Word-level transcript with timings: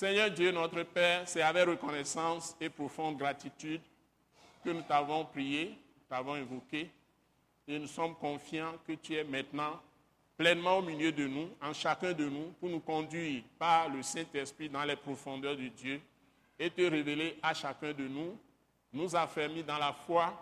Seigneur 0.00 0.30
Dieu, 0.30 0.50
notre 0.50 0.82
Père, 0.82 1.28
c'est 1.28 1.42
avec 1.42 1.68
reconnaissance 1.68 2.56
et 2.58 2.70
profonde 2.70 3.18
gratitude 3.18 3.82
que 4.64 4.70
nous 4.70 4.80
t'avons 4.80 5.26
prié, 5.26 5.76
t'avons 6.08 6.32
invoqué, 6.32 6.90
et 7.68 7.78
nous 7.78 7.86
sommes 7.86 8.14
confiants 8.14 8.76
que 8.86 8.94
tu 8.94 9.14
es 9.14 9.24
maintenant 9.24 9.78
pleinement 10.38 10.78
au 10.78 10.82
milieu 10.82 11.12
de 11.12 11.26
nous, 11.26 11.50
en 11.60 11.74
chacun 11.74 12.14
de 12.14 12.24
nous, 12.24 12.46
pour 12.58 12.70
nous 12.70 12.80
conduire 12.80 13.42
par 13.58 13.90
le 13.90 14.02
Saint-Esprit 14.02 14.70
dans 14.70 14.84
les 14.84 14.96
profondeurs 14.96 15.54
de 15.54 15.68
Dieu 15.68 16.00
et 16.58 16.70
te 16.70 16.80
révéler 16.80 17.38
à 17.42 17.52
chacun 17.52 17.92
de 17.92 18.08
nous, 18.08 18.38
nous 18.94 19.14
affermir 19.14 19.66
dans 19.66 19.76
la 19.76 19.92
foi, 19.92 20.32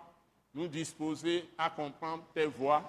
nous 0.54 0.68
disposer 0.68 1.48
à 1.58 1.68
comprendre 1.68 2.22
tes 2.32 2.46
voies 2.46 2.84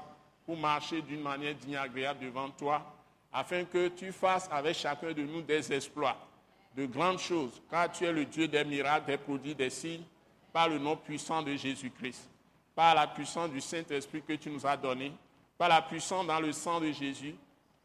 pour 0.46 0.56
marcher 0.56 1.02
d'une 1.02 1.24
manière 1.24 1.56
digne 1.56 1.74
et 1.74 1.78
agréable 1.78 2.24
devant 2.28 2.52
toi, 2.52 2.86
afin 3.34 3.66
que 3.66 3.88
tu 3.88 4.12
fasses 4.12 4.48
avec 4.52 4.76
chacun 4.76 5.12
de 5.14 5.24
nous 5.24 5.42
des 5.42 5.74
exploits, 5.74 6.29
de 6.76 6.86
grandes 6.86 7.20
choses, 7.20 7.62
car 7.70 7.92
tu 7.92 8.06
es 8.06 8.12
le 8.12 8.26
Dieu 8.26 8.48
des 8.48 8.64
miracles, 8.64 9.08
des 9.08 9.18
produits, 9.18 9.56
des 9.56 9.70
signes, 9.70 10.04
par 10.52 10.70
le 10.70 10.80
nom 10.80 10.96
puissant 10.96 11.42
de 11.42 11.56
Jésus-Christ, 11.56 12.30
par 12.76 12.96
la 12.96 13.08
puissance 13.08 13.50
du 13.50 13.62
Saint-Esprit 13.62 14.22
que 14.22 14.34
tu 14.34 14.50
nous 14.50 14.66
as 14.66 14.78
donné, 14.78 15.12
par 15.58 15.70
la 15.70 15.82
puissance 15.82 16.26
dans 16.26 16.40
le 16.40 16.52
sang 16.52 16.80
de 16.80 16.92
Jésus, 16.92 17.36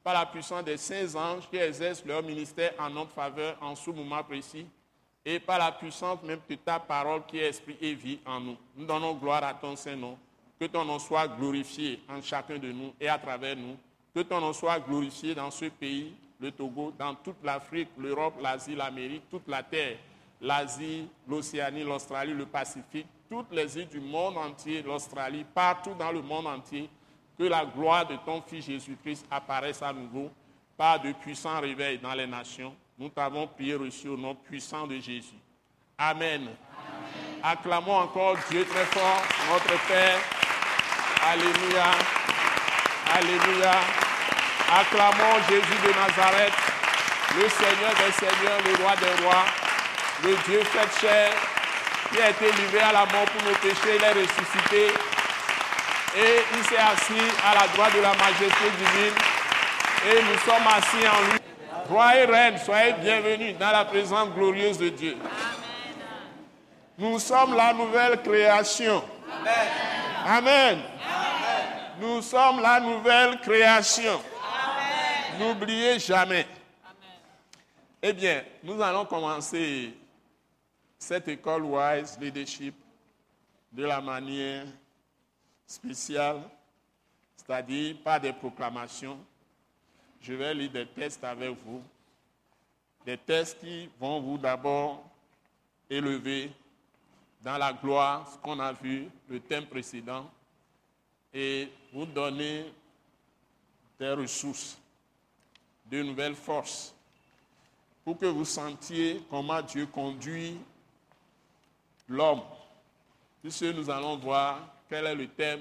par 0.03 0.15
la 0.15 0.27
puissance 0.27 0.65
des 0.65 0.77
saints 0.77 1.15
anges 1.15 1.49
qui 1.49 1.57
exercent 1.57 2.05
leur 2.05 2.23
ministère 2.23 2.73
en 2.79 2.91
notre 2.91 3.13
faveur 3.13 3.57
en 3.61 3.75
ce 3.75 3.91
moment 3.91 4.23
précis, 4.23 4.67
et 5.25 5.41
par 5.41 5.59
la 5.59 5.73
puissance 5.73 6.23
même 6.23 6.41
de 6.49 6.55
ta 6.57 6.79
parole 6.79 7.25
qui 7.27 7.39
est 7.39 7.49
esprit 7.49 7.77
et 7.81 7.95
vie 7.95 8.19
en 8.27 8.41
nous. 8.41 8.57
Nous 8.77 8.85
donnons 8.85 9.15
gloire 9.15 9.43
à 9.43 9.55
ton 9.55 9.75
Saint-Nom. 9.75 10.19
Que 10.61 10.67
ton 10.67 10.85
nom 10.85 10.99
soit 10.99 11.27
glorifié 11.27 12.01
en 12.09 12.23
chacun 12.23 12.59
de 12.59 12.71
nous 12.71 12.93
et 13.01 13.09
à 13.09 13.19
travers 13.19 13.57
nous. 13.57 13.77
Que 14.15 14.21
ton 14.21 14.41
nom 14.41 14.53
soit 14.53 14.79
glorifié 14.79 15.35
dans 15.35 15.51
ce 15.51 15.65
pays, 15.65 16.15
le 16.41 16.51
Togo, 16.51 16.93
dans 16.99 17.15
toute 17.15 17.43
l'Afrique, 17.43 17.89
l'Europe, 17.99 18.35
l'Asie, 18.41 18.75
l'Amérique, 18.75 19.29
toute 19.31 19.49
la 19.49 19.63
terre, 19.63 19.97
l'Asie, 20.41 21.09
l'Océanie, 21.29 21.85
l'Australie, 21.85 22.35
le 22.35 22.47
Pacifique, 22.47 23.07
toutes 23.31 23.53
les 23.53 23.79
îles 23.79 23.89
du 23.89 24.01
monde 24.01 24.37
entier, 24.37 24.83
l'Australie, 24.83 25.45
partout 25.55 25.95
dans 25.99 26.13
le 26.13 26.23
monde 26.23 26.47
entier. 26.47 26.89
Que 27.37 27.45
la 27.45 27.65
gloire 27.65 28.07
de 28.07 28.17
ton 28.25 28.41
Fils 28.43 28.67
Jésus-Christ 28.67 29.27
apparaisse 29.29 29.83
à 29.83 29.93
nouveau 29.93 30.31
par 30.77 31.01
de 31.01 31.11
puissants 31.13 31.61
réveils 31.61 31.99
dans 31.99 32.15
les 32.15 32.29
nations 32.29 32.75
nous 32.97 33.09
t'avons 33.09 33.47
prié 33.49 33.75
reçu 33.75 34.09
au 34.09 34.17
nom 34.17 34.35
puissant 34.35 34.87
de 34.87 34.95
Jésus. 34.97 35.35
Amen. 35.99 36.49
Acclamons 37.43 37.97
encore 37.97 38.37
Dieu 38.51 38.65
très 38.65 38.85
fort, 38.85 39.23
notre 39.51 39.87
Père. 39.89 40.19
Alléluia. 41.23 41.91
Alléluia. 43.13 44.04
Acclamons 44.73 45.41
Jésus 45.49 45.79
de 45.85 45.93
Nazareth, 45.93 46.53
le 47.37 47.49
Seigneur 47.49 47.93
des 48.01 48.13
Seigneurs, 48.13 48.61
le 48.65 48.83
Roi 48.83 48.95
des 48.97 49.25
Rois, 49.25 49.45
le 50.23 50.37
Dieu 50.49 50.63
fait 50.65 51.07
chair, 51.07 51.33
qui 52.11 52.21
a 52.21 52.31
été 52.31 52.47
livré 52.53 52.81
à 52.81 52.93
la 52.93 53.01
mort 53.01 53.27
pour 53.27 53.49
nos 53.49 53.57
péchés, 53.57 53.97
il 53.97 54.03
est 54.03 54.13
ressuscité. 54.13 54.87
Et 56.17 56.43
il 56.57 56.65
s'est 56.65 56.77
assis 56.77 57.27
à 57.45 57.55
la 57.61 57.67
droite 57.75 57.95
de 57.97 58.01
la 58.01 58.13
majesté 58.15 58.71
divine. 58.79 59.15
Et 60.07 60.23
nous 60.23 60.39
sommes 60.45 60.67
assis 60.69 61.09
en 61.09 61.33
lui. 61.33 61.41
Roi 61.89 62.17
et 62.17 62.25
reine, 62.25 62.59
soyez 62.65 62.93
bienvenus 62.95 63.59
dans 63.59 63.71
la 63.71 63.85
présence 63.85 64.29
glorieuse 64.31 64.79
de 64.79 64.91
Dieu. 64.91 65.17
Nous 66.97 67.19
sommes 67.19 67.55
la 67.57 67.73
nouvelle 67.73 68.23
création. 68.23 69.03
Amen. 70.27 70.79
Nous 72.01 72.23
sommes 72.23 72.61
la 72.63 72.81
nouvelle 72.81 73.41
création. 73.41 74.23
N'oubliez 75.39 75.99
jamais. 75.99 76.47
Eh 78.03 78.13
bien, 78.13 78.45
nous 78.63 78.81
allons 78.83 79.07
commencer 79.07 79.95
cette 80.99 81.29
école 81.29 81.65
Wise 81.65 82.19
Leadership 82.21 82.75
de 83.73 83.85
la 83.85 84.01
manière 84.01 84.67
spéciale, 85.67 86.43
c'est-à-dire 87.37 87.97
par 88.03 88.21
des 88.21 88.33
proclamations 88.33 89.19
je 90.25 90.33
vais 90.33 90.55
lire 90.55 90.71
des 90.71 90.87
textes 90.87 91.23
avec 91.23 91.51
vous. 91.67 91.83
Des 93.05 93.19
textes 93.19 93.61
qui 93.61 93.91
vont 94.01 94.21
vous 94.21 94.39
d'abord 94.39 95.05
élever 95.91 96.51
dans 97.43 97.59
la 97.59 97.75
gloire, 97.75 98.27
ce 98.33 98.39
qu'on 98.39 98.59
a 98.59 98.73
vu, 98.73 99.07
le 99.29 99.39
thème 99.41 99.67
précédent, 99.67 100.31
et 101.35 101.69
vous 101.93 102.07
donner 102.07 102.73
des 103.99 104.13
ressources, 104.13 104.79
de 105.95 106.03
nouvelles 106.03 106.35
forces, 106.35 106.95
pour 108.05 108.19
que 108.19 108.27
vous 108.27 108.45
sentiez 108.45 109.23
comment 109.31 109.63
Dieu 109.63 109.87
conduit 109.87 110.59
l'homme. 112.09 112.41
Puisque 113.41 113.63
nous 113.63 113.89
allons 113.89 114.17
voir 114.17 114.59
quel 114.89 115.07
est 115.07 115.15
le 115.15 115.29
thème. 115.29 115.61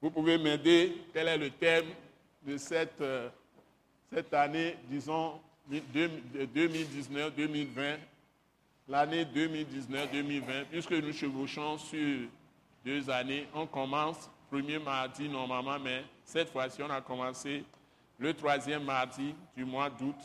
Vous 0.00 0.10
pouvez 0.10 0.38
m'aider, 0.38 0.96
quel 1.12 1.28
est 1.28 1.38
le 1.38 1.50
thème 1.50 1.86
de 2.46 2.56
cette, 2.56 3.00
euh, 3.00 3.28
cette 4.12 4.32
année, 4.34 4.76
disons 4.88 5.40
2019-2020, 5.70 7.98
l'année 8.88 9.24
2019-2020, 9.24 10.64
puisque 10.70 10.92
nous 10.92 11.12
chevauchons 11.12 11.78
sur 11.78 12.28
deux 12.84 13.10
années. 13.10 13.46
On 13.54 13.66
commence 13.66 14.30
premier 14.50 14.78
mardi 14.78 15.28
normalement, 15.28 15.78
mais 15.78 16.04
cette 16.24 16.50
fois-ci, 16.50 16.82
on 16.82 16.90
a 16.90 17.00
commencé 17.00 17.64
le 18.18 18.34
troisième 18.34 18.84
mardi 18.84 19.34
du 19.56 19.64
mois 19.64 19.88
d'août. 19.88 20.16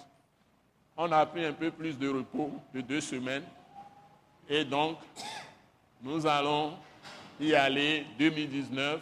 On 0.98 1.12
a 1.12 1.26
pris 1.26 1.46
un 1.46 1.54
peu 1.54 1.72
plus 1.72 1.98
de 1.98 2.10
repos 2.10 2.52
de 2.74 2.82
deux 2.82 3.02
semaines. 3.02 3.44
Et 4.50 4.66
donc, 4.66 4.98
nous 6.02 6.26
allons 6.26 6.74
y 7.40 7.54
aller 7.54 8.06
2019 8.18 9.02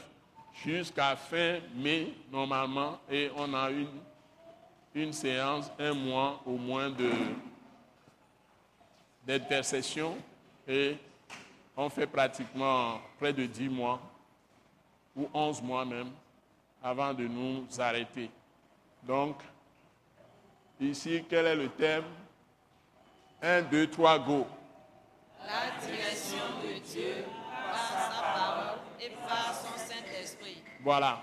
jusqu'à 0.64 1.16
fin 1.16 1.60
mai 1.76 2.14
normalement 2.32 3.00
et 3.10 3.32
on 3.36 3.54
a 3.54 3.70
une, 4.94 5.14
séance, 5.14 5.72
un 5.80 5.94
mois 5.94 6.42
au 6.46 6.58
moins 6.58 6.94
d'intercession 9.26 10.18
et 10.68 10.98
on 11.76 11.90
fait 11.90 12.08
pratiquement 12.08 13.00
près 13.18 13.34
de 13.34 13.46
10 13.46 13.70
mois 13.70 14.00
ou 15.16 15.28
11 15.34 15.62
mois 15.62 15.86
même 15.86 16.12
avant 16.84 17.14
de 17.14 17.26
nous 17.26 17.66
arrêter. 17.80 18.30
Donc, 19.04 19.38
ici, 20.80 21.24
quel 21.30 21.46
est 21.46 21.56
le 21.56 21.70
thème? 21.70 22.04
1, 23.42 23.64
2, 23.64 23.88
3, 23.88 24.20
go. 24.20 24.48
La 25.46 25.86
direction 25.86 26.38
de 26.62 26.80
Dieu 26.80 27.26
par 27.72 27.88
sa 27.88 28.22
parole 28.22 28.80
et 29.00 29.10
par 29.28 29.56
son 29.56 29.72
voilà. 30.84 31.22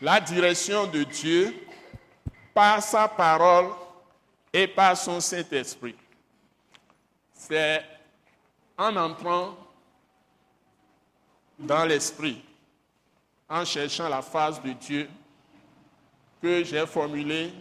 La 0.00 0.20
direction 0.20 0.86
de 0.86 1.04
Dieu 1.04 1.66
par 2.52 2.82
sa 2.82 3.08
parole 3.08 3.70
et 4.52 4.66
par 4.66 4.96
son 4.96 5.20
Saint-Esprit. 5.20 5.96
C'est 7.32 7.82
en 8.76 8.94
entrant 8.96 9.56
dans 11.58 11.86
l'Esprit, 11.86 12.42
en 13.48 13.64
cherchant 13.64 14.08
la 14.08 14.20
face 14.20 14.62
de 14.62 14.72
Dieu, 14.72 15.08
que 16.46 16.62
j'ai 16.62 16.86
formulé 16.86 17.52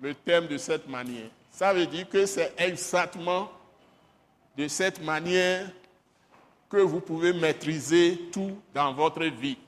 le 0.00 0.14
thème 0.14 0.46
de 0.46 0.56
cette 0.56 0.88
manière. 0.88 1.28
Ça 1.50 1.74
veut 1.74 1.84
dire 1.84 2.08
que 2.08 2.24
c'est 2.24 2.54
exactement 2.56 3.52
de 4.56 4.66
cette 4.66 5.02
manière 5.04 5.70
que 6.70 6.78
vous 6.78 7.00
pouvez 7.00 7.34
maîtriser 7.34 8.18
tout 8.32 8.58
dans 8.72 8.94
votre 8.94 9.24
vie. 9.24 9.58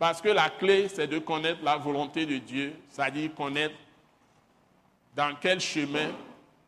Parce 0.00 0.20
que 0.20 0.30
la 0.30 0.50
clé, 0.50 0.88
c'est 0.88 1.06
de 1.06 1.20
connaître 1.20 1.62
la 1.62 1.76
volonté 1.76 2.26
de 2.26 2.38
Dieu, 2.38 2.74
c'est-à-dire 2.88 3.32
connaître 3.32 3.76
dans 5.14 5.32
quel 5.40 5.60
chemin 5.60 6.10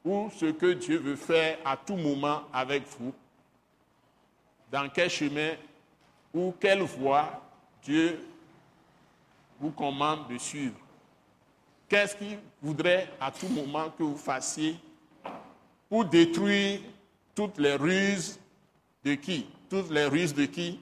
ou 0.05 0.31
ce 0.39 0.47
que 0.47 0.75
Dieu 0.75 0.99
veut 0.99 1.17
faire 1.17 1.59
à 1.65 1.77
tout 1.77 1.97
moment 1.97 2.43
avec 2.53 2.85
vous, 2.97 3.13
dans 4.71 4.89
quel 4.89 5.11
chemin 5.11 5.55
ou 6.33 6.55
quelle 6.61 6.83
voie 6.83 7.43
Dieu 7.83 8.21
vous 9.61 9.71
commande 9.71 10.29
de 10.29 10.39
suivre. 10.39 10.77
Qu'est-ce 11.89 12.15
qu'il 12.15 12.39
voudrait 12.63 13.09
à 13.21 13.31
tout 13.31 13.49
moment 13.49 13.91
que 13.97 14.03
vous 14.03 14.17
fassiez 14.17 14.77
pour 15.89 16.05
détruire 16.05 16.81
toutes 17.35 17.59
les 17.59 17.75
ruses 17.75 18.39
de 19.05 19.15
qui? 19.15 19.47
Toutes 19.71 19.91
les 19.91 20.05
ruses 20.05 20.35
de 20.35 20.45
qui? 20.45 20.81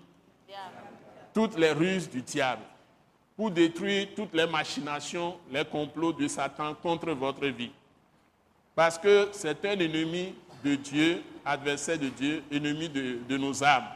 Toutes 1.33 1.57
les 1.57 1.73
ruses 1.73 2.09
du 2.09 2.23
diable. 2.23 2.63
Pour 3.37 3.51
détruire 3.51 4.09
toutes 4.17 4.33
les 4.35 4.47
machinations, 4.47 5.39
les 5.51 5.65
complots 5.65 6.13
de 6.13 6.27
Satan 6.27 6.75
contre 6.75 7.13
votre 7.13 7.47
vie. 7.47 7.73
Parce 8.75 8.99
que 8.99 9.29
c'est 9.33 9.65
un 9.65 9.79
ennemi 9.79 10.35
de 10.65 10.75
Dieu, 10.75 11.23
adversaire 11.45 11.99
de 11.99 12.09
Dieu, 12.09 12.43
ennemi 12.51 12.89
de, 12.89 13.19
de 13.29 13.37
nos 13.37 13.63
âmes. 13.63 13.87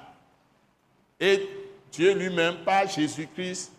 Et 1.18 1.48
Dieu 1.90 2.14
lui-même, 2.14 2.58
par 2.64 2.86
Jésus-Christ, 2.86 3.72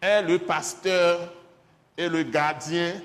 est 0.00 0.22
le 0.22 0.38
pasteur 0.38 1.32
est 1.96 2.08
le 2.08 2.22
gardien 2.22 3.00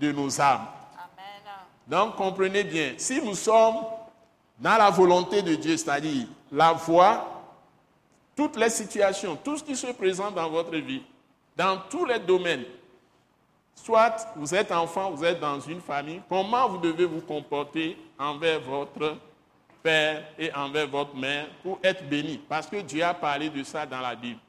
de 0.00 0.12
nos 0.12 0.40
âmes. 0.40 0.66
Amen. 0.96 1.42
Donc 1.86 2.16
comprenez 2.16 2.64
bien, 2.64 2.94
si 2.96 3.20
nous 3.20 3.34
sommes 3.34 3.84
dans 4.58 4.76
la 4.76 4.90
volonté 4.90 5.42
de 5.42 5.54
Dieu, 5.54 5.76
c'est-à-dire 5.76 6.26
la 6.50 6.72
voie, 6.72 7.30
toutes 8.36 8.56
les 8.56 8.70
situations, 8.70 9.36
tout 9.36 9.56
ce 9.56 9.64
qui 9.64 9.76
se 9.76 9.88
présente 9.88 10.34
dans 10.34 10.48
votre 10.48 10.76
vie, 10.76 11.02
dans 11.56 11.78
tous 11.90 12.04
les 12.04 12.18
domaines, 12.18 12.64
soit 13.74 14.16
vous 14.36 14.54
êtes 14.54 14.72
enfant, 14.72 15.10
vous 15.10 15.24
êtes 15.24 15.40
dans 15.40 15.60
une 15.60 15.80
famille, 15.80 16.22
comment 16.28 16.68
vous 16.68 16.78
devez 16.78 17.04
vous 17.04 17.20
comporter 17.20 17.96
envers 18.18 18.60
votre 18.60 19.16
père 19.82 20.24
et 20.38 20.52
envers 20.54 20.88
votre 20.88 21.14
mère 21.14 21.46
pour 21.62 21.78
être 21.82 22.08
béni? 22.08 22.38
Parce 22.48 22.66
que 22.66 22.76
Dieu 22.76 23.04
a 23.04 23.14
parlé 23.14 23.50
de 23.50 23.62
ça 23.62 23.84
dans 23.84 24.00
la 24.00 24.14
Bible. 24.14 24.40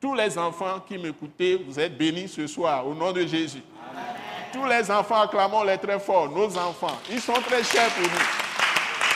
Tous 0.00 0.14
les 0.14 0.38
enfants 0.38 0.80
qui 0.86 0.96
m'écoutez, 0.96 1.56
vous 1.56 1.78
êtes 1.78 1.96
bénis 1.96 2.28
ce 2.28 2.46
soir 2.46 2.86
au 2.86 2.94
nom 2.94 3.12
de 3.12 3.26
Jésus. 3.26 3.62
Tous 4.52 4.64
les 4.64 4.90
enfants, 4.90 5.22
acclamons-les 5.22 5.78
très 5.78 5.98
fort, 5.98 6.30
nos 6.30 6.56
enfants. 6.56 6.98
Ils 7.10 7.20
sont 7.20 7.32
très 7.34 7.64
chers 7.64 7.92
pour 7.94 8.04
nous. 8.04 8.26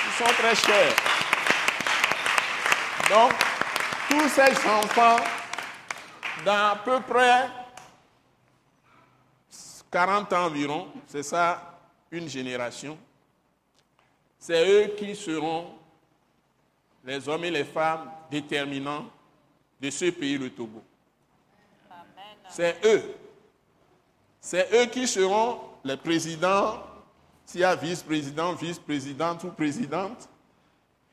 Ils 0.06 0.24
sont 0.24 0.32
très 0.34 0.54
chers. 0.54 0.94
Donc, 3.08 3.32
tous 4.10 4.28
ces 4.28 4.52
enfants, 4.68 5.16
dans 6.44 6.72
à 6.72 6.76
peu 6.84 7.00
près 7.00 7.48
40 9.90 10.32
ans 10.32 10.46
environ, 10.46 10.88
c'est 11.06 11.22
ça 11.22 11.78
une 12.10 12.28
génération, 12.28 12.98
c'est 14.38 14.68
eux 14.68 14.94
qui 14.96 15.14
seront 15.14 15.66
les 17.04 17.28
hommes 17.28 17.44
et 17.44 17.50
les 17.50 17.64
femmes 17.64 18.10
déterminants 18.30 19.06
de 19.82 19.90
ce 19.90 20.10
pays, 20.10 20.38
le 20.38 20.48
Togo. 20.50 20.80
C'est 22.48 22.76
eux. 22.84 23.02
C'est 24.40 24.68
eux 24.72 24.86
qui 24.86 25.08
seront 25.08 25.58
les 25.84 25.96
présidents, 25.96 26.78
s'il 27.44 27.62
y 27.62 27.64
a 27.64 27.74
vice-président, 27.74 28.52
vice-présidente 28.54 29.42
ou 29.42 29.48
présidente, 29.48 30.28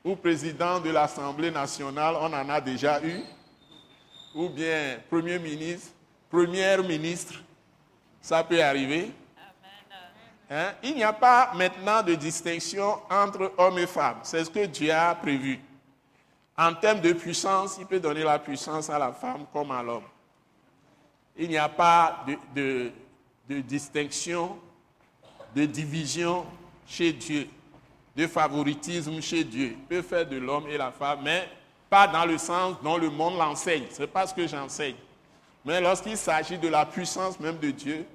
ou 0.04 0.14
président 0.14 0.80
de 0.80 0.90
l'Assemblée 0.90 1.50
nationale, 1.50 2.14
on 2.20 2.32
en 2.32 2.48
a 2.48 2.60
déjà 2.60 3.04
eu, 3.04 3.22
ou 4.34 4.48
bien 4.48 5.00
premier 5.10 5.38
ministre, 5.38 5.90
première 6.30 6.82
ministre, 6.82 7.34
ça 8.20 8.44
peut 8.44 8.62
arriver. 8.62 9.10
Hein? 10.48 10.72
Il 10.82 10.94
n'y 10.94 11.02
a 11.04 11.12
pas 11.12 11.52
maintenant 11.54 12.02
de 12.02 12.14
distinction 12.14 12.98
entre 13.10 13.52
hommes 13.58 13.78
et 13.78 13.86
femmes. 13.86 14.20
C'est 14.22 14.44
ce 14.44 14.50
que 14.50 14.66
Dieu 14.66 14.92
a 14.92 15.14
prévu. 15.14 15.60
En 16.62 16.74
termes 16.74 17.00
de 17.00 17.14
puissance, 17.14 17.76
il 17.80 17.86
peut 17.86 17.98
donner 18.00 18.22
la 18.22 18.38
puissance 18.38 18.90
à 18.90 18.98
la 18.98 19.12
femme 19.12 19.46
comme 19.50 19.70
à 19.70 19.82
l'homme. 19.82 20.04
Il 21.38 21.48
n'y 21.48 21.56
a 21.56 21.70
pas 21.70 22.22
de, 22.26 22.36
de- 22.54 22.92
de 23.48 23.60
distinction, 23.62 24.58
de 25.56 25.64
division 25.64 26.44
chez 26.86 27.14
Dieu, 27.14 27.48
de 28.14 28.26
favoritisme 28.26 29.22
chez 29.22 29.42
Dieu. 29.42 29.68
Il 29.78 29.84
peut 29.86 30.02
faire 30.02 30.26
de 30.26 30.36
l'homme 30.36 30.66
et 30.68 30.76
la 30.76 30.92
femme, 30.92 31.20
mais 31.22 31.48
pas 31.88 32.06
dans 32.06 32.26
le 32.26 32.36
sens 32.36 32.76
dont 32.82 32.98
le 32.98 33.08
monde 33.08 33.38
l'enseigne. 33.38 33.84
Ce 33.90 34.02
n'est 34.02 34.06
pas 34.06 34.26
ce 34.26 34.34
que 34.34 34.46
j'enseigne. 34.46 34.96
Mais 35.64 35.80
lorsqu'il 35.80 36.18
s'agit 36.18 36.58
de 36.58 36.68
la 36.68 36.84
puissance 36.84 37.40
même 37.40 37.56
de 37.58 37.70
Dieu, 37.70 38.06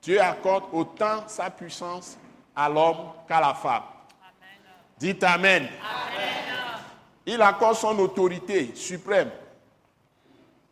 Dieu 0.00 0.20
accorde 0.22 0.64
autant 0.72 1.24
sa 1.28 1.50
puissance 1.50 2.16
à 2.56 2.68
l'homme 2.70 3.10
qu'à 3.28 3.40
la 3.40 3.52
femme. 3.54 3.82
Dites 4.98 5.22
Amen. 5.22 5.68
Il 7.26 7.40
accorde 7.40 7.76
son 7.76 7.98
autorité 7.98 8.74
suprême 8.74 9.30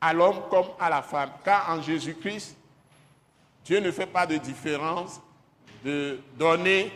à 0.01 0.13
l'homme 0.13 0.43
comme 0.51 0.67
à 0.79 0.91
la 0.91 1.03
femme. 1.03 1.31
Car 1.45 1.71
en 1.71 1.81
Jésus-Christ, 1.81 2.57
Dieu 3.65 3.81
ne 3.81 3.91
fait 3.91 4.07
pas 4.07 4.27
de 4.27 4.37
différence 4.37 5.21
de 5.85 6.21
donner 6.37 6.93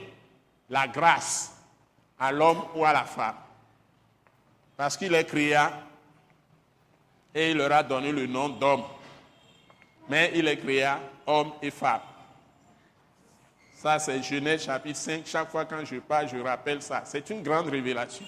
la 0.68 0.86
grâce 0.88 1.52
à 2.18 2.32
l'homme 2.32 2.62
ou 2.74 2.84
à 2.84 2.92
la 2.92 3.04
femme. 3.04 3.36
Parce 4.76 4.96
qu'il 4.96 5.14
est 5.14 5.24
créa 5.24 5.72
et 7.34 7.50
il 7.52 7.56
leur 7.56 7.72
a 7.72 7.82
donné 7.82 8.12
le 8.12 8.26
nom 8.26 8.48
d'homme. 8.48 8.84
Mais 10.08 10.32
il 10.34 10.46
est 10.48 10.56
créa 10.58 11.00
homme 11.26 11.52
et 11.62 11.70
femme. 11.70 12.00
Ça, 13.74 13.98
c'est 13.98 14.22
Genèse 14.22 14.64
chapitre 14.64 14.98
5. 14.98 15.22
Chaque 15.26 15.50
fois 15.50 15.64
quand 15.64 15.84
je 15.84 15.96
parle, 15.96 16.28
je 16.28 16.38
rappelle 16.38 16.82
ça. 16.82 17.02
C'est 17.04 17.28
une 17.30 17.42
grande 17.42 17.68
révélation. 17.68 18.26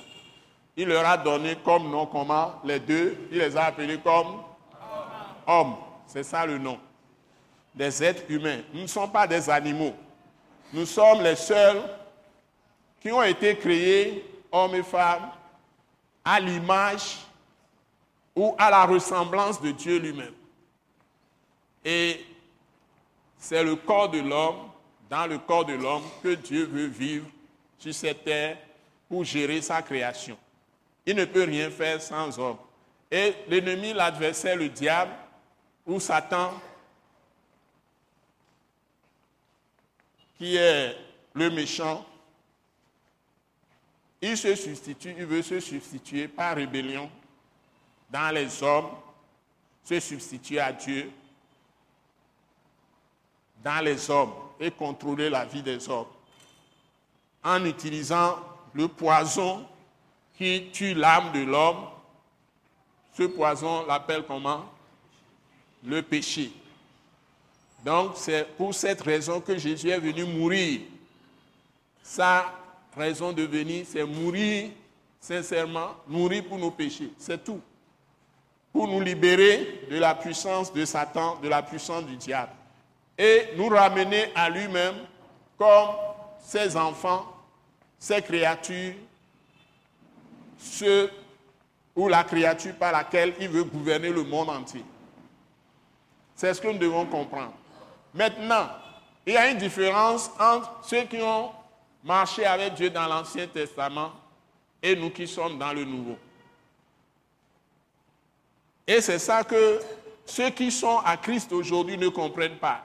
Il 0.80 0.86
leur 0.86 1.04
a 1.04 1.16
donné 1.16 1.56
comme 1.56 1.90
nom 1.90 2.06
comment? 2.06 2.54
Les 2.62 2.78
deux, 2.78 3.26
il 3.32 3.38
les 3.38 3.56
a 3.56 3.64
appelés 3.64 3.98
comme 3.98 4.42
hommes. 5.44 5.74
C'est 6.06 6.22
ça 6.22 6.46
le 6.46 6.56
nom. 6.56 6.78
Des 7.74 8.04
êtres 8.04 8.22
humains. 8.28 8.60
Nous 8.72 8.82
ne 8.82 8.86
sommes 8.86 9.10
pas 9.10 9.26
des 9.26 9.50
animaux. 9.50 9.92
Nous 10.72 10.86
sommes 10.86 11.20
les 11.20 11.34
seuls 11.34 11.82
qui 13.00 13.10
ont 13.10 13.24
été 13.24 13.56
créés, 13.56 14.24
hommes 14.52 14.76
et 14.76 14.84
femmes, 14.84 15.32
à 16.24 16.38
l'image 16.38 17.26
ou 18.36 18.54
à 18.56 18.70
la 18.70 18.84
ressemblance 18.84 19.60
de 19.60 19.72
Dieu 19.72 19.98
lui-même. 19.98 20.34
Et 21.84 22.24
c'est 23.36 23.64
le 23.64 23.74
corps 23.74 24.10
de 24.10 24.20
l'homme, 24.20 24.70
dans 25.10 25.26
le 25.26 25.38
corps 25.38 25.64
de 25.64 25.74
l'homme, 25.74 26.04
que 26.22 26.34
Dieu 26.36 26.66
veut 26.66 26.86
vivre 26.86 27.26
sur 27.80 27.92
cette 27.92 28.22
terre 28.22 28.58
pour 29.08 29.24
gérer 29.24 29.60
sa 29.60 29.82
création. 29.82 30.38
Il 31.06 31.16
ne 31.16 31.24
peut 31.24 31.44
rien 31.44 31.70
faire 31.70 32.00
sans 32.00 32.38
homme. 32.38 32.58
Et 33.10 33.34
l'ennemi, 33.48 33.92
l'adversaire, 33.92 34.56
le 34.56 34.68
diable 34.68 35.12
ou 35.86 35.98
Satan, 35.98 36.52
qui 40.36 40.56
est 40.56 40.96
le 41.34 41.50
méchant, 41.50 42.04
il 44.20 44.36
se 44.36 44.54
substitue, 44.54 45.14
il 45.16 45.24
veut 45.24 45.42
se 45.42 45.60
substituer 45.60 46.28
par 46.28 46.56
rébellion 46.56 47.10
dans 48.10 48.34
les 48.34 48.62
hommes, 48.62 48.90
se 49.84 50.00
substituer 50.00 50.60
à 50.60 50.72
Dieu 50.72 51.10
dans 53.62 53.82
les 53.84 54.10
hommes 54.10 54.34
et 54.60 54.70
contrôler 54.70 55.30
la 55.30 55.44
vie 55.44 55.62
des 55.62 55.88
hommes 55.88 56.06
en 57.42 57.64
utilisant 57.64 58.38
le 58.74 58.88
poison 58.88 59.66
qui 60.38 60.70
tue 60.72 60.94
l'âme 60.94 61.32
de 61.32 61.40
l'homme. 61.40 61.88
Ce 63.12 63.24
poison 63.24 63.84
l'appelle 63.84 64.22
comment? 64.26 64.64
Le 65.84 66.00
péché. 66.00 66.52
Donc 67.84 68.12
c'est 68.14 68.44
pour 68.56 68.72
cette 68.72 69.02
raison 69.02 69.40
que 69.40 69.58
Jésus 69.58 69.90
est 69.90 69.98
venu 69.98 70.24
mourir. 70.24 70.82
Sa 72.02 72.52
raison 72.96 73.32
de 73.32 73.42
venir, 73.42 73.84
c'est 73.86 74.04
mourir 74.04 74.70
sincèrement, 75.20 75.90
mourir 76.06 76.44
pour 76.44 76.58
nos 76.58 76.70
péchés. 76.70 77.10
C'est 77.18 77.42
tout. 77.42 77.60
Pour 78.72 78.86
nous 78.86 79.00
libérer 79.00 79.86
de 79.90 79.98
la 79.98 80.14
puissance 80.14 80.72
de 80.72 80.84
Satan, 80.84 81.36
de 81.42 81.48
la 81.48 81.62
puissance 81.62 82.04
du 82.04 82.16
diable. 82.16 82.52
Et 83.16 83.48
nous 83.56 83.68
ramener 83.68 84.30
à 84.34 84.48
lui-même 84.48 84.94
comme 85.56 85.88
ses 86.40 86.76
enfants, 86.76 87.26
ses 87.98 88.22
créatures, 88.22 88.94
ceux 90.58 91.10
ou 91.94 92.08
la 92.08 92.24
créature 92.24 92.74
par 92.76 92.92
laquelle 92.92 93.34
il 93.40 93.48
veut 93.48 93.64
gouverner 93.64 94.10
le 94.10 94.22
monde 94.22 94.50
entier. 94.50 94.84
C'est 96.34 96.54
ce 96.54 96.60
que 96.60 96.68
nous 96.68 96.78
devons 96.78 97.06
comprendre. 97.06 97.54
Maintenant, 98.14 98.68
il 99.26 99.34
y 99.34 99.36
a 99.36 99.50
une 99.50 99.58
différence 99.58 100.30
entre 100.38 100.78
ceux 100.82 101.02
qui 101.02 101.20
ont 101.20 101.50
marché 102.04 102.44
avec 102.44 102.74
Dieu 102.74 102.90
dans 102.90 103.06
l'Ancien 103.06 103.46
Testament 103.46 104.12
et 104.82 104.94
nous 104.94 105.10
qui 105.10 105.26
sommes 105.26 105.58
dans 105.58 105.72
le 105.72 105.84
Nouveau. 105.84 106.16
Et 108.86 109.00
c'est 109.00 109.18
ça 109.18 109.44
que 109.44 109.80
ceux 110.24 110.50
qui 110.50 110.70
sont 110.70 110.98
à 111.04 111.16
Christ 111.16 111.52
aujourd'hui 111.52 111.98
ne 111.98 112.08
comprennent 112.08 112.58
pas. 112.58 112.84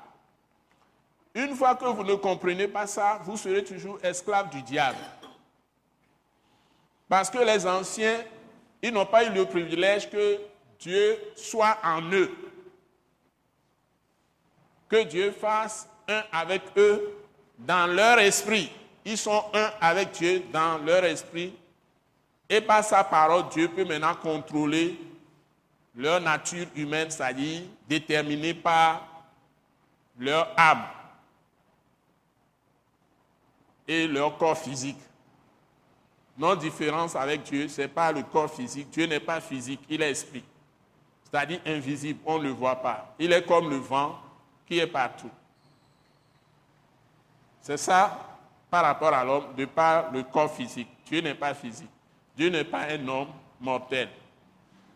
Une 1.35 1.55
fois 1.55 1.75
que 1.75 1.85
vous 1.85 2.03
ne 2.03 2.15
comprenez 2.15 2.67
pas 2.67 2.87
ça, 2.87 3.19
vous 3.23 3.37
serez 3.37 3.63
toujours 3.63 3.97
esclave 4.03 4.49
du 4.49 4.61
diable. 4.61 4.97
Parce 7.07 7.29
que 7.29 7.37
les 7.39 7.65
anciens, 7.65 8.23
ils 8.81 8.91
n'ont 8.91 9.05
pas 9.05 9.25
eu 9.25 9.29
le 9.31 9.45
privilège 9.45 10.09
que 10.09 10.39
Dieu 10.79 11.17
soit 11.35 11.77
en 11.83 12.01
eux. 12.11 12.31
Que 14.89 15.03
Dieu 15.03 15.31
fasse 15.31 15.87
un 16.07 16.23
avec 16.31 16.61
eux 16.77 17.15
dans 17.57 17.87
leur 17.87 18.19
esprit. 18.19 18.71
Ils 19.05 19.17
sont 19.17 19.43
un 19.53 19.71
avec 19.81 20.11
Dieu 20.11 20.43
dans 20.51 20.77
leur 20.77 21.03
esprit. 21.05 21.53
Et 22.49 22.61
par 22.61 22.83
sa 22.83 23.03
parole, 23.03 23.49
Dieu 23.49 23.67
peut 23.69 23.85
maintenant 23.85 24.15
contrôler 24.15 24.99
leur 25.95 26.19
nature 26.21 26.67
humaine, 26.75 27.09
c'est-à-dire 27.09 27.61
déterminée 27.87 28.53
par 28.53 29.07
leur 30.17 30.51
âme 30.57 30.83
et 33.87 34.07
leur 34.07 34.37
corps 34.37 34.57
physique. 34.57 34.97
Notre 36.37 36.61
différence 36.61 37.15
avec 37.15 37.43
Dieu, 37.43 37.67
ce 37.67 37.81
n'est 37.81 37.87
pas 37.87 38.11
le 38.11 38.23
corps 38.23 38.51
physique. 38.51 38.89
Dieu 38.89 39.05
n'est 39.05 39.19
pas 39.19 39.39
physique, 39.39 39.81
il 39.89 40.01
est 40.01 40.11
esprit. 40.11 40.43
C'est-à-dire 41.23 41.59
invisible, 41.65 42.19
on 42.25 42.37
ne 42.39 42.43
le 42.43 42.49
voit 42.49 42.75
pas. 42.75 43.15
Il 43.19 43.31
est 43.31 43.45
comme 43.45 43.69
le 43.69 43.77
vent, 43.77 44.19
qui 44.67 44.79
est 44.79 44.87
partout. 44.87 45.29
C'est 47.61 47.77
ça 47.77 48.39
par 48.69 48.83
rapport 48.83 49.13
à 49.13 49.23
l'homme, 49.23 49.55
de 49.55 49.65
par 49.65 50.11
le 50.11 50.23
corps 50.23 50.53
physique. 50.53 50.87
Dieu 51.05 51.21
n'est 51.21 51.35
pas 51.35 51.53
physique. 51.53 51.89
Dieu 52.35 52.49
n'est 52.49 52.63
pas 52.63 52.81
un 52.89 53.07
homme 53.07 53.29
mortel. 53.61 54.09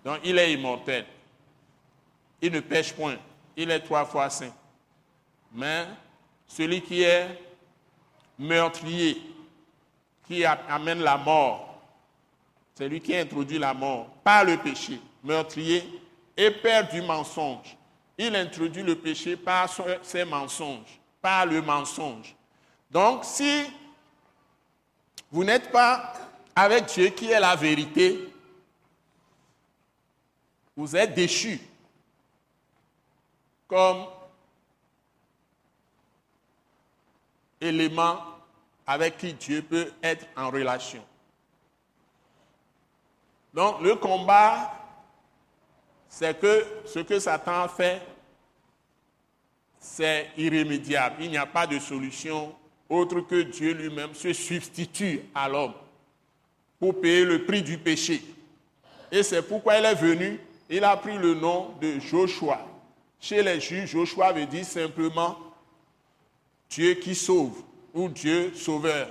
Donc 0.03 0.19
il 0.23 0.37
est 0.37 0.53
immortel. 0.53 1.05
Il 2.41 2.51
ne 2.51 2.59
pêche 2.59 2.93
point. 2.93 3.17
Il 3.55 3.71
est 3.71 3.79
trois 3.79 4.05
fois 4.05 4.29
saint. 4.29 4.51
Mais 5.53 5.85
celui 6.47 6.81
qui 6.81 7.03
est 7.03 7.39
meurtrier, 8.37 9.21
qui 10.27 10.45
amène 10.45 10.99
la 10.99 11.17
mort, 11.17 11.81
c'est 12.75 12.87
lui 12.87 13.01
qui 13.01 13.15
introduit 13.15 13.57
la 13.57 13.73
mort 13.73 14.07
par 14.23 14.43
le 14.43 14.57
péché, 14.57 14.99
meurtrier 15.23 15.83
et 16.35 16.51
père 16.51 16.87
du 16.89 17.01
mensonge. 17.01 17.75
Il 18.17 18.35
introduit 18.35 18.83
le 18.83 18.95
péché 18.95 19.35
par 19.35 19.69
ses 20.01 20.25
mensonges, 20.25 20.99
par 21.21 21.45
le 21.45 21.61
mensonge. 21.61 22.35
Donc 22.91 23.23
si 23.23 23.63
vous 25.31 25.43
n'êtes 25.43 25.71
pas 25.71 26.13
avec 26.55 26.85
Dieu 26.85 27.09
qui 27.09 27.31
est 27.31 27.39
la 27.39 27.55
vérité, 27.55 28.33
vous 30.75 30.95
êtes 30.95 31.13
déchus 31.13 31.59
comme 33.67 34.05
élément 37.59 38.36
avec 38.87 39.17
qui 39.17 39.33
Dieu 39.33 39.61
peut 39.61 39.91
être 40.01 40.25
en 40.37 40.49
relation. 40.49 41.03
Donc 43.53 43.81
le 43.81 43.95
combat, 43.95 44.71
c'est 46.07 46.39
que 46.39 46.65
ce 46.85 46.99
que 46.99 47.19
Satan 47.19 47.67
fait, 47.67 48.01
c'est 49.77 50.29
irrémédiable. 50.37 51.17
Il 51.19 51.29
n'y 51.29 51.37
a 51.37 51.45
pas 51.45 51.67
de 51.67 51.77
solution 51.79 52.55
autre 52.89 53.19
que 53.21 53.41
Dieu 53.41 53.73
lui-même 53.73 54.13
se 54.13 54.31
substitue 54.31 55.21
à 55.35 55.49
l'homme 55.49 55.73
pour 56.79 57.01
payer 57.01 57.25
le 57.25 57.43
prix 57.43 57.61
du 57.61 57.77
péché. 57.77 58.23
Et 59.11 59.23
c'est 59.23 59.41
pourquoi 59.41 59.77
il 59.77 59.85
est 59.85 59.95
venu, 59.95 60.39
il 60.69 60.83
a 60.83 60.95
pris 60.95 61.17
le 61.17 61.33
nom 61.33 61.73
de 61.81 61.99
Joshua. 61.99 62.65
Chez 63.19 63.41
les 63.41 63.59
juifs, 63.59 63.87
Joshua 63.87 64.31
veut 64.31 64.45
dire 64.45 64.65
simplement 64.65 65.37
Dieu 66.69 66.93
qui 66.93 67.15
sauve 67.15 67.63
ou 67.97 68.07
Dieu 68.09 68.53
sauveur. 68.53 69.07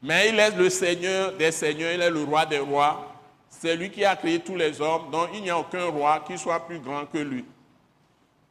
Mais 0.00 0.28
il 0.28 0.38
est 0.38 0.52
le 0.52 0.70
Seigneur 0.70 1.32
des 1.32 1.50
seigneurs, 1.50 1.92
il 1.92 2.00
est 2.00 2.10
le 2.10 2.22
roi 2.22 2.46
des 2.46 2.60
rois. 2.60 3.12
C'est 3.50 3.74
lui 3.74 3.90
qui 3.90 4.04
a 4.04 4.14
créé 4.14 4.38
tous 4.38 4.54
les 4.54 4.80
hommes, 4.80 5.10
donc 5.10 5.30
il 5.34 5.42
n'y 5.42 5.50
a 5.50 5.58
aucun 5.58 5.86
roi 5.86 6.22
qui 6.24 6.38
soit 6.38 6.64
plus 6.64 6.78
grand 6.78 7.06
que 7.06 7.18
lui. 7.18 7.44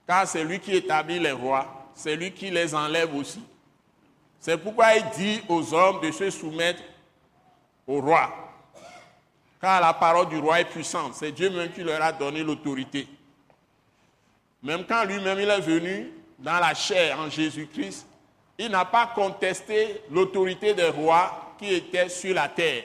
Car 0.06 0.28
c'est 0.28 0.44
lui 0.44 0.60
qui 0.60 0.76
établit 0.76 1.20
les 1.20 1.32
rois, 1.32 1.90
c'est 1.96 2.16
lui 2.16 2.32
qui 2.32 2.50
les 2.50 2.76
enlève 2.76 3.16
aussi. 3.16 3.42
C'est 4.40 4.58
pourquoi 4.58 4.96
il 4.96 5.06
dit 5.18 5.42
aux 5.48 5.74
hommes 5.74 6.02
de 6.02 6.12
se 6.12 6.30
soumettre 6.30 6.84
au 7.88 8.02
roi. 8.02 8.30
Car 9.62 9.80
la 9.80 9.94
parole 9.94 10.28
du 10.28 10.38
roi 10.38 10.60
est 10.60 10.66
puissante. 10.66 11.16
C'est 11.16 11.32
Dieu 11.32 11.50
même 11.50 11.72
qui 11.72 11.84
leur 11.84 12.02
a 12.02 12.12
donné 12.12 12.44
l'autorité. 12.44 13.08
Même 14.62 14.86
quand 14.86 15.06
lui-même 15.06 15.40
il 15.40 15.50
est 15.50 15.62
venu 15.62 16.12
dans 16.38 16.60
la 16.60 16.74
chair 16.74 17.20
en 17.20 17.30
Jésus-Christ, 17.30 18.06
il 18.58 18.70
n'a 18.70 18.86
pas 18.86 19.08
contesté 19.08 20.02
l'autorité 20.10 20.74
des 20.74 20.90
rois 20.90 21.54
qui 21.60 21.74
étaient 21.74 22.10
sur 22.10 22.34
la 22.34 22.50
terre. 22.50 22.84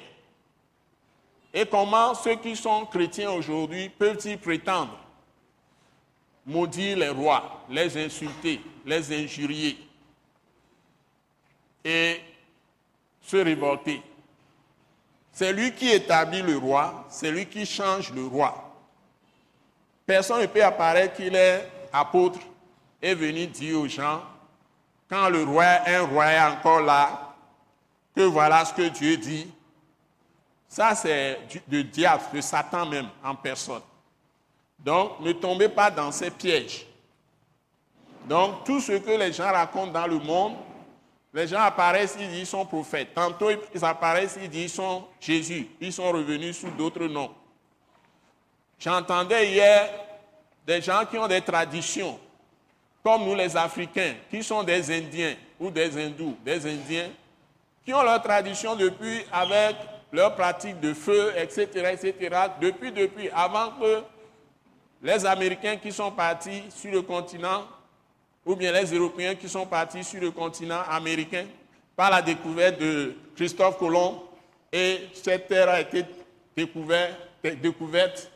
Et 1.54 1.66
comment 1.66 2.14
ceux 2.14 2.36
qui 2.36 2.56
sont 2.56 2.86
chrétiens 2.86 3.30
aujourd'hui 3.30 3.88
peuvent-ils 3.88 4.38
prétendre 4.38 4.98
maudire 6.44 6.98
les 6.98 7.08
rois, 7.08 7.62
les 7.68 8.04
insulter, 8.04 8.60
les 8.84 9.24
injurier 9.24 9.78
et 11.84 12.20
se 13.22 13.36
révolter? 13.36 14.02
C'est 15.32 15.52
lui 15.52 15.72
qui 15.72 15.90
établit 15.90 16.42
le 16.42 16.58
roi, 16.58 17.06
c'est 17.08 17.30
lui 17.30 17.46
qui 17.46 17.64
change 17.64 18.12
le 18.12 18.26
roi. 18.26 18.70
Personne 20.04 20.42
ne 20.42 20.46
peut 20.46 20.64
apparaître 20.64 21.14
qu'il 21.16 21.34
est 21.34 21.66
apôtre 21.92 22.40
et 23.00 23.14
venir 23.14 23.48
dire 23.48 23.78
aux 23.78 23.88
gens 23.88 24.22
quand 25.12 25.28
le 25.28 25.44
roi, 25.44 25.66
un 25.86 26.06
roi 26.06 26.26
est 26.32 26.40
encore 26.40 26.80
là, 26.80 27.34
que 28.16 28.22
voilà 28.22 28.64
ce 28.64 28.72
que 28.72 28.88
Dieu 28.88 29.18
dit. 29.18 29.46
Ça, 30.66 30.94
c'est 30.94 31.38
le 31.70 31.84
diable, 31.84 32.22
le 32.32 32.40
Satan 32.40 32.86
même 32.86 33.10
en 33.22 33.34
personne. 33.34 33.82
Donc, 34.78 35.20
ne 35.20 35.32
tombez 35.32 35.68
pas 35.68 35.90
dans 35.90 36.10
ces 36.10 36.30
pièges. 36.30 36.86
Donc, 38.24 38.64
tout 38.64 38.80
ce 38.80 38.92
que 38.92 39.10
les 39.10 39.34
gens 39.34 39.52
racontent 39.52 39.92
dans 39.92 40.06
le 40.06 40.18
monde, 40.18 40.54
les 41.34 41.46
gens 41.46 41.60
apparaissent, 41.60 42.16
ils 42.18 42.28
disent 42.28 42.38
qu'ils 42.38 42.46
sont 42.46 42.64
prophètes. 42.64 43.12
Tantôt, 43.14 43.50
ils 43.50 43.84
apparaissent, 43.84 44.38
ils 44.40 44.48
disent 44.48 44.62
qu'ils 44.62 44.70
sont 44.70 45.04
Jésus. 45.20 45.68
Ils 45.78 45.92
sont 45.92 46.10
revenus 46.10 46.58
sous 46.58 46.70
d'autres 46.70 47.04
noms. 47.04 47.34
J'entendais 48.78 49.50
hier 49.50 49.90
des 50.66 50.80
gens 50.80 51.04
qui 51.04 51.18
ont 51.18 51.28
des 51.28 51.42
traditions 51.42 52.18
comme 53.02 53.24
nous 53.24 53.34
les 53.34 53.56
Africains, 53.56 54.14
qui 54.30 54.42
sont 54.42 54.62
des 54.62 54.90
Indiens 54.96 55.34
ou 55.58 55.70
des 55.70 55.96
Hindous, 55.98 56.36
des 56.44 56.66
Indiens, 56.66 57.10
qui 57.84 57.92
ont 57.92 58.02
leur 58.02 58.22
tradition 58.22 58.76
depuis 58.76 59.22
avec 59.32 59.76
leur 60.12 60.34
pratique 60.36 60.78
de 60.80 60.94
feu, 60.94 61.32
etc., 61.36 61.66
etc., 61.92 62.36
depuis, 62.60 62.92
depuis, 62.92 63.28
avant 63.30 63.70
que 63.80 64.02
les 65.02 65.26
Américains 65.26 65.76
qui 65.76 65.90
sont 65.90 66.12
partis 66.12 66.62
sur 66.70 66.92
le 66.92 67.02
continent, 67.02 67.64
ou 68.44 68.54
bien 68.54 68.72
les 68.72 68.92
Européens 68.92 69.34
qui 69.34 69.48
sont 69.48 69.66
partis 69.66 70.04
sur 70.04 70.20
le 70.20 70.30
continent 70.30 70.82
américain, 70.88 71.46
par 71.96 72.10
la 72.10 72.22
découverte 72.22 72.78
de 72.78 73.14
Christophe 73.34 73.78
Colomb, 73.78 74.22
et 74.72 75.08
cette 75.12 75.48
terre 75.48 75.68
a 75.68 75.80
été 75.80 76.04
découverte, 76.56 77.16
découverte 77.60 78.30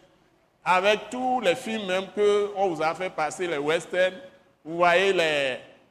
avec 0.64 1.10
tous 1.10 1.40
les 1.40 1.54
films 1.54 1.86
même 1.86 2.06
qu'on 2.14 2.68
vous 2.68 2.82
a 2.82 2.94
fait 2.94 3.10
passer, 3.10 3.46
les 3.46 3.58
westerns, 3.58 4.14
vous 4.66 4.78
voyez 4.78 5.12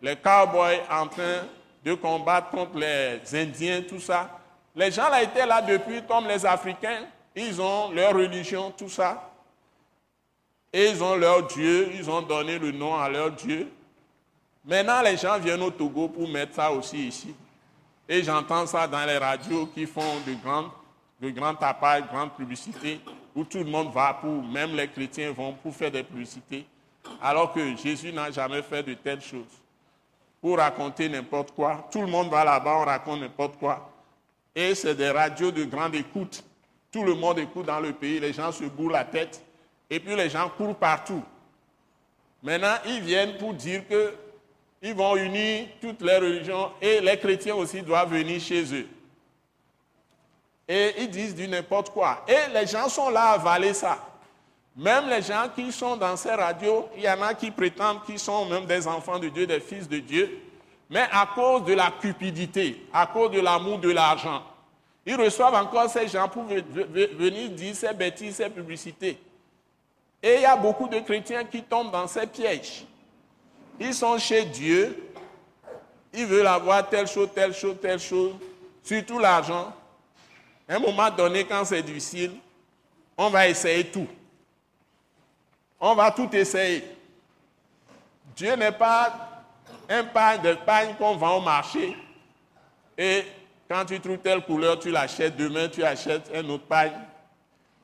les, 0.02 0.16
cowboys 0.18 0.82
en 0.92 1.08
train 1.08 1.44
de 1.84 1.94
combattre 1.94 2.50
contre 2.50 2.78
les 2.78 3.22
Indiens, 3.34 3.82
tout 3.88 4.02
ça. 4.02 4.30
Les 4.76 4.92
gens 4.92 5.10
là 5.10 5.24
étaient 5.24 5.46
là 5.46 5.62
depuis, 5.62 6.04
comme 6.04 6.28
les 6.28 6.46
Africains. 6.46 7.06
Ils 7.34 7.62
ont 7.62 7.92
leur 7.92 8.14
religion, 8.14 8.72
tout 8.78 8.90
ça. 8.90 9.32
Et 10.74 10.90
ils 10.90 11.02
ont 11.02 11.16
leur 11.16 11.48
Dieu, 11.48 11.90
ils 11.94 12.10
ont 12.10 12.22
donné 12.22 12.60
le 12.60 12.74
nom 12.74 12.96
à 12.96 13.08
leur 13.08 13.32
Dieu. 13.32 13.72
Maintenant, 14.66 15.02
les 15.02 15.16
gens 15.16 15.40
viennent 15.40 15.62
au 15.62 15.72
Togo 15.72 16.10
pour 16.10 16.28
mettre 16.28 16.56
ça 16.56 16.70
aussi 16.70 17.08
ici. 17.08 17.34
Et 18.10 18.24
j'entends 18.24 18.66
ça 18.68 18.86
dans 18.88 19.06
les 19.06 19.18
radios 19.18 19.68
qui 19.68 19.86
font 19.86 20.20
de 20.28 20.34
grandes, 20.44 20.70
de 21.22 21.30
grands 21.30 21.56
tapages, 21.56 22.04
de 22.04 22.08
grandes 22.08 22.34
publicités, 22.34 23.00
où 23.34 23.46
tout 23.46 23.60
le 23.60 23.66
monde 23.66 23.94
va 23.94 24.14
pour, 24.16 24.44
même 24.44 24.76
les 24.76 24.90
chrétiens 24.90 25.32
vont 25.32 25.54
pour 25.54 25.74
faire 25.74 25.92
des 25.92 26.04
publicités 26.04 26.66
alors 27.22 27.54
que 27.54 27.76
Jésus 27.76 28.12
n'a 28.12 28.32
jamais 28.32 28.62
fait 28.62 28.84
de 28.84 28.94
telles 28.94 29.22
choses. 29.22 29.44
Pour 30.42 30.58
raconter 30.58 31.10
n'importe 31.10 31.52
quoi, 31.52 31.88
tout 31.92 32.02
le 32.02 32.08
monde 32.08 32.30
va 32.30 32.44
là-bas, 32.44 32.78
on 32.78 32.86
raconte 32.86 33.22
n'importe 33.22 33.58
quoi. 33.58 33.92
Et 34.56 34.76
c'est 34.76 34.96
des 34.96 35.10
radios 35.10 35.52
de 35.52 35.64
grande 35.66 35.96
écoute. 35.96 36.44
Tout 36.92 37.04
le 37.04 37.16
monde 37.16 37.40
écoute 37.40 37.66
dans 37.66 37.80
le 37.80 37.94
pays, 37.94 38.20
les 38.20 38.32
gens 38.32 38.52
se 38.52 38.64
bourrent 38.64 38.92
la 38.92 39.04
tête, 39.04 39.44
et 39.90 40.00
puis 40.00 40.16
les 40.16 40.30
gens 40.30 40.50
courent 40.50 40.76
partout. 40.76 41.24
Maintenant, 42.42 42.76
ils 42.86 43.02
viennent 43.02 43.38
pour 43.38 43.54
dire 43.54 43.82
qu'ils 43.88 44.94
vont 44.94 45.16
unir 45.16 45.68
toutes 45.82 46.02
les 46.02 46.18
religions 46.18 46.72
et 46.80 47.02
les 47.02 47.18
chrétiens 47.18 47.56
aussi 47.56 47.82
doivent 47.82 48.14
venir 48.14 48.40
chez 48.40 48.64
eux. 48.74 48.88
Et 50.68 50.94
ils 51.00 51.10
disent 51.10 51.36
du 51.36 51.48
n'importe 51.48 51.90
quoi. 51.90 52.24
Et 52.28 52.54
les 52.54 52.68
gens 52.68 52.88
sont 52.88 53.10
là 53.10 53.32
à 53.32 53.32
avaler 53.34 53.74
ça. 53.74 53.98
Même 54.76 55.08
les 55.10 55.22
gens 55.22 55.48
qui 55.56 55.72
sont 55.72 55.96
dans 55.96 56.18
ces 56.18 56.32
radios, 56.32 56.90
il 56.98 57.04
y 57.04 57.10
en 57.10 57.22
a 57.22 57.34
qui 57.34 57.50
prétendent 57.50 58.04
qu'ils 58.04 58.20
sont 58.20 58.46
même 58.46 58.66
des 58.66 58.86
enfants 58.88 59.18
de 59.18 59.30
Dieu, 59.30 59.48
des 59.48 59.62
fils 59.62 59.88
de 59.88 60.00
Dieu, 60.00 60.42
mais 60.90 61.06
à 61.12 61.30
cause 61.34 61.64
de 61.64 61.74
la 61.74 61.92
cupidité, 61.92 62.86
à 62.94 63.08
cause 63.08 63.32
de 63.32 63.40
l'amour 63.40 63.80
de 63.80 63.90
l'argent, 63.90 64.44
ils 65.06 65.16
reçoivent 65.16 65.56
encore 65.56 65.90
ces 65.90 66.08
gens 66.08 66.28
pour 66.28 66.44
venir 66.44 67.50
dire 67.52 67.76
ces 67.76 67.94
bêtises, 67.94 68.36
ces 68.36 68.50
publicités. 68.50 69.18
Et 70.22 70.36
il 70.36 70.42
y 70.42 70.46
a 70.46 70.58
beaucoup 70.58 70.88
de 70.88 71.00
chrétiens 71.00 71.46
qui 71.46 71.62
tombent 71.62 71.92
dans 71.92 72.08
ces 72.08 72.28
pièges. 72.28 72.86
Ils 73.80 73.94
sont 73.94 74.18
chez 74.18 74.44
Dieu, 74.44 75.10
ils 76.14 76.26
veulent 76.26 76.48
avoir 76.48 76.90
telle 76.90 77.08
chose, 77.08 77.30
telle 77.34 77.54
chose, 77.54 77.76
telle 77.82 78.00
chose, 78.00 78.34
surtout 78.84 79.20
l'argent. 79.20 79.74
À 80.68 80.76
un 80.76 80.80
moment 80.80 81.10
donné, 81.12 81.46
quand 81.46 81.64
c'est 81.64 81.84
difficile, 81.84 82.32
on 83.18 83.30
va 83.30 83.48
essayer 83.48 83.86
tout. 83.86 84.08
On 85.80 85.96
va 85.96 86.12
tout 86.12 86.30
essayer. 86.34 86.84
Dieu 88.36 88.56
n'est 88.56 88.72
pas 88.72 89.44
un 89.90 90.04
pain 90.04 90.38
de 90.38 90.54
pain 90.66 90.94
qu'on 90.98 91.16
vend 91.16 91.38
au 91.38 91.42
marché. 91.42 91.96
Et 92.98 93.24
quand 93.70 93.86
tu 93.86 94.00
trouves 94.00 94.20
telle 94.20 94.42
couleur, 94.42 94.80
tu 94.80 94.92
l'achètes. 94.92 95.36
Demain, 95.36 95.68
tu 95.68 95.84
achètes 95.84 96.32
un 96.34 96.48
autre 96.50 96.66
pain. 96.66 96.92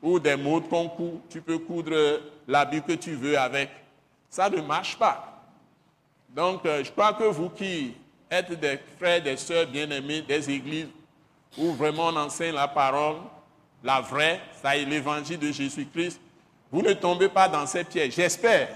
Ou 0.02 0.20
des 0.20 0.36
modes 0.36 0.68
qu'on 0.68 0.90
coud. 0.90 1.22
Tu 1.30 1.42
peux 1.42 1.60
coudre 1.60 2.22
l'habit 2.48 2.82
que 2.82 2.94
tu 2.94 3.14
veux 3.14 3.38
avec. 3.38 3.70
Ça 4.30 4.50
ne 4.50 4.62
marche 4.62 4.98
pas. 4.98 5.44
Donc, 6.30 6.66
euh, 6.66 6.84
je 6.84 6.92
crois 6.92 7.14
que 7.14 7.26
vous 7.26 7.50
qui 7.50 7.94
êtes 8.30 8.52
des 8.60 8.80
frères, 8.98 9.22
des 9.22 9.36
sœurs 9.36 9.68
bien-aimés 9.68 10.22
des 10.22 10.50
églises 10.50 10.88
où 11.58 11.74
vraiment 11.74 12.08
on 12.08 12.16
enseigne 12.16 12.56
la 12.56 12.68
parole, 12.68 13.18
la 13.84 14.00
vraie, 14.00 14.40
ça 14.62 14.78
est 14.78 14.86
l'évangile 14.86 15.40
de 15.40 15.52
Jésus-Christ, 15.52 16.20
vous 16.72 16.82
ne 16.82 16.94
tombez 16.94 17.30
pas 17.30 17.50
dans 17.50 17.66
ces 17.66 17.84
pièges. 17.84 18.14
J'espère. 18.14 18.70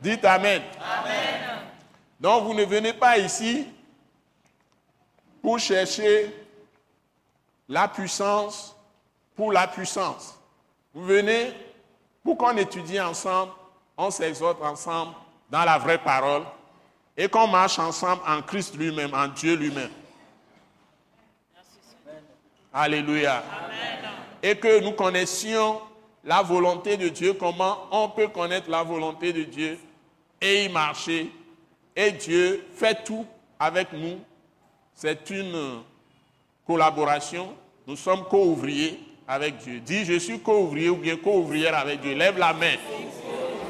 Dites 0.00 0.24
Amen. 0.24 0.62
Amen. 0.80 1.60
Donc, 2.18 2.44
vous 2.44 2.54
ne 2.54 2.64
venez 2.64 2.92
pas 2.92 3.18
ici 3.18 3.66
pour 5.42 5.58
chercher 5.58 6.34
la 7.68 7.88
puissance 7.88 8.76
pour 9.36 9.52
la 9.52 9.66
puissance. 9.66 10.34
Vous 10.94 11.04
venez 11.04 11.52
pour 12.24 12.38
qu'on 12.38 12.56
étudie 12.56 12.98
ensemble, 12.98 13.52
on 13.96 14.10
s'exhorte 14.10 14.60
ensemble 14.62 15.12
dans 15.50 15.64
la 15.64 15.78
vraie 15.78 15.98
parole 15.98 16.42
et 17.16 17.28
qu'on 17.28 17.46
marche 17.46 17.78
ensemble 17.78 18.22
en 18.26 18.42
Christ 18.42 18.74
lui-même, 18.76 19.14
en 19.14 19.28
Dieu 19.28 19.54
lui-même. 19.54 19.90
Alléluia. 22.72 23.42
Et 24.42 24.56
que 24.56 24.80
nous 24.80 24.92
connaissions 24.92 25.80
la 26.26 26.42
volonté 26.42 26.96
de 26.96 27.08
Dieu, 27.08 27.34
comment 27.34 27.86
on 27.92 28.08
peut 28.08 28.28
connaître 28.28 28.68
la 28.68 28.82
volonté 28.82 29.32
de 29.32 29.44
Dieu 29.44 29.78
et 30.40 30.64
y 30.64 30.68
marcher? 30.68 31.30
Et 31.94 32.10
Dieu 32.10 32.66
fait 32.74 33.04
tout 33.04 33.24
avec 33.58 33.92
nous. 33.92 34.18
C'est 34.94 35.30
une 35.30 35.82
collaboration. 36.66 37.48
Nous 37.86 37.96
sommes 37.96 38.24
co-ouvriers 38.24 38.98
avec 39.28 39.58
Dieu. 39.58 39.80
Dis, 39.80 40.04
je 40.04 40.18
suis 40.18 40.40
co-ouvrier 40.40 40.90
ou 40.90 40.96
bien 40.96 41.16
co-ouvrière 41.16 41.76
avec 41.78 42.00
Dieu. 42.00 42.14
Lève 42.14 42.38
la 42.38 42.52
main. 42.52 42.74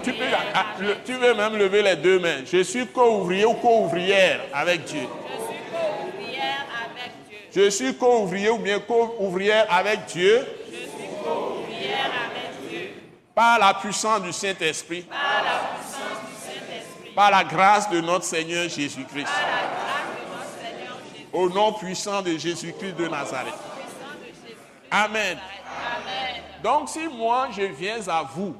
Tu, 0.03 0.13
peux, 0.13 0.25
ah, 0.55 0.67
tu 1.05 1.13
veux 1.13 1.35
même 1.35 1.57
lever 1.57 1.83
les 1.83 1.97
deux 1.97 2.19
mains. 2.19 2.45
Je 2.51 2.63
suis 2.63 2.87
co-ouvrier 2.87 3.45
ou 3.45 3.55
co-ouvrière 3.55 4.41
avec 4.53 4.85
Dieu. 4.85 5.01
Je 5.01 5.05
suis 5.05 5.63
co-ouvrière 5.73 6.67
avec 6.85 7.13
Dieu. 7.29 7.65
Je 7.65 7.71
suis 7.71 7.95
co-ouvrier 7.95 8.51
ou 8.51 8.59
bien 8.59 8.79
co-ouvrière 8.81 9.67
avec 9.69 10.07
Dieu 10.07 10.47
Je 10.71 10.77
suis 10.77 11.09
co-ouvrière 11.25 12.11
avec 12.25 12.71
Dieu. 12.71 12.91
Par 13.37 13.59
la 13.59 13.75
puissance 13.75 14.23
du 14.23 14.33
Saint-Esprit, 14.33 15.03
Par 15.03 15.45
la 15.45 15.59
puissance 15.77 16.21
du 16.27 16.33
Saint-Esprit. 16.41 17.11
par 17.15 17.31
la 17.31 17.45
grâce 17.45 17.91
de 17.91 18.01
notre 18.01 18.25
Seigneur 18.25 18.67
Jésus-Christ. 18.67 19.27
Jésus. 19.27 21.27
Au 21.35 21.51
nom 21.51 21.75
puissant 21.75 22.23
de 22.23 22.35
Jésus-Christ 22.39 22.95
de 22.95 23.07
Nazareth. 23.09 23.53
Puissant 23.53 24.15
de 24.19 24.25
Jésus. 24.49 24.57
Amen. 24.91 25.37
Amen. 25.39 26.43
Donc 26.65 26.89
si 26.89 27.07
moi 27.09 27.49
je 27.55 27.61
viens 27.65 28.09
à 28.09 28.23
vous 28.23 28.57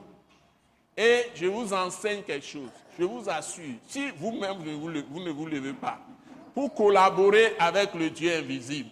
et 0.95 1.23
je 1.35 1.47
vous 1.47 1.73
enseigne 1.73 2.21
quelque 2.23 2.47
chose, 2.47 2.69
je 2.99 3.05
vous 3.05 3.25
assure, 3.31 3.77
si 3.89 4.11
vous-même 4.19 4.59
vous 4.59 4.91
ne 4.91 5.31
vous 5.31 5.47
levez 5.47 5.73
pas, 5.73 5.99
pour 6.55 6.75
collaborer 6.75 7.57
avec 7.59 7.95
le 7.95 8.11
Dieu 8.11 8.37
invisible, 8.37 8.91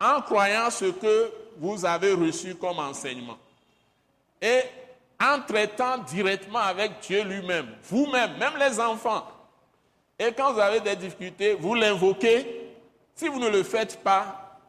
en 0.00 0.20
croyant 0.20 0.68
ce 0.70 0.86
que 0.86 1.32
vous 1.58 1.84
avez 1.84 2.12
reçu 2.12 2.56
comme 2.56 2.80
enseignement, 2.80 3.38
et 4.40 4.62
en 5.20 5.40
traitant 5.40 5.98
directement 5.98 6.60
avec 6.60 7.00
Dieu 7.00 7.22
lui-même, 7.24 7.74
vous-même, 7.82 8.36
même 8.38 8.56
les 8.58 8.78
enfants, 8.78 9.26
et 10.18 10.32
quand 10.32 10.52
vous 10.52 10.60
avez 10.60 10.80
des 10.80 10.96
difficultés, 10.96 11.54
vous 11.54 11.74
l'invoquez, 11.74 12.74
si 13.14 13.28
vous 13.28 13.38
ne 13.38 13.48
le 13.48 13.62
faites 13.62 14.02
pas, 14.02 14.60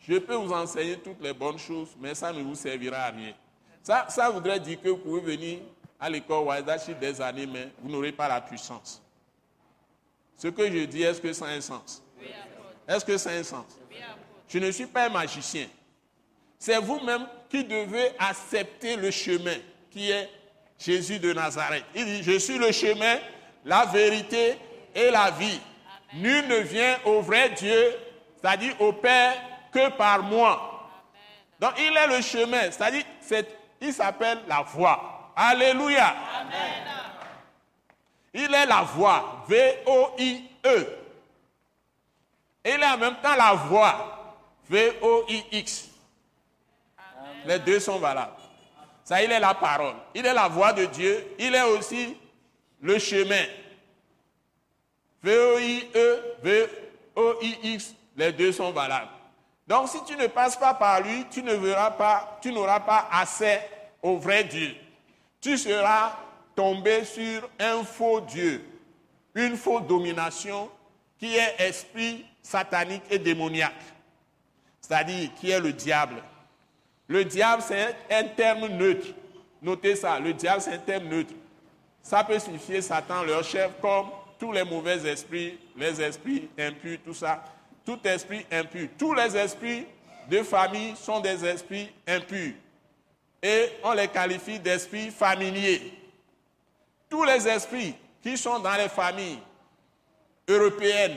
je 0.00 0.18
peux 0.18 0.34
vous 0.34 0.52
enseigner 0.52 0.98
toutes 0.98 1.20
les 1.22 1.32
bonnes 1.32 1.58
choses, 1.58 1.90
mais 1.98 2.14
ça 2.14 2.32
ne 2.32 2.42
vous 2.42 2.54
servira 2.54 2.98
à 2.98 3.10
rien. 3.10 3.34
Ça, 3.82 4.06
ça 4.08 4.30
voudrait 4.30 4.60
dire 4.60 4.80
que 4.80 4.88
vous 4.88 4.98
pouvez 4.98 5.20
venir 5.20 5.60
à 6.00 6.08
l'école 6.10 6.44
Waidashi 6.44 6.94
des 6.94 7.20
années, 7.20 7.46
mais 7.46 7.68
vous 7.82 7.90
n'aurez 7.90 8.12
pas 8.12 8.28
la 8.28 8.40
puissance. 8.40 9.02
Ce 10.36 10.48
que 10.48 10.70
je 10.70 10.84
dis, 10.84 11.02
est-ce 11.02 11.20
que 11.20 11.32
ça 11.32 11.46
a 11.46 11.50
un 11.50 11.60
sens? 11.60 12.02
Est-ce 12.86 13.04
que 13.04 13.16
ça 13.16 13.30
a 13.30 13.34
un 13.34 13.42
sens? 13.42 13.78
Je 14.48 14.58
ne 14.58 14.70
suis 14.70 14.86
pas 14.86 15.06
un 15.06 15.10
magicien. 15.10 15.66
C'est 16.58 16.78
vous-même 16.78 17.26
qui 17.54 17.62
devez 17.64 18.10
accepter 18.18 18.96
le 18.96 19.12
chemin 19.12 19.54
qui 19.92 20.10
est 20.10 20.28
Jésus 20.76 21.20
de 21.20 21.32
Nazareth. 21.32 21.84
Il 21.94 22.04
dit, 22.04 22.22
je 22.24 22.36
suis 22.36 22.58
le 22.58 22.72
chemin, 22.72 23.16
la 23.64 23.84
vérité 23.86 24.58
et 24.92 25.08
la 25.08 25.30
vie. 25.30 25.60
Nul 26.14 26.48
ne 26.48 26.56
vient 26.56 26.98
au 27.04 27.20
vrai 27.20 27.50
Dieu, 27.50 27.96
c'est-à-dire 28.40 28.74
au 28.80 28.92
Père, 28.94 29.40
que 29.72 29.88
par 29.90 30.24
moi. 30.24 30.88
Donc 31.60 31.74
il 31.78 31.96
est 31.96 32.06
le 32.08 32.20
chemin, 32.22 32.62
c'est-à-dire 32.72 33.04
c'est- 33.20 33.48
il 33.80 33.92
s'appelle 33.92 34.40
la 34.48 34.62
voie. 34.62 35.32
Alléluia. 35.36 36.12
Il 38.34 38.52
est 38.52 38.66
la 38.66 38.82
voie, 38.82 39.44
V-O-I-E. 39.48 40.88
Et 42.64 42.70
il 42.72 42.82
est 42.82 42.86
en 42.86 42.98
même 42.98 43.16
temps 43.22 43.36
la 43.36 43.52
voie, 43.54 44.34
V-O-I-X. 44.68 45.90
Les 47.46 47.58
deux 47.58 47.80
sont 47.80 47.98
valables. 47.98 48.32
Ça, 49.04 49.22
il 49.22 49.30
est 49.30 49.40
la 49.40 49.54
parole. 49.54 49.94
Il 50.14 50.24
est 50.24 50.32
la 50.32 50.48
voix 50.48 50.72
de 50.72 50.86
Dieu. 50.86 51.34
Il 51.38 51.54
est 51.54 51.62
aussi 51.62 52.16
le 52.80 52.98
chemin. 52.98 53.44
V-O-I-E, 55.22 56.22
V-O-I-X, 56.42 57.94
les 58.16 58.32
deux 58.32 58.52
sont 58.52 58.72
valables. 58.72 59.10
Donc, 59.66 59.88
si 59.88 60.04
tu 60.04 60.16
ne 60.16 60.26
passes 60.26 60.56
pas 60.56 60.74
par 60.74 61.00
lui, 61.00 61.24
tu 61.30 61.42
ne 61.42 61.54
verras 61.54 61.92
pas, 61.92 62.38
tu 62.42 62.52
n'auras 62.52 62.80
pas 62.80 63.08
accès 63.10 63.68
au 64.02 64.18
vrai 64.18 64.44
Dieu. 64.44 64.74
Tu 65.40 65.56
seras 65.56 66.12
tombé 66.54 67.04
sur 67.04 67.48
un 67.58 67.82
faux 67.84 68.20
Dieu, 68.20 68.64
une 69.34 69.56
fausse 69.56 69.86
domination 69.86 70.70
qui 71.18 71.36
est 71.36 71.54
esprit 71.58 72.26
satanique 72.42 73.02
et 73.10 73.18
démoniaque, 73.18 73.72
c'est-à-dire 74.80 75.30
qui 75.36 75.50
est 75.50 75.60
le 75.60 75.72
diable. 75.72 76.22
Le 77.08 77.24
diable, 77.24 77.62
c'est 77.66 77.94
un 78.10 78.24
terme 78.24 78.66
neutre. 78.68 79.08
Notez 79.60 79.96
ça, 79.96 80.18
le 80.18 80.32
diable, 80.32 80.60
c'est 80.60 80.72
un 80.74 80.78
terme 80.78 81.08
neutre. 81.08 81.32
Ça 82.02 82.22
peut 82.24 82.38
signifier 82.38 82.82
Satan, 82.82 83.22
leur 83.22 83.42
chef, 83.44 83.72
comme 83.80 84.06
tous 84.38 84.52
les 84.52 84.64
mauvais 84.64 85.06
esprits, 85.10 85.58
les 85.76 86.00
esprits 86.02 86.48
impurs, 86.58 86.98
tout 87.04 87.14
ça. 87.14 87.42
Tout 87.84 87.98
esprit 88.04 88.44
impur. 88.50 88.88
Tous 88.98 89.12
les 89.14 89.36
esprits 89.36 89.86
de 90.28 90.42
famille 90.42 90.94
sont 90.96 91.20
des 91.20 91.44
esprits 91.44 91.90
impurs. 92.06 92.54
Et 93.42 93.68
on 93.82 93.92
les 93.92 94.08
qualifie 94.08 94.58
d'esprits 94.58 95.10
familiers. 95.10 95.92
Tous 97.10 97.24
les 97.24 97.46
esprits 97.46 97.94
qui 98.22 98.38
sont 98.38 98.58
dans 98.58 98.74
les 98.74 98.88
familles 98.88 99.38
européennes, 100.48 101.16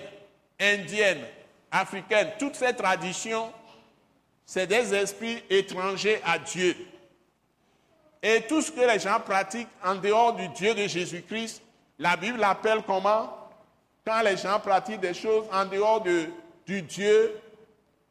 indiennes, 0.59 1.25
africaines, 1.71 2.31
toutes 2.37 2.55
ces 2.55 2.73
traditions, 2.73 3.51
c'est 4.49 4.65
des 4.65 4.93
esprits 4.95 5.43
étrangers 5.49 6.21
à 6.23 6.39
Dieu. 6.39 6.73
Et 8.23 8.41
tout 8.47 8.61
ce 8.61 8.71
que 8.71 8.79
les 8.79 8.97
gens 8.97 9.19
pratiquent 9.19 9.67
en 9.83 9.95
dehors 9.95 10.33
du 10.33 10.47
Dieu 10.49 10.73
de 10.73 10.87
Jésus-Christ, 10.87 11.61
la 11.99 12.15
Bible 12.15 12.39
l'appelle 12.39 12.81
comment? 12.87 13.37
Quand 14.05 14.21
les 14.21 14.37
gens 14.37 14.57
pratiquent 14.59 15.01
des 15.01 15.13
choses 15.13 15.45
en 15.51 15.65
dehors 15.65 15.99
de- 16.01 16.27
du 16.65 16.81
Dieu 16.81 17.37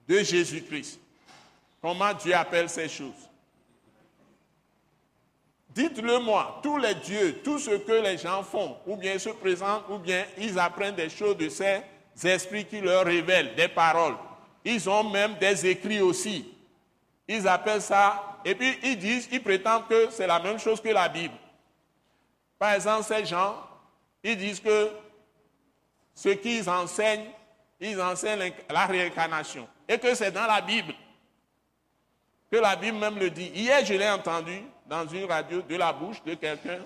de 0.06 0.18
Jésus-Christ. 0.18 1.00
Comment 1.80 2.12
Dieu 2.12 2.34
appelle 2.34 2.68
ces 2.68 2.88
choses? 2.88 3.30
Dites-le 5.70 6.18
moi, 6.18 6.60
tous 6.62 6.76
les 6.76 6.94
dieux, 6.96 7.40
tout 7.42 7.58
ce 7.58 7.70
que 7.70 7.92
les 7.92 8.18
gens 8.18 8.42
font, 8.42 8.76
ou 8.86 8.96
bien 8.96 9.18
se 9.18 9.30
présentent, 9.30 9.84
ou 9.88 9.98
bien 9.98 10.24
ils 10.36 10.58
apprennent 10.58 10.94
des 10.94 11.08
choses 11.10 11.36
de 11.38 11.48
ces 11.48 11.80
esprits 12.24 12.64
qui 12.66 12.80
leur 12.80 13.04
révèlent 13.06 13.54
des 13.54 13.68
paroles. 13.68 14.16
Ils 14.68 14.90
ont 14.90 15.04
même 15.04 15.36
des 15.36 15.64
écrits 15.64 16.00
aussi. 16.00 16.44
Ils 17.28 17.46
appellent 17.46 17.80
ça, 17.80 18.40
et 18.44 18.52
puis 18.56 18.76
ils 18.82 18.98
disent, 18.98 19.28
ils 19.30 19.40
prétendent 19.42 19.86
que 19.86 20.10
c'est 20.10 20.26
la 20.26 20.40
même 20.40 20.58
chose 20.58 20.80
que 20.80 20.88
la 20.88 21.08
Bible. 21.08 21.34
Par 22.58 22.72
exemple, 22.72 23.04
ces 23.04 23.24
gens, 23.24 23.56
ils 24.24 24.36
disent 24.36 24.58
que 24.58 24.90
ce 26.12 26.30
qu'ils 26.30 26.68
enseignent, 26.68 27.30
ils 27.78 28.00
enseignent 28.00 28.52
la 28.68 28.86
réincarnation. 28.86 29.68
Et 29.88 29.98
que 29.98 30.12
c'est 30.16 30.32
dans 30.32 30.46
la 30.46 30.60
Bible. 30.60 30.94
Que 32.50 32.56
la 32.56 32.74
Bible 32.74 32.98
même 32.98 33.20
le 33.20 33.30
dit. 33.30 33.52
Hier, 33.54 33.84
je 33.84 33.94
l'ai 33.94 34.10
entendu 34.10 34.62
dans 34.86 35.06
une 35.06 35.26
radio 35.26 35.62
de 35.62 35.76
la 35.76 35.92
bouche 35.92 36.20
de 36.24 36.34
quelqu'un 36.34 36.80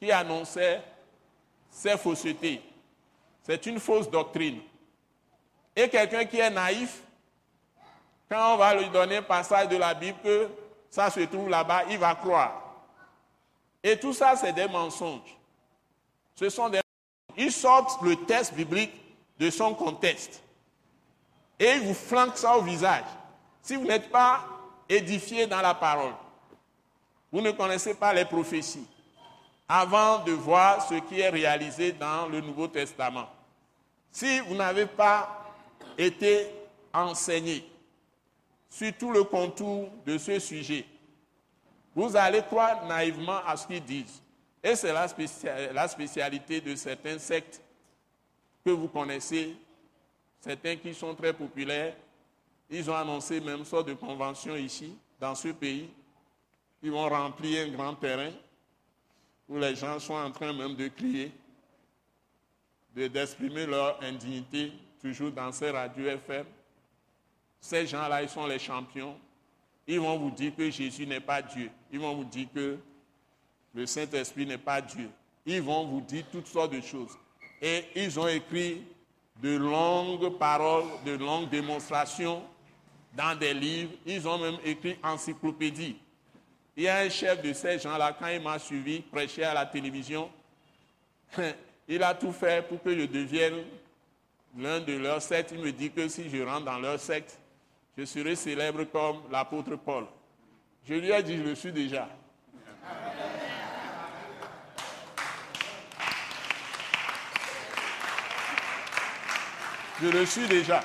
qui 0.00 0.10
annonçait 0.10 0.82
ces 1.70 1.96
faussetés. 1.96 2.62
C'est 3.44 3.64
une 3.66 3.78
fausse 3.78 4.10
doctrine. 4.10 4.60
Et 5.76 5.88
quelqu'un 5.88 6.24
qui 6.24 6.38
est 6.38 6.50
naïf, 6.50 7.02
quand 8.28 8.54
on 8.54 8.56
va 8.56 8.74
lui 8.74 8.88
donner 8.88 9.18
un 9.18 9.22
passage 9.22 9.68
de 9.68 9.76
la 9.76 9.92
Bible 9.94 10.18
que 10.24 10.48
ça 10.90 11.10
se 11.10 11.20
trouve 11.20 11.48
là-bas, 11.50 11.84
il 11.90 11.98
va 11.98 12.14
croire. 12.14 12.62
Et 13.82 13.98
tout 13.98 14.14
ça, 14.14 14.34
c'est 14.34 14.52
des 14.52 14.66
mensonges. 14.66 15.36
Ce 16.34 16.48
sont 16.48 16.68
des 16.70 16.80
Ils 17.36 17.52
sortent 17.52 18.02
le 18.02 18.16
texte 18.24 18.54
biblique 18.54 18.92
de 19.38 19.50
son 19.50 19.74
contexte. 19.74 20.42
Et 21.58 21.72
ils 21.72 21.82
vous 21.82 21.94
flanquent 21.94 22.38
ça 22.38 22.56
au 22.56 22.62
visage. 22.62 23.04
Si 23.62 23.76
vous 23.76 23.84
n'êtes 23.84 24.10
pas 24.10 24.44
édifié 24.88 25.46
dans 25.46 25.60
la 25.60 25.74
parole, 25.74 26.14
vous 27.30 27.40
ne 27.40 27.50
connaissez 27.50 27.94
pas 27.94 28.12
les 28.14 28.24
prophéties. 28.24 28.86
avant 29.68 30.20
de 30.20 30.32
voir 30.32 30.86
ce 30.86 30.94
qui 30.94 31.20
est 31.20 31.28
réalisé 31.28 31.92
dans 31.92 32.26
le 32.28 32.40
Nouveau 32.40 32.68
Testament. 32.68 33.28
Si 34.12 34.38
vous 34.40 34.54
n'avez 34.54 34.86
pas 34.86 35.45
été 35.98 36.46
enseigné 36.92 37.64
sur 38.68 38.92
tout 38.96 39.10
le 39.10 39.24
contour 39.24 39.88
de 40.04 40.18
ce 40.18 40.38
sujet, 40.38 40.84
vous 41.94 42.14
allez 42.14 42.42
croire 42.42 42.84
naïvement 42.86 43.40
à 43.46 43.56
ce 43.56 43.66
qu'ils 43.66 43.84
disent. 43.84 44.22
Et 44.62 44.74
c'est 44.74 44.92
la, 44.92 45.88
spécialité 45.88 46.60
de 46.60 46.74
certains 46.74 47.18
sectes 47.18 47.62
que 48.64 48.70
vous 48.70 48.88
connaissez, 48.88 49.56
certains 50.40 50.76
qui 50.76 50.92
sont 50.92 51.14
très 51.14 51.32
populaires. 51.32 51.94
Ils 52.68 52.90
ont 52.90 52.96
annoncé 52.96 53.40
même 53.40 53.64
sorte 53.64 53.88
de 53.88 53.94
convention 53.94 54.56
ici, 54.56 54.98
dans 55.20 55.34
ce 55.34 55.48
pays. 55.48 55.88
Ils 56.82 56.90
vont 56.90 57.08
remplir 57.08 57.66
un 57.66 57.70
grand 57.70 57.94
terrain 57.94 58.32
où 59.48 59.56
les 59.56 59.76
gens 59.76 59.98
sont 59.98 60.14
en 60.14 60.30
train 60.32 60.52
même 60.52 60.74
de 60.74 60.88
crier, 60.88 61.32
d'exprimer 62.94 63.66
leur 63.66 64.02
indignité, 64.02 64.72
toujours 65.06 65.30
dans 65.30 65.52
ces 65.52 65.70
radios 65.70 66.08
FM. 66.08 66.44
Ces 67.60 67.86
gens-là, 67.86 68.22
ils 68.22 68.28
sont 68.28 68.46
les 68.46 68.58
champions. 68.58 69.16
Ils 69.86 70.00
vont 70.00 70.18
vous 70.18 70.30
dire 70.30 70.54
que 70.56 70.68
Jésus 70.68 71.06
n'est 71.06 71.20
pas 71.20 71.42
Dieu. 71.42 71.70
Ils 71.92 72.00
vont 72.00 72.14
vous 72.14 72.24
dire 72.24 72.48
que 72.52 72.78
le 73.74 73.86
Saint-Esprit 73.86 74.46
n'est 74.46 74.58
pas 74.58 74.80
Dieu. 74.80 75.08
Ils 75.44 75.62
vont 75.62 75.86
vous 75.86 76.00
dire 76.00 76.24
toutes 76.32 76.48
sortes 76.48 76.72
de 76.72 76.80
choses. 76.80 77.16
Et 77.62 77.84
ils 77.94 78.18
ont 78.18 78.26
écrit 78.26 78.82
de 79.40 79.56
longues 79.56 80.36
paroles, 80.38 80.86
de 81.04 81.12
longues 81.12 81.50
démonstrations 81.50 82.42
dans 83.14 83.38
des 83.38 83.54
livres. 83.54 83.92
Ils 84.04 84.26
ont 84.26 84.38
même 84.38 84.58
écrit 84.64 84.98
encyclopédie. 85.02 85.96
Il 86.76 86.82
y 86.82 86.88
a 86.88 86.98
un 86.98 87.08
chef 87.08 87.40
de 87.42 87.52
ces 87.52 87.78
gens-là, 87.78 88.14
quand 88.18 88.26
il 88.26 88.40
m'a 88.40 88.58
suivi 88.58 89.00
prêcher 89.00 89.44
à 89.44 89.54
la 89.54 89.64
télévision, 89.66 90.30
il 91.88 92.02
a 92.02 92.12
tout 92.12 92.32
fait 92.32 92.66
pour 92.66 92.82
que 92.82 92.90
je 92.98 93.06
devienne 93.06 93.62
l'un 94.56 94.80
de 94.80 94.96
leurs 94.96 95.22
sectes. 95.22 95.52
Il 95.52 95.60
me 95.60 95.72
dit 95.72 95.90
que 95.90 96.08
si 96.08 96.28
je 96.28 96.42
rentre 96.42 96.64
dans 96.64 96.78
leur 96.78 96.98
secte, 96.98 97.38
je 97.96 98.04
serai 98.04 98.36
célèbre 98.36 98.84
comme 98.84 99.22
l'apôtre 99.30 99.76
Paul. 99.76 100.06
Je 100.84 100.94
lui 100.94 101.10
ai 101.10 101.22
dit, 101.22 101.36
je 101.36 101.42
le 101.42 101.54
suis 101.54 101.72
déjà. 101.72 102.08
Je 110.00 110.08
le 110.08 110.26
suis 110.26 110.46
déjà. 110.46 110.82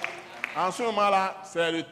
En 0.55 0.71
ce 0.71 0.83
moment-là, 0.83 1.41
c'est 1.43 1.71
le, 1.71 1.83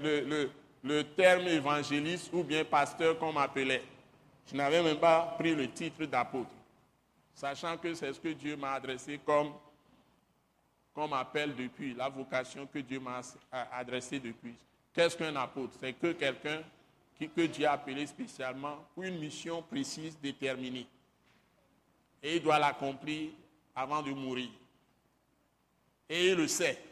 le, 0.00 0.50
le 0.82 1.04
terme 1.04 1.46
évangéliste 1.48 2.30
ou 2.32 2.42
bien 2.42 2.64
pasteur 2.64 3.18
qu'on 3.18 3.32
m'appelait. 3.32 3.82
Je 4.50 4.56
n'avais 4.56 4.82
même 4.82 4.98
pas 4.98 5.34
pris 5.38 5.54
le 5.54 5.70
titre 5.70 6.04
d'apôtre, 6.06 6.50
sachant 7.34 7.76
que 7.76 7.94
c'est 7.94 8.12
ce 8.12 8.18
que 8.18 8.28
Dieu 8.30 8.56
m'a 8.56 8.72
adressé 8.72 9.20
comme, 9.24 9.52
appel 11.12 11.54
depuis, 11.54 11.94
la 11.94 12.08
vocation 12.08 12.66
que 12.66 12.78
Dieu 12.78 13.00
m'a 13.00 13.20
adressée 13.72 14.18
depuis. 14.18 14.54
Qu'est-ce 14.92 15.16
qu'un 15.16 15.36
apôtre? 15.36 15.74
C'est 15.80 15.92
que 15.92 16.12
quelqu'un 16.12 16.62
que 17.28 17.46
Dieu 17.46 17.66
a 17.66 17.72
appelé 17.72 18.06
spécialement 18.06 18.84
pour 18.94 19.04
une 19.04 19.18
mission 19.18 19.62
précise, 19.62 20.18
déterminée. 20.20 20.86
Et 22.22 22.36
il 22.36 22.42
doit 22.42 22.58
l'accomplir 22.58 23.30
avant 23.74 24.02
de 24.02 24.10
mourir. 24.10 24.48
Et 26.08 26.28
il 26.28 26.36
le 26.36 26.48
sait. 26.48 26.82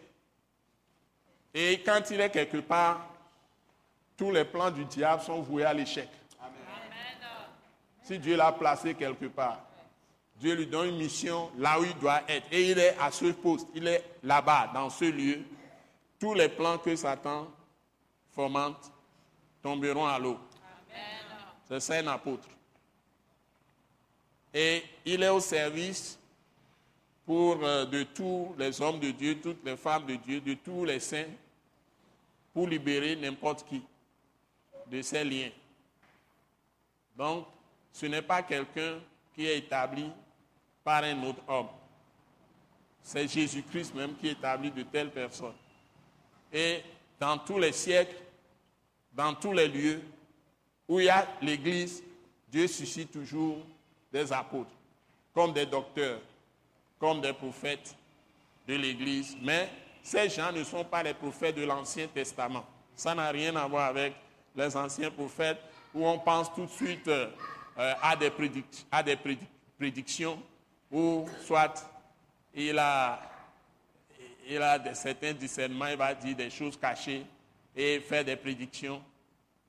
Et 1.55 1.81
quand 1.83 2.11
il 2.11 2.21
est 2.21 2.31
quelque 2.31 2.59
part, 2.59 3.09
tous 4.17 4.31
les 4.31 4.45
plans 4.45 4.71
du 4.71 4.85
diable 4.85 5.23
sont 5.23 5.41
voués 5.41 5.65
à 5.65 5.73
l'échec. 5.73 6.09
Si 8.03 8.19
Dieu 8.19 8.37
l'a 8.37 8.53
placé 8.53 8.95
quelque 8.95 9.27
part, 9.27 9.61
Dieu 10.39 10.55
lui 10.55 10.67
donne 10.67 10.91
une 10.91 10.97
mission 10.97 11.51
là 11.59 11.81
où 11.81 11.85
il 11.85 11.99
doit 11.99 12.23
être. 12.29 12.47
Et 12.53 12.71
il 12.71 12.79
est 12.79 12.97
à 12.99 13.11
ce 13.11 13.27
poste, 13.33 13.69
il 13.75 13.87
est 13.89 14.05
là-bas, 14.23 14.71
dans 14.73 14.89
ce 14.89 15.05
lieu. 15.07 15.41
Tous 16.19 16.35
les 16.35 16.49
plans 16.49 16.79
que 16.79 16.95
Satan 16.95 17.49
fomente 18.35 18.93
tomberont 19.63 20.07
à 20.07 20.19
l'eau. 20.19 20.39
C'est 21.69 21.81
ça 21.81 21.95
un 21.95 22.07
apôtre. 22.07 22.49
Et 24.55 24.83
il 25.05 25.23
est 25.23 25.29
au 25.29 25.41
service 25.41 26.19
pour 27.27 27.63
euh, 27.63 27.85
de 27.85 28.05
tous 28.05 28.55
les 28.59 28.81
hommes 28.81 28.99
de 28.99 29.11
Dieu, 29.11 29.39
toutes 29.39 29.63
les 29.65 29.77
femmes 29.77 30.07
de 30.07 30.15
Dieu, 30.15 30.41
de 30.41 30.55
tous 30.55 30.85
les 30.87 30.99
saints, 30.99 31.29
pour 32.55 32.67
libérer 32.67 33.17
n'importe 33.17 33.67
qui 33.69 33.83
de 34.87 35.03
ces 35.03 35.25
liens. 35.25 35.51
Donc, 37.15 37.47
ce 37.93 38.07
n'est 38.07 38.23
pas 38.23 38.43
quelqu'un 38.43 38.99
qui 39.35 39.47
est 39.47 39.59
établi 39.59 40.11
par 40.89 41.05
un 41.05 41.23
autre 41.23 41.43
homme. 41.47 41.69
C'est 43.03 43.29
Jésus-Christ 43.29 43.95
même 43.95 44.17
qui 44.17 44.29
établit 44.29 44.71
de 44.71 44.85
telles 44.85 45.11
personnes. 45.11 45.53
Et 46.51 46.81
dans 47.21 47.37
tous 47.37 47.59
les 47.59 47.73
siècles, 47.73 48.17
dans 49.13 49.35
tous 49.35 49.53
les 49.53 49.69
lieux 49.69 50.01
où 50.89 50.99
il 50.99 51.05
y 51.05 51.11
a 51.11 51.29
l'Église, 51.43 52.03
Dieu 52.51 52.67
suscite 52.67 53.13
toujours 53.13 53.59
des 54.11 54.33
apôtres, 54.33 54.71
comme 55.35 55.53
des 55.53 55.67
docteurs, 55.67 56.23
comme 56.99 57.21
des 57.21 57.35
prophètes 57.35 57.95
de 58.67 58.75
l'Église. 58.75 59.37
Mais 59.43 59.69
ces 60.03 60.31
gens 60.31 60.51
ne 60.53 60.65
sont 60.65 60.87
pas 60.87 61.03
les 61.03 61.13
prophètes 61.13 61.57
de 61.57 61.65
l'Ancien 61.65 62.07
Testament. 62.07 62.65
Ça 62.97 63.15
n'a 63.15 63.29
rien 63.29 63.55
à 63.57 63.67
voir 63.67 63.89
avec 63.89 64.15
les 64.57 64.75
anciens 64.75 65.11
prophètes, 65.11 65.61
où 65.93 66.07
on 66.07 66.19
pense 66.19 66.51
tout 66.55 66.65
de 66.65 66.71
suite 66.71 67.09
euh, 67.09 67.29
à, 67.77 68.17
des 68.17 68.33
à 68.91 69.03
des 69.03 69.19
prédictions, 69.79 70.43
ou 70.91 71.27
soit 71.45 71.75
il 72.55 72.79
a, 72.79 73.21
il 74.49 74.63
a 74.63 74.95
certains 74.95 75.33
discernements, 75.33 75.87
il 75.87 75.97
va 75.97 76.15
dire 76.15 76.37
des 76.37 76.51
choses 76.51 76.77
cachées 76.77 77.25
et 77.77 78.01
faire 78.01 78.25
des 78.25 78.37
prédictions. 78.37 79.03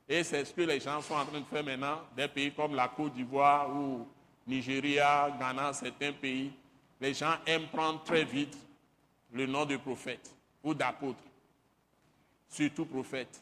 Et 0.08 0.23
c'est 0.23 0.43
ce 0.45 0.53
que 0.53 0.62
les 0.62 0.79
gens 0.79 1.01
sont 1.01 1.13
en 1.13 1.25
train 1.25 1.39
de 1.39 1.45
faire 1.45 1.63
maintenant, 1.63 2.01
des 2.15 2.27
pays 2.27 2.51
comme 2.51 2.75
la 2.75 2.88
Côte 2.88 3.13
d'Ivoire 3.13 3.69
ou 3.69 4.08
Nigeria, 4.47 5.29
Ghana, 5.39 5.73
certains 5.73 6.13
pays. 6.13 6.51
Les 6.99 7.13
gens 7.13 7.36
aiment 7.45 7.67
prendre 7.67 8.03
très 8.03 8.23
vite 8.23 8.58
le 9.32 9.45
nom 9.45 9.65
de 9.65 9.77
prophète 9.77 10.34
ou 10.63 10.73
d'apôtre, 10.73 11.19
surtout 12.49 12.86
prophète 12.86 13.41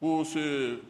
pour 0.00 0.24
se 0.24 0.80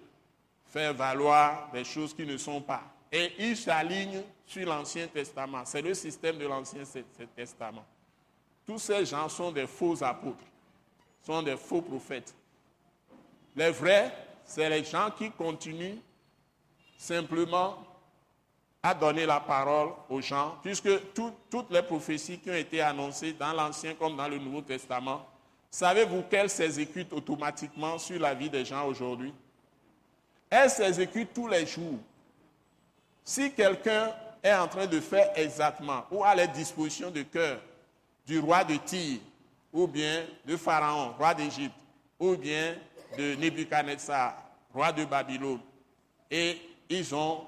faire 0.66 0.94
valoir 0.94 1.70
des 1.72 1.84
choses 1.84 2.14
qui 2.14 2.24
ne 2.24 2.36
sont 2.36 2.60
pas. 2.60 2.84
Et 3.16 3.32
ils 3.38 3.56
s'alignent 3.56 4.22
sur 4.46 4.68
l'Ancien 4.68 5.06
Testament. 5.06 5.64
C'est 5.64 5.80
le 5.80 5.94
système 5.94 6.36
de 6.36 6.46
l'Ancien 6.46 6.82
Testament. 7.34 7.84
Tous 8.66 8.78
ces 8.78 9.06
gens 9.06 9.28
sont 9.28 9.50
des 9.50 9.66
faux 9.66 10.02
apôtres, 10.02 10.44
sont 11.24 11.42
des 11.42 11.56
faux 11.56 11.80
prophètes. 11.80 12.34
Les 13.54 13.70
vrais, 13.70 14.12
c'est 14.44 14.68
les 14.68 14.84
gens 14.84 15.10
qui 15.16 15.30
continuent 15.30 15.98
simplement 16.98 17.78
à 18.82 18.92
donner 18.92 19.24
la 19.24 19.40
parole 19.40 19.92
aux 20.10 20.20
gens, 20.20 20.58
puisque 20.62 20.90
toutes 21.14 21.70
les 21.70 21.82
prophéties 21.82 22.38
qui 22.38 22.50
ont 22.50 22.54
été 22.54 22.82
annoncées 22.82 23.32
dans 23.32 23.52
l'Ancien 23.52 23.94
comme 23.94 24.16
dans 24.16 24.28
le 24.28 24.38
Nouveau 24.38 24.60
Testament 24.60 25.24
Savez-vous 25.70 26.22
qu'elle 26.22 26.48
s'exécute 26.48 27.12
automatiquement 27.12 27.98
sur 27.98 28.18
la 28.18 28.34
vie 28.34 28.48
des 28.48 28.64
gens 28.64 28.86
aujourd'hui? 28.86 29.34
Elle 30.48 30.70
s'exécute 30.70 31.34
tous 31.34 31.48
les 31.48 31.66
jours. 31.66 31.98
Si 33.28 33.52
quelqu'un 33.52 34.12
est 34.40 34.54
en 34.54 34.68
train 34.68 34.86
de 34.86 35.00
faire 35.00 35.32
exactement 35.34 36.04
ou 36.12 36.22
à 36.22 36.32
la 36.32 36.46
disposition 36.46 37.10
de 37.10 37.22
cœur 37.22 37.58
du 38.24 38.38
roi 38.38 38.62
de 38.62 38.76
Tyr, 38.76 39.18
ou 39.72 39.88
bien 39.88 40.24
de 40.46 40.56
Pharaon, 40.56 41.12
roi 41.18 41.34
d'Égypte, 41.34 41.74
ou 42.20 42.36
bien 42.36 42.76
de 43.18 43.34
Nebuchadnezzar, 43.34 44.36
roi 44.72 44.92
de 44.92 45.04
Babylone, 45.04 45.58
et 46.30 46.56
ils 46.88 47.12
ont 47.16 47.40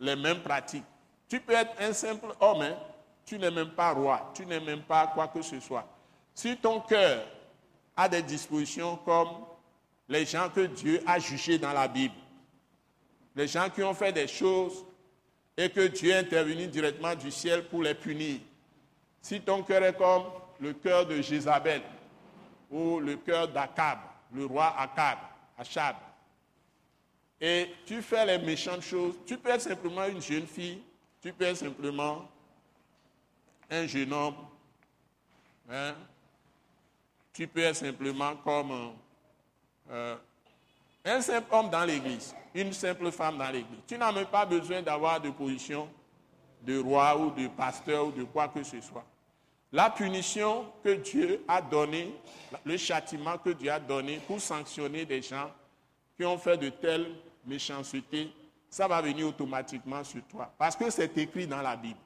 les 0.00 0.16
mêmes 0.16 0.40
pratiques. 0.40 0.84
Tu 1.28 1.38
peux 1.38 1.54
être 1.54 1.80
un 1.80 1.92
simple 1.92 2.34
homme, 2.40 2.62
hein. 2.62 2.76
tu 3.24 3.38
n'es 3.38 3.50
même 3.52 3.70
pas 3.70 3.92
roi, 3.92 4.32
tu 4.34 4.44
n'es 4.44 4.58
même 4.58 4.82
pas 4.82 5.06
quoi 5.06 5.28
que 5.28 5.40
ce 5.40 5.60
soit. 5.60 5.86
Si 6.34 6.56
ton 6.56 6.80
cœur 6.80 7.24
à 7.96 8.08
des 8.08 8.22
dispositions 8.22 8.96
comme 9.04 9.28
les 10.08 10.26
gens 10.26 10.48
que 10.50 10.62
Dieu 10.62 11.00
a 11.06 11.20
jugés 11.20 11.58
dans 11.58 11.72
la 11.72 11.86
Bible. 11.86 12.14
Les 13.36 13.46
gens 13.46 13.70
qui 13.70 13.84
ont 13.84 13.94
fait 13.94 14.12
des 14.12 14.26
choses 14.26 14.84
et 15.56 15.70
que 15.70 15.86
Dieu 15.88 16.10
est 16.10 16.18
intervenu 16.18 16.66
directement 16.66 17.14
du 17.14 17.30
ciel 17.30 17.64
pour 17.64 17.82
les 17.82 17.94
punir. 17.94 18.40
Si 19.20 19.40
ton 19.40 19.62
cœur 19.62 19.84
est 19.84 19.96
comme 19.96 20.24
le 20.60 20.72
cœur 20.72 21.06
de 21.06 21.20
Jézabel 21.20 21.82
ou 22.70 23.00
le 23.00 23.16
cœur 23.16 23.48
d'Akab, 23.48 23.98
le 24.32 24.46
roi 24.46 24.74
Akab, 24.78 25.18
Achab, 25.58 25.96
et 27.40 27.74
tu 27.84 28.00
fais 28.02 28.24
les 28.24 28.38
méchantes 28.38 28.82
choses, 28.82 29.14
tu 29.26 29.36
peux 29.36 29.50
être 29.50 29.62
simplement 29.62 30.06
une 30.06 30.22
jeune 30.22 30.46
fille, 30.46 30.80
tu 31.20 31.32
peux 31.32 31.44
être 31.44 31.56
simplement 31.56 32.28
un 33.68 33.86
jeune 33.86 34.12
homme, 34.12 34.36
hein, 35.68 35.94
tu 37.32 37.48
peux 37.48 37.60
être 37.60 37.76
simplement 37.76 38.36
comme 38.36 38.92
euh, 39.90 40.16
un 41.04 41.20
simple 41.20 41.52
homme 41.52 41.68
dans 41.68 41.84
l'église, 41.84 42.34
une 42.54 42.72
simple 42.72 43.10
femme 43.10 43.38
dans 43.38 43.50
l'église. 43.50 43.80
Tu 43.86 43.96
n'as 43.96 44.12
même 44.12 44.26
pas 44.26 44.44
besoin 44.44 44.82
d'avoir 44.82 45.20
de 45.20 45.30
position 45.30 45.88
de 46.62 46.78
roi 46.78 47.16
ou 47.16 47.30
de 47.30 47.48
pasteur 47.48 48.06
ou 48.06 48.12
de 48.12 48.24
quoi 48.24 48.48
que 48.48 48.62
ce 48.62 48.80
soit. 48.80 49.04
La 49.72 49.88
punition 49.90 50.66
que 50.84 50.90
Dieu 50.90 51.42
a 51.48 51.62
donnée, 51.62 52.14
le 52.64 52.76
châtiment 52.76 53.38
que 53.38 53.50
Dieu 53.50 53.70
a 53.70 53.80
donné 53.80 54.20
pour 54.26 54.40
sanctionner 54.40 55.04
des 55.04 55.22
gens 55.22 55.50
qui 56.16 56.24
ont 56.24 56.38
fait 56.38 56.58
de 56.58 56.68
telles 56.68 57.10
méchancetés, 57.46 58.30
ça 58.68 58.86
va 58.86 59.00
venir 59.00 59.26
automatiquement 59.26 60.04
sur 60.04 60.22
toi. 60.24 60.52
Parce 60.58 60.76
que 60.76 60.90
c'est 60.90 61.16
écrit 61.16 61.46
dans 61.46 61.62
la 61.62 61.76
Bible. 61.76 61.98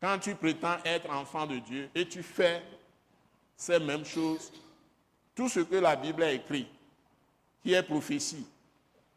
Quand 0.00 0.18
tu 0.18 0.34
prétends 0.34 0.76
être 0.84 1.10
enfant 1.10 1.46
de 1.46 1.58
Dieu 1.58 1.88
et 1.94 2.06
tu 2.06 2.22
fais 2.22 2.62
ces 3.56 3.78
mêmes 3.78 4.04
choses, 4.04 4.52
tout 5.34 5.48
ce 5.48 5.60
que 5.60 5.76
la 5.76 5.96
Bible 5.96 6.22
a 6.22 6.32
écrit, 6.32 6.68
qui 7.62 7.72
est 7.72 7.82
prophétie, 7.82 8.46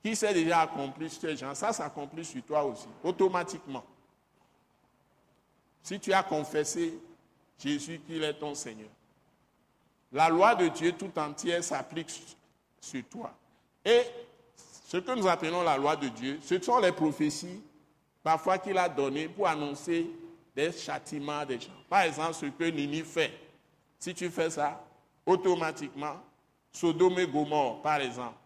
qui 0.05 0.15
s'est 0.15 0.35
déjà 0.35 0.59
accompli 0.59 1.09
sur 1.09 1.21
ces 1.21 1.35
gens, 1.35 1.55
ça 1.55 1.73
s'accomplit 1.73 2.23
sur 2.23 2.43
toi 2.43 2.63
aussi, 2.63 2.85
automatiquement. 3.03 3.83
Si 5.81 5.99
tu 5.99 6.13
as 6.13 6.21
confessé 6.21 6.99
Jésus 7.57 7.99
qu'il 8.05 8.23
est 8.23 8.35
ton 8.35 8.53
Seigneur, 8.53 8.89
la 10.11 10.29
loi 10.29 10.53
de 10.53 10.67
Dieu 10.67 10.91
tout 10.91 11.09
entière 11.17 11.63
s'applique 11.63 12.11
sur 12.79 13.03
toi. 13.05 13.33
Et 13.83 14.03
ce 14.85 14.97
que 14.97 15.11
nous 15.11 15.27
appelons 15.27 15.63
la 15.63 15.75
loi 15.75 15.95
de 15.95 16.07
Dieu, 16.09 16.37
ce 16.39 16.61
sont 16.61 16.77
les 16.77 16.91
prophéties 16.91 17.63
parfois 18.21 18.59
qu'il 18.59 18.77
a 18.77 18.87
données 18.87 19.27
pour 19.27 19.47
annoncer 19.47 20.07
des 20.55 20.71
châtiments 20.71 21.43
des 21.47 21.59
gens. 21.59 21.81
Par 21.89 22.01
exemple, 22.01 22.35
ce 22.35 22.45
que 22.45 22.65
Nini 22.65 23.01
fait. 23.01 23.33
Si 23.97 24.13
tu 24.13 24.29
fais 24.29 24.51
ça, 24.51 24.85
automatiquement, 25.25 26.17
Sodome 26.71 27.17
et 27.17 27.27
Gomorre, 27.27 27.81
par 27.81 27.99
exemple, 28.01 28.37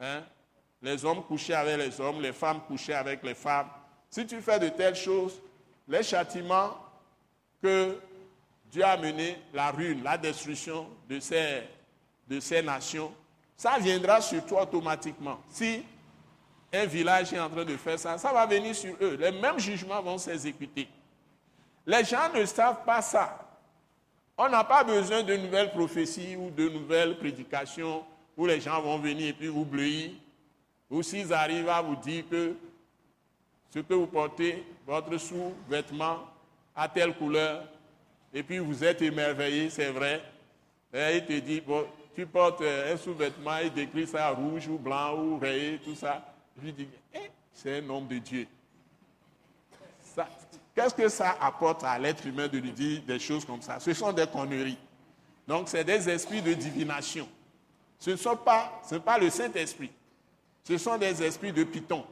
hein, 0.00 0.22
les 0.82 1.04
hommes 1.04 1.22
couchaient 1.24 1.54
avec 1.54 1.78
les 1.78 2.00
hommes, 2.00 2.20
les 2.20 2.32
femmes 2.32 2.60
couchaient 2.66 2.94
avec 2.94 3.22
les 3.22 3.34
femmes. 3.34 3.68
Si 4.10 4.26
tu 4.26 4.40
fais 4.40 4.58
de 4.58 4.68
telles 4.68 4.94
choses, 4.94 5.40
les 5.88 6.02
châtiments 6.02 6.76
que 7.62 7.98
Dieu 8.70 8.84
a 8.84 8.96
menés, 8.96 9.38
la 9.52 9.70
ruine, 9.70 10.02
la 10.02 10.18
destruction 10.18 10.88
de 11.08 11.20
ces, 11.20 11.62
de 12.28 12.40
ces 12.40 12.62
nations, 12.62 13.12
ça 13.56 13.78
viendra 13.78 14.20
sur 14.20 14.44
toi 14.44 14.62
automatiquement. 14.62 15.40
Si 15.48 15.82
un 16.72 16.84
village 16.86 17.32
est 17.32 17.40
en 17.40 17.48
train 17.48 17.64
de 17.64 17.76
faire 17.76 17.98
ça, 17.98 18.18
ça 18.18 18.32
va 18.32 18.46
venir 18.46 18.74
sur 18.74 18.94
eux. 19.00 19.16
Les 19.18 19.32
mêmes 19.32 19.58
jugements 19.58 20.02
vont 20.02 20.18
s'exécuter. 20.18 20.88
Les 21.86 22.04
gens 22.04 22.32
ne 22.34 22.44
savent 22.44 22.84
pas 22.84 23.00
ça. 23.00 23.38
On 24.36 24.48
n'a 24.48 24.64
pas 24.64 24.84
besoin 24.84 25.22
de 25.22 25.34
nouvelles 25.36 25.70
prophéties 25.70 26.36
ou 26.36 26.50
de 26.50 26.68
nouvelles 26.68 27.16
prédications 27.16 28.04
où 28.36 28.44
les 28.44 28.60
gens 28.60 28.82
vont 28.82 28.98
venir 28.98 29.28
et 29.28 29.32
puis 29.32 29.48
vous 29.48 29.64
bleuir. 29.64 30.10
Ou 30.90 31.02
s'ils 31.02 31.32
arrivent 31.32 31.68
à 31.68 31.82
vous 31.82 31.96
dire 31.96 32.24
que 32.30 32.54
ce 33.70 33.80
que 33.80 33.94
vous 33.94 34.06
portez, 34.06 34.64
votre 34.86 35.16
sous-vêtement, 35.18 36.20
a 36.74 36.88
telle 36.88 37.14
couleur, 37.14 37.64
et 38.32 38.42
puis 38.42 38.58
vous 38.58 38.84
êtes 38.84 39.02
émerveillé, 39.02 39.70
c'est 39.70 39.90
vrai. 39.90 40.22
Et 40.92 41.16
il 41.16 41.26
te 41.26 41.38
dit, 41.40 41.62
tu 42.14 42.26
portes 42.26 42.60
euh, 42.62 42.94
un 42.94 42.96
sous-vêtement, 42.96 43.58
il 43.58 43.72
décrit 43.72 44.06
ça 44.06 44.30
rouge 44.30 44.68
ou 44.68 44.78
blanc 44.78 45.14
ou 45.18 45.38
rayé, 45.38 45.78
tout 45.84 45.94
ça. 45.94 46.22
Je 46.56 46.64
lui 46.64 46.72
dis, 46.72 46.88
eh, 47.14 47.30
c'est 47.52 47.78
un 47.78 47.90
homme 47.90 48.06
de 48.06 48.18
Dieu. 48.18 48.46
Qu'est-ce 50.74 50.94
que 50.94 51.08
ça 51.08 51.36
apporte 51.40 51.84
à 51.84 51.98
l'être 51.98 52.26
humain 52.26 52.48
de 52.48 52.58
lui 52.58 52.70
dire 52.70 53.02
des 53.06 53.18
choses 53.18 53.44
comme 53.44 53.62
ça? 53.62 53.80
Ce 53.80 53.92
sont 53.92 54.12
des 54.12 54.26
conneries. 54.26 54.78
Donc, 55.46 55.68
c'est 55.68 55.84
des 55.84 56.08
esprits 56.08 56.42
de 56.42 56.54
divination. 56.54 57.28
Ce 57.98 58.10
ne 58.10 58.16
sont 58.16 58.38
ce 58.84 58.96
pas 58.96 59.18
le 59.18 59.30
Saint-Esprit. 59.30 59.90
Ce 60.66 60.78
sont 60.78 60.98
des 60.98 61.22
esprits 61.22 61.52
de 61.52 61.64
Python. 61.64 62.04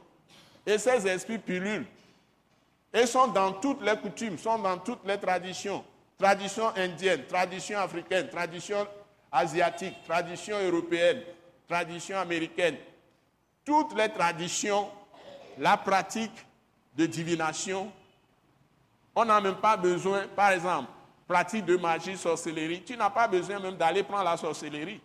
Et 0.65 0.77
ces 0.77 1.07
esprits 1.07 1.37
pullulent. 1.37 1.85
Et 2.93 3.05
sont 3.05 3.27
dans 3.27 3.51
toutes 3.53 3.81
les 3.81 3.97
coutumes, 3.97 4.37
sont 4.37 4.59
dans 4.59 4.77
toutes 4.77 5.05
les 5.05 5.19
traditions. 5.19 5.83
Tradition 6.17 6.67
indienne, 6.77 7.25
tradition 7.27 7.79
africaine, 7.79 8.29
tradition 8.29 8.87
asiatique, 9.31 9.95
tradition 10.07 10.57
européenne, 10.59 11.21
tradition 11.67 12.17
américaine. 12.17 12.77
Toutes 13.65 13.93
les 13.97 14.09
traditions, 14.09 14.89
la 15.57 15.75
pratique 15.75 16.45
de 16.95 17.05
divination 17.05 17.91
on 19.15 19.23
n'a 19.23 19.39
même 19.39 19.55
pas 19.55 19.77
besoin, 19.77 20.27
par 20.35 20.51
exemple, 20.51 20.89
pratique 21.27 21.63
de 21.65 21.77
magie, 21.77 22.17
sorcellerie. 22.17 22.83
Tu 22.83 22.97
n'as 22.97 23.09
pas 23.09 23.27
besoin 23.27 23.59
même 23.59 23.77
d'aller 23.77 24.03
prendre 24.03 24.25
la 24.25 24.35
sorcellerie. 24.35 25.01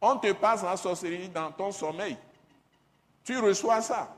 On 0.00 0.18
te 0.18 0.30
passe 0.32 0.62
la 0.62 0.76
sorcellerie 0.76 1.30
dans 1.30 1.50
ton 1.50 1.72
sommeil. 1.72 2.16
Tu 3.26 3.36
reçois 3.38 3.82
ça. 3.82 4.08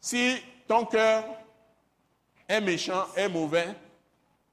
Si 0.00 0.40
ton 0.68 0.86
cœur 0.86 1.24
est 2.46 2.60
méchant, 2.60 3.04
est 3.16 3.28
mauvais, 3.28 3.74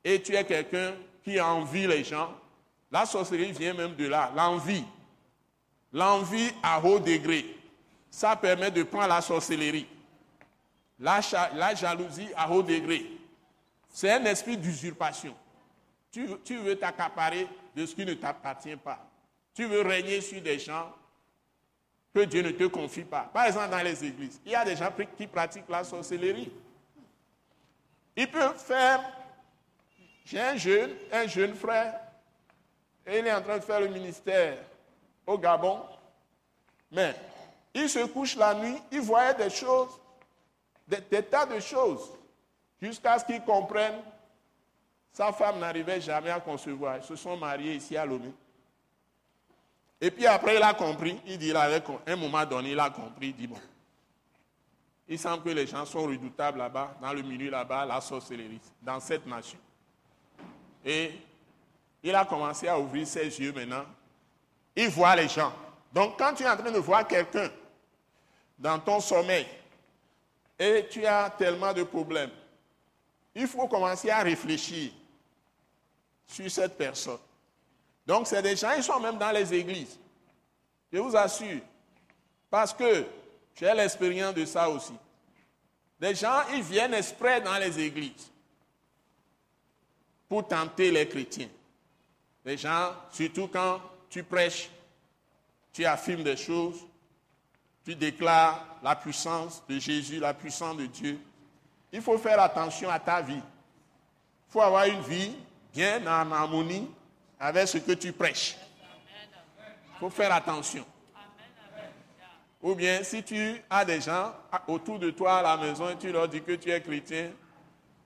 et 0.03 0.19
tu 0.19 0.35
es 0.35 0.43
quelqu'un 0.43 0.95
qui 1.23 1.39
envie 1.39 1.85
les 1.85 2.03
gens, 2.03 2.33
la 2.91 3.05
sorcellerie 3.05 3.51
vient 3.51 3.75
même 3.75 3.95
de 3.95 4.07
là, 4.07 4.31
l'envie. 4.35 4.83
L'envie 5.93 6.49
à 6.63 6.83
haut 6.83 6.99
degré. 6.99 7.45
Ça 8.09 8.35
permet 8.35 8.71
de 8.71 8.81
prendre 8.81 9.07
la 9.07 9.21
sorcellerie. 9.21 9.87
La, 10.99 11.21
jalousie 11.75 12.29
à 12.35 12.49
haut 12.49 12.63
degré, 12.63 13.05
c'est 13.89 14.11
un 14.11 14.25
esprit 14.25 14.57
d'usurpation. 14.57 15.35
Tu, 16.11 16.27
tu 16.43 16.57
veux 16.57 16.75
t'accaparer 16.77 17.47
de 17.75 17.85
ce 17.85 17.93
qui 17.93 18.05
ne 18.05 18.13
t'appartient 18.15 18.75
pas. 18.77 19.05
Tu 19.53 19.65
veux 19.65 19.81
régner 19.81 20.21
sur 20.21 20.41
des 20.41 20.57
gens 20.57 20.91
que 22.13 22.21
Dieu 22.25 22.41
ne 22.41 22.51
te 22.51 22.65
confie 22.65 23.03
pas. 23.03 23.29
Par 23.33 23.45
exemple, 23.45 23.69
dans 23.69 23.83
les 23.83 24.03
églises, 24.03 24.39
il 24.45 24.51
y 24.51 24.55
a 24.55 24.63
des 24.63 24.75
gens 24.75 24.89
qui 25.17 25.27
pratiquent 25.27 25.69
la 25.69 25.83
sorcellerie. 25.83 26.51
Ils 28.15 28.29
peuvent 28.29 28.57
faire. 28.57 29.01
J'ai 30.25 30.39
un 30.39 30.55
jeune, 30.55 30.91
un 31.11 31.27
jeune 31.27 31.53
frère, 31.53 31.99
et 33.05 33.19
il 33.19 33.27
est 33.27 33.33
en 33.33 33.41
train 33.41 33.57
de 33.57 33.63
faire 33.63 33.81
le 33.81 33.89
ministère 33.89 34.57
au 35.27 35.37
Gabon. 35.37 35.81
Mais 36.91 37.13
il 37.73 37.89
se 37.89 38.05
couche 38.05 38.37
la 38.37 38.53
nuit, 38.53 38.77
il 38.91 39.01
voyait 39.01 39.33
des 39.33 39.49
choses 39.49 39.99
des, 40.87 41.23
tas 41.23 41.45
de 41.45 41.59
choses, 41.59 42.11
jusqu'à 42.81 43.19
ce 43.19 43.25
qu'ils 43.25 43.41
comprennent. 43.43 44.01
Sa 45.11 45.31
femme 45.31 45.59
n'arrivait 45.59 46.01
jamais 46.01 46.31
à 46.31 46.39
concevoir. 46.39 46.97
Ils 46.97 47.03
se 47.03 47.15
sont 47.15 47.37
mariés 47.37 47.75
ici 47.75 47.95
à 47.95 48.05
Lomé. 48.05 48.33
Et 50.03 50.11
puis 50.11 50.27
après, 50.27 50.57
il 50.57 50.61
a 50.61 50.73
compris. 50.73 51.17
Il 51.25 51.37
dit, 51.37 51.53
avec 51.53 51.85
un 52.05 52.17
moment 52.17 52.45
donné, 52.45 52.71
il 52.71 52.79
a 52.79 52.89
compris. 52.89 53.27
Il 53.27 53.35
dit, 53.37 53.47
bon, 53.47 53.55
il 55.07 55.17
semble 55.17 55.41
que 55.43 55.49
les 55.51 55.65
gens 55.65 55.85
sont 55.85 56.03
redoutables 56.03 56.57
là-bas, 56.57 56.97
dans 57.01 57.13
le 57.13 57.21
milieu 57.21 57.49
là-bas, 57.49 57.85
la 57.85 58.01
sorcellerie, 58.01 58.59
dans 58.81 58.99
cette 58.99 59.25
nation. 59.25 59.57
Et 60.83 61.13
il 62.03 62.13
a 62.13 62.25
commencé 62.25 62.67
à 62.67 62.77
ouvrir 62.77 63.07
ses 63.07 63.27
yeux 63.27 63.53
maintenant. 63.53 63.85
Il 64.75 64.89
voit 64.89 65.15
les 65.15 65.29
gens. 65.29 65.53
Donc 65.93 66.19
quand 66.19 66.33
tu 66.33 66.43
es 66.43 66.49
en 66.49 66.57
train 66.57 66.71
de 66.71 66.79
voir 66.79 67.07
quelqu'un 67.07 67.49
dans 68.59 68.79
ton 68.79 68.99
sommeil, 68.99 69.47
et 70.59 70.85
tu 70.91 71.05
as 71.05 71.29
tellement 71.29 71.71
de 71.71 71.83
problèmes. 71.83 72.31
Il 73.33 73.47
faut 73.47 73.69
commencer 73.69 74.09
à 74.09 74.21
réfléchir 74.21 74.91
sur 76.27 76.51
cette 76.51 76.77
personne. 76.77 77.19
Donc, 78.05 78.27
c'est 78.27 78.41
des 78.41 78.55
gens, 78.55 78.71
ils 78.75 78.83
sont 78.83 78.99
même 78.99 79.17
dans 79.17 79.31
les 79.31 79.53
églises. 79.53 79.97
Je 80.91 80.99
vous 80.99 81.15
assure. 81.15 81.61
Parce 82.49 82.73
que 82.73 83.05
j'ai 83.55 83.73
l'expérience 83.73 84.33
de 84.33 84.45
ça 84.45 84.69
aussi. 84.69 84.93
Des 85.99 86.13
gens, 86.15 86.41
ils 86.53 86.61
viennent 86.61 86.93
exprès 86.93 87.39
dans 87.41 87.57
les 87.57 87.79
églises 87.79 88.29
pour 90.27 90.47
tenter 90.47 90.91
les 90.91 91.07
chrétiens. 91.07 91.49
Des 92.43 92.57
gens, 92.57 92.91
surtout 93.11 93.47
quand 93.47 93.79
tu 94.09 94.23
prêches, 94.23 94.69
tu 95.71 95.85
affirmes 95.85 96.23
des 96.23 96.35
choses, 96.35 96.85
tu 97.85 97.95
déclares 97.95 98.65
la 98.83 98.95
puissance 98.95 99.63
de 99.67 99.79
Jésus, 99.79 100.19
la 100.19 100.33
puissance 100.33 100.77
de 100.77 100.85
Dieu. 100.85 101.19
Il 101.91 102.01
faut 102.01 102.17
faire 102.17 102.39
attention 102.39 102.89
à 102.89 102.99
ta 102.99 103.21
vie. 103.21 103.33
Il 103.35 104.51
faut 104.51 104.61
avoir 104.61 104.85
une 104.85 105.01
vie 105.01 105.35
bien 105.73 106.01
en 106.05 106.31
harmonie 106.31 106.89
avec 107.43 107.67
ce 107.67 107.77
que 107.77 107.91
tu 107.91 108.13
prêches. 108.13 108.55
Il 109.95 109.99
faut 109.99 110.09
faire 110.09 110.31
attention. 110.31 110.85
Ou 112.61 112.73
bien 112.73 113.03
si 113.03 113.21
tu 113.21 113.61
as 113.69 113.83
des 113.83 113.99
gens 113.99 114.33
autour 114.65 114.97
de 114.97 115.11
toi 115.11 115.39
à 115.39 115.41
la 115.41 115.57
maison 115.57 115.89
et 115.89 115.97
tu 115.97 116.09
leur 116.09 116.29
dis 116.29 116.41
que 116.41 116.53
tu 116.53 116.71
es 116.71 116.79
chrétien 116.79 117.31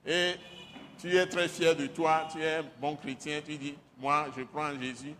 et 0.04 0.34
tu 0.98 1.16
es 1.16 1.24
très 1.26 1.48
fier 1.48 1.76
de 1.76 1.86
toi, 1.86 2.26
tu 2.32 2.42
es 2.42 2.64
bon 2.80 2.96
chrétien, 2.96 3.40
tu 3.46 3.56
dis, 3.56 3.76
moi 3.96 4.26
je 4.36 4.42
prends 4.42 4.76
Jésus 4.80 5.14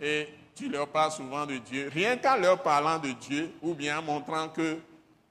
et 0.00 0.28
tu 0.56 0.68
leur 0.68 0.88
parles 0.88 1.12
souvent 1.12 1.46
de 1.46 1.58
Dieu, 1.58 1.88
rien 1.94 2.16
qu'en 2.16 2.36
leur 2.36 2.60
parlant 2.60 2.98
de 2.98 3.12
Dieu, 3.12 3.52
ou 3.62 3.74
bien 3.74 4.00
en 4.00 4.02
montrant 4.02 4.48
que 4.48 4.80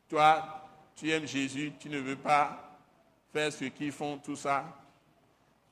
toi, 0.08 0.66
tu 0.96 1.12
aimes 1.12 1.28
Jésus, 1.28 1.74
tu 1.78 1.90
ne 1.90 2.00
veux 2.00 2.16
pas 2.16 2.78
faire 3.34 3.52
ce 3.52 3.66
qu'ils 3.66 3.92
font, 3.92 4.18
tout 4.20 4.38
ça, 4.38 4.64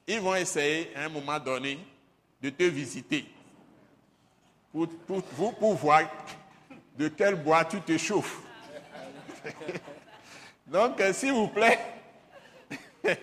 ils 0.05 0.19
vont 0.19 0.35
essayer 0.35 0.93
à 0.93 1.05
un 1.05 1.09
moment 1.09 1.39
donné 1.39 1.79
de 2.43 2.49
te 2.49 2.63
visiter 2.63 3.25
pour, 4.73 4.89
pour, 5.59 5.75
voir 5.75 6.01
de 6.97 7.07
quel 7.07 7.35
bois 7.35 7.63
tu 7.63 7.79
te 7.79 7.97
chauffes. 7.97 8.41
Donc, 10.67 10.99
euh, 10.99 11.13
s'il 11.13 11.31
vous 11.31 11.47
plaît, 11.47 11.79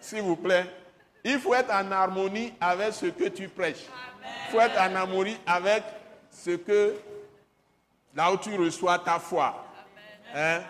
s'il 0.00 0.22
vous 0.22 0.36
plaît, 0.36 0.66
il 1.24 1.40
faut 1.40 1.54
être 1.54 1.72
en 1.72 1.90
harmonie 1.90 2.52
avec 2.60 2.92
ce 2.92 3.06
que 3.06 3.28
tu 3.30 3.48
prêches. 3.48 3.86
Il 4.46 4.52
faut 4.52 4.60
être 4.60 4.78
en 4.78 4.94
harmonie 4.94 5.36
avec 5.44 5.82
ce 6.30 6.50
que, 6.50 6.94
là 8.14 8.32
où 8.32 8.36
tu 8.36 8.54
reçois 8.56 9.00
ta 9.00 9.18
foi. 9.18 9.64
Il 10.34 10.38
ne 10.38 10.60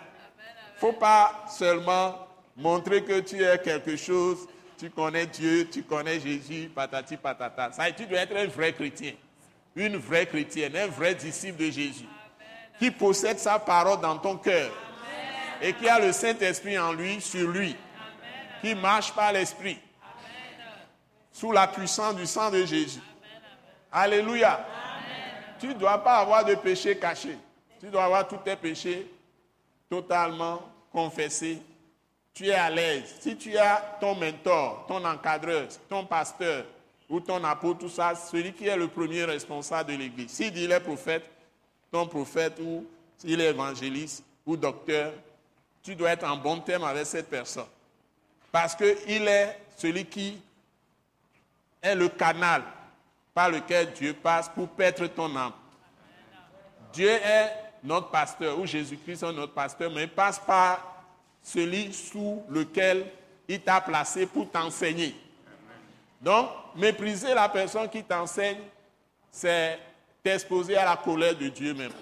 faut 0.78 0.94
pas 0.94 1.44
seulement 1.48 2.26
montrer 2.56 3.04
que 3.04 3.20
tu 3.20 3.42
es 3.42 3.58
quelque 3.58 3.96
chose, 3.96 4.48
tu 4.78 4.90
connais 4.90 5.26
Dieu, 5.26 5.68
tu 5.68 5.82
connais 5.82 6.20
Jésus, 6.20 6.70
patati 6.74 7.16
patata. 7.16 7.72
Ça, 7.72 7.90
tu 7.90 8.06
dois 8.06 8.20
être 8.20 8.36
un 8.36 8.46
vrai 8.46 8.72
chrétien, 8.72 9.12
une 9.74 9.96
vraie 9.96 10.26
chrétienne, 10.26 10.76
un 10.76 10.86
vrai 10.86 11.14
disciple 11.14 11.58
de 11.58 11.70
Jésus, 11.70 12.06
qui 12.78 12.90
possède 12.90 13.38
sa 13.38 13.58
parole 13.58 14.00
dans 14.00 14.18
ton 14.18 14.36
cœur 14.36 14.70
et 15.60 15.72
qui 15.72 15.88
a 15.88 15.98
le 15.98 16.12
Saint-Esprit 16.12 16.78
en 16.78 16.92
lui, 16.92 17.20
sur 17.20 17.48
lui, 17.48 17.74
qui 18.60 18.74
marche 18.76 19.12
par 19.12 19.32
l'Esprit, 19.32 19.78
sous 21.32 21.50
la 21.50 21.66
puissance 21.66 22.14
du 22.14 22.26
sang 22.26 22.50
de 22.50 22.64
Jésus. 22.64 23.00
Alléluia. 23.90 24.64
Tu 25.58 25.68
ne 25.68 25.74
dois 25.74 26.02
pas 26.02 26.18
avoir 26.18 26.44
de 26.44 26.54
péché 26.54 26.96
caché. 26.96 27.36
Tu 27.80 27.88
dois 27.88 28.04
avoir 28.04 28.28
tous 28.28 28.36
tes 28.38 28.54
péchés 28.54 29.10
totalement 29.90 30.62
confessés. 30.92 31.60
Tu 32.34 32.46
es 32.46 32.54
à 32.54 32.70
l'aise. 32.70 33.16
Si 33.20 33.36
tu 33.36 33.56
as 33.56 33.96
ton 34.00 34.14
mentor, 34.14 34.86
ton 34.86 35.04
encadreur, 35.04 35.66
ton 35.88 36.04
pasteur 36.04 36.64
ou 37.08 37.20
ton 37.20 37.42
apôtre, 37.42 37.80
tout 37.80 37.88
ça, 37.88 38.14
celui 38.14 38.52
qui 38.52 38.66
est 38.66 38.76
le 38.76 38.88
premier 38.88 39.24
responsable 39.24 39.92
de 39.92 39.98
l'Église. 39.98 40.30
S'il 40.30 40.56
il 40.56 40.70
est 40.70 40.80
prophète, 40.80 41.24
ton 41.90 42.06
prophète 42.06 42.58
ou 42.60 42.86
s'il 43.16 43.40
est 43.40 43.50
évangéliste 43.50 44.22
ou 44.46 44.56
docteur, 44.56 45.12
tu 45.82 45.94
dois 45.94 46.10
être 46.10 46.28
en 46.28 46.36
bon 46.36 46.60
terme 46.60 46.84
avec 46.84 47.06
cette 47.06 47.28
personne. 47.28 47.66
Parce 48.52 48.74
qu'il 48.74 49.28
est 49.28 49.58
celui 49.76 50.04
qui 50.04 50.40
est 51.82 51.94
le 51.94 52.08
canal 52.08 52.62
par 53.34 53.50
lequel 53.50 53.92
Dieu 53.92 54.14
passe 54.14 54.48
pour 54.48 54.68
paître 54.68 55.06
ton 55.06 55.34
âme. 55.36 55.52
Dieu 56.92 57.08
est 57.08 57.52
notre 57.84 58.10
pasteur, 58.10 58.58
ou 58.58 58.66
Jésus-Christ 58.66 59.22
est 59.22 59.32
notre 59.32 59.52
pasteur, 59.52 59.90
mais 59.90 60.04
il 60.04 60.10
passe 60.10 60.38
par 60.38 60.97
celui 61.48 61.92
sous 61.94 62.42
lequel 62.50 63.06
il 63.48 63.60
t'a 63.60 63.80
placé 63.80 64.26
pour 64.26 64.50
t'enseigner. 64.50 65.14
Donc, 66.20 66.50
mépriser 66.76 67.32
la 67.32 67.48
personne 67.48 67.88
qui 67.88 68.02
t'enseigne, 68.04 68.58
c'est 69.30 69.78
t'exposer 70.22 70.76
à 70.76 70.84
la 70.84 70.96
colère 70.96 71.34
de 71.34 71.48
Dieu 71.48 71.72
même, 71.72 71.92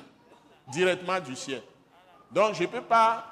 directement 0.67 1.21
du 1.21 1.37
ciel. 1.37 1.63
Donc, 2.31 2.55
je 2.55 2.63
ne 2.63 2.67
peux 2.67 2.83
pas 2.83 3.25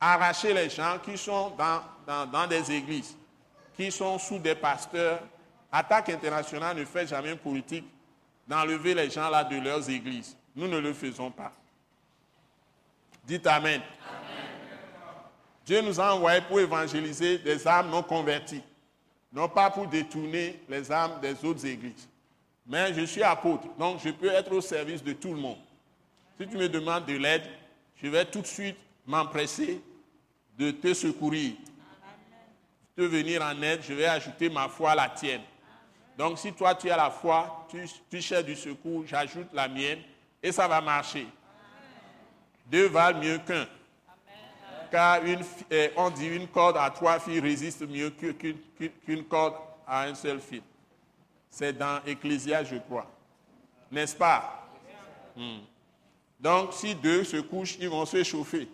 arracher 0.00 0.52
les 0.52 0.68
gens 0.68 0.98
qui 1.04 1.16
sont 1.16 1.52
dans, 1.56 2.46
des 2.48 2.72
églises, 2.72 3.16
qui 3.76 3.92
sont 3.92 4.18
sous 4.18 4.38
des 4.38 4.56
pasteurs 4.56 5.20
Attaque 5.74 6.10
internationale 6.10 6.76
ne 6.76 6.84
fait 6.84 7.06
jamais 7.06 7.34
politique 7.34 7.86
d'enlever 8.46 8.92
les 8.92 9.08
gens 9.08 9.30
là 9.30 9.42
de 9.42 9.56
leurs 9.56 9.88
églises. 9.88 10.36
Nous 10.54 10.68
ne 10.68 10.76
le 10.78 10.92
faisons 10.92 11.30
pas. 11.30 11.50
Dites 13.24 13.46
Amen. 13.46 13.80
Dieu 15.64 15.80
nous 15.80 16.00
a 16.00 16.14
envoyés 16.14 16.40
pour 16.42 16.60
évangéliser 16.60 17.38
des 17.38 17.66
âmes 17.68 17.90
non 17.90 18.02
converties, 18.02 18.62
non 19.32 19.48
pas 19.48 19.70
pour 19.70 19.86
détourner 19.86 20.60
les 20.68 20.90
âmes 20.90 21.20
des 21.20 21.44
autres 21.44 21.64
églises. 21.64 22.08
Mais 22.66 22.92
je 22.94 23.02
suis 23.02 23.22
apôtre, 23.22 23.68
donc 23.78 24.00
je 24.04 24.10
peux 24.10 24.30
être 24.30 24.52
au 24.52 24.60
service 24.60 25.02
de 25.02 25.12
tout 25.12 25.32
le 25.32 25.40
monde. 25.40 25.58
Si 26.40 26.46
tu 26.46 26.56
me 26.56 26.68
demandes 26.68 27.06
de 27.06 27.16
l'aide, 27.16 27.42
je 28.02 28.08
vais 28.08 28.24
tout 28.24 28.40
de 28.40 28.46
suite 28.46 28.76
m'empresser 29.06 29.80
de 30.58 30.70
te 30.70 30.94
secourir. 30.94 31.52
Te 32.96 33.02
venir 33.02 33.42
en 33.42 33.60
aide, 33.62 33.80
je 33.82 33.94
vais 33.94 34.06
ajouter 34.06 34.50
ma 34.50 34.68
foi 34.68 34.92
à 34.92 34.94
la 34.94 35.08
tienne. 35.08 35.42
Donc 36.18 36.38
si 36.38 36.52
toi 36.52 36.74
tu 36.74 36.90
as 36.90 36.96
la 36.96 37.10
foi, 37.10 37.66
tu, 38.10 38.20
cherches 38.20 38.44
du 38.44 38.54
secours, 38.54 39.04
j'ajoute 39.06 39.48
la 39.52 39.66
mienne 39.66 40.00
et 40.42 40.52
ça 40.52 40.68
va 40.68 40.80
marcher. 40.80 41.26
Deux 42.66 42.88
valent 42.88 43.18
mieux 43.18 43.38
qu'un. 43.38 43.66
Car 44.92 45.24
une, 45.24 45.42
eh, 45.70 45.90
on 45.96 46.10
dit 46.10 46.28
une 46.28 46.46
corde 46.46 46.76
à 46.76 46.90
trois 46.90 47.18
filles 47.18 47.40
résiste 47.40 47.80
mieux 47.88 48.10
qu'une 48.10 49.24
corde 49.24 49.54
à 49.86 50.02
un 50.02 50.14
seul 50.14 50.38
fil. 50.38 50.62
C'est 51.48 51.72
dans 51.72 52.04
Ecclésias, 52.04 52.64
je 52.64 52.76
crois. 52.76 53.10
N'est-ce 53.90 54.14
pas? 54.14 54.68
Hmm. 55.34 55.60
Donc, 56.38 56.74
si 56.74 56.94
deux 56.94 57.24
se 57.24 57.38
couchent, 57.38 57.76
ils 57.80 57.88
vont 57.88 58.04
se 58.04 58.22
chauffer. 58.22 58.68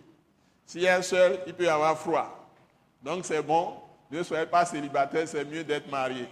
Si 0.65 0.85
un 0.89 1.01
seul, 1.01 1.39
il 1.47 1.53
peut 1.53 1.63
y 1.63 1.69
avoir 1.69 1.97
froid. 1.97 2.49
Donc, 3.01 3.23
c'est 3.23 3.41
bon. 3.41 3.75
Ne 4.11 4.21
soyez 4.21 4.45
pas 4.45 4.65
célibataire, 4.65 5.25
c'est 5.25 5.45
mieux 5.45 5.63
d'être 5.63 5.89
marié. 5.89 6.27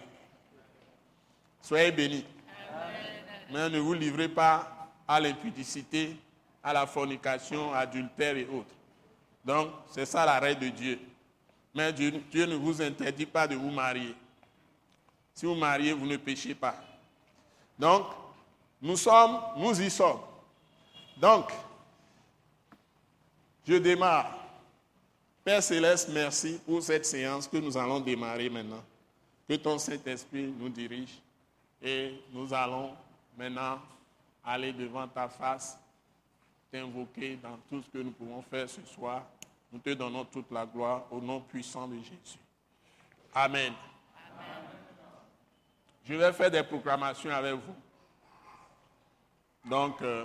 Soyez 1.61 1.91
bénis. 1.91 2.25
Mais 3.53 3.69
ne 3.69 3.79
vous 3.79 3.93
livrez 3.93 4.27
pas 4.27 4.89
à 5.07 5.17
l'impudicité, 5.21 6.17
à 6.61 6.73
la 6.73 6.85
fornication, 6.85 7.73
à 7.73 7.85
l'adultère 7.85 8.35
et 8.35 8.47
autres. 8.47 8.76
Donc, 9.47 9.69
c'est 9.89 10.05
ça 10.05 10.25
la 10.25 10.39
règle 10.39 10.65
de 10.65 10.69
Dieu. 10.69 10.99
Mais 11.73 11.93
Dieu, 11.93 12.45
ne 12.45 12.55
vous 12.55 12.81
interdit 12.81 13.25
pas 13.25 13.47
de 13.47 13.55
vous 13.55 13.69
marier. 13.69 14.13
Si 15.33 15.45
vous 15.45 15.55
mariez, 15.55 15.93
vous 15.93 16.05
ne 16.05 16.17
péchez 16.17 16.53
pas. 16.53 16.75
Donc, 17.79 18.07
nous 18.81 18.97
sommes, 18.97 19.39
nous 19.55 19.81
y 19.81 19.89
sommes. 19.89 20.19
Donc, 21.15 21.49
je 23.65 23.75
démarre. 23.75 24.35
Père 25.45 25.63
Céleste, 25.63 26.09
merci 26.11 26.59
pour 26.65 26.83
cette 26.83 27.05
séance 27.05 27.47
que 27.47 27.55
nous 27.55 27.77
allons 27.77 28.01
démarrer 28.01 28.49
maintenant. 28.49 28.83
Que 29.47 29.53
ton 29.53 29.79
Saint-Esprit 29.79 30.53
nous 30.59 30.67
dirige 30.67 31.21
et 31.81 32.21
nous 32.33 32.53
allons 32.53 32.91
maintenant 33.37 33.79
aller 34.43 34.73
devant 34.73 35.07
ta 35.07 35.29
face, 35.29 35.77
t'invoquer 36.69 37.37
dans 37.37 37.57
tout 37.69 37.81
ce 37.81 37.97
que 37.97 38.03
nous 38.03 38.11
pouvons 38.11 38.41
faire 38.41 38.69
ce 38.69 38.81
soir. 38.93 39.23
Nous 39.71 39.79
te 39.79 39.93
donnons 39.93 40.25
toute 40.25 40.51
la 40.51 40.65
gloire 40.65 41.05
au 41.11 41.19
nom 41.19 41.41
puissant 41.41 41.87
de 41.87 41.97
Jésus. 41.97 42.39
Amen. 43.33 43.73
Je 46.05 46.13
vais 46.13 46.31
faire 46.33 46.49
des 46.49 46.63
proclamations 46.63 47.31
avec 47.31 47.55
vous. 47.55 47.75
Donc, 49.69 50.01
euh, 50.01 50.23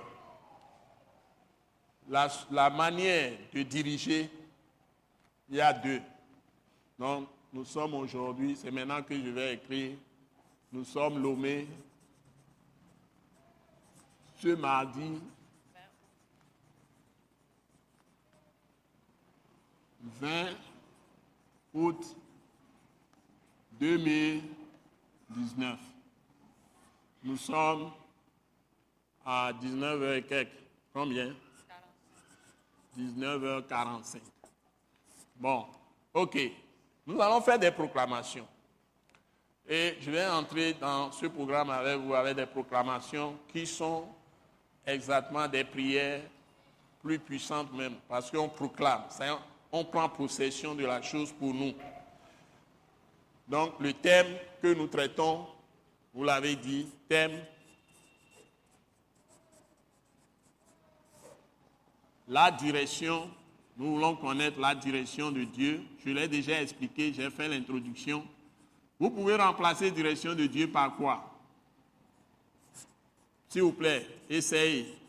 la, 2.09 2.29
la, 2.51 2.71
manière 2.71 3.33
de 3.53 3.63
diriger, 3.63 4.31
il 5.49 5.57
y 5.57 5.61
a 5.61 5.73
deux. 5.73 6.01
Donc, 6.99 7.29
nous 7.53 7.65
sommes 7.65 7.95
aujourd'hui, 7.95 8.55
c'est 8.55 8.71
maintenant 8.71 9.03
que 9.03 9.15
je 9.15 9.31
vais 9.31 9.55
écrire 9.55 9.97
nous 10.73 10.85
sommes 10.85 11.21
nommés 11.21 11.69
ce 14.39 14.49
mardi 14.55 15.21
20 20.03 20.57
août 21.75 22.17
2019. 23.79 25.79
Nous 27.25 27.37
sommes 27.37 27.93
à 29.25 29.53
19h 29.53 30.17
et 30.17 30.23
quelques. 30.23 30.51
Combien? 30.93 31.35
19h45. 32.99 34.19
Bon, 35.37 35.67
ok. 36.13 36.39
Nous 37.07 37.21
allons 37.21 37.41
faire 37.41 37.59
des 37.59 37.71
proclamations. 37.71 38.47
Et 39.69 39.97
je 40.01 40.11
vais 40.11 40.27
entrer 40.27 40.75
dans 40.75 41.13
ce 41.13 41.27
programme 41.27 41.71
avec 41.71 41.99
vous 41.99 42.15
avec 42.15 42.37
des 42.37 42.47
proclamations 42.47 43.39
qui 43.49 43.67
sont 43.67 44.07
exactement 44.85 45.49
des 45.49 45.65
prières 45.65 46.23
plus 47.01 47.19
puissantes 47.19 47.73
même, 47.73 47.95
parce 48.09 48.31
qu'on 48.31 48.49
proclame, 48.49 49.05
on 49.73 49.85
prend 49.85 50.09
possession 50.09 50.75
de 50.75 50.85
la 50.85 51.01
chose 51.01 51.33
pour 51.33 51.55
nous. 51.55 51.73
Donc 53.49 53.73
le 53.81 53.95
thème 53.95 54.27
que 54.61 54.73
nous 54.73 54.87
traitons, 54.87 55.47
vous 56.15 56.25
l'avez 56.25 56.57
dit, 56.57 56.87
thème 57.09 57.33
la 62.29 62.51
direction, 62.51 63.31
nous 63.77 63.95
voulons 63.95 64.15
connaître 64.17 64.61
la 64.61 64.75
direction 64.75 65.31
de 65.31 65.45
Dieu. 65.45 65.83
Je 66.05 66.11
l'ai 66.11 66.29
déjà 66.29 66.61
expliqué, 66.61 67.13
j'ai 67.13 67.31
fait 67.31 67.49
l'introduction. 67.49 68.27
Vous 69.01 69.11
pouvez 69.11 69.37
remplacer 69.37 69.91
direction 69.91 70.35
de 70.35 70.47
Dieu 70.47 70.71
par 70.71 70.95
quoi? 70.97 71.29
S'il 73.49 73.63
vous 73.63 73.73
plaît, 73.73 74.07
essayez. 74.31 75.02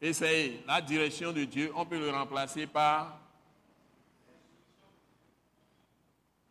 Essayez. 0.00 0.62
La 0.66 0.80
direction 0.80 1.32
de 1.32 1.44
Dieu, 1.44 1.72
on 1.74 1.86
peut 1.86 1.98
le 1.98 2.10
remplacer 2.10 2.66
par 2.66 3.18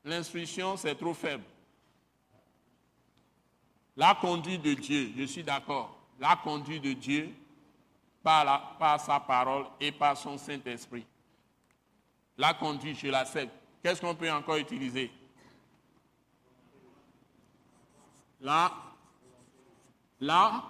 l'instruction, 0.03 0.77
c'est 0.77 0.95
trop 0.95 1.13
faible. 1.13 1.43
La 3.97 4.15
conduite 4.15 4.61
de 4.61 4.73
Dieu, 4.73 5.11
je 5.17 5.23
suis 5.23 5.43
d'accord. 5.43 5.97
La 6.19 6.35
conduite 6.35 6.83
de 6.83 6.93
Dieu, 6.93 7.33
par, 8.25 8.99
sa 8.99 9.19
parole 9.19 9.67
et 9.79 9.91
par 9.91 10.17
son 10.17 10.37
Saint-Esprit. 10.37 11.05
La 12.37 12.53
conduite, 12.53 12.97
je 12.97 13.07
l'accepte. 13.07 13.53
Qu'est-ce 13.83 14.01
qu'on 14.01 14.15
peut 14.15 14.31
encore 14.31 14.57
utiliser? 14.57 15.11
La, 18.41 18.71
la, 20.19 20.63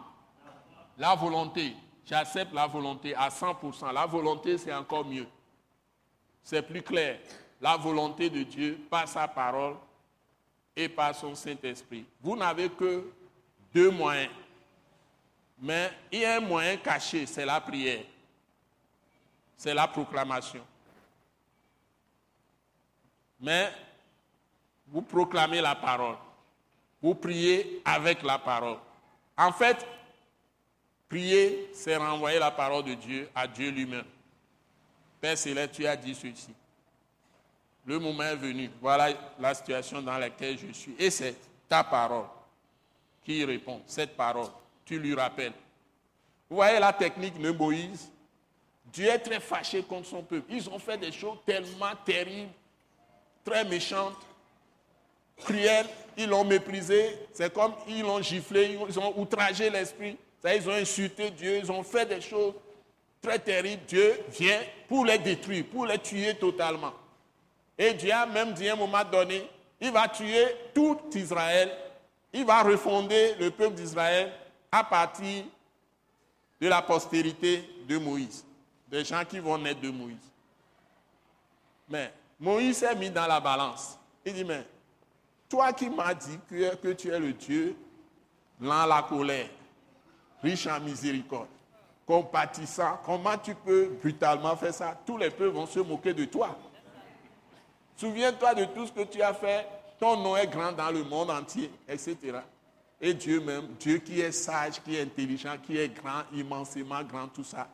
la 0.97 1.15
volonté. 1.15 1.73
J'accepte 2.06 2.53
la 2.53 2.68
volonté 2.68 3.16
à 3.16 3.30
100%. 3.30 3.91
La 3.91 4.06
volonté, 4.06 4.58
c'est 4.58 4.74
encore 4.74 5.06
mieux. 5.06 5.28
C'est 6.43 6.62
plus 6.62 6.84
clair. 6.84 7.20
La 7.60 7.78
volonté 7.78 8.30
de 8.30 8.43
Dieu 8.43 8.80
par 8.89 9.08
sa 9.08 9.28
parole 9.28 9.76
et 10.76 10.88
par 10.88 11.16
son 11.16 11.34
Saint-Esprit. 11.34 12.06
Vous 12.22 12.36
n'avez 12.36 12.70
que 12.70 13.10
deux 13.74 13.89
moyens. 13.89 14.32
Mais 15.60 15.91
il 16.12 16.20
y 16.20 16.26
a 16.26 16.38
un 16.38 16.41
moyen 16.41 16.78
caché, 16.78 17.26
c'est 17.26 17.45
la 17.45 17.60
prière. 17.60 18.03
C'est 19.58 19.74
la 19.74 19.88
proclamation. 19.88 20.62
Mais 23.39 23.72
vous 24.88 25.01
proclamez 25.01 25.62
la 25.62 25.76
parole. 25.76 26.18
Vous 27.01 27.16
priez 27.16 27.82
avec 27.86 28.22
la 28.22 28.38
parole. 28.38 28.78
En 29.38 29.51
fait, 29.51 29.86
prier, 31.10 31.70
c'est 31.74 31.95
renvoyer 31.95 32.39
la 32.39 32.51
parole 32.51 32.84
de 32.84 32.93
Dieu 32.93 33.30
à 33.36 33.47
Dieu 33.47 33.70
lui-même. 33.70 34.06
Père 35.22 35.38
Céleste, 35.38 35.74
tu 35.74 35.86
as 35.86 35.95
dit 35.95 36.16
ceci. 36.16 36.53
Le 37.86 37.99
moment 37.99 38.24
est 38.24 38.36
venu. 38.36 38.70
Voilà 38.82 39.10
la 39.39 39.53
situation 39.53 40.01
dans 40.01 40.18
laquelle 40.18 40.58
je 40.58 40.72
suis. 40.74 40.95
Et 40.97 41.10
c'est 41.10 41.36
ta 41.70 41.84
parole 41.84 42.26
qui 43.24 43.43
répond. 43.45 43.82
Cette 43.86 44.16
parole, 44.16 44.49
tu 44.86 44.99
lui 44.99 45.14
rappelles. 45.14 45.53
Vous 46.49 46.58
voyez 46.58 46.80
la 46.80 46.93
technique 46.93 47.39
de 47.39 47.51
Moïse 47.51 48.12
Dieu 48.95 49.08
est 49.08 49.20
très 49.20 49.39
fâché 49.39 49.84
contre 49.84 50.08
son 50.08 50.24
peuple. 50.24 50.45
Ils 50.49 50.70
ont 50.70 50.80
fait 50.80 50.97
des 50.97 51.12
choses 51.12 51.38
tellement 51.45 51.93
terribles, 52.06 52.51
très 53.43 53.66
méchantes, 53.66 54.16
cruelles. 55.38 55.88
Ils 56.16 56.30
l'ont 56.30 56.45
méprisé. 56.45 57.20
C'est 57.34 57.53
comme 57.53 57.74
ils 57.88 58.01
l'ont 58.01 58.22
giflé, 58.22 58.80
ils 58.88 58.99
ont 58.99 59.20
outragé 59.20 59.70
l'esprit. 59.70 60.18
Ils 60.54 60.70
ont 60.70 60.74
insulté 60.74 61.32
Dieu, 61.32 61.58
ils 61.58 61.72
ont 61.72 61.84
fait 61.84 62.06
des 62.06 62.22
choses 62.22 62.54
très 63.22 63.39
terribles. 63.39 63.84
Dieu 63.88 64.20
vient 64.30 64.62
pour 64.88 65.06
les 65.06 65.18
détruire, 65.18 65.66
pour 65.72 65.86
les 65.86 65.98
tuer 65.98 66.36
totalement. 66.36 66.93
Et 67.78 67.93
Dieu 67.93 68.12
a 68.12 68.26
même 68.26 68.54
dit 68.54 68.70
à 68.70 68.74
un 68.74 68.78
moment 68.78 69.04
donné, 69.04 69.50
il 69.82 69.91
va 69.91 70.08
tuer 70.08 70.46
tout 70.74 71.00
Israël, 71.14 71.72
il 72.32 72.46
va 72.46 72.64
refonder 72.64 73.36
le 73.36 73.52
peuple 73.52 73.76
d'Israël 73.76 74.32
à 74.72 74.84
partir 74.84 75.43
de 76.60 76.68
la 76.68 76.82
postérité 76.82 77.64
de 77.88 77.98
Moïse, 77.98 78.46
des 78.88 79.04
gens 79.04 79.24
qui 79.26 79.39
vont 79.39 79.58
naître 79.58 79.82
de 79.82 79.89
Moïse. 79.89 80.32
Mais 81.89 82.12
Moïse 82.39 82.78
s'est 82.78 82.96
mis 82.96 83.10
dans 83.10 83.28
la 83.28 83.39
balance. 83.39 83.98
Il 84.26 84.34
dit, 84.34 84.43
mais 84.43 84.66
toi 85.50 85.72
qui 85.74 85.89
m'as 85.89 86.14
dit 86.14 86.39
que, 86.50 86.76
que, 86.76 86.93
tu 86.93 87.10
es 87.10 87.20
le 87.20 87.34
Dieu 87.34 87.76
à 88.70 88.88
la 88.88 89.04
colère, 89.04 89.50
riche 90.46 90.68
en 90.68 90.80
miséricorde, 90.80 91.48
compatissant, 92.06 93.00
comment 93.04 93.38
tu 93.38 93.56
peux 93.56 93.98
brutalement 94.02 94.56
faire 94.56 94.74
ça? 94.74 94.96
Tous 95.06 95.18
les 95.18 95.32
peuples 95.32 95.56
vont 95.56 95.66
se 95.66 95.80
moquer 95.80 96.14
de 96.14 96.26
toi. 96.26 96.56
Souviens-toi 97.98 98.54
de 98.54 98.66
tout 98.66 98.86
ce 98.86 98.91
que 98.91 99.04
tu 99.04 99.22
as 99.22 99.34
fait. 99.34 99.68
Ton 100.00 100.18
nom 100.18 100.38
est 100.38 100.48
grand 100.48 100.72
dans 100.72 100.91
le 100.91 101.04
monde 101.04 101.32
entier, 101.32 101.72
etc. 101.88 102.18
Et 103.02 103.14
Dieu 103.14 103.39
même, 103.39 103.68
Dieu 103.80 103.98
qui 103.98 104.22
est 104.22 104.32
sage, 104.32 104.82
qui 104.84 104.96
est 104.96 105.02
intelligent, 105.02 105.56
qui 105.66 105.78
est 105.78 105.89
grand, 105.89 106.24
immensément 106.34 107.04
grand, 107.04 107.28
tout 107.28 107.43
ça. 107.43 107.68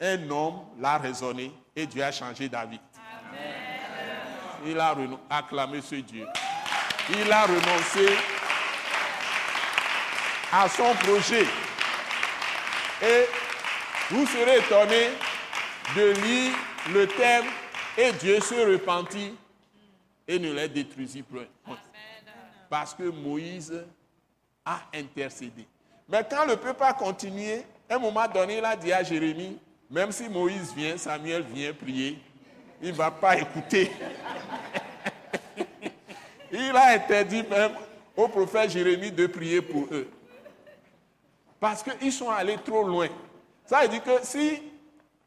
Un 0.00 0.28
homme 0.30 0.60
l'a 0.78 0.98
raisonné 0.98 1.52
et 1.74 1.86
Dieu 1.86 2.02
a 2.02 2.12
changé 2.12 2.48
d'avis. 2.48 2.80
Il 4.66 4.78
a 4.80 4.96
acclamé 5.30 5.80
ce 5.80 5.96
Dieu. 5.96 6.26
Il 7.10 7.30
a 7.30 7.44
renoncé 7.44 8.08
à 10.52 10.68
son 10.68 10.94
projet. 10.94 11.46
Et 13.02 13.26
vous 14.10 14.26
serez 14.26 14.58
étonné 14.58 15.10
de 15.96 16.12
lire 16.22 16.54
le 16.92 17.06
thème 17.06 17.44
et 17.98 18.12
Dieu 18.12 18.40
se 18.40 18.54
repentit 18.54 19.34
et 20.26 20.38
ne 20.38 20.52
les 20.52 20.68
détruisit 20.68 21.22
plus. 21.22 21.48
Parce 22.68 22.94
que 22.94 23.04
Moïse 23.04 23.84
a 24.64 24.80
intercédé. 24.94 25.66
Mais 26.08 26.24
quand 26.28 26.44
le 26.46 26.56
peuple 26.56 26.82
a 26.82 26.92
continué, 26.92 27.64
à 27.88 27.96
un 27.96 27.98
moment 27.98 28.26
donné, 28.28 28.58
il 28.58 28.64
a 28.64 28.76
dit 28.76 28.92
à 28.92 29.02
Jérémie, 29.02 29.58
même 29.90 30.10
si 30.10 30.28
Moïse 30.28 30.74
vient, 30.74 30.96
Samuel 30.96 31.42
vient 31.42 31.72
prier, 31.72 32.18
il 32.82 32.88
ne 32.88 32.94
va 32.94 33.10
pas 33.10 33.38
écouter. 33.38 33.90
il 36.52 36.76
a 36.76 36.94
interdit 36.94 37.42
même 37.42 37.72
au 38.16 38.28
prophète 38.28 38.70
Jérémie 38.70 39.12
de 39.12 39.26
prier 39.26 39.62
pour 39.62 39.86
eux. 39.92 40.08
Parce 41.66 41.82
qu'ils 41.82 42.12
sont 42.12 42.30
allés 42.30 42.58
trop 42.58 42.86
loin. 42.86 43.08
Ça 43.64 43.80
veut 43.80 43.88
dire 43.88 44.04
que 44.04 44.24
si 44.24 44.62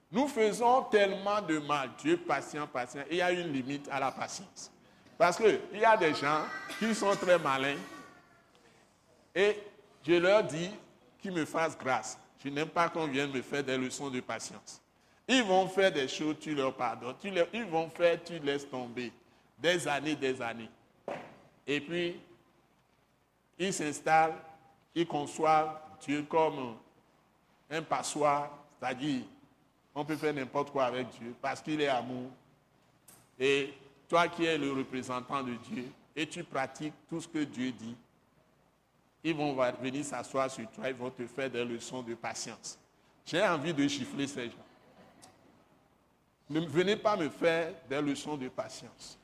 nous 0.10 0.26
faisons 0.30 0.84
tellement 0.84 1.42
de 1.42 1.60
mal, 1.60 1.90
Dieu 2.02 2.16
patient, 2.16 2.66
patient, 2.66 3.04
il 3.12 3.18
y 3.18 3.22
a 3.22 3.30
une 3.34 3.52
limite 3.52 3.90
à 3.92 4.00
la 4.00 4.10
patience. 4.10 4.72
Parce 5.18 5.36
qu'il 5.36 5.60
y 5.74 5.84
a 5.84 5.98
des 5.98 6.14
gens 6.14 6.46
qui 6.80 6.96
sont 6.96 7.14
très 7.18 7.38
malins 7.38 7.76
et 9.36 9.58
je 10.08 10.14
leur 10.14 10.46
dis 10.46 10.72
qu'ils 11.22 11.34
me 11.34 11.44
fassent 11.44 11.78
grâce. 11.78 12.18
Je 12.42 12.48
n'aime 12.48 12.70
pas 12.70 12.88
qu'on 12.88 13.08
vienne 13.08 13.34
me 13.34 13.42
faire 13.42 13.66
des 13.66 13.78
leçons 13.78 14.10
de 14.10 14.22
patience. 14.22 14.82
Ils 15.28 15.44
vont 15.44 15.68
faire 15.68 15.92
des 15.92 16.08
choses, 16.08 16.38
tu 16.40 16.56
leur 16.56 16.74
pardonnes. 16.74 17.16
ils 17.52 17.66
vont 17.66 17.90
faire, 17.90 18.18
tu 18.24 18.40
laisses 18.40 18.70
tomber. 18.70 19.12
Des 19.58 19.86
années, 19.90 20.16
des 20.16 20.42
années. 20.42 20.70
Et 21.68 21.82
puis, 21.82 22.18
ils 23.58 23.74
s'installent, 23.74 24.36
ils 24.96 25.06
conçoivent 25.06 25.89
Dieu 26.02 26.24
comme 26.24 26.76
un 27.70 27.82
passoire, 27.82 28.52
c'est-à-dire, 28.70 29.24
on 29.94 30.06
peut 30.06 30.16
faire 30.16 30.34
n'importe 30.34 30.72
quoi 30.72 30.86
avec 30.86 31.10
Dieu 31.20 31.36
parce 31.42 31.62
qu'il 31.62 31.82
est 31.82 31.88
amour. 31.88 32.30
Et 33.40 33.74
toi 34.08 34.28
qui 34.28 34.46
es 34.46 34.58
le 34.58 34.72
représentant 34.72 35.44
de 35.44 35.56
Dieu, 35.56 35.92
et 36.16 36.28
tu 36.28 36.44
pratiques 36.44 36.94
tout 37.10 37.22
ce 37.22 37.28
que 37.28 37.44
Dieu 37.44 37.72
dit, 37.72 37.96
ils 39.24 39.36
vont 39.36 39.54
venir 39.82 40.06
s'asseoir 40.06 40.50
sur 40.50 40.70
toi, 40.72 40.90
ils 40.90 40.96
vont 40.96 41.10
te 41.10 41.26
faire 41.28 41.50
des 41.50 41.64
leçons 41.64 42.02
de 42.02 42.16
patience. 42.16 42.80
J'ai 43.26 43.44
envie 43.44 43.74
de 43.74 43.88
chiffler 43.88 44.28
ces 44.28 44.50
gens. 44.50 44.56
Ne 46.50 46.62
venez 46.62 46.96
pas 46.96 47.16
me 47.16 47.30
faire 47.30 47.74
des 47.88 48.02
leçons 48.02 48.38
de 48.38 48.50
patience. 48.50 49.18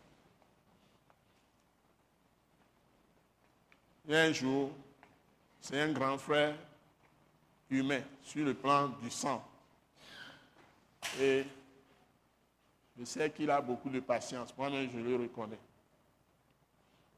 Un 4.07 4.31
jour, 4.31 4.71
c'est 5.65 5.81
un 5.81 5.91
grand 5.91 6.15
frère 6.19 6.53
humain 7.71 8.01
sur 8.21 8.45
le 8.45 8.53
plan 8.53 8.89
du 9.01 9.09
sang. 9.09 9.43
Et 11.19 11.43
je 12.99 13.03
sais 13.03 13.31
qu'il 13.31 13.49
a 13.49 13.59
beaucoup 13.61 13.89
de 13.89 13.99
patience. 13.99 14.55
Moi-même, 14.55 14.87
je 14.93 14.99
le 14.99 15.15
reconnais. 15.15 15.57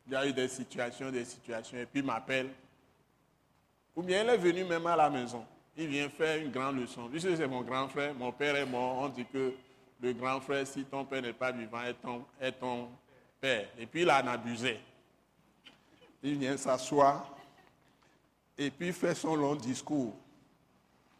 Il 0.05 0.13
y 0.13 0.15
a 0.15 0.25
eu 0.25 0.31
des 0.31 0.47
situations, 0.47 1.11
des 1.11 1.25
situations, 1.25 1.77
et 1.77 1.85
puis 1.85 1.99
il 1.99 2.05
m'appelle. 2.05 2.49
Ou 3.93 4.01
bien 4.01 4.23
il 4.23 4.29
est 4.29 4.37
venu 4.37 4.63
même 4.63 4.87
à 4.87 4.95
la 4.95 5.09
maison. 5.09 5.45
Il 5.75 5.87
vient 5.87 6.07
faire 6.07 6.41
une 6.41 6.49
grande 6.49 6.79
leçon. 6.79 7.09
Puisque 7.09 7.35
c'est 7.35 7.47
mon 7.47 7.63
grand 7.63 7.89
frère, 7.89 8.13
mon 8.13 8.31
père 8.31 8.55
est 8.55 8.65
mort. 8.65 8.99
On 8.99 9.09
dit 9.09 9.25
que 9.25 9.55
le 9.99 10.13
grand 10.13 10.39
frère, 10.39 10.65
si 10.65 10.85
ton 10.85 11.03
père 11.03 11.21
n'est 11.21 11.33
pas 11.33 11.51
vivant, 11.51 11.83
est 11.83 11.95
ton, 11.95 12.23
est 12.39 12.53
ton 12.53 12.87
père. 13.41 13.67
Et 13.77 13.85
puis 13.85 14.03
il 14.03 14.09
en 14.09 14.25
abusait. 14.25 14.79
Il 16.23 16.37
vient 16.37 16.55
s'asseoir 16.55 17.36
et 18.57 18.71
puis 18.71 18.91
fait 18.91 19.13
son 19.13 19.35
long 19.35 19.55
discours, 19.55 20.15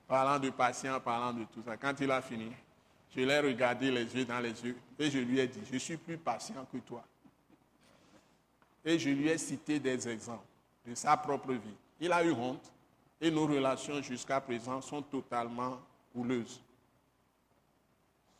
parlant 0.08 0.40
de 0.40 0.50
patience, 0.50 1.02
parlant 1.04 1.34
de 1.34 1.44
tout 1.46 1.62
ça. 1.64 1.78
Quand 1.78 1.94
il 2.00 2.10
a 2.10 2.22
fini, 2.22 2.52
je 3.16 3.22
l'ai 3.22 3.40
regardé 3.40 3.92
les 3.92 4.16
yeux 4.16 4.26
dans 4.26 4.40
les 4.40 4.64
yeux 4.64 4.78
et 4.98 5.12
je 5.12 5.20
lui 5.20 5.40
ai 5.40 5.48
dit, 5.48 5.62
je 5.72 5.78
suis 5.78 5.98
plus 5.98 6.18
patient 6.18 6.66
que 6.72 6.78
toi. 6.78 7.04
Et 8.84 8.98
je 8.98 9.10
lui 9.10 9.28
ai 9.28 9.38
cité 9.38 9.80
des 9.80 10.08
exemples 10.08 10.46
de 10.86 10.96
sa 10.96 11.18
propre 11.18 11.54
vie. 11.54 11.76
Il 12.00 12.12
a 12.12 12.24
eu 12.24 12.32
honte 12.32 12.72
et 13.20 13.30
nos 13.30 13.46
relations 13.48 14.02
jusqu'à 14.02 14.40
présent 14.40 14.82
sont 14.82 15.02
totalement 15.02 15.80
houleuses. 16.16 16.62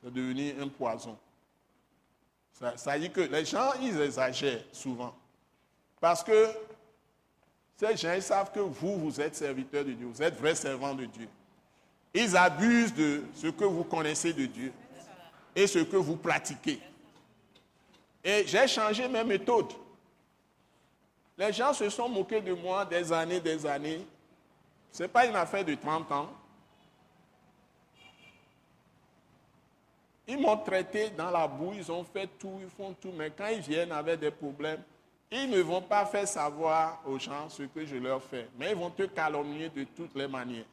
C'est 0.02 0.14
devenu 0.14 0.54
un 0.62 0.68
poison. 0.68 1.18
Ça, 2.54 2.78
ça 2.78 2.98
dit 2.98 3.12
que 3.12 3.22
les 3.22 3.46
gens, 3.46 3.74
ils 3.82 4.00
exagèrent 4.00 4.64
souvent. 4.72 5.16
Parce 6.00 6.24
que 6.24 6.48
ces 7.78 7.96
gens, 7.96 8.14
ils 8.14 8.24
savent 8.24 8.52
que 8.52 8.60
vous, 8.60 8.98
vous 8.98 9.22
êtes 9.22 9.36
serviteur 9.36 9.86
de 9.86 9.92
Dieu, 9.92 10.08
vous 10.08 10.24
êtes 10.24 10.36
vrai 10.36 10.56
servant 10.56 10.96
de 10.96 11.06
Dieu. 11.06 11.30
Ils 12.14 12.36
abusent 12.36 12.94
de 12.94 13.24
ce 13.36 13.48
que 13.48 13.66
vous 13.66 13.84
connaissez 13.84 14.34
de 14.34 14.48
Dieu 14.48 14.74
et 15.56 15.68
ce 15.68 15.80
que 15.80 15.96
vous 15.96 16.16
pratiquez. 16.16 16.80
Et 18.24 18.46
j'ai 18.48 18.68
changé 18.68 19.08
mes 19.08 19.24
méthodes. 19.24 19.72
Les 21.38 21.54
gens 21.54 21.72
se 21.72 21.88
sont 21.90 22.10
moqués 22.10 22.42
de 22.42 22.54
moi 22.54 22.84
des 22.84 23.14
années, 23.14 23.40
des 23.40 23.64
années. 23.66 24.06
Ce 24.92 25.04
n'est 25.04 25.10
pas 25.10 25.28
une 25.28 25.36
affaire 25.36 25.64
de 25.64 25.76
30 25.76 26.12
ans. 26.12 26.30
Ils 30.28 30.40
m'ont 30.40 30.58
traité 30.58 31.12
dans 31.12 31.30
la 31.30 31.48
boue, 31.48 31.74
ils 31.76 31.92
ont 31.92 32.04
fait 32.04 32.28
tout, 32.40 32.60
ils 32.60 32.70
font 32.70 32.94
tout, 33.00 33.14
mais 33.16 33.30
quand 33.30 33.48
ils 33.48 33.62
viennent 33.62 33.92
avec 33.92 34.20
des 34.20 34.32
problèmes, 34.32 34.82
ils 35.32 35.50
ne 35.50 35.60
vont 35.62 35.82
pas 35.82 36.06
faire 36.06 36.28
savoir 36.28 37.02
aux 37.06 37.20
gens 37.20 37.50
ce 37.50 37.64
que 37.64 37.86
je 37.86 37.96
leur 37.98 38.24
fais, 38.24 38.48
mais 38.58 38.72
ils 38.72 38.78
vont 38.78 38.90
te 38.90 39.04
calomnier 39.04 39.70
de 39.70 39.84
toutes 39.84 40.16
les 40.16 40.28
manières. 40.28 40.66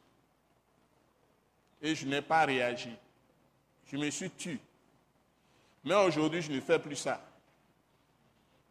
Et 1.82 1.94
je 1.94 2.06
n'ai 2.06 2.22
pas 2.22 2.44
réagi. 2.44 2.90
Je 3.86 3.96
me 3.96 4.08
suis 4.10 4.30
tué. 4.30 4.58
Mais 5.84 5.94
aujourd'hui, 5.94 6.40
je 6.40 6.50
ne 6.50 6.60
fais 6.60 6.78
plus 6.78 6.96
ça. 6.96 7.20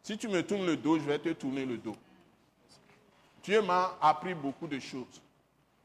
Si 0.02 0.18
tu 0.18 0.28
me 0.28 0.42
tournes 0.42 0.66
le 0.66 0.76
dos, 0.76 0.98
je 0.98 1.04
vais 1.04 1.18
te 1.18 1.28
tourner 1.30 1.64
le 1.64 1.76
dos. 1.76 1.96
Dieu 3.42 3.60
m'a 3.62 3.96
appris 4.00 4.34
beaucoup 4.34 4.66
de 4.66 4.78
choses. 4.78 5.20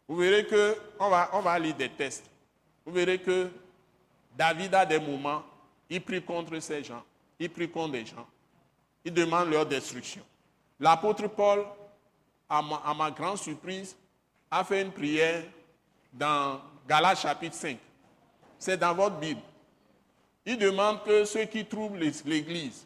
Vous 0.07 0.15
verrez 0.15 0.45
que 0.45 0.75
on 0.97 1.09
va, 1.09 1.29
on 1.33 1.41
va 1.41 1.59
lire 1.59 1.75
des 1.75 1.89
tests. 1.89 2.25
Vous 2.85 2.93
verrez 2.93 3.19
que 3.19 3.51
David 4.35 4.73
a 4.73 4.85
des 4.85 4.99
moments, 4.99 5.43
il 5.89 6.01
prie 6.01 6.21
contre 6.23 6.57
ces 6.59 6.83
gens, 6.83 7.03
il 7.39 7.49
prie 7.49 7.69
contre 7.69 7.91
des 7.91 8.05
gens, 8.05 8.25
il 9.03 9.13
demande 9.13 9.49
leur 9.49 9.65
destruction. 9.65 10.21
L'apôtre 10.79 11.27
Paul, 11.27 11.65
à 12.49 12.61
ma, 12.61 13.11
grande 13.11 13.37
surprise, 13.37 13.95
a 14.49 14.63
fait 14.63 14.81
une 14.81 14.91
prière 14.91 15.43
dans 16.11 16.61
Galates 16.87 17.19
chapitre 17.19 17.55
5. 17.55 17.77
C'est 18.57 18.77
dans 18.77 18.93
votre 18.93 19.17
Bible. 19.17 19.41
Il 20.45 20.57
demande 20.57 21.03
que 21.03 21.25
ceux 21.25 21.45
qui 21.45 21.65
troublent 21.65 21.99
l'Église, 22.25 22.85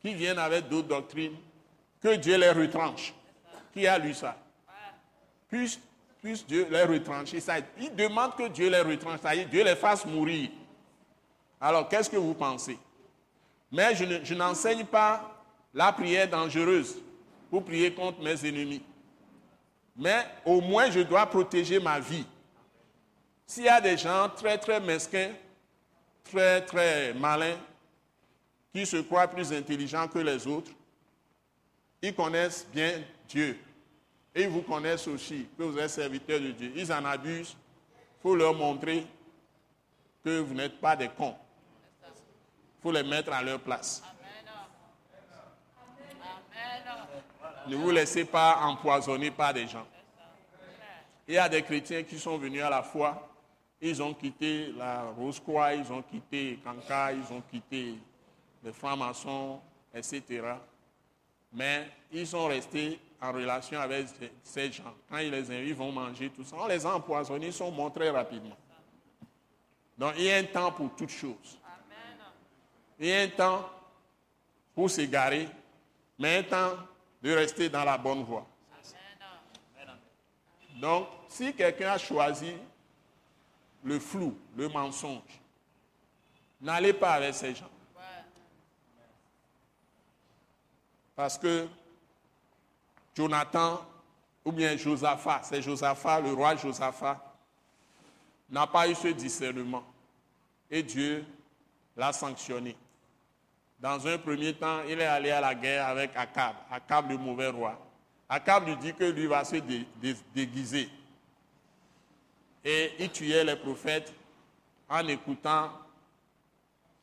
qui 0.00 0.14
viennent 0.14 0.38
avec 0.38 0.68
d'autres 0.68 0.88
doctrines, 0.88 1.36
que 2.02 2.16
Dieu 2.16 2.36
les 2.36 2.50
retranche. 2.50 3.14
Qui 3.72 3.86
a 3.86 3.98
lu 3.98 4.14
ça? 4.14 4.36
Puisse, 5.48 5.78
Dieu 6.46 6.66
les 6.70 6.84
retrancher. 6.84 7.38
il 7.78 7.94
demande 7.94 8.34
que 8.34 8.48
Dieu 8.48 8.70
les 8.70 8.80
retranche, 8.80 9.20
ça 9.20 9.36
Dieu 9.36 9.62
les 9.62 9.76
fasse 9.76 10.04
mourir. 10.04 10.50
Alors, 11.60 11.88
qu'est-ce 11.88 12.10
que 12.10 12.16
vous 12.16 12.34
pensez? 12.34 12.78
Mais 13.70 13.94
je 13.94 14.34
n'enseigne 14.34 14.84
pas 14.84 15.33
la 15.74 15.92
prière 15.92 16.28
dangereuse 16.28 16.96
pour 17.50 17.64
prier 17.64 17.92
contre 17.92 18.22
mes 18.22 18.46
ennemis. 18.46 18.82
Mais 19.96 20.24
au 20.44 20.60
moins, 20.60 20.90
je 20.90 21.00
dois 21.00 21.26
protéger 21.26 21.78
ma 21.80 22.00
vie. 22.00 22.26
S'il 23.46 23.64
y 23.64 23.68
a 23.68 23.80
des 23.80 23.96
gens 23.96 24.28
très, 24.34 24.56
très 24.58 24.80
mesquins, 24.80 25.32
très, 26.24 26.62
très 26.62 27.12
malins, 27.14 27.58
qui 28.72 28.86
se 28.86 28.96
croient 28.96 29.28
plus 29.28 29.52
intelligents 29.52 30.08
que 30.08 30.18
les 30.18 30.46
autres, 30.46 30.70
ils 32.02 32.14
connaissent 32.14 32.66
bien 32.72 33.02
Dieu. 33.28 33.58
Et 34.34 34.44
ils 34.44 34.48
vous 34.48 34.62
connaissent 34.62 35.06
aussi, 35.06 35.46
que 35.56 35.62
vous 35.62 35.78
êtes 35.78 35.90
serviteurs 35.90 36.40
de 36.40 36.50
Dieu. 36.50 36.72
Ils 36.74 36.92
en 36.92 37.04
abusent. 37.04 37.56
Il 38.18 38.22
faut 38.22 38.34
leur 38.34 38.54
montrer 38.54 39.06
que 40.24 40.40
vous 40.40 40.54
n'êtes 40.54 40.80
pas 40.80 40.96
des 40.96 41.08
cons 41.08 41.36
faut 42.84 42.92
les 42.92 43.02
mettre 43.02 43.32
à 43.32 43.42
leur 43.42 43.60
place. 43.60 44.02
Ne 47.66 47.76
vous 47.76 47.90
laissez 47.90 48.24
pas 48.24 48.58
empoisonner 48.62 49.30
par 49.30 49.54
des 49.54 49.66
gens. 49.66 49.86
Il 51.26 51.34
y 51.34 51.38
a 51.38 51.48
des 51.48 51.62
chrétiens 51.62 52.02
qui 52.02 52.18
sont 52.18 52.36
venus 52.36 52.62
à 52.62 52.68
la 52.68 52.82
foi, 52.82 53.28
ils 53.80 54.02
ont 54.02 54.12
quitté 54.12 54.72
la 54.76 55.04
Rose-Croix, 55.16 55.74
ils 55.74 55.90
ont 55.90 56.02
quitté 56.02 56.58
Kanka, 56.62 57.12
ils 57.12 57.32
ont 57.32 57.42
quitté 57.50 57.94
les 58.62 58.72
francs-maçons, 58.72 59.60
etc. 59.94 60.42
Mais 61.52 61.88
ils 62.12 62.26
sont 62.26 62.46
restés 62.46 62.98
en 63.20 63.32
relation 63.32 63.80
avec 63.80 64.06
ces 64.42 64.72
gens. 64.72 64.94
Quand 65.08 65.18
ils 65.18 65.30
les 65.30 65.50
invitent, 65.50 65.68
ils 65.68 65.74
vont 65.74 65.92
manger 65.92 66.30
tout 66.30 66.44
ça. 66.44 66.56
On 66.58 66.66
les 66.66 66.84
a 66.84 66.94
empoisonnés, 66.94 67.46
ils 67.46 67.52
sont 67.52 67.70
morts 67.70 67.92
très 67.92 68.10
rapidement. 68.10 68.56
Donc 69.96 70.14
il 70.18 70.24
y 70.24 70.32
a 70.32 70.36
un 70.36 70.44
temps 70.44 70.72
pour 70.72 70.94
toutes 70.94 71.10
choses. 71.10 71.58
Il 72.98 73.06
y 73.06 73.12
a 73.12 73.22
un 73.22 73.28
temps 73.28 73.70
pour 74.74 74.90
s'égarer, 74.90 75.48
mais 76.18 76.38
un 76.38 76.42
temps 76.42 76.76
de 77.24 77.32
rester 77.32 77.70
dans 77.70 77.84
la 77.84 77.96
bonne 77.96 78.22
voie. 78.22 78.46
Donc, 80.76 81.08
si 81.26 81.54
quelqu'un 81.54 81.92
a 81.92 81.98
choisi 81.98 82.52
le 83.82 83.98
flou, 83.98 84.38
le 84.54 84.68
mensonge, 84.68 85.40
n'allez 86.60 86.92
pas 86.92 87.14
avec 87.14 87.32
ces 87.34 87.54
gens. 87.54 87.70
Parce 91.16 91.38
que 91.38 91.66
Jonathan, 93.14 93.80
ou 94.44 94.52
bien 94.52 94.76
Josaphat, 94.76 95.44
c'est 95.44 95.62
Josaphat, 95.62 96.20
le 96.20 96.34
roi 96.34 96.56
Josaphat, 96.56 97.18
n'a 98.50 98.66
pas 98.66 98.86
eu 98.86 98.94
ce 98.94 99.08
discernement. 99.08 99.84
Et 100.70 100.82
Dieu 100.82 101.24
l'a 101.96 102.12
sanctionné. 102.12 102.76
Dans 103.80 104.06
un 104.06 104.18
premier 104.18 104.54
temps, 104.54 104.82
il 104.88 105.00
est 105.00 105.06
allé 105.06 105.30
à 105.30 105.40
la 105.40 105.54
guerre 105.54 105.88
avec 105.88 106.16
Akab, 106.16 106.54
Akab 106.70 107.10
le 107.10 107.18
mauvais 107.18 107.48
roi. 107.48 107.78
Akab 108.28 108.66
lui 108.66 108.76
dit 108.76 108.94
que 108.94 109.04
lui 109.04 109.26
va 109.26 109.44
se 109.44 109.56
déguiser. 110.34 110.88
Et 112.64 112.92
il 112.98 113.10
tuait 113.10 113.44
les 113.44 113.56
prophètes 113.56 114.12
en 114.88 115.06
écoutant 115.08 115.70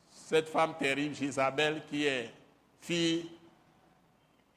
cette 0.09 0.49
femme 0.49 0.75
terrible, 0.79 1.13
Jézabel, 1.13 1.83
qui 1.89 2.05
est 2.05 2.33
fille 2.79 3.29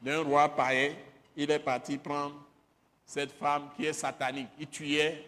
d'un 0.01 0.23
roi 0.23 0.49
païen. 0.49 0.95
Il 1.37 1.51
est 1.51 1.59
parti 1.59 1.99
prendre 1.99 2.37
cette 3.05 3.33
femme 3.33 3.69
qui 3.77 3.87
est 3.87 3.93
satanique. 3.93 4.49
Il 4.59 4.69
tuait. 4.69 5.27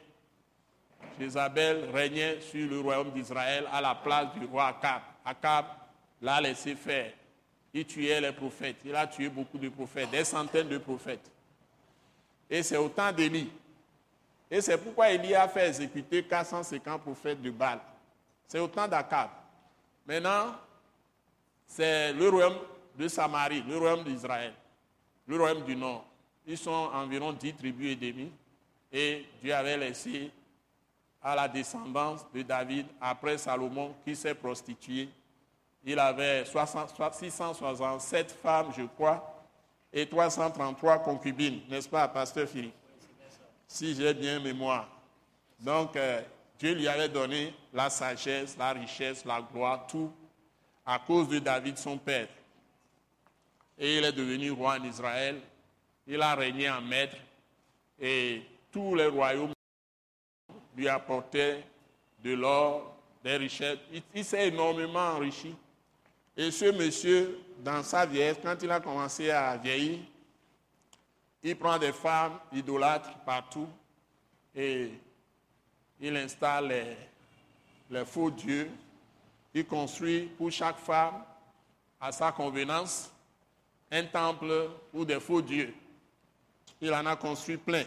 Jézabel 1.19 1.91
régnait 1.93 2.41
sur 2.41 2.69
le 2.69 2.81
royaume 2.81 3.11
d'Israël 3.11 3.67
à 3.73 3.81
la 3.81 3.95
place 3.95 4.33
du 4.35 4.47
roi 4.47 4.69
Akab. 4.69 5.03
Akab 5.25 5.67
l'a 6.23 6.41
laissé 6.41 6.75
faire. 6.75 7.13
Il 7.73 7.85
tuait 7.85 8.21
les 8.21 8.33
prophètes. 8.33 8.77
Il 8.85 8.95
a 8.95 9.07
tué 9.07 9.29
beaucoup 9.29 9.59
de 9.59 9.69
prophètes, 9.69 10.11
des 10.11 10.25
centaines 10.25 10.69
de 10.69 10.79
prophètes. 10.79 11.31
Et 12.49 12.63
c'est 12.63 12.77
au 12.77 12.89
temps 12.89 13.13
d'Élie. 13.13 13.51
Et 14.51 14.61
c'est 14.61 14.79
pourquoi 14.79 15.11
Élie 15.11 15.35
a 15.35 15.49
fait 15.49 15.69
exécuter 15.69 16.23
450 16.23 17.03
prophètes 17.03 17.43
de 17.43 17.51
Baal. 17.51 17.81
C'est 18.47 18.61
au 18.61 18.69
temps 18.69 18.87
d'Akab. 18.87 19.31
Maintenant, 20.07 20.55
c'est 21.67 22.13
le 22.13 22.29
royaume 22.29 22.59
de 22.97 23.09
Samarie, 23.09 23.63
le 23.69 23.77
royaume 23.77 24.05
d'Israël, 24.05 24.55
le 25.27 25.37
royaume 25.37 25.65
du 25.65 25.75
Nord. 25.75 26.07
Ils 26.47 26.57
sont 26.57 26.71
environ 26.71 27.33
10 27.33 27.55
tribus 27.55 27.93
et 27.93 27.97
demi. 27.97 28.31
Et 28.93 29.27
Dieu 29.43 29.53
avait 29.53 29.77
laissé 29.77 30.31
à 31.21 31.35
la 31.35 31.49
descendance 31.49 32.25
de 32.33 32.43
David, 32.43 32.87
après 33.01 33.37
Salomon, 33.37 33.95
qui 34.05 34.15
s'est 34.15 34.35
prostitué, 34.35 35.09
il 35.87 35.99
avait 36.01 36.45
667 36.45 38.33
femmes, 38.33 38.73
je 38.77 38.83
crois, 38.83 39.45
et 39.93 40.07
333 40.07 40.99
concubines, 40.99 41.61
n'est-ce 41.69 41.89
pas, 41.89 42.09
pasteur 42.09 42.49
Philippe? 42.49 42.75
Si 43.69 43.95
j'ai 43.95 44.13
bien 44.13 44.41
mémoire. 44.41 44.89
Donc, 45.61 45.95
euh, 45.97 46.21
Dieu 46.59 46.75
lui 46.75 46.89
avait 46.89 47.09
donné 47.09 47.55
la 47.73 47.89
sagesse, 47.89 48.57
la 48.59 48.73
richesse, 48.73 49.25
la 49.25 49.41
gloire, 49.41 49.87
tout, 49.87 50.13
à 50.85 50.99
cause 50.99 51.29
de 51.29 51.39
David, 51.39 51.79
son 51.79 51.97
père. 51.99 52.29
Et 53.79 53.99
il 53.99 54.05
est 54.05 54.13
devenu 54.13 54.51
roi 54.51 54.77
en 54.81 54.85
Israël. 54.85 55.41
Il 56.07 56.21
a 56.21 56.35
régné 56.35 56.69
en 56.69 56.81
maître. 56.81 57.17
Et 58.01 58.43
tous 58.73 58.95
les 58.95 59.07
royaumes 59.07 59.53
lui 60.77 60.89
apportaient 60.89 61.65
de 62.23 62.35
l'or, 62.35 62.97
des 63.23 63.37
richesses. 63.37 63.79
il 64.15 64.25
s'est 64.25 64.49
énormément 64.49 65.11
enrichi. 65.11 65.55
Et 66.37 66.51
ce 66.51 66.67
monsieur, 66.67 67.39
dans 67.61 67.83
sa 67.83 68.05
vieillesse, 68.05 68.37
quand 68.43 68.57
il 68.63 68.71
a 68.71 68.81
commencé 68.81 69.31
à 69.31 69.57
vieillir, 69.57 70.01
il 71.43 71.57
prend 71.57 71.79
des 71.79 71.93
femmes 71.93 72.39
idolâtres 72.53 73.15
partout 73.25 73.69
et 74.55 74.91
il 76.01 76.17
installe 76.17 76.75
les, 77.91 78.05
faux 78.05 78.31
dieux. 78.31 78.71
Il 79.55 79.67
construit 79.67 80.23
pour 80.37 80.51
chaque 80.51 80.79
femme, 80.79 81.23
à 81.99 82.13
sa 82.13 82.33
convenance, 82.33 83.11
un 83.91 84.05
temple 84.05 84.71
ou 84.93 85.05
des 85.05 85.21
faux 85.21 85.41
dieux. 85.41 85.73
Il 86.81 86.93
en 86.93 87.07
a 87.07 87.17
construit 87.17 87.57
plein. 87.57 87.85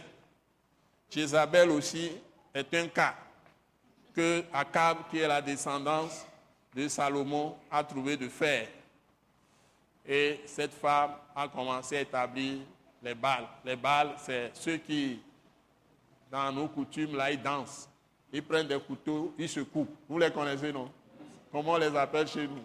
Jézabel 1.12 1.70
aussi 1.70 2.12
est 2.54 2.74
un 2.74 2.88
cas 2.88 3.16
que 4.16 4.43
Akab, 4.52 5.10
qui 5.12 5.20
est 5.20 5.28
la 5.28 5.41
descendance 5.41 6.26
de 6.74 6.88
Salomon 6.88 7.55
a 7.70 7.84
trouvé 7.84 8.15
de 8.17 8.30
fer. 8.30 8.67
Et 10.05 10.41
cette 10.45 10.74
femme 10.74 11.11
a 11.36 11.47
commencé 11.47 11.97
à 11.97 12.01
établir 12.01 12.59
les 13.01 13.15
balles. 13.15 13.47
Les 13.65 13.76
balles, 13.76 14.15
c'est 14.17 14.51
ceux 14.53 14.78
qui, 14.78 15.20
dans 16.32 16.51
nos 16.51 16.67
coutumes, 16.67 17.15
là, 17.15 17.32
ils 17.32 17.41
dansent. 17.41 17.89
Ils 18.32 18.43
prennent 18.43 18.67
des 18.67 18.80
couteaux, 18.80 19.34
ils 19.38 19.49
se 19.49 19.61
coupent. 19.61 19.95
Vous 20.07 20.20
les 20.20 20.32
connaissez, 20.32 20.72
non? 20.72 20.91
Comment 21.51 21.74
on 21.74 21.78
les 21.78 21.95
appelle 21.95 22.28
chez 22.28 22.47
nous? 22.47 22.61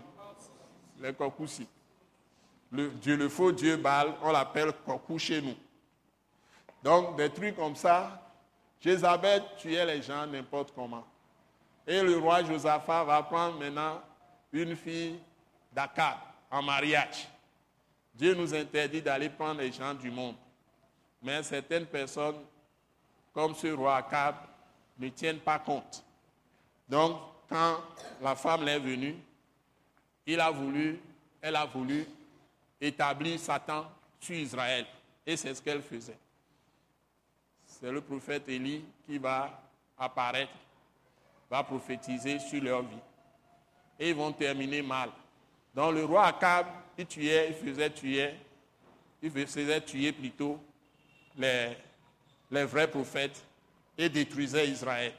Les 1.01 1.13
kokoussi. 1.13 1.67
Le, 2.71 2.89
Dieu, 2.91 3.17
le 3.17 3.29
faux 3.29 3.53
Dieu 3.53 3.77
Baal, 3.77 4.15
on 4.23 4.33
l'appelle 4.33 4.73
kokou 4.85 5.19
chez 5.19 5.41
nous. 5.41 5.55
Donc, 6.83 7.17
des 7.17 7.31
trucs 7.31 7.57
comme 7.57 7.77
ça, 7.77 8.21
Jézabel 8.81 9.43
tuait 9.57 9.87
les 9.87 10.03
gens 10.03 10.27
n'importe 10.27 10.73
comment. 10.75 11.05
Et 11.87 12.03
le 12.03 12.19
roi 12.19 12.43
Josaphat 12.45 13.05
va 13.05 13.23
prendre 13.23 13.59
maintenant 13.59 14.01
une 14.53 14.75
fille 14.77 15.19
d'Akab 15.73 16.17
en 16.51 16.63
mariage. 16.63 17.29
Dieu 18.15 18.35
nous 18.35 18.55
interdit 18.55 19.03
d'aller 19.03 19.29
prendre 19.29 19.61
les 19.61 19.73
gens 19.73 19.93
du 19.93 20.11
monde. 20.11 20.37
Mais 21.21 21.43
certaines 21.43 21.87
personnes, 21.87 22.37
comme 23.33 23.55
ce 23.55 23.67
roi 23.69 23.97
Akab, 23.97 24.37
ne 24.99 25.09
tiennent 25.09 25.41
pas 25.41 25.59
compte. 25.59 26.05
Donc, 26.89 27.19
quand 27.49 27.79
la 28.23 28.37
femme 28.37 28.69
est 28.69 28.79
venue, 28.79 29.17
il 30.27 30.41
a 30.41 30.51
voulu, 30.51 31.01
elle 31.41 31.57
a 31.57 31.67
voulu 31.67 32.07
établir 32.81 33.39
Satan 33.39 33.87
sur 34.21 34.37
Israël. 34.37 34.87
Et 35.27 35.37
c'est 35.37 35.55
ce 35.55 35.63
qu'elle 35.63 35.83
faisait. 35.83 36.19
C'est 37.67 37.91
le 37.91 38.01
prophète 38.01 38.49
Élie 38.49 38.85
qui 39.07 39.19
va 39.19 39.61
apparaître, 39.99 40.53
prophétiser 41.63 42.39
sur 42.39 42.63
leur 42.63 42.83
vie. 42.83 42.97
Et 43.99 44.11
ils 44.11 44.15
vont 44.15 44.33
terminer 44.33 44.83
mal. 44.83 45.11
Donc 45.75 45.95
le 45.95 46.05
roi 46.05 46.27
Akab, 46.27 46.67
il 46.99 47.07
tuait, 47.07 47.49
il 47.49 47.55
faisait 47.55 47.91
tuer, 47.91 48.35
il 49.23 49.31
faisait 49.31 49.81
tuer 49.81 50.13
plutôt 50.13 50.59
les, 51.37 51.77
les 52.51 52.65
vrais 52.65 52.89
prophètes 52.89 53.45
et 53.97 54.09
détruisait 54.09 54.69
Israël. 54.69 55.13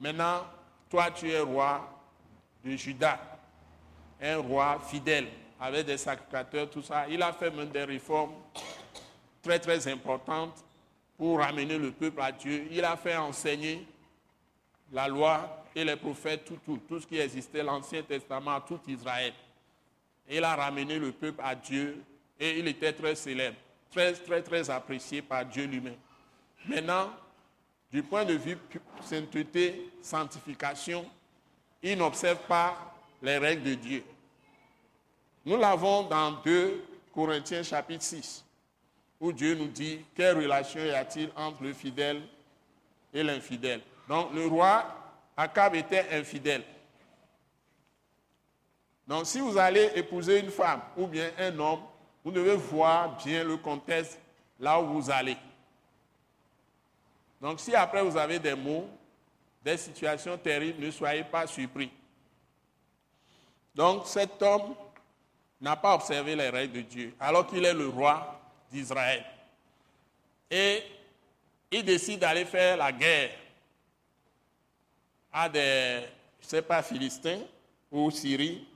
Maintenant, 0.00 0.46
toi 0.88 1.10
tu 1.10 1.30
es 1.30 1.40
roi 1.40 1.88
de 2.64 2.76
Juda, 2.76 3.18
un 4.20 4.38
roi 4.38 4.80
fidèle, 4.80 5.28
avec 5.60 5.86
des 5.86 5.98
sacrificateurs, 5.98 6.70
tout 6.70 6.82
ça. 6.82 7.08
Il 7.08 7.22
a 7.22 7.32
fait 7.32 7.50
même 7.50 7.68
des 7.68 7.84
réformes 7.84 8.34
très 9.42 9.58
très 9.58 9.86
importantes 9.88 10.64
pour 11.20 11.38
ramener 11.38 11.76
le 11.76 11.90
peuple 11.92 12.22
à 12.22 12.32
Dieu. 12.32 12.66
Il 12.70 12.82
a 12.82 12.96
fait 12.96 13.14
enseigner 13.14 13.86
la 14.90 15.06
loi 15.06 15.66
et 15.76 15.84
les 15.84 15.96
prophètes, 15.96 16.46
tout, 16.46 16.58
tout, 16.64 16.80
tout 16.88 16.98
ce 16.98 17.06
qui 17.06 17.18
existait, 17.18 17.62
l'Ancien 17.62 18.02
Testament, 18.02 18.58
tout 18.62 18.80
Israël. 18.88 19.34
Il 20.30 20.42
a 20.42 20.56
ramené 20.56 20.98
le 20.98 21.12
peuple 21.12 21.42
à 21.44 21.54
Dieu 21.54 22.02
et 22.38 22.58
il 22.58 22.66
était 22.68 22.94
très 22.94 23.14
célèbre, 23.14 23.58
très, 23.90 24.14
très, 24.14 24.40
très 24.40 24.70
apprécié 24.70 25.20
par 25.20 25.44
Dieu 25.44 25.66
lui-même. 25.66 25.98
Maintenant, 26.66 27.10
du 27.92 28.02
point 28.02 28.24
de 28.24 28.32
vue 28.32 28.56
sainteté, 29.02 29.90
sanctification, 30.00 31.04
il 31.82 31.98
n'observe 31.98 32.38
pas 32.48 32.94
les 33.20 33.36
règles 33.36 33.64
de 33.64 33.74
Dieu. 33.74 34.04
Nous 35.44 35.58
l'avons 35.58 36.04
dans 36.04 36.30
2 36.42 36.82
Corinthiens 37.12 37.62
chapitre 37.62 38.04
6, 38.04 38.42
où 39.20 39.32
Dieu 39.32 39.54
nous 39.54 39.68
dit 39.68 40.00
quelle 40.14 40.38
relation 40.38 40.80
y 40.80 40.90
a-t-il 40.90 41.30
entre 41.36 41.62
le 41.62 41.74
fidèle 41.74 42.22
et 43.12 43.22
l'infidèle? 43.22 43.82
Donc 44.08 44.32
le 44.32 44.46
roi 44.46 44.86
Akab 45.36 45.74
était 45.74 46.06
infidèle. 46.12 46.64
Donc 49.06 49.26
si 49.26 49.40
vous 49.40 49.58
allez 49.58 49.90
épouser 49.94 50.40
une 50.40 50.50
femme 50.50 50.80
ou 50.96 51.06
bien 51.06 51.30
un 51.38 51.58
homme, 51.58 51.80
vous 52.24 52.30
devez 52.30 52.54
voir 52.54 53.16
bien 53.24 53.44
le 53.44 53.56
contexte 53.56 54.18
là 54.58 54.80
où 54.80 54.86
vous 54.86 55.10
allez. 55.10 55.36
Donc 57.40 57.60
si 57.60 57.74
après 57.74 58.02
vous 58.02 58.16
avez 58.16 58.38
des 58.38 58.54
mots, 58.54 58.88
des 59.64 59.76
situations 59.76 60.36
terribles, 60.38 60.84
ne 60.84 60.90
soyez 60.90 61.24
pas 61.24 61.46
surpris. 61.46 61.90
Donc 63.74 64.06
cet 64.06 64.42
homme 64.42 64.74
n'a 65.60 65.76
pas 65.76 65.94
observé 65.94 66.34
les 66.34 66.48
règles 66.48 66.74
de 66.74 66.80
Dieu, 66.80 67.14
alors 67.20 67.46
qu'il 67.46 67.64
est 67.64 67.74
le 67.74 67.88
roi 67.88 68.39
d'Israël. 68.70 69.24
Et 70.50 70.82
il 71.70 71.84
décide 71.84 72.20
d'aller 72.20 72.44
faire 72.44 72.76
la 72.76 72.92
guerre 72.92 73.30
à 75.32 75.48
des, 75.48 76.02
je 76.40 76.46
ne 76.46 76.48
sais 76.48 76.62
pas, 76.62 76.82
Philistins 76.82 77.42
ou 77.90 78.10
Syrie. 78.10 78.66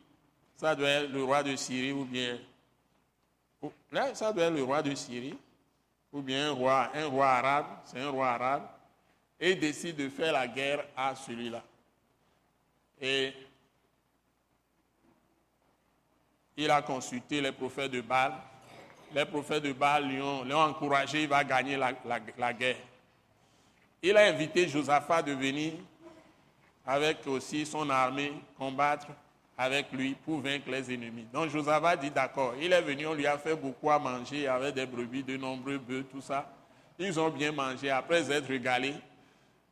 Ça 0.57 0.75
doit 0.75 0.89
être 0.89 1.11
le 1.11 1.25
roi 1.25 1.43
de 1.43 1.57
Syrie 1.57 1.93
ou 1.93 2.05
bien. 2.05 2.39
Là, 3.91 4.15
ça 4.15 4.33
doit 4.33 4.45
être 4.45 4.55
le 4.55 4.63
roi 4.63 4.83
de 4.83 4.95
Syrie 4.95 5.37
ou 6.13 6.23
bien 6.23 6.51
un 6.51 6.53
roi, 6.53 6.91
un 6.95 7.07
roi 7.07 7.29
arabe, 7.29 7.67
c'est 7.85 8.01
un 8.01 8.11
roi 8.11 8.31
arabe. 8.31 8.69
Et 9.41 9.53
il 9.53 9.61
décide 9.61 9.97
de 9.97 10.09
faire 10.09 10.33
la 10.33 10.47
guerre 10.47 10.85
à 10.97 11.15
celui-là. 11.17 11.63
Et 13.01 13.33
il 16.57 16.71
a 16.71 16.83
consulté 16.83 17.41
les 17.41 17.51
prophètes 17.51 17.91
de 17.91 18.01
Baal. 18.01 18.33
Les 19.15 19.25
prophètes 19.25 19.63
de 19.63 19.73
Baal 19.73 20.09
lui 20.09 20.21
ont, 20.21 20.51
encouragé, 20.51 21.23
il 21.23 21.29
va 21.29 21.45
gagner 21.45 21.77
la, 21.77 22.53
guerre. 22.53 22.77
Il 24.03 24.17
a 24.17 24.27
invité 24.27 24.69
Josaphat 24.69 25.23
de 25.23 25.33
venir 25.33 25.75
avec 26.87 27.27
aussi 27.27 27.65
son 27.65 27.89
armée 27.89 28.33
combattre 28.59 29.07
avec 29.57 29.93
lui 29.93 30.15
pour 30.15 30.41
vaincre 30.41 30.69
les 30.71 30.93
ennemis. 30.93 31.27
Donc 31.33 31.49
Josaphat 31.51 31.97
dit 31.97 32.11
d'accord. 32.11 32.55
Il 32.61 32.73
est 32.73 32.83
venu, 32.83 33.07
on 33.07 33.15
lui 33.15 33.27
a 33.27 33.39
fait 33.39 33.55
beaucoup 33.55 33.91
à 33.91 33.99
manger 33.99 34.49
avec 34.49 34.75
des 34.75 34.85
brebis, 34.85 35.23
de 35.23 35.37
nombreux 35.37 35.79
bœufs, 35.79 36.05
tout 36.11 36.21
ça. 36.21 36.51
Ils 36.99 37.19
ont 37.19 37.31
bien 37.31 37.53
mangé. 37.53 37.91
Après 37.91 38.31
être 38.31 38.49
régalés, 38.49 38.95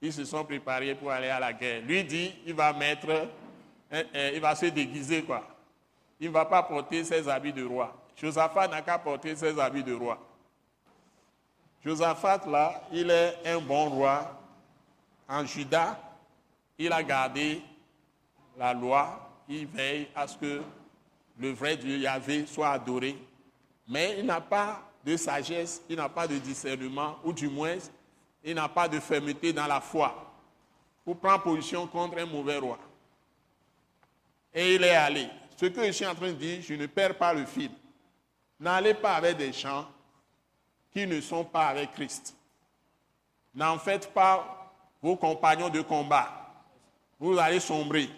ils 0.00 0.12
se 0.12 0.24
sont 0.24 0.44
préparés 0.44 0.94
pour 0.94 1.10
aller 1.10 1.28
à 1.28 1.40
la 1.40 1.52
guerre. 1.52 1.82
Lui 1.82 2.04
dit, 2.04 2.32
il 2.46 2.54
va 2.54 2.72
mettre, 2.72 3.28
il 3.92 4.40
va 4.40 4.54
se 4.54 4.66
déguiser 4.66 5.22
quoi 5.22 5.48
il 6.22 6.28
ne 6.28 6.32
va 6.32 6.44
pas 6.44 6.62
porter 6.62 7.02
ses 7.02 7.28
habits 7.28 7.52
de 7.52 7.64
roi. 7.64 7.92
Josaphat 8.22 8.68
n'a 8.68 8.82
qu'à 8.82 8.98
porter 8.98 9.34
ses 9.34 9.58
habits 9.58 9.82
de 9.82 9.94
roi. 9.94 10.16
Josaphat, 11.84 12.42
là, 12.46 12.80
il 12.92 13.10
est 13.10 13.36
un 13.44 13.58
bon 13.58 13.90
roi. 13.90 14.38
En 15.28 15.44
Juda, 15.44 15.98
il 16.78 16.92
a 16.92 17.02
gardé 17.02 17.60
la 18.56 18.72
loi, 18.72 19.28
il 19.48 19.66
veille 19.66 20.08
à 20.14 20.28
ce 20.28 20.36
que 20.36 20.62
le 21.36 21.50
vrai 21.50 21.76
Dieu 21.76 21.98
Yahvé 21.98 22.46
soit 22.46 22.70
adoré. 22.70 23.16
Mais 23.88 24.20
il 24.20 24.26
n'a 24.26 24.40
pas 24.40 24.80
de 25.04 25.16
sagesse, 25.16 25.82
il 25.88 25.96
n'a 25.96 26.08
pas 26.08 26.28
de 26.28 26.38
discernement, 26.38 27.18
ou 27.24 27.32
du 27.32 27.48
moins, 27.48 27.76
il 28.44 28.54
n'a 28.54 28.68
pas 28.68 28.86
de 28.86 29.00
fermeté 29.00 29.52
dans 29.52 29.66
la 29.66 29.80
foi 29.80 30.32
pour 31.04 31.16
prendre 31.16 31.42
position 31.42 31.88
contre 31.88 32.18
un 32.18 32.26
mauvais 32.26 32.58
roi. 32.58 32.78
Et 34.54 34.76
il 34.76 34.84
est 34.84 34.94
allé. 34.94 35.28
Ce 35.56 35.66
que 35.66 35.84
je 35.86 35.90
suis 35.90 36.06
en 36.06 36.14
train 36.14 36.28
de 36.28 36.36
dire, 36.36 36.62
je 36.62 36.74
ne 36.74 36.86
perds 36.86 37.18
pas 37.18 37.34
le 37.34 37.44
fil. 37.46 37.70
N'allez 38.62 38.94
pas 38.94 39.16
avec 39.16 39.38
des 39.38 39.52
gens 39.52 39.88
qui 40.92 41.04
ne 41.04 41.20
sont 41.20 41.44
pas 41.44 41.66
avec 41.66 41.90
Christ. 41.94 42.36
N'en 43.52 43.76
faites 43.76 44.14
pas 44.14 44.72
vos 45.02 45.16
compagnons 45.16 45.68
de 45.68 45.80
combat. 45.80 46.30
Vous 47.18 47.36
allez 47.36 47.58
sombrer. 47.58 48.08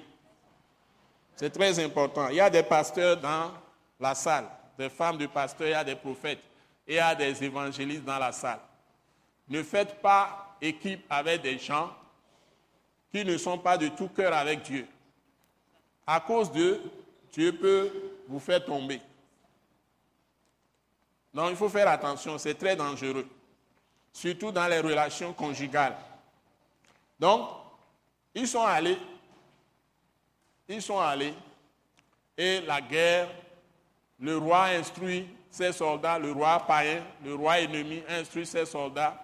C'est 1.34 1.48
très 1.48 1.82
important. 1.82 2.28
Il 2.28 2.36
y 2.36 2.40
a 2.40 2.50
des 2.50 2.62
pasteurs 2.62 3.16
dans 3.16 3.52
la 3.98 4.14
salle, 4.14 4.44
des 4.76 4.90
femmes 4.90 5.16
de 5.16 5.26
pasteurs, 5.26 5.68
il 5.68 5.70
y 5.70 5.74
a 5.74 5.82
des 5.82 5.96
prophètes, 5.96 6.42
et 6.86 6.92
il 6.92 6.96
y 6.96 7.00
a 7.00 7.14
des 7.14 7.42
évangélistes 7.42 8.04
dans 8.04 8.18
la 8.18 8.30
salle. 8.30 8.60
Ne 9.48 9.62
faites 9.62 10.02
pas 10.02 10.56
équipe 10.60 11.06
avec 11.08 11.40
des 11.40 11.58
gens 11.58 11.90
qui 13.10 13.24
ne 13.24 13.38
sont 13.38 13.56
pas 13.56 13.78
de 13.78 13.88
tout 13.88 14.08
cœur 14.08 14.34
avec 14.34 14.60
Dieu. 14.60 14.86
À 16.06 16.20
cause 16.20 16.52
de 16.52 16.82
Dieu 17.32 17.56
peut 17.56 17.90
vous 18.28 18.40
faire 18.40 18.62
tomber. 18.62 19.00
Donc 21.34 21.50
il 21.50 21.56
faut 21.56 21.68
faire 21.68 21.88
attention, 21.88 22.38
c'est 22.38 22.54
très 22.54 22.76
dangereux, 22.76 23.26
surtout 24.12 24.52
dans 24.52 24.68
les 24.68 24.78
relations 24.78 25.32
conjugales. 25.32 25.96
Donc, 27.18 27.48
ils 28.32 28.46
sont 28.46 28.62
allés, 28.62 28.98
ils 30.68 30.80
sont 30.80 31.00
allés, 31.00 31.34
et 32.38 32.60
la 32.60 32.80
guerre, 32.80 33.28
le 34.20 34.36
roi 34.38 34.64
instruit 34.66 35.28
ses 35.50 35.72
soldats, 35.72 36.18
le 36.18 36.30
roi 36.30 36.60
païen, 36.60 37.02
le 37.24 37.34
roi 37.34 37.60
ennemi 37.60 38.02
instruit 38.08 38.46
ses 38.46 38.64
soldats. 38.66 39.20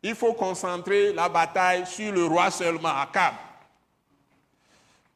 Il 0.00 0.14
faut 0.14 0.34
concentrer 0.34 1.12
la 1.12 1.28
bataille 1.28 1.86
sur 1.86 2.12
le 2.12 2.24
roi 2.24 2.52
seulement, 2.52 2.96
Akab. 2.96 3.34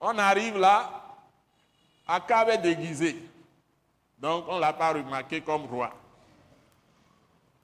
On 0.01 0.18
arrive 0.18 0.59
là, 0.59 0.90
Akab 2.07 2.49
est 2.49 2.59
déguisé. 2.59 3.16
Donc 4.18 4.45
on 4.49 4.57
ne 4.57 4.61
l'a 4.61 4.72
pas 4.72 4.93
remarqué 4.93 5.40
comme 5.40 5.66
roi. 5.66 5.93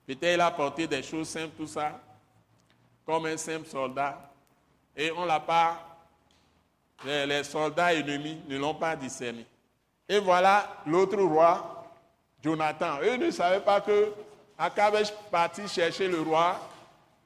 Peut-être 0.09 0.37
il 0.37 0.41
a 0.41 0.51
porté 0.51 0.87
des 0.87 1.03
choses 1.03 1.29
simples, 1.29 1.55
tout 1.55 1.67
ça, 1.67 2.01
comme 3.05 3.27
un 3.27 3.37
simple 3.37 3.69
soldat. 3.69 4.33
Et 4.97 5.11
on 5.11 5.27
l'a 5.27 5.39
pas, 5.39 5.99
les, 7.05 7.45
soldats 7.45 7.93
ennemis 7.93 8.41
ne 8.49 8.57
l'ont 8.57 8.75
pas 8.75 8.97
discerné. 8.97 9.45
Et 10.09 10.19
voilà 10.19 10.83
l'autre 10.87 11.21
roi, 11.21 11.85
Jonathan. 12.43 13.01
Eux 13.03 13.19
ne 13.19 13.31
savaient 13.31 13.61
pas 13.61 13.83
que 13.83 14.15
Akab 14.57 14.95
est 14.95 15.15
parti 15.31 15.69
chercher 15.69 16.09
le 16.09 16.23
roi 16.23 16.59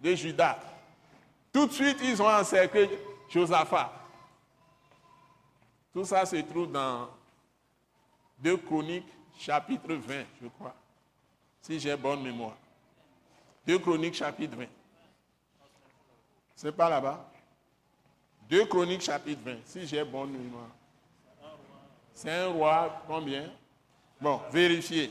de 0.00 0.12
Juda. 0.16 0.58
Tout 1.52 1.68
de 1.68 1.72
suite, 1.72 1.98
ils 2.02 2.20
ont 2.20 2.28
encerclé 2.28 2.90
Josaphat. 3.30 3.92
Tout 5.92 6.04
ça 6.04 6.26
se 6.26 6.34
trouve 6.34 6.72
dans 6.72 7.08
2 8.40 8.56
Chroniques, 8.56 9.12
chapitre 9.38 9.94
20, 9.94 10.24
je 10.42 10.48
crois, 10.48 10.74
si 11.60 11.78
j'ai 11.78 11.96
bonne 11.96 12.24
mémoire. 12.24 12.56
2 13.66 13.78
Chroniques, 13.78 14.14
chapitre 14.14 14.56
20. 14.56 14.66
C'est 16.54 16.72
pas 16.72 16.88
là-bas 16.88 17.28
2 18.48 18.66
Chroniques 18.66 19.02
chapitre 19.02 19.40
20, 19.44 19.56
si 19.64 19.86
j'ai 19.86 20.04
bon 20.04 20.26
mémoire. 20.26 20.68
C'est 22.12 22.30
un 22.30 22.48
roi 22.48 23.02
combien? 23.06 23.50
Bon, 24.20 24.40
vérifiez. 24.50 25.10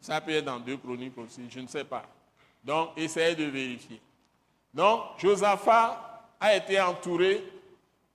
Ça 0.00 0.20
peut 0.20 0.32
être 0.32 0.44
dans 0.44 0.60
2 0.60 0.76
Chroniques 0.76 1.18
aussi, 1.18 1.48
je 1.50 1.60
ne 1.60 1.66
sais 1.66 1.84
pas. 1.84 2.04
Donc, 2.62 2.90
essayez 2.96 3.34
de 3.34 3.44
vérifier. 3.44 4.00
Donc, 4.72 5.18
Josaphat 5.18 6.28
a 6.38 6.54
été 6.54 6.80
entouré 6.80 7.44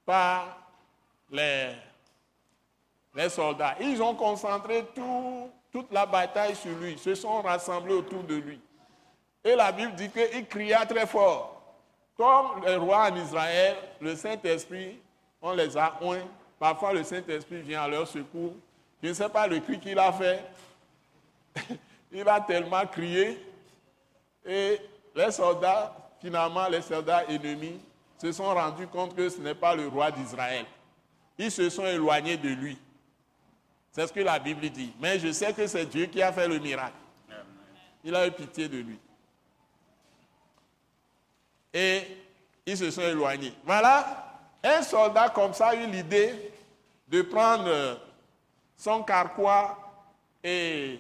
par 0.06 0.58
les, 1.30 1.74
les 3.14 3.30
soldats. 3.30 3.76
Ils 3.82 4.02
ont 4.02 4.16
concentré 4.16 4.86
toute 5.78 5.92
la 5.92 6.08
bataille 6.08 6.56
sur 6.56 6.76
lui, 6.76 6.98
se 6.98 7.14
sont 7.14 7.40
rassemblés 7.44 7.94
autour 7.94 8.24
de 8.24 8.34
lui. 8.34 8.60
Et 9.44 9.56
la 9.56 9.72
Bible 9.72 9.94
dit 9.94 10.10
qu'il 10.10 10.48
cria 10.48 10.84
très 10.88 11.06
fort. 11.06 11.62
Comme 12.18 12.66
les 12.66 12.78
rois 12.78 13.12
en 13.12 13.16
Israël, 13.16 13.76
le 14.02 14.16
Saint-Esprit, 14.16 14.98
on 15.40 15.54
les 15.54 15.78
a 15.78 15.96
oints. 16.02 16.26
Parfois, 16.60 16.94
le 16.94 17.04
Saint-Esprit 17.04 17.62
vient 17.62 17.84
à 17.84 17.88
leur 17.88 18.08
secours. 18.08 18.56
Je 19.04 19.10
ne 19.10 19.14
sais 19.14 19.30
pas 19.30 19.46
le 19.46 19.60
cri 19.60 19.80
qu'il 19.80 20.00
a 20.00 20.12
fait. 20.12 20.44
Il 22.12 22.28
a 22.28 22.42
tellement 22.42 22.88
crié. 22.88 23.40
Et 24.44 24.82
les 25.16 25.32
soldats, 25.32 25.96
finalement, 26.20 26.68
les 26.70 26.82
soldats 26.82 27.24
ennemis, 27.26 27.80
se 28.18 28.32
sont 28.32 28.52
rendus 28.52 28.88
compte 28.88 29.16
que 29.16 29.30
ce 29.30 29.40
n'est 29.40 29.54
pas 29.54 29.76
le 29.76 29.88
roi 29.88 30.10
d'Israël. 30.10 30.66
Ils 31.38 31.52
se 31.52 31.70
sont 31.70 31.86
éloignés 31.86 32.38
de 32.38 32.50
lui. 32.50 32.80
C'est 33.98 34.06
ce 34.06 34.14
que 34.14 34.20
la 34.20 34.38
Bible 34.38 34.70
dit. 34.70 34.94
Mais 35.00 35.18
je 35.18 35.32
sais 35.32 35.52
que 35.52 35.66
c'est 35.66 35.88
Dieu 35.88 36.06
qui 36.06 36.22
a 36.22 36.32
fait 36.32 36.48
le 36.48 36.60
miracle. 36.60 36.94
Il 38.04 38.16
a 38.16 38.28
eu 38.28 38.32
pitié 38.32 38.70
de 38.70 38.78
lui 38.78 39.00
et 41.74 42.04
ils 42.64 42.78
se 42.78 42.92
sont 42.92 43.02
éloignés. 43.02 43.54
Voilà, 43.64 44.40
un 44.64 44.84
soldat 44.84 45.30
comme 45.30 45.52
ça 45.52 45.70
a 45.70 45.76
eu 45.76 45.88
l'idée 45.88 46.52
de 47.08 47.24
prendre 47.24 48.00
son 48.78 49.02
carquois 49.02 49.76
et 50.44 51.00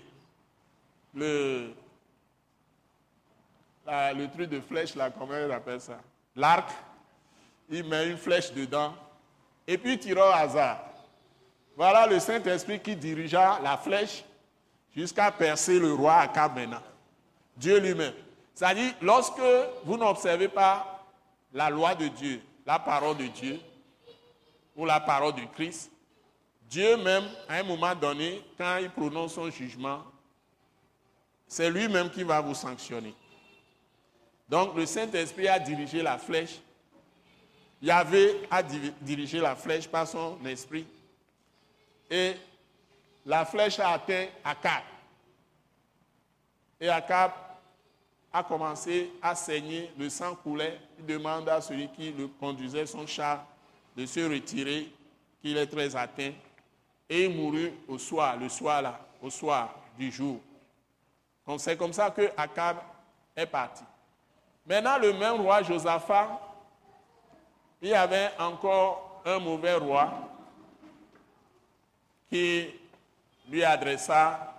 le, 1.13 1.69
le 3.85 4.25
truc 4.25 4.49
de 4.49 4.59
flèche, 4.59 4.95
là, 4.95 5.11
comment 5.11 5.37
il 5.37 5.51
appelle 5.51 5.81
ça? 5.81 5.99
L'arc. 6.35 6.71
Il 7.69 7.83
met 7.83 8.09
une 8.09 8.17
flèche 8.17 8.51
dedans 8.51 8.95
et 9.67 9.77
puis 9.77 9.93
il 9.93 9.99
tire 9.99 10.17
au 10.17 10.31
hasard. 10.31 10.86
Voilà 11.78 12.07
le 12.07 12.19
Saint-Esprit 12.19 12.80
qui 12.80 12.95
dirigea 12.95 13.59
la 13.61 13.78
flèche 13.78 14.25
jusqu'à 14.95 15.32
percer 15.32 15.78
le 15.78 15.93
roi 15.93 16.15
à 16.15 16.49
maintenant. 16.49 16.82
Dieu 17.55 17.78
lui-même. 17.80 18.15
C'est-à-dire, 18.55 18.95
lorsque 18.99 19.39
vous 19.86 19.95
n'observez 19.95 20.47
pas 20.47 21.05
la 21.53 21.69
loi 21.69 21.93
de 21.93 22.07
Dieu, 22.07 22.41
la 22.65 22.80
parole 22.80 23.17
de 23.17 23.28
Dieu, 23.28 23.59
ou 24.75 24.86
la 24.86 24.99
parole 24.99 25.36
du 25.36 25.47
Christ, 25.49 25.91
Dieu 26.67 26.97
même, 26.97 27.25
à 27.47 27.57
un 27.57 27.63
moment 27.63 27.93
donné, 27.93 28.43
quand 28.57 28.78
il 28.78 28.89
prononce 28.89 29.36
son 29.36 29.51
jugement, 29.51 30.01
c'est 31.47 31.69
lui-même 31.69 32.09
qui 32.09 32.23
va 32.23 32.41
vous 32.41 32.55
sanctionner. 32.55 33.13
Donc 34.49 34.75
le 34.75 34.88
Saint-Esprit 34.88 35.47
a 35.47 35.59
dirigé 35.59 36.01
la 36.01 36.17
flèche. 36.17 36.59
Yahvé 37.84 38.47
a 38.49 38.63
dirigé 38.63 39.39
la 39.39 39.55
flèche 39.55 39.88
par 39.88 40.07
son 40.07 40.43
esprit. 40.43 40.88
Et 42.09 42.35
la 43.25 43.45
flèche 43.45 43.79
a 43.79 43.91
atteint 43.91 44.27
Akab. 44.43 44.83
Et 46.79 46.89
Akab 46.89 47.31
a 48.31 48.43
commencé 48.43 49.11
à 49.21 49.35
saigner, 49.35 49.91
le 49.97 50.09
sang 50.09 50.35
coulait. 50.35 50.79
Il 50.99 51.05
demande 51.05 51.49
à 51.49 51.59
celui 51.59 51.89
qui 51.89 52.11
le 52.11 52.27
conduisait 52.27 52.85
son 52.85 53.05
char 53.05 53.45
de 53.95 54.05
se 54.05 54.19
retirer, 54.19 54.91
qu'il 55.41 55.57
est 55.57 55.67
très 55.67 55.95
atteint. 55.95 56.31
Et 57.09 57.25
il 57.25 57.35
mourut 57.35 57.73
au 57.87 57.97
soir, 57.97 58.37
le 58.37 58.47
soir 58.49 58.81
là, 58.81 58.99
au 59.21 59.29
soir 59.29 59.73
du 59.97 60.11
jour. 60.11 60.39
Donc 61.45 61.59
c'est 61.61 61.77
comme 61.77 61.93
ça 61.93 62.11
que 62.11 62.29
Akab 62.37 62.77
est 63.35 63.45
parti. 63.45 63.83
Maintenant, 64.65 64.97
le 64.97 65.13
même 65.13 65.41
roi 65.41 65.63
Josaphat, 65.63 66.39
il 67.81 67.89
y 67.89 67.93
avait 67.93 68.31
encore 68.37 69.21
un 69.25 69.39
mauvais 69.39 69.75
roi 69.75 70.11
qui 72.30 72.69
lui 73.49 73.63
adressa, 73.63 74.53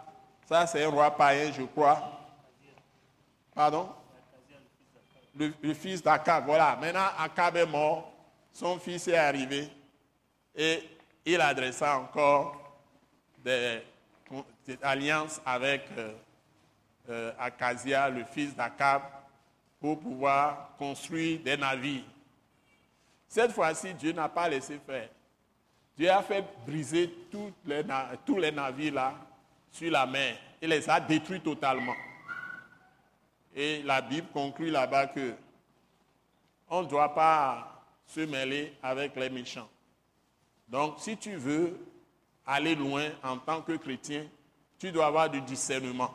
ça 0.48 0.66
c'est 0.66 0.84
un 0.84 0.90
roi 0.90 1.10
païen, 1.10 1.52
je 1.52 1.62
crois, 1.62 2.18
Pardon? 3.58 3.88
Le, 5.34 5.74
fils 5.74 6.00
d'Akab, 6.00 6.46
voilà. 6.46 6.76
Maintenant, 6.80 7.08
Akab 7.18 7.56
est 7.56 7.66
mort, 7.66 8.12
son 8.52 8.78
fils 8.78 9.08
est 9.08 9.16
arrivé 9.16 9.68
et 10.54 10.88
il 11.24 11.40
adressa 11.40 11.98
encore 11.98 12.80
des, 13.38 13.82
alliances 14.80 15.40
avec 15.44 15.88
euh, 15.96 16.12
euh, 17.10 17.32
Akazia, 17.36 18.08
le 18.10 18.22
fils 18.22 18.54
d'Akab, 18.54 19.02
pour 19.80 19.98
pouvoir 19.98 20.76
construire 20.78 21.40
des 21.40 21.56
navires. 21.56 22.04
Cette 23.26 23.50
fois-ci, 23.50 23.92
Dieu 23.94 24.12
n'a 24.12 24.28
pas 24.28 24.48
laissé 24.48 24.78
faire. 24.86 25.08
Dieu 25.98 26.10
a 26.12 26.22
fait 26.22 26.44
briser 26.64 27.12
les, 27.66 27.82
tous 28.24 28.38
les 28.38 28.52
navires 28.52 28.94
là 28.94 29.14
sur 29.72 29.90
la 29.90 30.06
mer. 30.06 30.36
Il 30.62 30.68
les 30.68 30.88
a 30.88 31.00
détruits 31.00 31.40
totalement. 31.40 31.96
Et 33.54 33.82
la 33.82 34.00
Bible 34.00 34.28
conclut 34.32 34.70
là-bas 34.70 35.08
que 35.08 35.34
on 36.70 36.82
ne 36.82 36.88
doit 36.88 37.12
pas 37.12 37.82
se 38.06 38.20
mêler 38.20 38.74
avec 38.80 39.16
les 39.16 39.28
méchants. 39.28 39.68
Donc, 40.68 40.96
si 40.98 41.16
tu 41.16 41.34
veux 41.34 41.76
aller 42.46 42.76
loin 42.76 43.08
en 43.24 43.38
tant 43.38 43.62
que 43.62 43.72
chrétien, 43.72 44.26
tu 44.78 44.92
dois 44.92 45.06
avoir 45.06 45.28
du 45.28 45.40
discernement. 45.40 46.14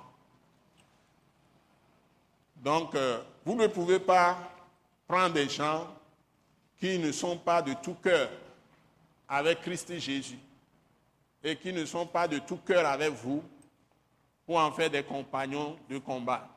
Donc, 2.55 2.95
euh, 2.95 3.21
vous 3.43 3.55
ne 3.55 3.67
pouvez 3.67 3.99
pas 3.99 4.37
prendre 5.07 5.33
des 5.33 5.49
gens 5.49 5.87
qui 6.79 6.97
ne 6.99 7.11
sont 7.11 7.37
pas 7.37 7.61
de 7.61 7.73
tout 7.73 7.95
cœur 7.95 8.29
avec 9.33 9.61
Christ 9.61 9.97
Jésus 9.97 10.37
et 11.43 11.55
qui 11.55 11.73
ne 11.73 11.83
sont 11.85 12.05
pas 12.05 12.27
de 12.27 12.37
tout 12.37 12.57
cœur 12.57 12.85
avec 12.85 13.09
vous 13.09 13.43
pour 14.45 14.57
en 14.57 14.71
faire 14.71 14.91
des 14.91 15.01
compagnons 15.01 15.75
de 15.89 15.97
combat. 15.97 16.47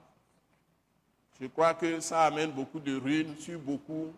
Je 1.40 1.46
crois 1.46 1.72
que 1.72 2.00
ça 2.00 2.24
amène 2.24 2.50
beaucoup 2.50 2.78
de 2.78 2.94
ruines 2.94 3.34
sur 3.38 3.58
beaucoup 3.58 4.12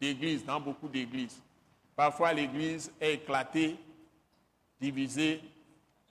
d'églises, 0.00 0.44
dans 0.44 0.60
beaucoup 0.60 0.88
d'églises. 0.88 1.40
Parfois, 1.94 2.32
l'église 2.32 2.90
est 3.00 3.14
éclatée, 3.14 3.76
divisée. 4.80 5.40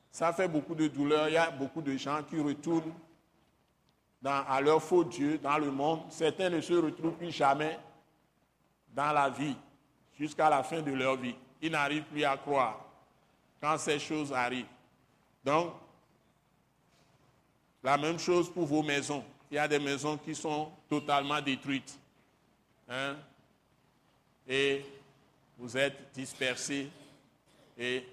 Ça 0.09 0.31
fait 0.31 0.47
beaucoup 0.47 0.75
de 0.75 0.87
douleur. 0.87 1.27
Il 1.27 1.33
y 1.33 1.37
a 1.37 1.51
beaucoup 1.51 1.81
de 1.81 1.97
gens 1.97 2.23
qui 2.23 2.39
retournent 2.39 2.93
à 4.23 4.61
leur 4.61 4.81
faux 4.81 5.03
Dieu 5.03 5.37
dans 5.37 5.57
le 5.57 5.69
monde. 5.69 6.03
Certains 6.09 6.49
ne 6.49 6.61
se 6.61 6.73
retrouvent 6.73 7.17
plus 7.17 7.31
jamais 7.31 7.77
dans 8.95 9.11
la 9.11 9.29
vie 9.29 9.57
jusqu'à 10.17 10.49
la 10.49 10.63
fin 10.63 10.81
de 10.81 10.93
leur 10.93 11.17
vie. 11.17 11.35
Ils 11.61 11.71
n'arrivent 11.71 12.03
plus 12.03 12.23
à 12.23 12.37
croire 12.37 12.85
quand 13.61 13.77
ces 13.77 13.99
choses 13.99 14.31
arrivent. 14.31 14.65
Donc, 15.43 15.73
la 17.83 17.97
même 17.97 18.19
chose 18.19 18.51
pour 18.51 18.65
vos 18.65 18.83
maisons 18.83 19.23
il 19.51 19.55
y 19.55 19.57
a 19.57 19.67
des 19.67 19.79
maisons 19.79 20.17
qui 20.17 20.35
sont 20.35 20.71
totalement 20.87 21.41
détruites. 21.41 21.97
Hein? 22.87 23.15
Et 24.47 24.85
vous 25.57 25.75
êtes 25.75 25.97
dispersés. 26.13 26.89
Et, 27.77 28.03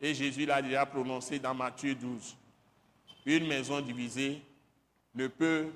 et 0.00 0.14
Jésus 0.14 0.44
l'a 0.44 0.60
déjà 0.60 0.84
prononcé 0.84 1.38
dans 1.38 1.54
Matthieu 1.54 1.94
12. 1.94 2.36
Une 3.26 3.46
maison 3.46 3.80
divisée 3.80 4.42
ne 5.14 5.26
peut 5.28 5.68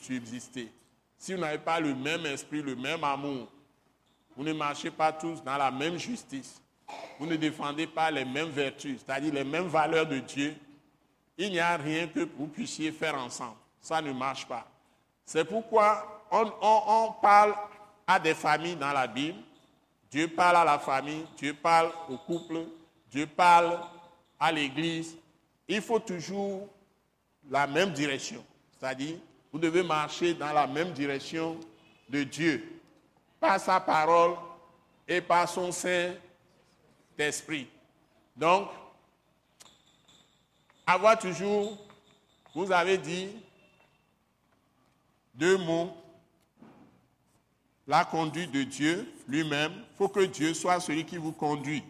subsister. 0.00 0.70
Si 1.18 1.34
vous 1.34 1.40
n'avez 1.40 1.58
pas 1.58 1.80
le 1.80 1.94
même 1.94 2.26
esprit, 2.26 2.62
le 2.62 2.76
même 2.76 3.04
amour, 3.04 3.48
vous 4.36 4.44
ne 4.44 4.52
marchez 4.52 4.90
pas 4.90 5.12
tous 5.12 5.42
dans 5.42 5.56
la 5.56 5.70
même 5.70 5.98
justice, 5.98 6.60
vous 7.18 7.26
ne 7.26 7.36
défendez 7.36 7.86
pas 7.86 8.10
les 8.10 8.24
mêmes 8.24 8.50
vertus, 8.50 9.00
c'est-à-dire 9.04 9.32
les 9.32 9.44
mêmes 9.44 9.68
valeurs 9.68 10.06
de 10.06 10.18
Dieu, 10.18 10.54
il 11.38 11.50
n'y 11.50 11.60
a 11.60 11.76
rien 11.76 12.06
que 12.08 12.28
vous 12.36 12.46
puissiez 12.46 12.92
faire 12.92 13.16
ensemble. 13.16 13.56
Ça 13.80 14.00
ne 14.00 14.12
marche 14.12 14.46
pas. 14.46 14.66
C'est 15.24 15.44
pourquoi 15.44 16.24
on, 16.30 17.12
parle 17.20 17.54
à 18.06 18.18
des 18.18 18.34
familles 18.34 18.76
dans 18.76 18.92
la 18.92 19.06
Bible. 19.06 19.38
Dieu 20.10 20.28
parle 20.28 20.56
à 20.56 20.64
la 20.64 20.78
famille, 20.78 21.24
Dieu 21.36 21.54
parle 21.54 21.90
au 22.08 22.18
couple, 22.18 22.66
Dieu 23.10 23.26
parle 23.26 23.80
à 24.38 24.52
l'Église. 24.52 25.16
Il 25.66 25.80
faut 25.80 25.98
toujours 25.98 26.68
la 27.50 27.66
même 27.66 27.92
direction. 27.92 28.44
C'est-à-dire, 28.78 29.16
vous 29.52 29.58
devez 29.58 29.82
marcher 29.82 30.34
dans 30.34 30.52
la 30.52 30.66
même 30.66 30.92
direction 30.92 31.58
de 32.08 32.24
Dieu, 32.24 32.71
par 33.42 33.58
sa 33.58 33.80
parole 33.80 34.36
et 35.08 35.20
par 35.20 35.48
son 35.48 35.72
Saint-Esprit. 35.72 37.68
Donc, 38.36 38.68
avoir 40.86 41.18
toujours, 41.18 41.76
vous 42.54 42.70
avez 42.70 42.96
dit 42.98 43.30
deux 45.34 45.58
mots 45.58 45.92
la 47.88 48.04
conduite 48.04 48.52
de 48.52 48.62
Dieu 48.62 49.12
lui-même. 49.26 49.72
Il 49.72 49.96
faut 49.96 50.08
que 50.08 50.24
Dieu 50.24 50.54
soit 50.54 50.78
celui 50.78 51.04
qui 51.04 51.16
vous 51.16 51.32
conduit. 51.32 51.82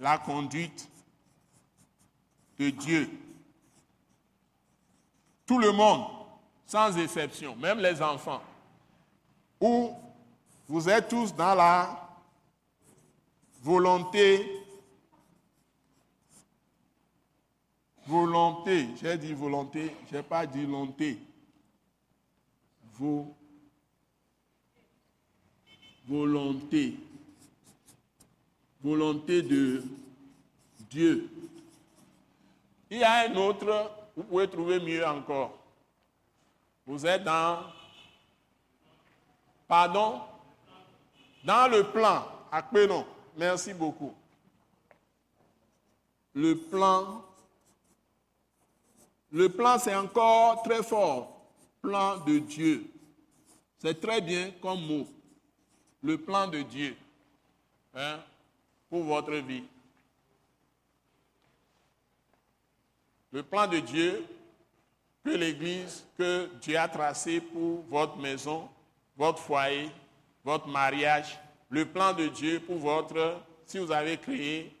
La 0.00 0.18
conduite 0.18 0.88
de 2.58 2.70
Dieu. 2.70 3.08
Tout 5.46 5.60
le 5.60 5.70
monde, 5.70 6.06
sans 6.66 6.98
exception, 6.98 7.54
même 7.54 7.78
les 7.78 8.02
enfants, 8.02 8.42
où 9.62 9.94
vous 10.68 10.88
êtes 10.88 11.08
tous 11.08 11.32
dans 11.32 11.54
la 11.54 12.08
volonté, 13.62 14.44
volonté, 18.04 18.88
j'ai 19.00 19.16
dit 19.16 19.32
volonté, 19.32 19.94
je 20.10 20.16
n'ai 20.16 20.22
pas 20.24 20.44
dit 20.46 20.64
volonté. 20.64 21.16
Vos, 22.94 23.32
volonté, 26.08 26.96
volonté 28.82 29.42
de 29.42 29.84
Dieu. 30.90 31.30
Il 32.90 32.98
y 32.98 33.04
a 33.04 33.30
un 33.30 33.36
autre, 33.36 33.92
vous 34.16 34.24
pouvez 34.24 34.50
trouver 34.50 34.80
mieux 34.80 35.06
encore. 35.06 35.56
Vous 36.84 37.06
êtes 37.06 37.22
dans, 37.22 37.60
pardon, 39.72 40.20
dans 41.44 41.66
le 41.66 41.82
plan, 41.84 42.26
non. 42.74 43.06
merci 43.38 43.72
beaucoup. 43.72 44.12
Le 46.34 46.58
plan, 46.58 47.24
le 49.30 49.48
plan 49.48 49.78
c'est 49.78 49.94
encore 49.94 50.62
très 50.62 50.82
fort, 50.82 51.40
plan 51.80 52.18
de 52.18 52.38
Dieu. 52.40 52.84
C'est 53.78 53.98
très 53.98 54.20
bien 54.20 54.50
comme 54.60 54.84
mot, 54.86 55.08
le 56.02 56.18
plan 56.18 56.48
de 56.48 56.60
Dieu 56.60 56.94
hein, 57.94 58.18
pour 58.90 59.04
votre 59.04 59.36
vie. 59.36 59.64
Le 63.30 63.42
plan 63.42 63.66
de 63.66 63.78
Dieu 63.78 64.22
que 65.24 65.30
l'Église, 65.30 66.04
que 66.18 66.50
Dieu 66.60 66.76
a 66.76 66.88
tracé 66.88 67.40
pour 67.40 67.84
votre 67.88 68.18
maison, 68.18 68.68
votre 69.16 69.38
foyer, 69.38 69.90
votre 70.44 70.68
mariage, 70.68 71.38
le 71.70 71.86
plan 71.86 72.12
de 72.12 72.28
Dieu 72.28 72.60
pour 72.60 72.78
votre, 72.78 73.40
si 73.66 73.78
vous 73.78 73.90
avez 73.92 74.16
créé 74.16 74.74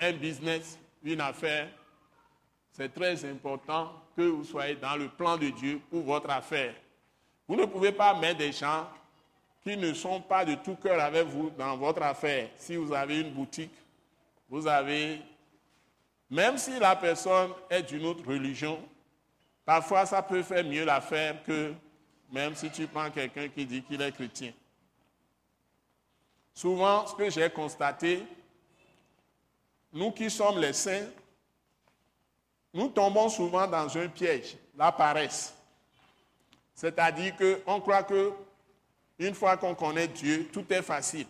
un 0.00 0.12
business, 0.12 0.78
une 1.02 1.20
affaire, 1.20 1.68
c'est 2.72 2.92
très 2.92 3.24
important 3.30 3.92
que 4.16 4.22
vous 4.22 4.44
soyez 4.44 4.76
dans 4.76 4.96
le 4.96 5.08
plan 5.08 5.36
de 5.36 5.50
Dieu 5.50 5.80
pour 5.90 6.02
votre 6.02 6.30
affaire. 6.30 6.74
Vous 7.46 7.56
ne 7.56 7.66
pouvez 7.66 7.92
pas 7.92 8.18
mettre 8.18 8.38
des 8.38 8.52
gens 8.52 8.88
qui 9.62 9.76
ne 9.76 9.92
sont 9.92 10.20
pas 10.20 10.44
de 10.44 10.54
tout 10.54 10.76
cœur 10.76 11.00
avec 11.00 11.26
vous 11.26 11.50
dans 11.50 11.76
votre 11.76 12.02
affaire. 12.02 12.48
Si 12.56 12.76
vous 12.76 12.92
avez 12.92 13.20
une 13.20 13.30
boutique, 13.32 13.74
vous 14.48 14.66
avez 14.66 15.20
même 16.30 16.58
si 16.58 16.78
la 16.78 16.96
personne 16.96 17.50
est 17.70 17.82
d'une 17.82 18.06
autre 18.06 18.26
religion, 18.26 18.80
parfois 19.64 20.06
ça 20.06 20.22
peut 20.22 20.42
faire 20.42 20.64
mieux 20.64 20.84
l'affaire 20.84 21.42
que 21.44 21.72
même 22.32 22.54
si 22.54 22.70
tu 22.70 22.86
prends 22.86 23.10
quelqu'un 23.10 23.48
qui 23.48 23.66
dit 23.66 23.82
qu'il 23.82 24.00
est 24.00 24.12
chrétien. 24.12 24.52
Souvent, 26.54 27.06
ce 27.06 27.14
que 27.14 27.30
j'ai 27.30 27.50
constaté, 27.50 28.22
nous 29.92 30.12
qui 30.12 30.30
sommes 30.30 30.60
les 30.60 30.72
saints, 30.72 31.08
nous 32.72 32.88
tombons 32.88 33.28
souvent 33.28 33.66
dans 33.66 33.96
un 33.96 34.08
piège, 34.08 34.56
la 34.76 34.90
paresse. 34.90 35.54
C'est-à-dire 36.74 37.34
qu'on 37.36 37.80
croit 37.80 38.02
que 38.02 38.32
une 39.18 39.34
fois 39.34 39.56
qu'on 39.56 39.74
connaît 39.74 40.08
Dieu, 40.08 40.48
tout 40.52 40.64
est 40.72 40.82
facile. 40.82 41.26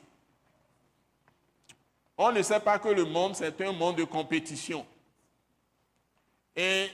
On 2.16 2.32
ne 2.32 2.42
sait 2.42 2.60
pas 2.60 2.78
que 2.78 2.88
le 2.88 3.04
monde, 3.04 3.34
c'est 3.34 3.60
un 3.60 3.72
monde 3.72 3.96
de 3.96 4.04
compétition. 4.04 4.86
Et 6.56 6.88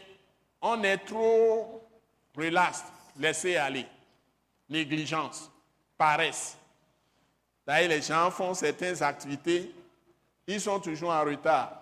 on 0.60 0.82
est 0.82 0.98
trop 0.98 1.88
relax, 2.36 2.82
laissé 3.18 3.56
aller. 3.56 3.86
Négligence, 4.68 5.50
paresse. 5.96 6.56
D'ailleurs, 7.66 7.90
les 7.90 8.02
gens 8.02 8.30
font 8.30 8.54
certaines 8.54 9.02
activités, 9.02 9.74
ils 10.46 10.60
sont 10.60 10.80
toujours 10.80 11.10
en 11.10 11.24
retard. 11.24 11.72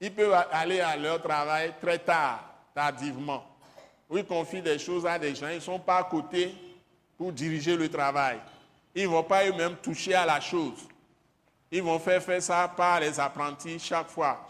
Ils 0.00 0.12
peuvent 0.12 0.44
aller 0.50 0.80
à 0.80 0.96
leur 0.96 1.20
travail 1.20 1.74
très 1.80 1.98
tard, 1.98 2.42
tardivement. 2.74 3.44
Ou 4.08 4.18
ils 4.18 4.24
confient 4.24 4.62
des 4.62 4.78
choses 4.78 5.06
à 5.06 5.18
des 5.18 5.34
gens, 5.34 5.48
ils 5.48 5.56
ne 5.56 5.60
sont 5.60 5.78
pas 5.78 5.98
à 5.98 6.04
côté 6.04 6.54
pour 7.16 7.32
diriger 7.32 7.76
le 7.76 7.88
travail. 7.88 8.40
Ils 8.94 9.04
ne 9.04 9.08
vont 9.08 9.22
pas 9.22 9.46
eux-mêmes 9.46 9.76
toucher 9.76 10.14
à 10.14 10.24
la 10.26 10.40
chose. 10.40 10.88
Ils 11.70 11.82
vont 11.82 11.98
faire 11.98 12.22
faire 12.22 12.42
ça 12.42 12.66
par 12.66 12.98
les 12.98 13.20
apprentis 13.20 13.78
chaque 13.78 14.08
fois. 14.08 14.48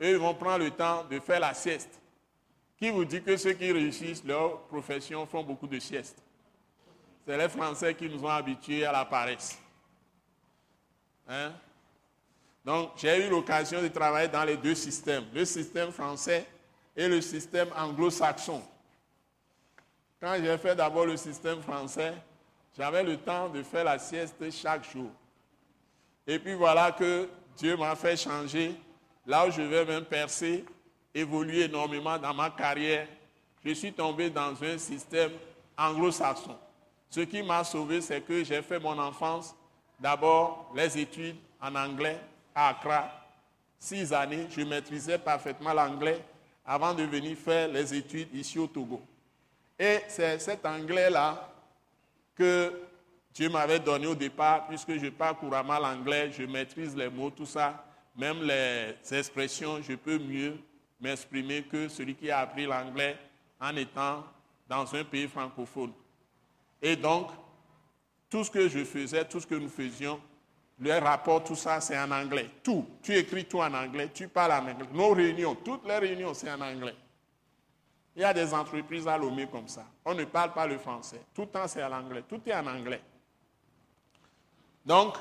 Eux, 0.00 0.10
ils 0.10 0.18
vont 0.18 0.34
prendre 0.34 0.64
le 0.64 0.70
temps 0.70 1.04
de 1.10 1.18
faire 1.18 1.40
la 1.40 1.54
sieste. 1.54 1.98
Qui 2.78 2.90
vous 2.90 3.04
dit 3.04 3.20
que 3.20 3.36
ceux 3.36 3.54
qui 3.54 3.72
réussissent 3.72 4.24
leur 4.24 4.60
profession 4.62 5.26
font 5.26 5.42
beaucoup 5.42 5.66
de 5.66 5.78
siestes? 5.80 6.22
C'est 7.26 7.36
les 7.36 7.48
Français 7.48 7.94
qui 7.94 8.08
nous 8.08 8.24
ont 8.24 8.28
habitués 8.28 8.84
à 8.84 8.92
la 8.92 9.04
paresse. 9.04 9.58
Hein? 11.28 11.52
Donc, 12.64 12.92
j'ai 12.96 13.26
eu 13.26 13.30
l'occasion 13.30 13.82
de 13.82 13.88
travailler 13.88 14.28
dans 14.28 14.44
les 14.44 14.56
deux 14.56 14.74
systèmes, 14.74 15.24
le 15.34 15.44
système 15.44 15.90
français 15.90 16.46
et 16.96 17.08
le 17.08 17.20
système 17.20 17.68
anglo-saxon. 17.76 18.62
Quand 20.20 20.36
j'ai 20.40 20.58
fait 20.58 20.74
d'abord 20.76 21.06
le 21.06 21.16
système 21.16 21.60
français, 21.62 22.14
j'avais 22.76 23.02
le 23.02 23.16
temps 23.16 23.48
de 23.48 23.62
faire 23.62 23.84
la 23.84 23.98
sieste 23.98 24.50
chaque 24.50 24.90
jour. 24.90 25.10
Et 26.26 26.38
puis 26.38 26.54
voilà 26.54 26.92
que 26.92 27.28
Dieu 27.56 27.76
m'a 27.76 27.96
fait 27.96 28.16
changer 28.16 28.74
là 29.26 29.46
où 29.46 29.50
je 29.50 29.62
vais 29.62 29.84
même 29.84 30.04
percer, 30.04 30.64
évoluer 31.14 31.62
énormément 31.62 32.18
dans 32.18 32.34
ma 32.34 32.50
carrière, 32.50 33.06
je 33.64 33.72
suis 33.72 33.92
tombé 33.92 34.30
dans 34.30 34.62
un 34.62 34.78
système 34.78 35.32
anglo-saxon. 35.76 36.56
Ce 37.10 37.20
qui 37.20 37.42
m'a 37.42 37.64
sauvé, 37.64 38.00
c'est 38.00 38.20
que 38.20 38.44
j'ai 38.44 38.62
fait 38.62 38.78
mon 38.78 38.98
enfance, 38.98 39.54
d'abord 39.98 40.70
les 40.74 40.98
études 40.98 41.36
en 41.60 41.74
anglais 41.74 42.18
à 42.54 42.68
Accra. 42.68 43.10
Six 43.78 44.12
années, 44.12 44.46
je 44.50 44.60
maîtrisais 44.62 45.18
parfaitement 45.18 45.72
l'anglais 45.72 46.22
avant 46.64 46.92
de 46.92 47.02
venir 47.04 47.36
faire 47.36 47.68
les 47.68 47.94
études 47.94 48.28
ici 48.34 48.58
au 48.58 48.66
Togo. 48.66 49.00
Et 49.78 50.00
c'est 50.08 50.38
cet 50.38 50.66
anglais-là 50.66 51.48
que 52.34 52.80
Dieu 53.32 53.48
m'avait 53.48 53.78
donné 53.78 54.06
au 54.06 54.14
départ, 54.14 54.66
puisque 54.66 54.98
je 54.98 55.08
parle 55.08 55.36
couramment 55.36 55.78
l'anglais, 55.78 56.30
je 56.32 56.42
maîtrise 56.44 56.96
les 56.96 57.08
mots, 57.08 57.30
tout 57.30 57.46
ça 57.46 57.84
même 58.18 58.42
les 58.42 58.96
expressions, 59.16 59.80
je 59.80 59.94
peux 59.94 60.18
mieux 60.18 60.58
m'exprimer 61.00 61.62
que 61.62 61.88
celui 61.88 62.14
qui 62.14 62.30
a 62.30 62.40
appris 62.40 62.66
l'anglais 62.66 63.16
en 63.60 63.74
étant 63.76 64.24
dans 64.68 64.94
un 64.94 65.04
pays 65.04 65.28
francophone. 65.28 65.92
Et 66.80 66.96
donc, 66.96 67.30
tout 68.30 68.44
ce 68.44 68.50
que 68.50 68.68
je 68.68 68.84
faisais, 68.84 69.24
tout 69.24 69.40
ce 69.40 69.46
que 69.46 69.54
nous 69.54 69.68
faisions, 69.68 70.20
le 70.80 70.98
rapport, 70.98 71.42
tout 71.42 71.56
ça, 71.56 71.80
c'est 71.80 71.98
en 71.98 72.10
anglais. 72.10 72.50
Tout. 72.62 72.86
Tu 73.02 73.16
écris 73.16 73.46
tout 73.46 73.58
en 73.58 73.72
anglais, 73.74 74.10
tu 74.14 74.28
parles 74.28 74.52
en 74.52 74.70
anglais. 74.70 74.86
Nos 74.92 75.10
réunions, 75.10 75.56
toutes 75.56 75.86
les 75.86 75.98
réunions, 75.98 76.34
c'est 76.34 76.50
en 76.50 76.60
anglais. 76.60 76.94
Il 78.14 78.22
y 78.22 78.24
a 78.24 78.32
des 78.32 78.52
entreprises 78.52 79.06
à 79.06 79.16
Lomé 79.16 79.46
comme 79.46 79.68
ça. 79.68 79.84
On 80.04 80.14
ne 80.14 80.24
parle 80.24 80.52
pas 80.52 80.66
le 80.66 80.78
français. 80.78 81.20
Tout 81.34 81.42
le 81.42 81.48
temps, 81.48 81.66
c'est 81.66 81.82
en 81.82 81.92
anglais. 81.92 82.22
Tout 82.28 82.40
est 82.46 82.54
en 82.54 82.66
anglais. 82.66 83.00
Donc, 84.84 85.16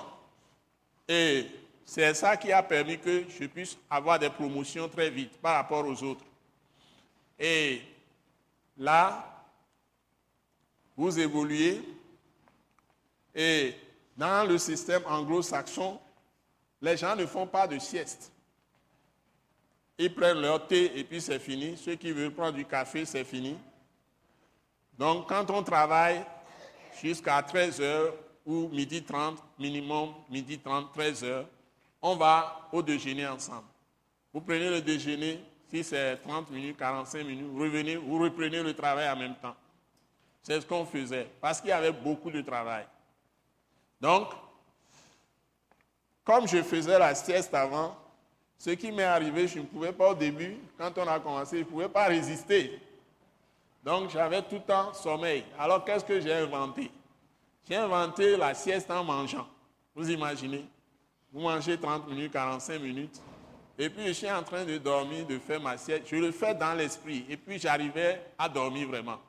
et 1.08 1.46
c'est 1.90 2.14
ça 2.14 2.36
qui 2.36 2.52
a 2.52 2.62
permis 2.62 3.00
que 3.00 3.24
je 3.30 3.46
puisse 3.46 3.78
avoir 3.90 4.20
des 4.20 4.30
promotions 4.30 4.90
très 4.90 5.10
vite 5.10 5.38
par 5.38 5.56
rapport 5.56 5.88
aux 5.88 6.04
autres. 6.04 6.26
Et 7.40 7.82
là, 8.78 9.46
vous 10.98 11.18
évoluez 11.18 11.82
et 13.34 13.74
dans 14.18 14.46
le 14.46 14.58
système 14.58 15.02
anglo-saxon, 15.06 15.98
les 16.82 16.98
gens 16.98 17.16
ne 17.16 17.26
font 17.26 17.48
pas 17.48 17.66
de 17.66 17.80
sieste. 17.80 18.34
Ils 19.98 20.14
prennent 20.14 20.42
leur 20.42 20.68
thé 20.68 20.92
et 21.00 21.06
puis 21.06 21.22
c'est 21.22 21.40
fini. 21.40 21.78
Ceux 21.78 21.96
qui 21.96 22.12
veulent 22.12 22.34
prendre 22.34 22.58
du 22.58 22.66
café, 22.66 23.06
c'est 23.06 23.24
fini. 23.24 23.56
Donc 25.00 25.30
quand 25.30 25.50
on 25.52 25.64
travaille 25.64 26.22
jusqu'à 27.02 27.42
13h 27.42 28.12
ou 28.46 28.68
midi 28.68 29.02
30, 29.02 29.42
minimum 29.58 30.14
midi 30.30 30.60
30, 30.60 30.94
13h, 30.94 31.46
on 32.02 32.16
va 32.16 32.70
au 32.72 32.82
déjeuner 32.82 33.28
ensemble. 33.28 33.68
Vous 34.34 34.42
prenez 34.42 34.70
le 34.70 34.82
déjeuner, 34.82 35.44
si 35.70 35.84
c'est 35.84 36.18
30 36.18 36.52
minutes, 36.52 36.78
45 36.78 37.24
minutes, 37.26 37.48
vous 37.48 37.62
revenez, 37.62 37.96
vous 37.96 38.20
reprenez 38.20 38.62
le 38.64 38.74
travail 38.74 39.10
en 39.10 39.16
même 39.16 39.36
temps. 39.36 39.56
C'est 40.42 40.62
ce 40.62 40.66
qu'on 40.66 40.86
faisait, 40.86 41.30
parce 41.42 41.60
qu'il 41.60 41.70
y 41.70 41.74
avait 41.74 41.92
beaucoup 41.92 42.32
de 42.32 42.42
travail. 42.42 42.86
Donc, 44.00 44.30
comme 46.24 46.48
je 46.48 46.62
faisais 46.62 47.00
la 47.00 47.16
sieste 47.16 47.54
avant, 47.54 47.98
ce 48.58 48.72
qui 48.72 48.92
m'est 48.92 49.04
arrivé, 49.04 49.48
je 49.48 49.60
ne 49.60 49.66
pouvais 49.66 49.92
pas 49.92 50.12
au 50.12 50.16
début, 50.16 50.58
quand 50.78 50.92
on 50.98 51.08
a 51.08 51.20
commencé, 51.20 51.58
je 51.58 51.64
ne 51.64 51.70
pouvais 51.70 51.90
pas 51.90 52.06
résister. 52.06 52.82
Donc 53.84 54.10
j'avais 54.10 54.42
tout 54.42 54.56
le 54.56 54.62
temps 54.62 54.94
sommeil. 54.94 55.46
Alors 55.58 55.86
qu'est-ce 55.86 56.04
que 56.04 56.20
j'ai 56.20 56.34
inventé? 56.34 56.92
J'ai 57.68 57.76
inventé 57.76 58.36
la 58.36 58.54
sieste 58.54 58.90
en 58.92 59.04
mangeant. 59.04 59.48
Vous 59.96 60.10
imaginez? 60.10 60.66
Vous 61.32 61.42
mangez 61.42 61.78
30 61.78 62.08
minutes, 62.10 62.32
45 62.32 62.82
minutes. 62.82 63.22
Et 63.78 63.90
puis 63.90 64.08
je 64.08 64.12
suis 64.14 64.32
en 64.32 64.42
train 64.44 64.66
de 64.66 64.78
dormir, 64.78 65.26
de 65.26 65.38
faire 65.38 65.62
ma 65.62 65.78
sieste. 65.78 66.04
Je 66.08 66.16
le 66.16 66.32
fais 66.32 66.56
dans 66.56 66.74
l'esprit. 66.74 67.26
Et 67.30 67.38
puis 67.38 67.60
j'arrivais 67.60 68.22
à 68.38 68.50
dormir 68.50 68.88
vraiment. 68.88 69.20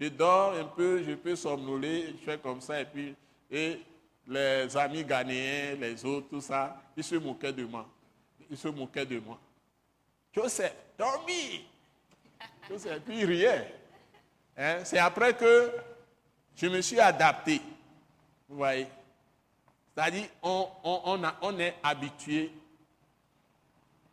Je 0.00 0.08
dors 0.08 0.54
un 0.54 0.64
peu, 0.64 1.02
je 1.02 1.14
peux 1.14 1.34
somnoler, 1.34 2.14
je 2.20 2.24
fais 2.24 2.38
comme 2.38 2.60
ça. 2.60 2.80
Et 2.80 2.84
puis 2.84 3.14
et 3.50 3.80
les 4.26 4.76
amis 4.76 5.04
ghanéens, 5.04 5.74
les 5.80 6.04
autres, 6.04 6.28
tout 6.28 6.40
ça, 6.40 6.76
ils 6.96 7.04
se 7.04 7.14
moquaient 7.14 7.52
de 7.52 7.64
moi. 7.64 7.86
Ils 8.50 8.58
se 8.58 8.68
moquaient 8.68 9.06
de 9.06 9.18
moi. 9.18 9.38
Joseph, 10.34 10.74
dormi. 10.98 11.64
Joseph, 12.68 13.00
puis 13.04 13.20
il 13.20 13.24
riait. 13.24 13.74
Hein? 14.56 14.84
C'est 14.84 14.98
après 14.98 15.34
que 15.34 15.72
je 16.54 16.66
me 16.66 16.80
suis 16.82 17.00
adapté. 17.00 17.60
Vous 18.48 18.56
voyez? 18.56 18.86
C'est-à-dire, 19.98 20.28
on, 20.44 20.68
on 21.42 21.58
est 21.58 21.74
habitué 21.82 22.52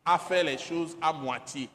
à 0.04 0.18
faire 0.18 0.44
les 0.44 0.58
choses 0.58 0.98
à 1.00 1.14
moitié. 1.14 1.70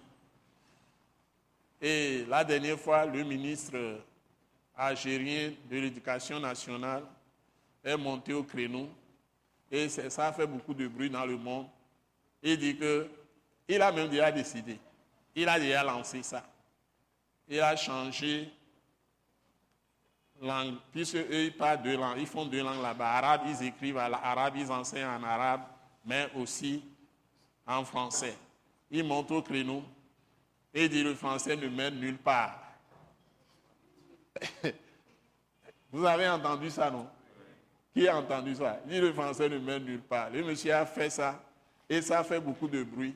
Et 1.81 2.25
la 2.29 2.43
dernière 2.43 2.77
fois, 2.77 3.07
le 3.07 3.23
ministre 3.23 4.01
algérien 4.77 5.53
de 5.71 5.79
l'Éducation 5.79 6.41
nationale 6.41 7.05
est 7.85 7.97
monté 7.97 8.33
au 8.33 8.43
créneau 8.43 8.89
et 9.71 9.89
ça 9.89 10.27
a 10.27 10.33
fait 10.33 10.47
beaucoup 10.49 10.75
de 10.75 10.89
bruit 10.89 11.09
dans 11.09 11.25
le 11.25 11.37
monde. 11.37 11.69
Il 12.43 12.59
dit 12.59 12.77
que 12.77 13.09
il 13.69 13.81
a 13.81 13.93
même 13.93 14.09
déjà 14.09 14.33
décidé, 14.33 14.77
il 15.37 15.49
a 15.49 15.61
déjà 15.61 15.85
lancé 15.85 16.25
ça. 16.25 16.45
Il 17.49 17.61
a 17.61 17.77
changé 17.77 18.51
langue, 20.41 20.77
puisque 20.93 21.17
eux 21.17 21.45
ils 21.45 21.57
parlent 21.57 21.83
deux 21.83 21.97
langues, 21.97 22.19
ils 22.19 22.27
font 22.27 22.47
deux 22.47 22.63
langues 22.63 22.83
là-bas. 22.83 23.11
Arabe, 23.11 23.43
ils 23.47 23.67
écrivent 23.67 23.99
en 23.99 24.13
arabe, 24.13 24.55
ils 24.57 24.71
enseignent 24.71 25.07
en 25.07 25.23
arabe, 25.23 25.63
mais 26.05 26.31
aussi 26.35 26.83
en 27.67 27.85
français. 27.85 28.37
Il 28.91 29.05
monte 29.05 29.31
au 29.31 29.43
créneau 29.43 29.85
et 30.73 30.89
dit 30.89 31.03
le 31.03 31.15
français 31.15 31.57
ne 31.57 31.69
mène 31.69 32.01
nulle 32.01 32.19
part. 32.19 32.59
Vous 35.93 36.05
avez 36.05 36.29
entendu 36.29 36.71
ça, 36.71 36.91
non? 36.91 37.09
Qui 37.93 38.07
a 38.09 38.17
entendu 38.17 38.55
ça? 38.55 38.81
Il 38.87 38.93
dit 38.93 39.01
le 39.01 39.13
français 39.13 39.49
ne 39.49 39.59
mène 39.59 39.85
nulle 39.85 40.01
part. 40.01 40.31
Le 40.31 40.43
monsieur 40.45 40.75
a 40.75 40.87
fait 40.87 41.11
ça 41.11 41.43
et 41.89 42.01
ça 42.01 42.25
fait 42.25 42.41
beaucoup 42.41 42.69
de 42.69 42.83
bruit. 42.83 43.15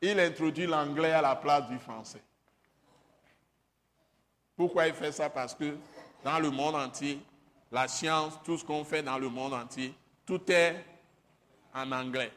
Il 0.00 0.20
introduit 0.20 0.66
l'anglais 0.66 1.12
à 1.12 1.22
la 1.22 1.34
place 1.34 1.66
du 1.68 1.78
français. 1.78 2.22
Pourquoi 4.56 4.86
il 4.86 4.94
fait 4.94 5.12
ça? 5.12 5.28
Parce 5.30 5.54
que 5.54 5.76
dans 6.24 6.38
le 6.38 6.50
monde 6.50 6.74
entier, 6.74 7.20
la 7.70 7.86
science, 7.86 8.34
tout 8.42 8.56
ce 8.56 8.64
qu'on 8.64 8.82
fait 8.84 9.02
dans 9.02 9.18
le 9.18 9.28
monde 9.28 9.52
entier, 9.52 9.94
tout 10.24 10.40
est 10.50 10.82
en 11.74 11.92
anglais. 11.92 12.32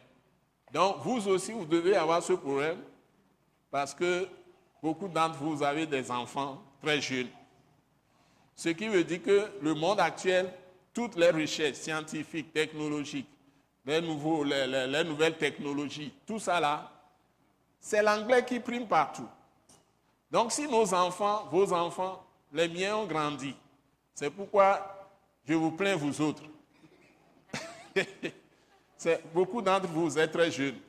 Donc 0.73 0.97
vous 0.99 1.27
aussi, 1.29 1.53
vous 1.53 1.65
devez 1.65 1.95
avoir 1.95 2.21
ce 2.21 2.33
problème 2.33 2.79
parce 3.71 3.93
que 3.93 4.27
beaucoup 4.83 5.07
d'entre 5.07 5.37
vous 5.37 5.63
avez 5.63 5.85
des 5.85 6.11
enfants 6.11 6.61
très 6.81 6.99
jeunes. 6.99 7.29
Ce 8.55 8.69
qui 8.69 8.87
veut 8.87 9.03
dire 9.03 9.23
que 9.23 9.51
le 9.61 9.73
monde 9.73 9.99
actuel, 9.99 10.51
toutes 10.93 11.15
les 11.15 11.29
richesses 11.29 11.81
scientifiques, 11.81 12.51
technologiques, 12.51 13.29
les, 13.85 14.01
nouveaux, 14.01 14.43
les, 14.43 15.03
nouvelles 15.05 15.37
technologies, 15.37 16.11
tout 16.25 16.39
ça 16.39 16.59
là, 16.59 16.91
c'est 17.79 18.01
l'anglais 18.01 18.43
qui 18.43 18.59
prime 18.59 18.87
partout. 18.87 19.27
Donc 20.29 20.51
si 20.51 20.67
nos 20.67 20.93
enfants, 20.93 21.47
vos 21.51 21.71
enfants, 21.71 22.25
les 22.51 22.67
miens 22.67 22.97
ont 22.97 23.05
grandi, 23.05 23.55
c'est 24.17 24.31
pourquoi 24.31 25.07
je 25.47 25.53
vous 25.53 25.69
plains 25.69 25.95
vous 25.95 26.21
autres. 26.21 26.41
beaucoup 29.31 29.61
d'entre 29.61 29.85
vous 29.85 30.17
êtes 30.17 30.31
très 30.31 30.49
jeunes. 30.49 30.79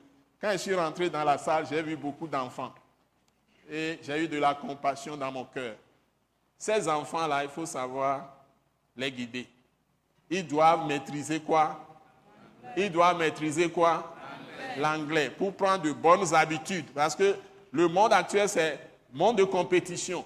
Quand 0.41 0.51
je 0.53 0.57
suis 0.57 0.75
rentré 0.75 1.11
dans 1.11 1.25
la 1.25 1.37
salle, 1.37 1.67
j'ai 1.69 1.83
vu 1.83 1.95
beaucoup 1.95 2.27
d'enfants. 2.27 2.73
Et 3.71 3.99
j'ai 4.03 4.25
eu 4.25 4.29
de 4.29 4.39
la 4.39 4.55
compassion 4.55 5.15
dans 5.15 5.31
mon 5.31 5.45
cœur. 5.45 5.75
Ces 6.57 6.89
enfants-là, 6.89 7.45
il 7.45 7.51
faut 7.51 7.67
savoir 7.67 8.35
les 8.97 9.13
guider. 9.13 9.47
Ils 10.31 10.47
doivent 10.47 10.87
maîtriser 10.87 11.39
quoi? 11.39 11.87
Ils 12.79 12.91
doivent 12.91 13.19
maîtriser 13.19 13.71
quoi? 13.71 14.17
L'anglais 14.79 15.29
pour 15.29 15.53
prendre 15.53 15.83
de 15.83 15.93
bonnes 15.93 16.35
habitudes. 16.35 16.87
Parce 16.95 17.15
que 17.15 17.37
le 17.73 17.89
monde 17.89 18.15
actuel, 18.15 18.49
c'est 18.49 18.81
monde 19.13 19.37
de 19.37 19.45
compétition. 19.45 20.25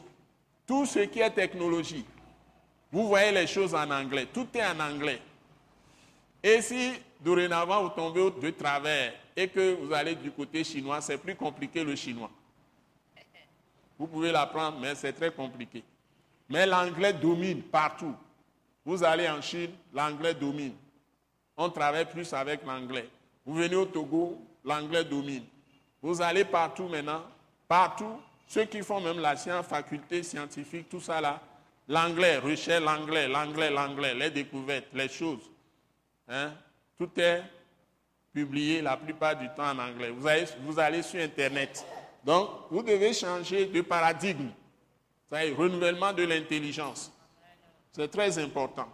Tout 0.64 0.86
ce 0.86 1.00
qui 1.00 1.18
est 1.18 1.30
technologie. 1.30 2.06
Vous 2.92 3.08
voyez 3.08 3.32
les 3.32 3.46
choses 3.46 3.74
en 3.74 3.90
anglais. 3.90 4.26
Tout 4.32 4.46
est 4.54 4.64
en 4.64 4.78
anglais. 4.78 5.20
Et 6.42 6.60
si 6.60 6.92
dorénavant 7.20 7.84
vous 7.84 7.88
tombez 7.88 8.30
de 8.30 8.50
travers 8.50 9.14
et 9.34 9.48
que 9.48 9.74
vous 9.74 9.92
allez 9.94 10.14
du 10.14 10.30
côté 10.30 10.62
chinois, 10.62 11.00
c'est 11.00 11.16
plus 11.16 11.34
compliqué 11.34 11.82
le 11.82 11.96
chinois. 11.96 12.30
Vous 13.98 14.06
pouvez 14.06 14.30
l'apprendre, 14.30 14.78
mais 14.78 14.94
c'est 14.94 15.12
très 15.12 15.30
compliqué. 15.30 15.82
Mais 16.50 16.66
l'anglais 16.66 17.14
domine 17.14 17.62
partout. 17.62 18.14
Vous 18.84 19.02
allez 19.02 19.28
en 19.28 19.40
Chine, 19.40 19.70
l'anglais 19.94 20.34
domine. 20.34 20.74
On 21.56 21.70
travaille 21.70 22.04
plus 22.04 22.30
avec 22.34 22.64
l'anglais. 22.66 23.08
Vous 23.46 23.54
venez 23.54 23.76
au 23.76 23.86
Togo, 23.86 24.38
l'anglais 24.64 25.04
domine. 25.04 25.44
Vous 26.02 26.20
allez 26.20 26.44
partout 26.44 26.88
maintenant, 26.88 27.22
partout. 27.68 28.18
Ceux 28.48 28.64
qui 28.64 28.82
font 28.82 29.00
même 29.00 29.20
la 29.20 29.36
science, 29.36 29.66
faculté 29.66 30.22
scientifique, 30.22 30.88
tout 30.90 31.00
ça 31.00 31.20
là, 31.20 31.40
l'anglais, 31.88 32.38
recherche 32.38 32.82
l'anglais, 32.82 33.28
l'anglais, 33.28 33.70
l'anglais, 33.70 34.14
les 34.14 34.30
découvertes, 34.30 34.88
les 34.94 35.08
choses. 35.08 35.50
Hein? 36.28 36.52
Tout 36.98 37.10
est 37.16 37.42
publié 38.32 38.80
la 38.80 38.96
plupart 38.96 39.36
du 39.36 39.48
temps 39.48 39.70
en 39.70 39.78
anglais. 39.78 40.10
Vous 40.10 40.26
allez, 40.26 40.46
vous 40.60 40.78
allez 40.78 41.02
sur 41.02 41.20
Internet. 41.20 41.84
Donc, 42.24 42.48
vous 42.70 42.82
devez 42.82 43.12
changer 43.12 43.66
de 43.66 43.80
paradigme. 43.82 44.48
C'est 45.28 45.52
renouvellement 45.52 46.12
de 46.12 46.22
l'intelligence. 46.24 47.12
C'est 47.90 48.08
très 48.08 48.38
important. 48.38 48.88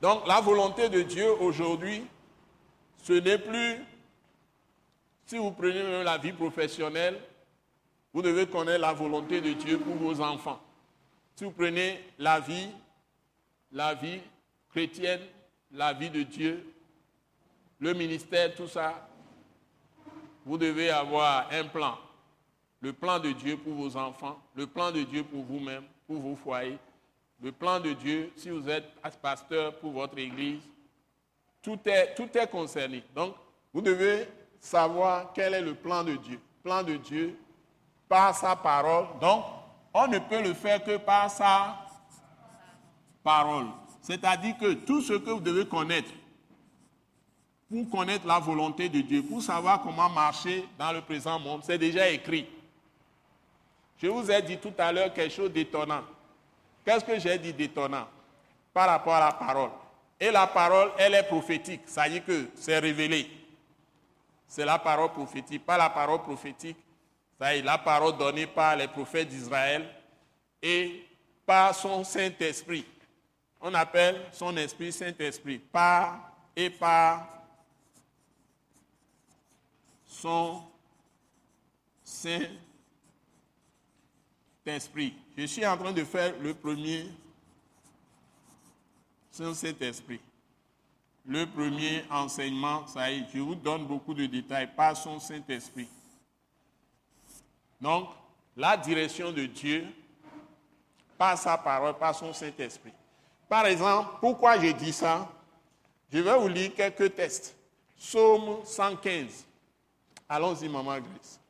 Donc, 0.00 0.26
la 0.26 0.40
volonté 0.40 0.88
de 0.88 1.02
Dieu 1.02 1.30
aujourd'hui, 1.40 2.04
ce 3.02 3.14
n'est 3.14 3.38
plus, 3.38 3.76
si 5.26 5.38
vous 5.38 5.50
prenez 5.50 6.04
la 6.04 6.18
vie 6.18 6.32
professionnelle, 6.32 7.18
vous 8.12 8.22
devez 8.22 8.46
connaître 8.46 8.80
la 8.80 8.92
volonté 8.92 9.40
de 9.40 9.52
Dieu 9.52 9.78
pour 9.78 9.94
vos 9.96 10.20
enfants. 10.20 10.60
Si 11.38 11.44
vous 11.44 11.52
prenez 11.52 12.00
la 12.18 12.40
vie, 12.40 12.68
la 13.70 13.94
vie 13.94 14.18
chrétienne, 14.70 15.20
la 15.70 15.92
vie 15.92 16.10
de 16.10 16.24
Dieu, 16.24 16.66
le 17.78 17.94
ministère, 17.94 18.56
tout 18.56 18.66
ça, 18.66 19.08
vous 20.44 20.58
devez 20.58 20.90
avoir 20.90 21.46
un 21.52 21.62
plan. 21.62 21.96
Le 22.80 22.92
plan 22.92 23.20
de 23.20 23.30
Dieu 23.30 23.56
pour 23.56 23.72
vos 23.74 23.96
enfants, 23.96 24.36
le 24.56 24.66
plan 24.66 24.90
de 24.90 25.04
Dieu 25.04 25.22
pour 25.22 25.44
vous-même, 25.44 25.84
pour 26.08 26.16
vos 26.16 26.34
foyers, 26.34 26.76
le 27.40 27.52
plan 27.52 27.78
de 27.78 27.92
Dieu 27.92 28.32
si 28.34 28.50
vous 28.50 28.68
êtes 28.68 28.90
pasteur 29.22 29.78
pour 29.78 29.92
votre 29.92 30.18
église. 30.18 30.64
Tout 31.62 31.78
est, 31.84 32.16
tout 32.16 32.36
est 32.36 32.50
concerné. 32.50 33.04
Donc, 33.14 33.36
vous 33.72 33.80
devez 33.80 34.26
savoir 34.58 35.32
quel 35.32 35.54
est 35.54 35.62
le 35.62 35.74
plan 35.74 36.02
de 36.02 36.16
Dieu. 36.16 36.40
Plan 36.64 36.82
de 36.82 36.96
Dieu 36.96 37.38
par 38.08 38.34
sa 38.34 38.56
parole. 38.56 39.06
Donc, 39.20 39.44
on 39.94 40.06
ne 40.06 40.18
peut 40.18 40.42
le 40.42 40.54
faire 40.54 40.82
que 40.82 40.96
par 40.96 41.30
sa 41.30 41.76
parole. 43.22 43.66
C'est-à-dire 44.02 44.56
que 44.58 44.72
tout 44.72 45.02
ce 45.02 45.14
que 45.14 45.30
vous 45.30 45.40
devez 45.40 45.66
connaître 45.66 46.10
pour 47.70 47.90
connaître 47.90 48.26
la 48.26 48.38
volonté 48.38 48.88
de 48.88 49.00
Dieu, 49.02 49.22
pour 49.22 49.42
savoir 49.42 49.82
comment 49.82 50.08
marcher 50.08 50.66
dans 50.78 50.92
le 50.92 51.02
présent 51.02 51.38
monde, 51.38 51.62
c'est 51.64 51.76
déjà 51.76 52.08
écrit. 52.08 52.48
Je 54.00 54.06
vous 54.06 54.30
ai 54.30 54.40
dit 54.40 54.56
tout 54.56 54.72
à 54.78 54.90
l'heure 54.90 55.12
quelque 55.12 55.34
chose 55.34 55.52
d'étonnant. 55.52 56.02
Qu'est-ce 56.84 57.04
que 57.04 57.18
j'ai 57.18 57.36
dit 57.38 57.52
d'étonnant 57.52 58.06
par 58.72 58.88
rapport 58.88 59.14
à 59.14 59.20
la 59.20 59.32
parole? 59.32 59.70
Et 60.18 60.30
la 60.30 60.46
parole, 60.46 60.92
elle 60.98 61.14
est 61.14 61.24
prophétique, 61.24 61.82
ça 61.86 62.04
veut 62.04 62.10
dire 62.10 62.24
que 62.24 62.48
c'est 62.54 62.78
révélé. 62.78 63.30
C'est 64.46 64.64
la 64.64 64.78
parole 64.78 65.10
prophétique, 65.10 65.66
pas 65.66 65.76
la 65.76 65.90
parole 65.90 66.22
prophétique, 66.22 66.78
ça 67.38 67.50
veut 67.50 67.56
dire 67.56 67.64
la 67.64 67.78
parole 67.78 68.16
donnée 68.16 68.46
par 68.46 68.76
les 68.76 68.88
prophètes 68.88 69.28
d'Israël 69.28 69.88
et 70.62 71.04
par 71.46 71.74
son 71.74 72.04
Saint-Esprit 72.04 72.84
on 73.60 73.74
appelle 73.74 74.24
son 74.32 74.56
esprit 74.56 74.92
Saint-Esprit, 74.92 75.58
par 75.58 76.32
et 76.54 76.70
par 76.70 77.28
son 80.06 80.62
Saint-Esprit. 82.04 82.54
Je 85.36 85.44
suis 85.46 85.66
en 85.66 85.76
train 85.76 85.92
de 85.92 86.04
faire 86.04 86.38
le 86.40 86.54
premier 86.54 87.10
Saint-Esprit. 89.30 90.20
Le 91.26 91.46
premier 91.46 92.04
enseignement, 92.10 92.86
ça 92.86 93.10
y 93.10 93.18
est, 93.18 93.26
je 93.34 93.40
vous 93.40 93.54
donne 93.54 93.86
beaucoup 93.86 94.14
de 94.14 94.24
détails 94.26 94.70
par 94.74 94.96
son 94.96 95.20
Saint-Esprit. 95.20 95.88
Donc, 97.80 98.08
la 98.56 98.76
direction 98.76 99.32
de 99.32 99.46
Dieu 99.46 99.86
par 101.16 101.36
sa 101.36 101.58
parole, 101.58 101.94
par 101.94 102.14
son 102.14 102.32
Saint-Esprit. 102.32 102.92
Par 103.48 103.66
exemple, 103.66 104.10
pourquoi 104.20 104.58
je 104.58 104.72
dis 104.72 104.92
ça? 104.92 105.28
Je 106.12 106.18
vais 106.18 106.38
vous 106.38 106.48
lire 106.48 106.74
quelques 106.74 107.14
textes. 107.14 107.56
Psaume 107.98 108.64
115. 108.64 109.44
Allons-y, 110.28 110.68
maman 110.68 110.98
Grace. 110.98 111.40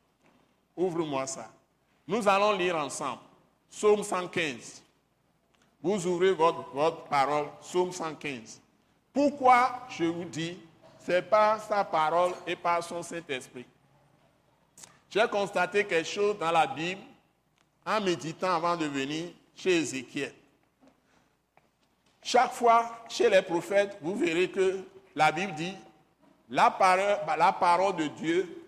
Ouvre-moi 0.75 1.27
ça. 1.27 1.49
Nous 2.07 2.27
allons 2.27 2.53
lire 2.53 2.75
ensemble. 2.75 3.21
Psaume 3.69 4.03
115. 4.03 4.81
Vous 5.81 6.07
ouvrez 6.07 6.31
votre, 6.33 6.69
votre 6.73 7.03
parole, 7.03 7.47
Psaume 7.61 7.91
115. 7.91 8.59
Pourquoi 9.13 9.85
je 9.89 10.05
vous 10.05 10.25
dis, 10.25 10.57
c'est 10.99 11.21
par 11.21 11.61
sa 11.61 11.83
parole 11.83 12.31
et 12.45 12.55
par 12.55 12.83
son 12.83 13.01
Saint-Esprit. 13.01 13.65
J'ai 15.09 15.27
constaté 15.27 15.85
quelque 15.85 16.07
chose 16.07 16.37
dans 16.37 16.51
la 16.51 16.67
Bible 16.67 17.01
en 17.85 17.99
méditant 18.01 18.55
avant 18.55 18.77
de 18.77 18.85
venir 18.85 19.31
chez 19.55 19.77
Ézéchiel. 19.77 20.33
Chaque 22.21 22.53
fois, 22.53 23.05
chez 23.09 23.29
les 23.29 23.41
prophètes, 23.41 23.97
vous 24.01 24.15
verrez 24.15 24.49
que 24.49 24.79
la 25.15 25.31
Bible 25.31 25.53
dit, 25.55 25.75
la 26.49 26.69
parole, 26.69 27.95
de 27.95 28.07
Dieu 28.07 28.65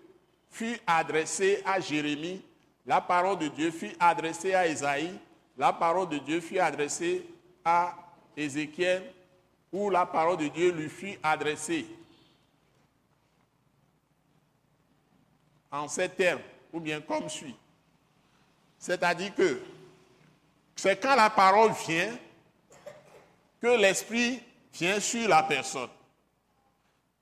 fut 0.50 0.78
adressée 0.86 1.62
à 1.64 1.78
Jérémie, 1.80 2.42
la 2.86 3.00
parole 3.00 3.38
de 3.38 3.48
Dieu 3.48 3.70
fut 3.70 3.94
adressée 4.00 4.54
à 4.54 4.66
Isaïe, 4.66 5.18
la 5.56 5.72
parole 5.72 6.08
de 6.08 6.18
Dieu 6.18 6.40
fut 6.40 6.58
adressée 6.58 7.24
à 7.64 7.94
Ézéchiel, 8.36 9.12
ou 9.72 9.90
la 9.90 10.06
parole 10.06 10.38
de 10.38 10.48
Dieu 10.48 10.72
lui 10.72 10.88
fut 10.88 11.18
adressée. 11.22 11.86
En 15.72 15.88
ces 15.88 16.08
termes, 16.08 16.42
ou 16.72 16.78
bien 16.78 17.00
comme 17.00 17.28
suit. 17.28 17.56
C'est-à-dire 18.78 19.34
que 19.34 19.60
c'est 20.76 21.00
quand 21.00 21.16
la 21.16 21.30
parole 21.30 21.72
vient 21.86 22.16
que 23.60 23.68
l'esprit 23.78 24.42
vient 24.74 25.00
sur 25.00 25.28
la 25.28 25.42
personne. 25.42 25.88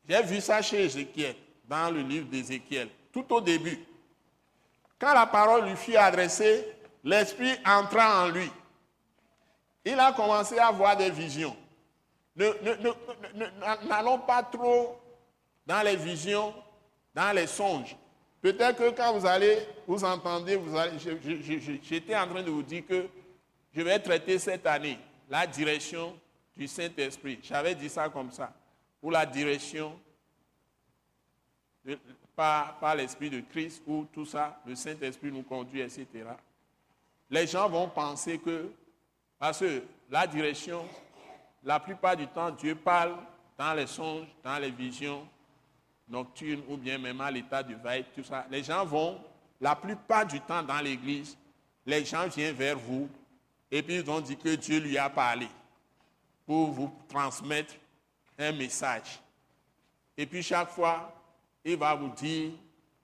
J'ai 0.09 0.22
vu 0.22 0.40
ça 0.40 0.61
chez 0.62 0.84
Ézéchiel, 0.84 1.36
dans 1.68 1.90
le 1.90 2.01
livre 2.01 2.26
d'Ézéchiel, 2.28 2.88
tout 3.12 3.32
au 3.32 3.40
début. 3.40 3.78
Quand 4.98 5.14
la 5.14 5.26
parole 5.26 5.68
lui 5.68 5.76
fut 5.76 5.96
adressée, 5.96 6.66
l'esprit 7.05 7.57
entra 7.64 8.24
en 8.24 8.28
lui. 8.28 8.51
Il 9.84 9.98
a 9.98 10.12
commencé 10.12 10.59
à 10.59 10.70
voir 10.70 10.96
des 10.96 11.11
visions. 11.11 11.57
N'allons 12.36 14.18
pas 14.18 14.42
trop 14.42 15.01
dans 15.66 15.82
les 15.82 15.96
visions, 15.96 16.55
dans 17.14 17.32
les 17.32 17.46
songes. 17.46 17.96
Peut-être 18.41 18.78
que 18.78 18.91
quand 18.91 19.12
vous 19.18 19.26
allez, 19.26 19.59
vous 19.86 20.03
entendez, 20.03 20.59
j'étais 21.82 22.16
en 22.16 22.26
train 22.26 22.43
de 22.43 22.51
vous 22.51 22.62
dire 22.62 22.86
que 22.86 23.07
je 23.74 23.82
vais 23.82 23.99
traiter 23.99 24.38
cette 24.38 24.66
année 24.66 24.99
la 25.28 25.47
direction 25.47 26.18
du 26.57 26.66
Saint-Esprit. 26.66 27.38
J'avais 27.43 27.74
dit 27.74 27.88
ça 27.88 28.09
comme 28.09 28.30
ça. 28.30 28.53
Pour 29.01 29.11
la 29.11 29.26
direction 29.26 29.99
par, 32.34 32.78
par 32.78 32.95
l'Esprit 32.95 33.28
de 33.28 33.41
Christ, 33.41 33.82
où 33.86 34.07
tout 34.12 34.24
ça, 34.24 34.61
le 34.66 34.74
Saint-Esprit 34.74 35.30
nous 35.30 35.43
conduit, 35.43 35.80
etc. 35.80 36.07
Les 37.30 37.47
gens 37.47 37.68
vont 37.68 37.88
penser 37.88 38.38
que, 38.38 38.72
parce 39.38 39.61
que 39.61 39.82
la 40.11 40.26
direction, 40.26 40.86
la 41.62 41.78
plupart 41.78 42.16
du 42.16 42.26
temps, 42.26 42.51
Dieu 42.51 42.74
parle 42.74 43.16
dans 43.59 43.74
les 43.74 43.86
songes, 43.86 44.26
dans 44.43 44.59
les 44.59 44.70
visions 44.70 45.26
nocturnes 46.11 46.62
ou 46.68 46.76
bien 46.76 46.98
même 46.98 47.20
à 47.20 47.30
l'état 47.30 47.62
de 47.62 47.74
veille, 47.74 48.04
tout 48.14 48.24
ça. 48.24 48.46
Les 48.50 48.62
gens 48.62 48.84
vont, 48.84 49.20
la 49.61 49.76
plupart 49.76 50.26
du 50.26 50.40
temps 50.40 50.62
dans 50.62 50.80
l'église, 50.80 51.36
les 51.86 52.04
gens 52.04 52.26
viennent 52.26 52.54
vers 52.54 52.78
vous 52.78 53.08
et 53.70 53.82
puis 53.82 53.96
ils 53.96 54.11
ont 54.11 54.20
dit 54.20 54.36
que 54.36 54.54
Dieu 54.56 54.80
lui 54.80 54.98
a 54.98 55.08
parlé 55.08 55.46
pour 56.44 56.72
vous 56.72 56.92
transmettre 57.08 57.74
un 58.38 58.52
message. 58.52 59.20
Et 60.16 60.26
puis 60.26 60.42
chaque 60.42 60.70
fois, 60.70 61.14
il 61.64 61.76
va 61.76 61.94
vous 61.94 62.11
dire 62.11 62.50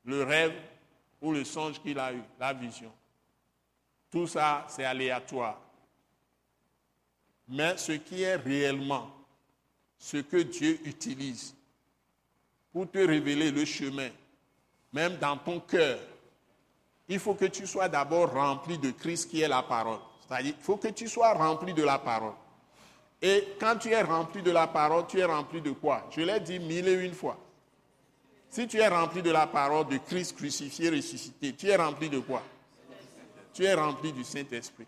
le 0.04 0.22
rêve 0.22 0.54
ou 1.20 1.32
le 1.32 1.44
songe 1.44 1.80
qu'il 1.80 1.98
a 1.98 2.12
eu, 2.12 2.22
la 2.38 2.52
vision. 2.52 2.92
Tout 4.10 4.26
ça, 4.26 4.66
c'est 4.68 4.84
aléatoire. 4.84 5.60
Mais 7.48 7.76
ce 7.76 7.92
qui 7.92 8.22
est 8.22 8.36
réellement, 8.36 9.10
ce 9.98 10.18
que 10.18 10.38
Dieu 10.38 10.80
utilise 10.84 11.54
pour 12.76 12.90
te 12.90 12.98
révéler 12.98 13.50
le 13.50 13.64
chemin, 13.64 14.10
même 14.92 15.16
dans 15.16 15.38
ton 15.38 15.60
cœur, 15.60 15.98
il 17.08 17.18
faut 17.18 17.32
que 17.32 17.46
tu 17.46 17.66
sois 17.66 17.88
d'abord 17.88 18.30
rempli 18.30 18.76
de 18.76 18.90
Christ 18.90 19.30
qui 19.30 19.40
est 19.40 19.48
la 19.48 19.62
parole. 19.62 20.00
C'est-à-dire, 20.28 20.52
il 20.58 20.62
faut 20.62 20.76
que 20.76 20.88
tu 20.88 21.08
sois 21.08 21.32
rempli 21.32 21.72
de 21.72 21.82
la 21.82 21.98
parole. 21.98 22.34
Et 23.22 23.54
quand 23.58 23.76
tu 23.78 23.88
es 23.88 24.02
rempli 24.02 24.42
de 24.42 24.50
la 24.50 24.66
parole, 24.66 25.06
tu 25.06 25.18
es 25.18 25.24
rempli 25.24 25.62
de 25.62 25.70
quoi? 25.70 26.06
Je 26.10 26.20
l'ai 26.20 26.38
dit 26.38 26.58
mille 26.58 26.86
et 26.86 27.06
une 27.06 27.14
fois. 27.14 27.38
Si 28.50 28.68
tu 28.68 28.76
es 28.76 28.88
rempli 28.88 29.22
de 29.22 29.30
la 29.30 29.46
parole 29.46 29.88
de 29.88 29.96
Christ 29.96 30.36
crucifié, 30.36 30.90
ressuscité, 30.90 31.54
tu 31.54 31.68
es 31.68 31.76
rempli 31.76 32.10
de 32.10 32.18
quoi? 32.18 32.42
Tu 33.54 33.64
es 33.64 33.72
rempli 33.72 34.12
du 34.12 34.22
Saint-Esprit. 34.22 34.86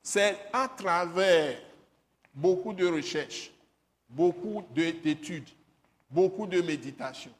C'est 0.00 0.38
à 0.52 0.68
travers 0.68 1.58
beaucoup 2.32 2.72
de 2.72 2.86
recherches, 2.86 3.50
beaucoup 4.08 4.62
d'études, 4.70 5.48
beaucoup 6.10 6.46
de 6.46 6.60
méditations, 6.60 7.32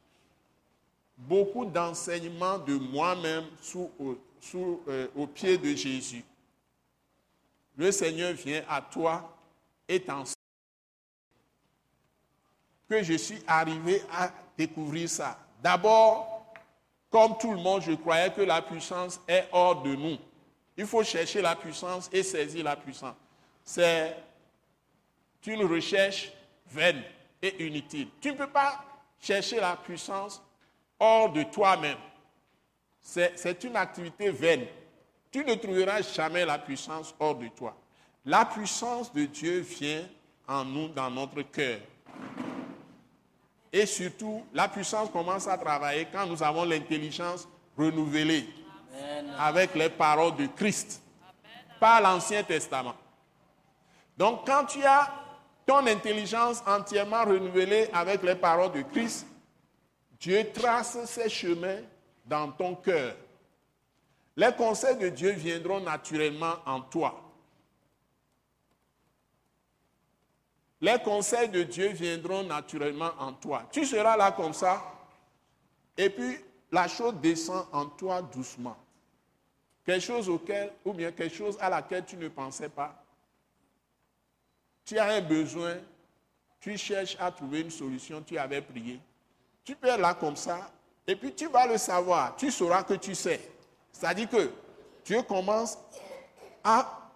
beaucoup 1.16 1.64
d'enseignements 1.64 2.58
de 2.58 2.74
moi-même 2.74 3.44
sous, 3.60 3.90
euh, 4.88 5.08
au 5.16 5.26
pied 5.26 5.58
de 5.58 5.74
Jésus. 5.74 6.24
Le 7.76 7.90
Seigneur 7.92 8.32
vient 8.34 8.62
à 8.68 8.82
toi 8.82 9.36
et 9.88 10.00
t'enseigne 10.00 10.34
que 12.88 13.02
je 13.02 13.14
suis 13.14 13.42
arrivé 13.46 14.02
à 14.10 14.32
découvrir 14.56 15.08
ça. 15.08 15.38
D'abord, 15.62 16.54
comme 17.10 17.36
tout 17.38 17.52
le 17.52 17.58
monde, 17.58 17.82
je 17.82 17.92
croyais 17.92 18.32
que 18.32 18.40
la 18.42 18.62
puissance 18.62 19.20
est 19.28 19.46
hors 19.52 19.82
de 19.82 19.94
nous. 19.94 20.18
Il 20.76 20.86
faut 20.86 21.02
chercher 21.02 21.40
la 21.42 21.56
puissance 21.56 22.08
et 22.12 22.22
saisir 22.22 22.64
la 22.64 22.76
puissance. 22.76 23.16
C'est 23.64 24.16
une 25.46 25.64
recherche 25.64 26.32
vaine 26.66 27.03
et 27.42 27.66
inutile. 27.66 28.08
Tu 28.20 28.32
ne 28.32 28.36
peux 28.36 28.48
pas 28.48 28.84
chercher 29.20 29.60
la 29.60 29.76
puissance 29.76 30.42
hors 30.98 31.30
de 31.32 31.42
toi-même. 31.44 31.98
C'est 33.00 33.64
une 33.64 33.76
activité 33.76 34.30
vaine. 34.30 34.66
Tu 35.30 35.44
ne 35.44 35.54
trouveras 35.54 36.02
jamais 36.02 36.44
la 36.44 36.58
puissance 36.58 37.14
hors 37.18 37.34
de 37.34 37.48
toi. 37.48 37.76
La 38.24 38.44
puissance 38.44 39.12
de 39.12 39.24
Dieu 39.24 39.60
vient 39.60 40.02
en 40.46 40.64
nous, 40.64 40.88
dans 40.88 41.10
notre 41.10 41.42
cœur. 41.42 41.80
Et 43.72 43.86
surtout, 43.86 44.44
la 44.52 44.68
puissance 44.68 45.10
commence 45.10 45.46
à 45.46 45.56
travailler 45.58 46.08
quand 46.10 46.26
nous 46.26 46.42
avons 46.42 46.64
l'intelligence 46.64 47.46
renouvelée 47.76 48.48
avec 49.38 49.74
les 49.74 49.90
paroles 49.90 50.36
de 50.36 50.46
Christ 50.46 51.02
par 51.78 52.00
l'Ancien 52.00 52.42
Testament. 52.42 52.94
Donc 54.16 54.46
quand 54.46 54.64
tu 54.64 54.82
as 54.84 55.12
ton 55.68 55.86
intelligence 55.86 56.62
entièrement 56.66 57.26
renouvelée 57.26 57.90
avec 57.92 58.22
les 58.22 58.34
paroles 58.34 58.72
de 58.72 58.80
Christ, 58.80 59.26
Dieu 60.18 60.50
trace 60.50 61.04
ses 61.04 61.28
chemins 61.28 61.82
dans 62.24 62.50
ton 62.50 62.74
cœur. 62.74 63.14
Les 64.34 64.50
conseils 64.57 64.96
de 64.96 65.11
Dieu 65.11 65.32
viendront 65.32 65.80
naturellement 65.80 66.54
en 66.64 66.80
toi. 66.80 67.20
Les 70.80 70.99
conseils 71.04 71.50
de 71.50 71.62
Dieu 71.64 71.88
viendront 71.88 72.45
naturellement 72.45 73.11
en 73.18 73.34
toi. 73.34 73.64
Tu 73.70 73.84
seras 73.84 74.16
là 74.16 74.32
comme 74.32 74.54
ça, 74.54 74.82
et 75.99 76.08
puis 76.08 76.38
la 76.72 76.88
chose 76.88 77.16
descend 77.16 77.66
en 77.72 77.84
toi 77.84 78.22
doucement. 78.22 78.76
Quelque 79.84 80.00
chose 80.00 80.30
auquel, 80.30 80.72
ou 80.86 80.95
bien 80.95 81.12
quelque 81.12 81.34
chose 81.34 81.58
à 81.61 81.68
laquelle 81.68 82.07
tu 82.07 82.16
ne 82.16 82.28
pensais 82.28 82.70
pas. 82.70 83.04
Tu 84.88 84.98
as 84.98 85.04
un 85.04 85.20
besoin, 85.20 85.76
tu 86.60 86.78
cherches 86.78 87.14
à 87.20 87.30
trouver 87.30 87.60
une 87.60 87.70
solution, 87.70 88.22
tu 88.22 88.38
avais 88.38 88.62
prié. 88.62 88.98
Tu 89.62 89.76
peux 89.76 89.88
être 89.88 90.00
là 90.00 90.14
comme 90.14 90.34
ça, 90.34 90.70
et 91.06 91.14
puis 91.14 91.34
tu 91.34 91.46
vas 91.46 91.66
le 91.66 91.76
savoir, 91.76 92.34
tu 92.36 92.50
sauras 92.50 92.82
que 92.84 92.94
tu 92.94 93.14
sais. 93.14 93.38
C'est-à-dire 93.92 94.30
que 94.30 94.50
Dieu 95.04 95.20
commence 95.20 95.76
à 96.64 97.10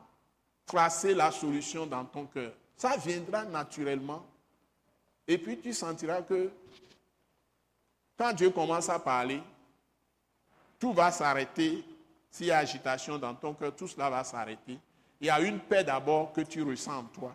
tracer 0.66 1.14
la 1.14 1.30
solution 1.30 1.86
dans 1.86 2.04
ton 2.04 2.26
cœur. 2.26 2.52
Ça 2.76 2.94
viendra 2.98 3.46
naturellement. 3.46 4.22
Et 5.26 5.38
puis 5.38 5.58
tu 5.58 5.72
sentiras 5.72 6.20
que 6.20 6.50
quand 8.18 8.34
Dieu 8.34 8.50
commence 8.50 8.90
à 8.90 8.98
parler, 8.98 9.42
tout 10.78 10.92
va 10.92 11.10
s'arrêter. 11.10 11.82
S'il 12.30 12.48
y 12.48 12.50
a 12.50 12.58
agitation 12.58 13.16
dans 13.16 13.34
ton 13.34 13.54
cœur, 13.54 13.74
tout 13.74 13.88
cela 13.88 14.10
va 14.10 14.22
s'arrêter. 14.24 14.78
Il 15.22 15.28
y 15.28 15.30
a 15.30 15.40
une 15.40 15.58
paix 15.58 15.82
d'abord 15.82 16.34
que 16.34 16.42
tu 16.42 16.62
ressens 16.62 16.98
en 16.98 17.04
toi. 17.04 17.34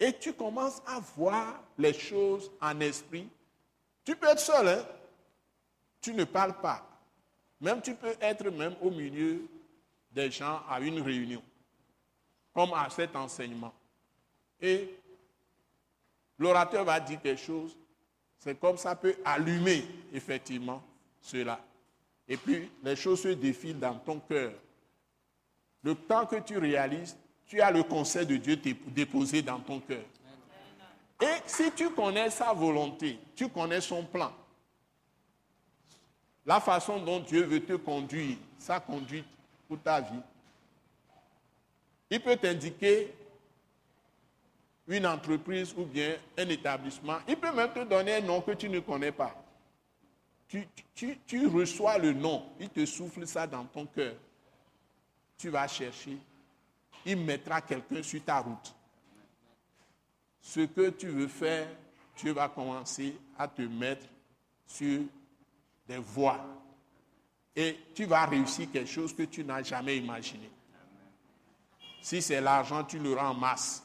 Et 0.00 0.12
tu 0.12 0.32
commences 0.32 0.80
à 0.86 1.00
voir 1.16 1.62
les 1.76 1.92
choses 1.92 2.50
en 2.60 2.78
esprit. 2.80 3.28
Tu 4.04 4.14
peux 4.14 4.28
être 4.28 4.40
seul, 4.40 4.68
hein? 4.68 4.86
tu 6.00 6.14
ne 6.14 6.24
parles 6.24 6.60
pas. 6.60 6.84
Même 7.60 7.82
tu 7.82 7.94
peux 7.94 8.14
être 8.20 8.48
même 8.50 8.76
au 8.80 8.90
milieu 8.90 9.42
des 10.10 10.30
gens 10.30 10.62
à 10.68 10.80
une 10.80 11.00
réunion. 11.00 11.42
comme 12.54 12.72
à 12.72 12.88
cet 12.90 13.14
enseignement. 13.14 13.72
Et 14.60 14.92
l'orateur 16.38 16.84
va 16.84 16.98
dire 16.98 17.20
quelque 17.22 17.40
chose, 17.40 17.76
c'est 18.36 18.58
comme 18.58 18.76
ça 18.76 18.96
peut 18.96 19.16
allumer 19.24 19.84
effectivement 20.12 20.82
cela. 21.20 21.60
Et 22.26 22.36
puis 22.36 22.68
les 22.82 22.96
choses 22.96 23.22
se 23.22 23.28
défilent 23.28 23.78
dans 23.78 23.96
ton 23.98 24.18
cœur. 24.18 24.52
Le 25.82 25.94
temps 25.94 26.26
que 26.26 26.36
tu 26.36 26.58
réalises, 26.58 27.16
tu 27.48 27.60
as 27.60 27.70
le 27.70 27.82
conseil 27.82 28.26
de 28.26 28.36
Dieu 28.36 28.56
déposé 28.88 29.42
dans 29.42 29.58
ton 29.58 29.80
cœur. 29.80 30.04
Et 31.20 31.42
si 31.46 31.72
tu 31.72 31.90
connais 31.90 32.30
sa 32.30 32.52
volonté, 32.52 33.18
tu 33.34 33.48
connais 33.48 33.80
son 33.80 34.04
plan, 34.04 34.32
la 36.46 36.60
façon 36.60 37.00
dont 37.00 37.20
Dieu 37.20 37.44
veut 37.44 37.64
te 37.64 37.72
conduire, 37.72 38.36
sa 38.58 38.78
conduite 38.78 39.26
pour 39.66 39.80
ta 39.80 40.00
vie, 40.00 40.20
il 42.10 42.20
peut 42.20 42.36
t'indiquer 42.36 43.12
une 44.86 45.06
entreprise 45.06 45.74
ou 45.76 45.84
bien 45.84 46.16
un 46.38 46.48
établissement. 46.48 47.18
Il 47.28 47.36
peut 47.36 47.52
même 47.52 47.72
te 47.72 47.84
donner 47.84 48.16
un 48.16 48.20
nom 48.20 48.40
que 48.40 48.52
tu 48.52 48.68
ne 48.68 48.80
connais 48.80 49.12
pas. 49.12 49.34
Tu, 50.48 51.46
reçois 51.46 51.98
le 51.98 52.14
nom, 52.14 52.46
il 52.58 52.70
te 52.70 52.86
souffle 52.86 53.26
ça 53.26 53.46
dans 53.46 53.64
ton 53.64 53.84
cœur. 53.84 54.14
Tu 55.36 55.50
vas 55.50 55.68
chercher, 55.68 56.16
il 57.04 57.16
mettra 57.16 57.60
quelqu'un 57.60 58.02
sur 58.02 58.22
ta 58.24 58.40
route. 58.40 58.74
Ce 60.40 60.60
que 60.60 60.90
tu 60.90 61.08
veux 61.08 61.28
faire, 61.28 61.68
tu 62.16 62.30
vas 62.30 62.48
commencer 62.48 63.16
à 63.38 63.46
te 63.46 63.62
mettre 63.62 64.06
sur 64.66 65.02
des 65.86 65.98
voies. 65.98 66.44
Et 67.54 67.76
tu 67.94 68.04
vas 68.04 68.26
réussir 68.26 68.70
quelque 68.70 68.88
chose 68.88 69.14
que 69.14 69.24
tu 69.24 69.44
n'as 69.44 69.62
jamais 69.62 69.96
imaginé. 69.96 70.50
Si 72.00 72.22
c'est 72.22 72.40
l'argent, 72.40 72.84
tu 72.84 72.98
l'auras 72.98 73.28
en 73.28 73.34
masse. 73.34 73.82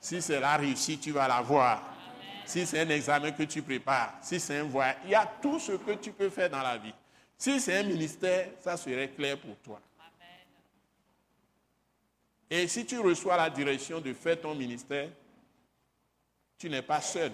Si 0.00 0.20
c'est 0.22 0.40
la 0.40 0.56
réussite, 0.56 1.00
tu 1.00 1.12
vas 1.12 1.26
l'avoir. 1.26 1.82
Si 2.44 2.64
c'est 2.66 2.80
un 2.80 2.88
examen 2.88 3.32
que 3.32 3.42
tu 3.42 3.62
prépares, 3.62 4.14
si 4.22 4.40
c'est 4.40 4.58
un 4.58 4.64
voyage, 4.64 4.96
il 5.04 5.10
y 5.10 5.14
a 5.14 5.26
tout 5.26 5.58
ce 5.58 5.72
que 5.72 5.92
tu 5.92 6.12
peux 6.12 6.30
faire 6.30 6.48
dans 6.48 6.62
la 6.62 6.78
vie. 6.78 6.94
Si 7.36 7.60
c'est 7.60 7.76
un 7.78 7.82
ministère, 7.82 8.50
ça 8.60 8.76
serait 8.76 9.08
clair 9.10 9.38
pour 9.38 9.56
toi. 9.58 9.80
Et 12.50 12.66
si 12.66 12.86
tu 12.86 12.98
reçois 12.98 13.36
la 13.36 13.50
direction 13.50 14.00
de 14.00 14.12
faire 14.14 14.40
ton 14.40 14.54
ministère, 14.54 15.10
tu 16.56 16.70
n'es 16.70 16.82
pas 16.82 17.00
seul. 17.00 17.32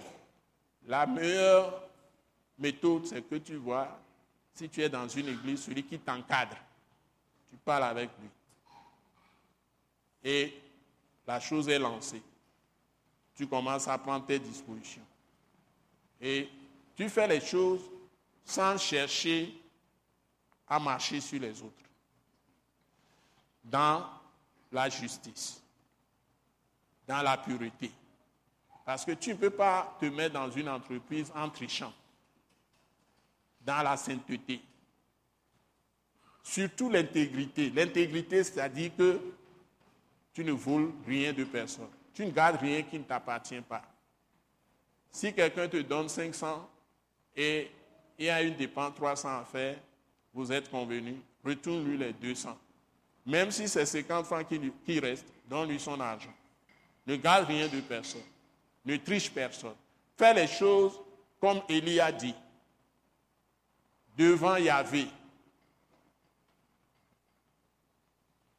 La 0.87 1.05
meilleure 1.05 1.81
méthode, 2.57 3.05
c'est 3.05 3.21
que 3.21 3.35
tu 3.35 3.55
vois, 3.55 3.97
si 4.53 4.69
tu 4.69 4.81
es 4.81 4.89
dans 4.89 5.07
une 5.07 5.29
église, 5.29 5.63
celui 5.63 5.83
qui 5.83 5.97
t'encadre, 5.99 6.57
tu 7.49 7.57
parles 7.57 7.83
avec 7.83 8.09
lui. 8.19 8.29
Et 10.23 10.53
la 11.25 11.39
chose 11.39 11.69
est 11.69 11.79
lancée. 11.79 12.21
Tu 13.35 13.47
commences 13.47 13.87
à 13.87 13.97
prendre 13.97 14.25
tes 14.25 14.39
dispositions. 14.39 15.05
Et 16.21 16.49
tu 16.95 17.09
fais 17.09 17.27
les 17.27 17.41
choses 17.41 17.81
sans 18.43 18.77
chercher 18.77 19.53
à 20.67 20.79
marcher 20.79 21.19
sur 21.19 21.39
les 21.39 21.61
autres. 21.61 21.83
Dans 23.63 24.07
la 24.75 24.89
justice, 24.89 25.63
dans 27.07 27.21
la 27.21 27.37
pureté. 27.37 27.91
Parce 28.85 29.05
que 29.05 29.13
tu 29.13 29.31
ne 29.31 29.35
peux 29.35 29.49
pas 29.49 29.97
te 29.99 30.05
mettre 30.05 30.33
dans 30.33 30.51
une 30.51 30.69
entreprise 30.69 31.31
en 31.33 31.49
trichant, 31.49 31.93
dans 33.61 33.81
la 33.81 33.97
sainteté. 33.97 34.61
Surtout 36.43 36.89
l'intégrité. 36.89 37.71
L'intégrité, 37.71 38.43
c'est-à-dire 38.43 38.91
que 38.95 39.19
tu 40.33 40.43
ne 40.43 40.51
voles 40.51 40.91
rien 41.07 41.33
de 41.33 41.45
personne. 41.45 41.89
Tu 42.13 42.25
ne 42.25 42.31
gardes 42.31 42.57
rien 42.57 42.83
qui 42.83 42.99
ne 42.99 43.03
t'appartient 43.03 43.61
pas. 43.61 43.81
Si 45.09 45.33
quelqu'un 45.33 45.67
te 45.67 45.77
donne 45.77 46.09
500 46.09 46.69
et 47.35 47.71
il 48.19 48.25
y 48.25 48.29
a 48.29 48.41
une 48.43 48.55
dépense 48.55 48.93
300 48.95 49.39
à 49.39 49.45
faire, 49.45 49.77
vous 50.33 50.51
êtes 50.51 50.69
convenu, 50.69 51.19
retourne-lui 51.43 51.97
les 51.97 52.13
200. 52.13 52.57
Même 53.25 53.49
si 53.49 53.67
c'est 53.67 53.85
50 53.85 54.25
francs 54.25 54.45
qui, 54.85 54.99
restent, 54.99 55.25
donne-lui 55.47 55.79
son 55.79 55.99
argent. 55.99 56.33
Ne 57.07 57.15
garde 57.15 57.47
rien 57.47 57.67
de 57.67 57.81
personne. 57.81 58.21
Ne 58.85 58.97
triche 58.97 59.31
personne. 59.31 59.75
Fais 60.17 60.33
les 60.33 60.47
choses 60.47 60.99
comme 61.39 61.61
Élie 61.67 61.99
a 61.99 62.11
dit. 62.11 62.35
Devant 64.15 64.57
Yahvé. 64.57 65.07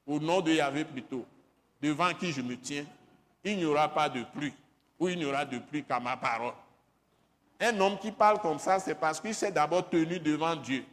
Au 0.06 0.18
nom 0.18 0.40
de 0.40 0.52
Yahvé 0.52 0.84
plutôt. 0.84 1.24
Devant 1.80 2.12
qui 2.14 2.32
je 2.32 2.40
me 2.40 2.56
tiens. 2.56 2.84
Il 3.44 3.56
n'y 3.58 3.64
aura 3.64 3.88
pas 3.88 4.08
de 4.08 4.24
pluie. 4.24 4.54
Ou 4.98 5.08
il 5.08 5.18
n'y 5.18 5.24
aura 5.24 5.44
de 5.44 5.58
pluie 5.58 5.84
qu'à 5.84 6.00
ma 6.00 6.16
parole. 6.16 6.54
Un 7.60 7.78
homme 7.80 7.98
qui 7.98 8.10
parle 8.10 8.40
comme 8.40 8.58
ça, 8.58 8.78
c'est 8.80 8.94
parce 8.94 9.20
qu'il 9.20 9.34
s'est 9.34 9.52
d'abord 9.52 9.88
tenu 9.88 10.18
devant 10.18 10.56
Dieu. 10.56 10.84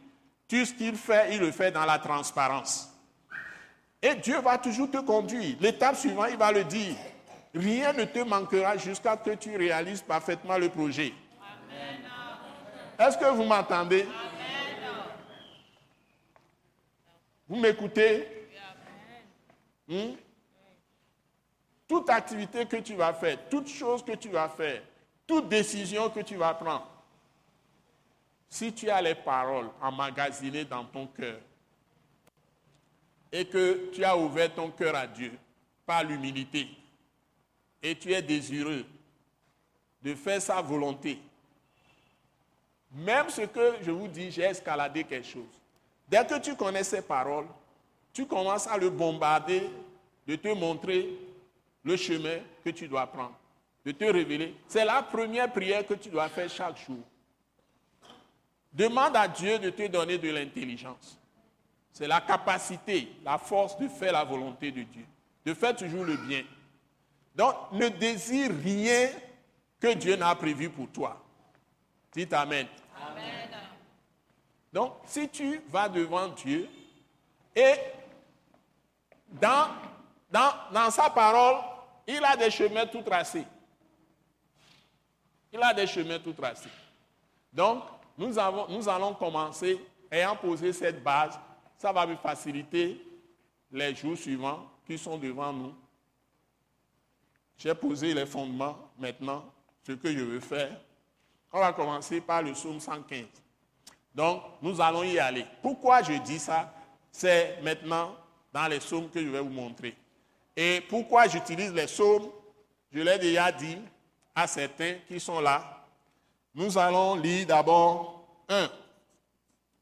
Tout 0.48 0.64
ce 0.64 0.72
qu'il 0.72 0.96
fait, 0.96 1.34
il 1.34 1.40
le 1.40 1.50
fait 1.50 1.70
dans 1.70 1.84
la 1.84 1.98
transparence. 1.98 2.93
Et 4.04 4.14
Dieu 4.16 4.38
va 4.40 4.58
toujours 4.58 4.90
te 4.90 4.98
conduire. 4.98 5.56
L'étape 5.60 5.96
suivante, 5.96 6.28
il 6.30 6.36
va 6.36 6.52
le 6.52 6.62
dire. 6.62 6.94
Rien 7.54 7.94
ne 7.94 8.04
te 8.04 8.18
manquera 8.18 8.76
jusqu'à 8.76 9.16
ce 9.16 9.30
que 9.30 9.34
tu 9.34 9.56
réalises 9.56 10.02
parfaitement 10.02 10.58
le 10.58 10.68
projet. 10.68 11.14
Est-ce 12.98 13.16
que 13.16 13.24
vous 13.24 13.44
m'entendez? 13.44 14.06
Vous 17.48 17.56
m'écoutez? 17.56 18.28
Hmm? 19.88 20.12
Toute 21.88 22.10
activité 22.10 22.66
que 22.66 22.76
tu 22.76 22.94
vas 22.96 23.14
faire, 23.14 23.38
toute 23.48 23.68
chose 23.68 24.04
que 24.04 24.12
tu 24.12 24.28
vas 24.28 24.50
faire, 24.50 24.82
toute 25.26 25.48
décision 25.48 26.10
que 26.10 26.20
tu 26.20 26.36
vas 26.36 26.52
prendre, 26.52 26.90
si 28.50 28.70
tu 28.72 28.90
as 28.90 29.00
les 29.00 29.14
paroles 29.14 29.70
emmagasinées 29.80 30.64
dans 30.64 30.84
ton 30.84 31.06
cœur, 31.06 31.38
et 33.34 33.44
que 33.46 33.90
tu 33.92 34.04
as 34.04 34.16
ouvert 34.16 34.54
ton 34.54 34.70
cœur 34.70 34.94
à 34.94 35.08
Dieu 35.08 35.32
par 35.84 36.04
l'humilité 36.04 36.68
et 37.82 37.96
tu 37.96 38.12
es 38.12 38.22
désireux 38.22 38.84
de 40.00 40.14
faire 40.14 40.40
sa 40.40 40.62
volonté, 40.62 41.18
même 42.92 43.28
ce 43.28 43.40
que 43.40 43.74
je 43.82 43.90
vous 43.90 44.06
dis, 44.06 44.30
j'ai 44.30 44.42
escaladé 44.42 45.02
quelque 45.02 45.26
chose. 45.26 45.60
Dès 46.08 46.24
que 46.24 46.38
tu 46.38 46.54
connais 46.54 46.84
ces 46.84 47.02
paroles, 47.02 47.48
tu 48.12 48.24
commences 48.24 48.68
à 48.68 48.78
le 48.78 48.88
bombarder, 48.88 49.68
de 50.28 50.36
te 50.36 50.48
montrer 50.54 51.10
le 51.82 51.96
chemin 51.96 52.38
que 52.64 52.70
tu 52.70 52.86
dois 52.86 53.08
prendre, 53.08 53.36
de 53.84 53.90
te 53.90 54.04
révéler. 54.04 54.54
C'est 54.68 54.84
la 54.84 55.02
première 55.02 55.52
prière 55.52 55.84
que 55.84 55.94
tu 55.94 56.08
dois 56.08 56.28
faire 56.28 56.48
chaque 56.48 56.78
jour. 56.86 57.02
Demande 58.72 59.16
à 59.16 59.26
Dieu 59.26 59.58
de 59.58 59.70
te 59.70 59.88
donner 59.88 60.18
de 60.18 60.30
l'intelligence. 60.30 61.18
C'est 61.94 62.08
la 62.08 62.20
capacité, 62.20 63.12
la 63.24 63.38
force 63.38 63.78
de 63.78 63.86
faire 63.86 64.12
la 64.12 64.24
volonté 64.24 64.72
de 64.72 64.82
Dieu, 64.82 65.06
de 65.46 65.54
faire 65.54 65.76
toujours 65.76 66.04
le 66.04 66.16
bien. 66.16 66.42
Donc, 67.36 67.54
ne 67.70 67.88
désire 67.88 68.50
rien 68.64 69.10
que 69.78 69.94
Dieu 69.94 70.16
n'a 70.16 70.34
prévu 70.34 70.68
pour 70.68 70.90
toi. 70.90 71.22
Dites 72.12 72.32
Amen. 72.32 72.66
Amen. 73.00 73.48
Donc, 74.72 74.94
si 75.06 75.28
tu 75.28 75.62
vas 75.68 75.88
devant 75.88 76.26
Dieu 76.28 76.68
et 77.54 77.74
dans, 79.40 79.68
dans, 80.32 80.52
dans 80.72 80.90
sa 80.90 81.08
parole, 81.10 81.62
il 82.08 82.24
a 82.24 82.36
des 82.36 82.50
chemins 82.50 82.86
tout 82.86 83.02
tracés. 83.02 83.46
Il 85.52 85.62
a 85.62 85.72
des 85.72 85.86
chemins 85.86 86.18
tout 86.18 86.32
tracés. 86.32 86.70
Donc, 87.52 87.84
nous, 88.18 88.36
avons, 88.36 88.66
nous 88.68 88.88
allons 88.88 89.14
commencer, 89.14 89.80
ayant 90.10 90.34
posé 90.34 90.72
cette 90.72 91.00
base, 91.00 91.38
ça 91.76 91.92
va 91.92 92.06
me 92.06 92.16
faciliter 92.16 93.00
les 93.70 93.94
jours 93.94 94.16
suivants 94.16 94.70
qui 94.86 94.96
sont 94.98 95.18
devant 95.18 95.52
nous. 95.52 95.74
J'ai 97.58 97.74
posé 97.74 98.14
les 98.14 98.26
fondements 98.26 98.90
maintenant, 98.98 99.44
ce 99.86 99.92
que 99.92 100.12
je 100.12 100.20
veux 100.20 100.40
faire. 100.40 100.80
On 101.52 101.60
va 101.60 101.72
commencer 101.72 102.20
par 102.20 102.42
le 102.42 102.52
psaume 102.52 102.80
115. 102.80 103.26
Donc, 104.14 104.42
nous 104.62 104.80
allons 104.80 105.02
y 105.02 105.18
aller. 105.18 105.46
Pourquoi 105.62 106.02
je 106.02 106.12
dis 106.14 106.38
ça? 106.38 106.72
C'est 107.10 107.60
maintenant 107.62 108.16
dans 108.52 108.66
les 108.68 108.78
psaumes 108.78 109.08
que 109.08 109.20
je 109.20 109.28
vais 109.28 109.40
vous 109.40 109.48
montrer. 109.48 109.96
Et 110.56 110.80
pourquoi 110.88 111.28
j'utilise 111.28 111.72
les 111.72 111.86
psaumes? 111.86 112.30
Je 112.92 113.00
l'ai 113.00 113.18
déjà 113.18 113.50
dit 113.50 113.78
à 114.34 114.46
certains 114.46 114.96
qui 115.06 115.18
sont 115.18 115.40
là. 115.40 115.84
Nous 116.54 116.78
allons 116.78 117.16
lire 117.16 117.46
d'abord 117.46 118.24
1. 118.48 118.70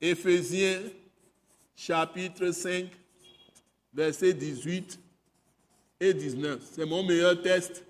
Éphésiens 0.01 0.81
chapitre 1.77 2.51
5, 2.51 2.86
versets 3.93 4.35
18 4.35 4.99
et 6.01 6.15
19. 6.15 6.61
C'est 6.73 6.86
mon 6.86 7.03
meilleur 7.03 7.40
test 7.43 7.85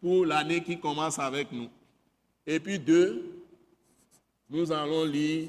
pour 0.00 0.26
l'année 0.26 0.62
qui 0.62 0.78
commence 0.78 1.18
avec 1.18 1.50
nous. 1.52 1.68
Et 2.46 2.60
puis 2.60 2.78
deux, 2.78 3.44
nous 4.48 4.70
allons 4.70 5.04
lire 5.04 5.48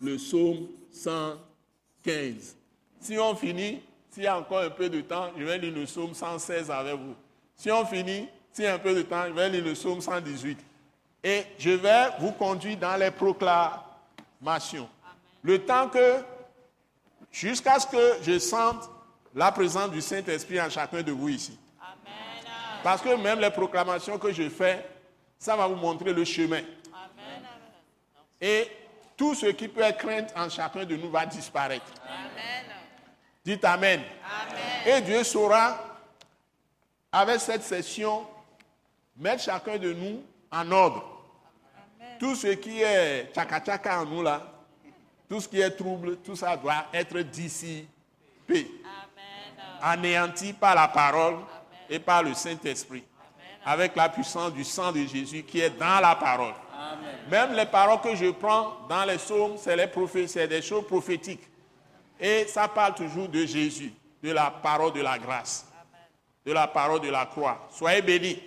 le 0.00 0.16
psaume 0.16 0.66
115. 0.90 2.56
Si 3.00 3.18
on 3.18 3.34
finit 3.34 3.80
s'il 4.12 4.24
y 4.24 4.26
a 4.26 4.38
encore 4.38 4.60
un 4.60 4.70
peu 4.70 4.90
de 4.90 5.00
temps, 5.00 5.30
je 5.38 5.42
vais 5.42 5.56
lire 5.56 5.72
le 5.74 5.84
psaume 5.84 6.12
116 6.12 6.70
avec 6.70 6.96
vous. 6.96 7.14
Si 7.56 7.70
on 7.70 7.86
finit, 7.86 8.28
s'il 8.52 8.64
y 8.64 8.68
a 8.68 8.74
un 8.74 8.78
peu 8.78 8.94
de 8.94 9.02
temps, 9.02 9.24
je 9.26 9.32
vais 9.32 9.48
lire 9.48 9.64
le 9.64 9.72
psaume 9.72 10.02
118. 10.02 10.58
Et 11.24 11.44
je 11.58 11.70
vais 11.70 12.08
vous 12.20 12.32
conduire 12.32 12.76
dans 12.76 12.96
les 12.96 13.10
proclamations. 13.10 14.88
Le 15.42 15.58
temps 15.60 15.88
que, 15.88 16.18
jusqu'à 17.32 17.80
ce 17.80 17.86
que 17.86 18.18
je 18.22 18.38
sente 18.38 18.88
la 19.34 19.50
présence 19.50 19.90
du 19.90 20.00
Saint-Esprit 20.00 20.60
en 20.60 20.68
chacun 20.68 21.02
de 21.02 21.10
vous 21.10 21.30
ici. 21.30 21.58
Parce 22.82 23.00
que 23.00 23.14
même 23.16 23.40
les 23.40 23.50
proclamations 23.50 24.18
que 24.18 24.32
je 24.32 24.48
fais, 24.48 24.86
ça 25.38 25.56
va 25.56 25.66
vous 25.66 25.76
montrer 25.76 26.12
le 26.12 26.24
chemin. 26.24 26.60
Et 28.40 28.70
tout 29.16 29.34
ce 29.34 29.46
qui 29.46 29.68
peut 29.68 29.82
être 29.82 29.98
crainte 29.98 30.32
en 30.36 30.48
chacun 30.48 30.84
de 30.84 30.96
nous 30.96 31.10
va 31.10 31.24
disparaître. 31.24 31.86
Dites 33.44 33.64
Amen. 33.64 34.02
Et 34.84 35.00
Dieu 35.00 35.24
saura, 35.24 35.78
avec 37.10 37.40
cette 37.40 37.62
session, 37.62 38.26
mettre 39.16 39.42
chacun 39.42 39.78
de 39.78 39.92
nous 39.92 40.22
en 40.50 40.70
ordre. 40.70 41.04
Tout 42.18 42.34
ce 42.34 42.48
qui 42.48 42.82
est 42.82 43.32
tchaka-tchaka 43.32 44.02
en 44.02 44.06
nous 44.06 44.22
là, 44.22 44.51
tout 45.32 45.40
ce 45.40 45.48
qui 45.48 45.62
est 45.62 45.70
trouble, 45.70 46.18
tout 46.18 46.36
ça 46.36 46.54
doit 46.58 46.88
être 46.92 47.18
dissipé. 47.20 48.70
Anéanti 49.80 50.52
par 50.52 50.74
la 50.74 50.88
parole 50.88 51.36
et 51.88 51.98
par 51.98 52.22
le 52.22 52.34
Saint-Esprit. 52.34 53.02
Avec 53.64 53.96
la 53.96 54.10
puissance 54.10 54.52
du 54.52 54.62
sang 54.62 54.92
de 54.92 55.06
Jésus 55.06 55.42
qui 55.42 55.60
est 55.60 55.70
dans 55.70 56.00
la 56.00 56.16
parole. 56.16 56.52
Même 57.30 57.54
les 57.54 57.64
paroles 57.64 58.02
que 58.02 58.14
je 58.14 58.30
prends 58.30 58.76
dans 58.90 59.06
les 59.06 59.16
psaumes, 59.16 59.56
c'est 59.56 59.74
les 59.74 60.46
des 60.46 60.60
choses 60.60 60.86
prophétiques. 60.86 61.48
Et 62.20 62.44
ça 62.46 62.68
parle 62.68 62.94
toujours 62.94 63.30
de 63.30 63.46
Jésus, 63.46 63.94
de 64.22 64.32
la 64.32 64.50
parole 64.50 64.92
de 64.92 65.00
la 65.00 65.18
grâce, 65.18 65.66
de 66.44 66.52
la 66.52 66.66
parole 66.66 67.00
de 67.00 67.08
la 67.08 67.24
croix. 67.24 67.66
Soyez 67.70 68.02
bénis. 68.02 68.38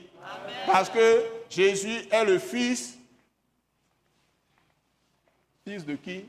Parce 0.67 0.91
que 0.91 1.23
Jésus 1.49 2.07
est 2.11 2.25
le 2.25 2.37
fils. 2.37 2.95
Fils 5.65 5.83
de 5.83 5.95
qui? 5.95 6.25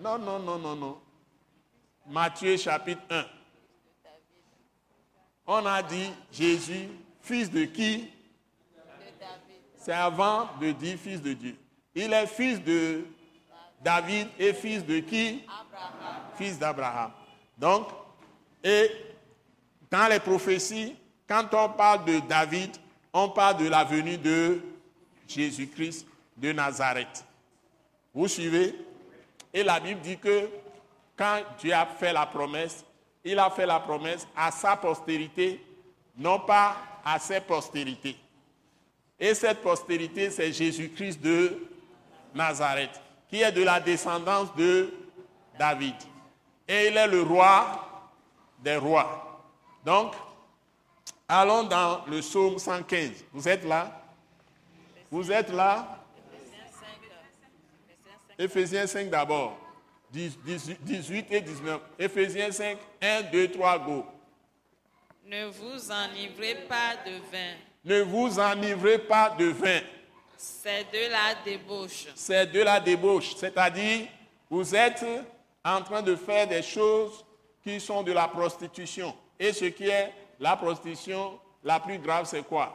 Non, 0.00 0.18
non, 0.18 0.38
non, 0.38 0.58
non, 0.58 0.76
non. 0.76 0.98
Matthieu 2.06 2.56
chapitre 2.56 3.02
1. 3.10 3.24
On 5.46 5.66
a 5.66 5.82
dit 5.82 6.10
Jésus, 6.32 6.88
fils 7.20 7.50
de 7.50 7.64
qui? 7.64 8.10
C'est 9.76 9.92
avant 9.92 10.48
de 10.58 10.72
dire 10.72 10.98
fils 10.98 11.20
de 11.20 11.34
Dieu. 11.34 11.56
Il 11.94 12.12
est 12.12 12.26
fils 12.26 12.62
de 12.62 13.04
David 13.82 14.28
et 14.38 14.54
fils 14.54 14.84
de 14.84 15.00
qui? 15.00 15.44
Fils 16.36 16.58
d'Abraham. 16.58 17.12
Donc, 17.58 17.88
et 18.64 18.90
dans 19.90 20.08
les 20.08 20.20
prophéties, 20.20 20.96
quand 21.28 21.46
on 21.52 21.68
parle 21.70 22.06
de 22.06 22.20
David, 22.20 22.70
on 23.12 23.28
parle 23.28 23.58
de 23.58 23.68
la 23.68 23.84
venue 23.84 24.16
de 24.16 24.62
Jésus-Christ 25.28 26.06
de 26.36 26.52
Nazareth. 26.52 27.24
Vous 28.14 28.28
suivez? 28.28 28.74
Et 29.52 29.62
la 29.62 29.80
Bible 29.80 30.00
dit 30.00 30.18
que 30.18 30.48
quand 31.16 31.40
Dieu 31.58 31.72
a 31.72 31.86
fait 31.86 32.12
la 32.12 32.26
promesse, 32.26 32.84
il 33.24 33.38
a 33.38 33.50
fait 33.50 33.66
la 33.66 33.80
promesse 33.80 34.26
à 34.36 34.50
sa 34.50 34.76
postérité, 34.76 35.64
non 36.16 36.38
pas 36.40 36.76
à 37.04 37.18
ses 37.18 37.40
postérités. 37.40 38.16
Et 39.18 39.34
cette 39.34 39.60
postérité, 39.60 40.30
c'est 40.30 40.52
Jésus-Christ 40.52 41.20
de 41.20 41.68
Nazareth 42.34 43.00
qui 43.30 43.42
est 43.42 43.52
de 43.52 43.62
la 43.62 43.78
descendance 43.78 44.54
de 44.56 44.92
David. 45.58 45.94
Et 46.66 46.88
il 46.88 46.96
est 46.96 47.06
le 47.06 47.22
roi 47.22 48.04
des 48.58 48.76
rois. 48.76 49.42
Donc, 49.84 50.14
allons 51.28 51.62
dans 51.62 52.04
le 52.06 52.20
psaume 52.20 52.58
115. 52.58 53.24
Vous 53.32 53.48
êtes 53.48 53.64
là? 53.64 54.02
Vous 55.10 55.30
êtes 55.30 55.50
là? 55.50 55.99
Éphésiens 58.40 58.86
5 58.86 59.10
d'abord. 59.10 59.56
18 60.10 61.26
et 61.30 61.40
19. 61.40 61.80
Éphésiens 61.98 62.50
5, 62.50 62.78
1, 63.00 63.22
2, 63.30 63.52
3, 63.52 63.78
go. 63.78 64.04
Ne 65.26 65.46
vous 65.46 65.90
enivrez 65.92 66.66
pas 66.68 66.96
de 67.06 67.12
vin. 67.30 67.54
Ne 67.84 68.00
vous 68.02 68.40
enivrez 68.40 68.98
pas 68.98 69.30
de 69.38 69.44
vin 69.44 69.80
c'est 70.40 70.90
de 70.90 71.10
la 71.10 71.34
débauche. 71.44 72.06
C'est 72.14 72.46
de 72.46 72.60
la 72.60 72.80
débauche. 72.80 73.36
C'est-à-dire, 73.36 74.06
vous 74.48 74.74
êtes 74.74 75.04
en 75.62 75.82
train 75.82 76.00
de 76.00 76.16
faire 76.16 76.48
des 76.48 76.62
choses 76.62 77.24
qui 77.62 77.78
sont 77.78 78.02
de 78.02 78.12
la 78.12 78.26
prostitution. 78.26 79.14
Et 79.38 79.52
ce 79.52 79.66
qui 79.66 79.88
est 79.88 80.12
la 80.38 80.56
prostitution 80.56 81.38
la 81.62 81.78
plus 81.78 81.98
grave, 81.98 82.24
c'est 82.24 82.42
quoi? 82.42 82.74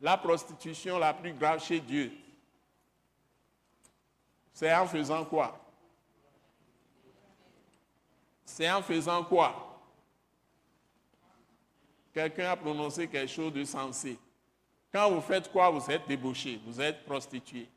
La 0.00 0.16
prostitution 0.16 0.98
la 0.98 1.12
plus 1.12 1.34
grave 1.34 1.62
chez 1.62 1.80
Dieu. 1.80 2.12
C'est 4.54 4.72
en 4.72 4.86
faisant 4.86 5.24
quoi? 5.24 5.60
C'est 8.44 8.70
en 8.70 8.80
faisant 8.82 9.24
quoi? 9.24 9.80
Quelqu'un 12.12 12.50
a 12.50 12.56
prononcé 12.56 13.08
quelque 13.08 13.30
chose 13.30 13.52
de 13.52 13.64
sensé. 13.64 14.16
Quand 14.92 15.10
vous 15.10 15.20
faites 15.20 15.50
quoi, 15.50 15.70
vous 15.70 15.90
êtes 15.90 16.06
débauché, 16.06 16.60
vous 16.64 16.80
êtes 16.80 17.04
prostitué. 17.04 17.68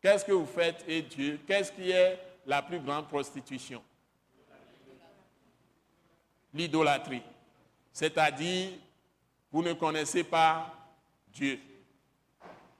Qu'est-ce 0.00 0.24
que 0.24 0.32
vous 0.32 0.46
faites, 0.46 0.82
et 0.88 1.02
Dieu 1.02 1.38
Qu'est-ce 1.46 1.70
qui 1.70 1.90
est 1.90 2.18
la 2.46 2.62
plus 2.62 2.80
grande 2.80 3.08
prostitution? 3.08 3.82
L'idolâtrie. 6.54 7.22
C'est-à-dire, 7.92 8.70
vous 9.52 9.62
ne 9.62 9.74
connaissez 9.74 10.24
pas 10.24 10.72
Dieu. 11.28 11.60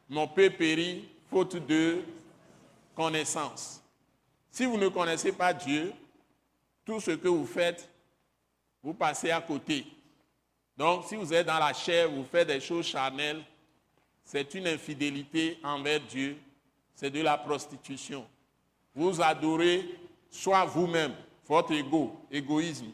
Mon 0.09 0.27
peu 0.27 0.49
périt 0.49 1.07
faute 1.29 1.57
de 1.57 2.03
connaissance. 2.97 3.82
Si 4.51 4.64
vous 4.64 4.78
ne 4.78 4.89
connaissez 4.89 5.32
pas 5.32 5.52
Dieu, 5.52 5.93
tout 6.85 6.98
ce 6.98 7.12
que 7.12 7.28
vous 7.28 7.47
faites, 7.47 7.89
vous 8.82 8.94
passez 8.94 9.31
à 9.31 9.40
côté. 9.40 9.86
Donc, 10.77 11.05
si 11.05 11.16
vous 11.16 11.32
êtes 11.32 11.47
dans 11.47 11.59
la 11.59 11.73
chair, 11.73 12.10
vous 12.10 12.24
faites 12.24 12.48
des 12.48 12.60
choses 12.60 12.86
charnelles, 12.86 13.43
c'est 14.24 14.55
une 14.55 14.66
infidélité 14.66 15.59
envers 15.62 16.01
Dieu, 16.01 16.36
c'est 16.94 17.10
de 17.10 17.20
la 17.20 17.36
prostitution. 17.36 18.27
Vous 18.94 19.20
adorez 19.20 19.89
soit 20.31 20.64
vous-même, 20.64 21.14
votre 21.47 21.73
ego, 21.73 22.18
égoïsme, 22.31 22.90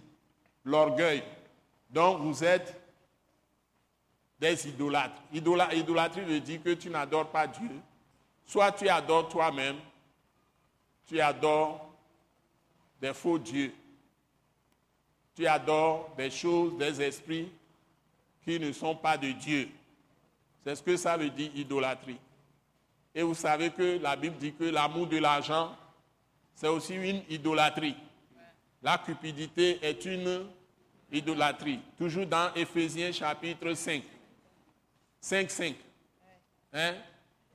l'orgueil. 0.64 1.22
Donc 1.90 2.20
vous 2.20 2.42
êtes 2.42 2.78
des 4.38 4.68
idolâtres. 4.68 5.22
idolâtrie 5.32 6.22
veut 6.22 6.40
dire 6.40 6.62
que 6.62 6.74
tu 6.74 6.90
n'adores 6.90 7.30
pas 7.30 7.46
Dieu. 7.46 7.70
Soit 8.44 8.72
tu 8.72 8.88
adores 8.88 9.28
toi-même, 9.28 9.76
tu 11.06 11.20
adores 11.20 11.92
des 13.00 13.14
faux 13.14 13.38
dieux. 13.38 13.72
Tu 15.34 15.46
adores 15.46 16.14
des 16.16 16.30
choses, 16.30 16.76
des 16.78 17.00
esprits 17.00 17.50
qui 18.44 18.58
ne 18.58 18.72
sont 18.72 18.94
pas 18.94 19.16
de 19.16 19.32
Dieu. 19.32 19.68
C'est 20.64 20.76
ce 20.76 20.82
que 20.82 20.96
ça 20.96 21.16
veut 21.16 21.30
dire 21.30 21.50
idolâtrie. 21.54 22.18
Et 23.14 23.22
vous 23.22 23.34
savez 23.34 23.70
que 23.70 23.98
la 23.98 24.16
Bible 24.16 24.36
dit 24.36 24.52
que 24.54 24.64
l'amour 24.64 25.06
de 25.06 25.18
l'argent, 25.18 25.76
c'est 26.54 26.68
aussi 26.68 26.94
une 26.94 27.22
idolâtrie. 27.28 27.96
La 28.82 28.98
cupidité 28.98 29.78
est 29.82 30.04
une 30.04 30.46
idolâtrie. 31.10 31.80
Toujours 31.98 32.26
dans 32.26 32.52
Éphésiens 32.54 33.12
chapitre 33.12 33.74
5. 33.74 34.02
5, 35.20 35.50
5. 35.50 35.74
Hein? 36.72 36.94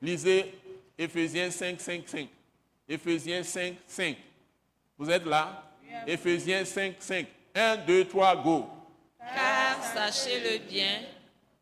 Lisez 0.01 0.53
Éphésiens 0.97 1.51
5, 1.51 1.79
5, 1.79 2.07
5. 2.07 2.29
Éphésiens 2.87 3.43
5, 3.43 3.75
5. 3.85 4.17
Vous 4.97 5.09
êtes 5.09 5.25
là? 5.25 5.63
Éphésiens 6.05 6.63
5, 6.63 6.95
5. 6.99 7.27
1, 7.53 7.77
2, 7.77 8.05
3, 8.05 8.35
go. 8.37 8.65
Car 9.19 9.83
sachez-le 9.83 10.59
bien 10.69 11.01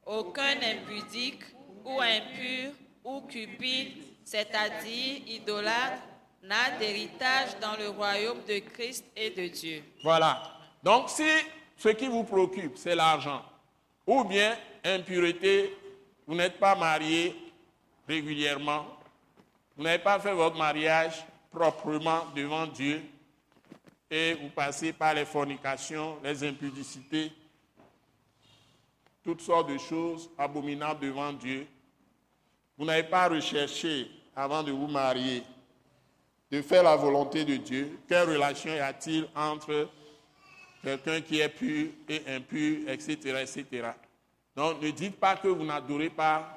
aucun 0.05 0.55
impudique 0.61 1.43
ou 1.83 1.99
impur 1.99 2.71
ou 3.03 3.21
cupide, 3.21 4.03
c'est-à-dire 4.23 5.21
idolâtre, 5.27 6.01
n'a 6.43 6.77
d'héritage 6.77 7.57
dans 7.59 7.75
le 7.77 7.89
royaume 7.89 8.43
de 8.47 8.59
Christ 8.59 9.05
et 9.15 9.31
de 9.31 9.47
Dieu. 9.47 9.83
Voilà. 10.03 10.43
Donc 10.83 11.09
si 11.09 11.27
ce 11.77 11.89
qui 11.89 12.07
vous 12.07 12.23
préoccupe, 12.23 12.77
c'est 12.77 12.95
l'argent, 12.95 13.43
ou 14.05 14.23
bien 14.23 14.55
impureté, 14.83 15.73
vous 16.27 16.35
n'êtes 16.35 16.59
pas 16.59 16.75
marié 16.75 17.35
régulièrement, 18.07 18.85
vous 19.75 19.83
n'avez 19.83 19.99
pas 19.99 20.19
fait 20.19 20.33
votre 20.33 20.57
mariage 20.57 21.25
proprement 21.51 22.25
devant 22.35 22.67
Dieu, 22.67 23.01
et 24.09 24.35
vous 24.35 24.49
passez 24.49 24.93
par 24.93 25.13
les 25.13 25.25
fornications, 25.25 26.17
les 26.23 26.43
impudicités, 26.43 27.31
toutes 29.23 29.41
sortes 29.41 29.69
de 29.69 29.77
choses 29.77 30.29
abominables 30.37 30.99
devant 30.99 31.33
Dieu. 31.33 31.65
Vous 32.77 32.85
n'avez 32.85 33.03
pas 33.03 33.27
recherché, 33.27 34.09
avant 34.35 34.61
de 34.61 34.71
vous 34.71 34.87
marier, 34.87 35.43
de 36.51 36.61
faire 36.61 36.83
la 36.83 36.95
volonté 36.95 37.43
de 37.43 37.55
Dieu. 37.55 37.99
Quelle 38.07 38.29
relation 38.29 38.73
y 38.73 38.79
a-t-il 38.79 39.27
entre 39.35 39.89
quelqu'un 40.83 41.21
qui 41.21 41.39
est 41.39 41.49
pur 41.49 41.89
et 42.07 42.21
impur, 42.27 42.87
etc., 42.89 43.15
etc. 43.41 43.89
Donc 44.55 44.81
ne 44.81 44.91
dites 44.91 45.19
pas 45.19 45.35
que 45.35 45.47
vous 45.47 45.65
n'adorez 45.65 46.09
pas 46.09 46.54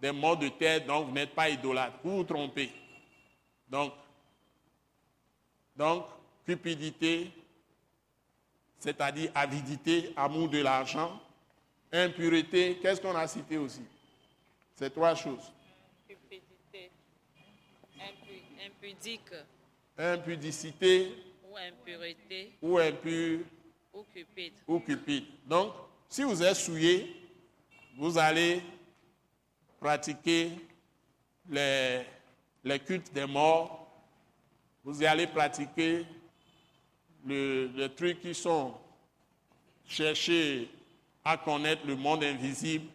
des 0.00 0.12
morts 0.12 0.36
de 0.36 0.48
terre, 0.48 0.84
donc 0.86 1.06
vous 1.08 1.12
n'êtes 1.12 1.34
pas 1.34 1.48
idolâtre. 1.48 1.98
Vous 2.04 2.16
vous 2.18 2.24
trompez. 2.24 2.70
Donc, 3.68 3.92
donc 5.76 6.04
cupidité, 6.46 7.30
c'est-à-dire 8.78 9.30
avidité, 9.34 10.12
amour 10.16 10.48
de 10.48 10.58
l'argent, 10.60 11.20
impureté, 11.92 12.78
qu'est-ce 12.80 13.00
qu'on 13.00 13.14
a 13.14 13.26
cité 13.26 13.56
aussi? 13.58 13.82
Ces 14.74 14.90
trois 14.90 15.14
choses. 15.14 15.52
Cupidité, 16.08 16.90
impu- 17.98 18.66
impudique 18.66 19.32
Impudicité 20.00 21.12
ou 21.50 21.56
impureté 21.56 22.52
ou 22.62 22.78
impur 22.78 23.40
ou 23.92 24.04
cupide. 24.14 24.52
ou 24.68 24.78
cupide. 24.78 25.24
Donc, 25.44 25.72
si 26.08 26.22
vous 26.22 26.40
êtes 26.40 26.54
souillé, 26.54 27.12
vous 27.96 28.16
allez 28.16 28.62
pratiquer 29.80 30.52
les, 31.48 32.02
les 32.64 32.78
cultes 32.80 33.12
des 33.12 33.26
morts, 33.26 33.86
vous 34.84 35.02
allez 35.02 35.26
pratiquer 35.26 36.04
le- 37.26 37.70
les 37.74 37.88
trucs 37.90 38.20
qui 38.20 38.34
sont 38.34 38.74
chercher 39.86 40.68
à 41.24 41.36
connaître 41.36 41.86
le 41.86 41.96
monde 41.96 42.22
invisible. 42.24 42.86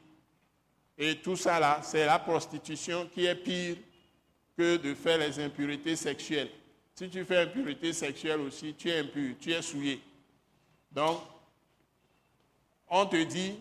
Et 0.97 1.15
tout 1.17 1.35
ça 1.35 1.59
là, 1.59 1.79
c'est 1.83 2.05
la 2.05 2.19
prostitution 2.19 3.09
qui 3.13 3.25
est 3.25 3.35
pire 3.35 3.77
que 4.57 4.77
de 4.77 4.93
faire 4.93 5.17
les 5.17 5.39
impurités 5.39 5.95
sexuelles. 5.95 6.51
Si 6.93 7.09
tu 7.09 7.25
fais 7.25 7.37
impurité 7.39 7.91
sexuelle 7.91 8.39
aussi, 8.41 8.75
tu 8.75 8.89
es 8.89 8.99
impur, 8.99 9.35
tu 9.39 9.51
es 9.51 9.61
souillé. 9.63 9.99
Donc, 10.91 11.19
on 12.87 13.05
te 13.07 13.23
dit, 13.23 13.55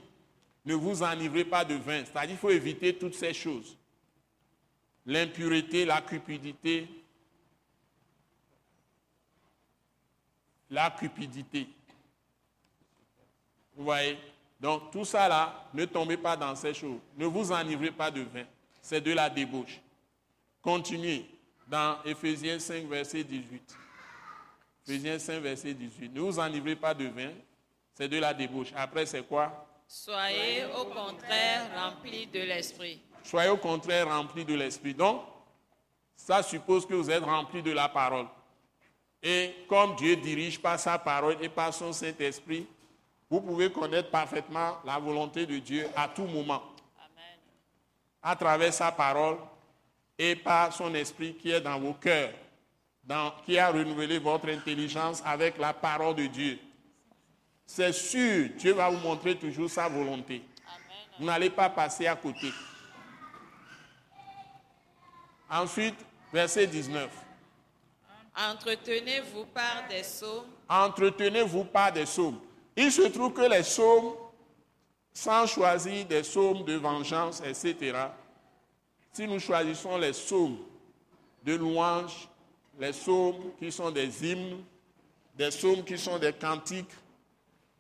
ne 0.64 0.74
vous 0.74 1.02
enivrez 1.02 1.44
pas 1.44 1.64
de 1.64 1.74
vin. 1.74 2.04
C'est-à-dire 2.04 2.30
qu'il 2.30 2.38
faut 2.38 2.50
éviter 2.50 2.96
toutes 2.96 3.14
ces 3.14 3.34
choses. 3.34 3.76
L'impureté, 5.04 5.84
la 5.84 6.00
cupidité, 6.00 6.88
la 10.70 10.90
cupidité. 10.90 11.68
Vous 13.74 13.84
voyez? 13.84 14.18
Donc, 14.60 14.92
tout 14.92 15.04
ça 15.04 15.28
là, 15.28 15.68
ne 15.74 15.84
tombez 15.84 16.16
pas 16.16 16.36
dans 16.36 16.54
ces 16.54 16.72
choses. 16.72 17.00
Ne 17.16 17.26
vous 17.26 17.50
enivrez 17.50 17.90
pas 17.90 18.10
de 18.10 18.20
vin. 18.20 18.44
C'est 18.80 19.00
de 19.00 19.12
la 19.12 19.28
débauche. 19.28 19.80
Continuez 20.60 21.26
dans 21.66 22.00
Éphésiens 22.04 22.60
5, 22.60 22.86
verset 22.86 23.24
18. 23.24 23.76
Éphésiens 24.86 25.18
5, 25.18 25.40
verset 25.40 25.74
18. 25.74 26.10
Ne 26.10 26.20
vous 26.20 26.38
enivrez 26.38 26.76
pas 26.76 26.94
de 26.94 27.06
vin. 27.06 27.30
C'est 27.94 28.08
de 28.08 28.18
la 28.18 28.32
débauche. 28.32 28.72
Après, 28.76 29.04
c'est 29.04 29.26
quoi? 29.26 29.66
Soyez 29.94 30.64
au 30.74 30.86
contraire 30.86 31.66
remplis 31.76 32.26
de 32.26 32.40
l'esprit. 32.40 32.98
Soyez 33.22 33.50
au 33.50 33.58
contraire 33.58 34.08
remplis 34.08 34.42
de 34.46 34.54
l'Esprit. 34.54 34.94
Donc, 34.94 35.20
ça 36.16 36.42
suppose 36.42 36.86
que 36.86 36.94
vous 36.94 37.10
êtes 37.10 37.22
remplis 37.22 37.62
de 37.62 37.72
la 37.72 37.90
parole. 37.90 38.26
Et 39.22 39.54
comme 39.68 39.94
Dieu 39.96 40.16
dirige 40.16 40.58
par 40.58 40.78
sa 40.80 40.98
parole 40.98 41.36
et 41.42 41.48
par 41.50 41.74
son 41.74 41.92
Saint-Esprit, 41.92 42.66
vous 43.28 43.42
pouvez 43.42 43.70
connaître 43.70 44.08
parfaitement 44.10 44.78
la 44.86 44.98
volonté 44.98 45.44
de 45.44 45.58
Dieu 45.58 45.86
à 45.94 46.08
tout 46.08 46.24
moment, 46.24 46.62
Amen. 46.98 47.38
à 48.22 48.34
travers 48.34 48.72
sa 48.72 48.90
parole 48.92 49.36
et 50.18 50.34
par 50.36 50.72
son 50.72 50.94
Esprit 50.94 51.34
qui 51.34 51.50
est 51.50 51.60
dans 51.60 51.78
vos 51.78 51.92
cœurs, 51.94 52.32
dans- 53.04 53.32
qui 53.44 53.58
a 53.58 53.70
renouvelé 53.70 54.18
votre 54.18 54.48
intelligence 54.48 55.22
avec 55.24 55.58
la 55.58 55.74
parole 55.74 56.14
de 56.14 56.26
Dieu. 56.28 56.58
C'est 57.74 57.94
sûr, 57.94 58.50
Dieu 58.58 58.74
va 58.74 58.90
vous 58.90 58.98
montrer 58.98 59.34
toujours 59.34 59.70
sa 59.70 59.88
volonté. 59.88 60.42
Amen. 60.66 60.98
Vous 61.18 61.24
n'allez 61.24 61.48
pas 61.48 61.70
passer 61.70 62.06
à 62.06 62.14
côté. 62.14 62.52
Ensuite, 65.50 65.94
verset 66.30 66.66
19. 66.66 67.08
Entretenez-vous 68.36 69.46
par 69.46 69.88
des 69.88 70.02
psaumes, 70.02 70.44
Entretenez-vous 70.68 71.64
par 71.64 71.90
des 71.90 72.04
psaumes. 72.04 72.38
Il 72.76 72.92
se 72.92 73.08
trouve 73.08 73.32
que 73.32 73.50
les 73.50 73.62
psaumes, 73.62 74.16
sans 75.14 75.46
choisir 75.46 76.04
des 76.04 76.20
psaumes 76.20 76.66
de 76.66 76.74
vengeance, 76.74 77.40
etc., 77.40 77.96
si 79.14 79.26
nous 79.26 79.40
choisissons 79.40 79.96
les 79.96 80.10
psaumes 80.10 80.58
de 81.42 81.54
louange, 81.54 82.28
les 82.78 82.90
psaumes 82.90 83.54
qui 83.58 83.72
sont 83.72 83.90
des 83.90 84.30
hymnes, 84.30 84.62
des 85.34 85.48
psaumes 85.48 85.82
qui 85.82 85.96
sont 85.96 86.18
des 86.18 86.34
cantiques, 86.34 86.92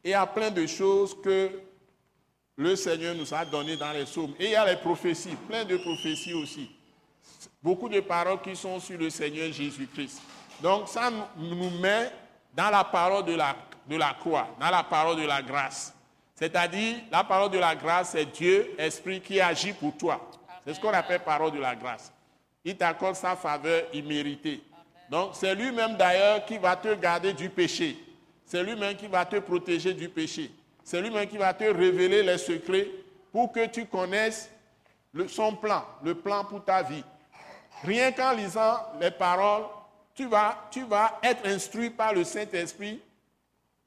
et 0.04 0.14
a 0.14 0.26
plein 0.26 0.50
de 0.50 0.66
choses 0.66 1.16
que 1.22 1.50
le 2.56 2.76
Seigneur 2.76 3.14
nous 3.14 3.32
a 3.32 3.44
données 3.44 3.76
dans 3.76 3.92
les 3.92 4.04
psaumes. 4.04 4.34
Et 4.38 4.46
il 4.46 4.50
y 4.50 4.56
a 4.56 4.66
les 4.66 4.76
prophéties, 4.76 5.36
plein 5.48 5.64
de 5.64 5.76
prophéties 5.76 6.34
aussi. 6.34 6.70
Beaucoup 7.62 7.88
de 7.88 8.00
paroles 8.00 8.40
qui 8.42 8.54
sont 8.56 8.78
sur 8.80 8.98
le 8.98 9.08
Seigneur 9.10 9.52
Jésus-Christ. 9.52 10.20
Donc 10.62 10.88
ça 10.88 11.10
nous- 11.10 11.54
nous 11.54 11.70
met 11.80 12.10
dans 12.54 12.70
la 12.70 12.84
parole 12.84 13.24
de 13.24 13.34
la, 13.34 13.56
de 13.88 13.96
la 13.96 14.14
croix, 14.18 14.48
dans 14.60 14.70
la 14.70 14.82
parole 14.82 15.16
de 15.20 15.26
la 15.26 15.40
grâce. 15.42 15.94
C'est-à-dire, 16.34 16.96
la 17.10 17.22
parole 17.24 17.50
de 17.50 17.58
la 17.58 17.74
grâce, 17.74 18.10
c'est 18.10 18.26
Dieu, 18.26 18.74
Esprit, 18.78 19.20
qui 19.20 19.40
agit 19.40 19.72
pour 19.72 19.96
toi. 19.96 20.28
C'est 20.66 20.74
ce 20.74 20.80
qu'on 20.80 20.92
appelle 20.92 21.20
parole 21.20 21.52
de 21.52 21.58
la 21.60 21.74
grâce. 21.76 22.12
Il 22.64 22.76
t'accorde 22.76 23.14
sa 23.16 23.36
faveur 23.36 23.82
imméritée. 23.92 24.60
Donc, 25.08 25.30
c'est 25.34 25.54
lui-même 25.54 25.96
d'ailleurs 25.96 26.44
qui 26.44 26.58
va 26.58 26.74
te 26.76 26.94
garder 26.94 27.32
du 27.32 27.48
péché. 27.48 27.96
C'est 28.52 28.62
lui-même 28.62 28.94
qui 28.96 29.06
va 29.06 29.24
te 29.24 29.36
protéger 29.36 29.94
du 29.94 30.10
péché. 30.10 30.50
C'est 30.84 31.00
lui-même 31.00 31.26
qui 31.26 31.38
va 31.38 31.54
te 31.54 31.64
révéler 31.64 32.22
les 32.22 32.36
secrets 32.36 32.86
pour 33.32 33.50
que 33.50 33.64
tu 33.64 33.86
connaisses 33.86 34.50
le- 35.14 35.26
son 35.26 35.56
plan, 35.56 35.82
le 36.04 36.14
plan 36.14 36.44
pour 36.44 36.62
ta 36.62 36.82
vie. 36.82 37.02
Rien 37.82 38.12
qu'en 38.12 38.32
lisant 38.32 38.76
les 39.00 39.10
paroles, 39.10 39.64
tu 40.14 40.26
vas, 40.26 40.68
tu 40.70 40.84
vas 40.84 41.18
être 41.22 41.46
instruit 41.48 41.88
par 41.88 42.12
le 42.12 42.24
Saint-Esprit 42.24 43.00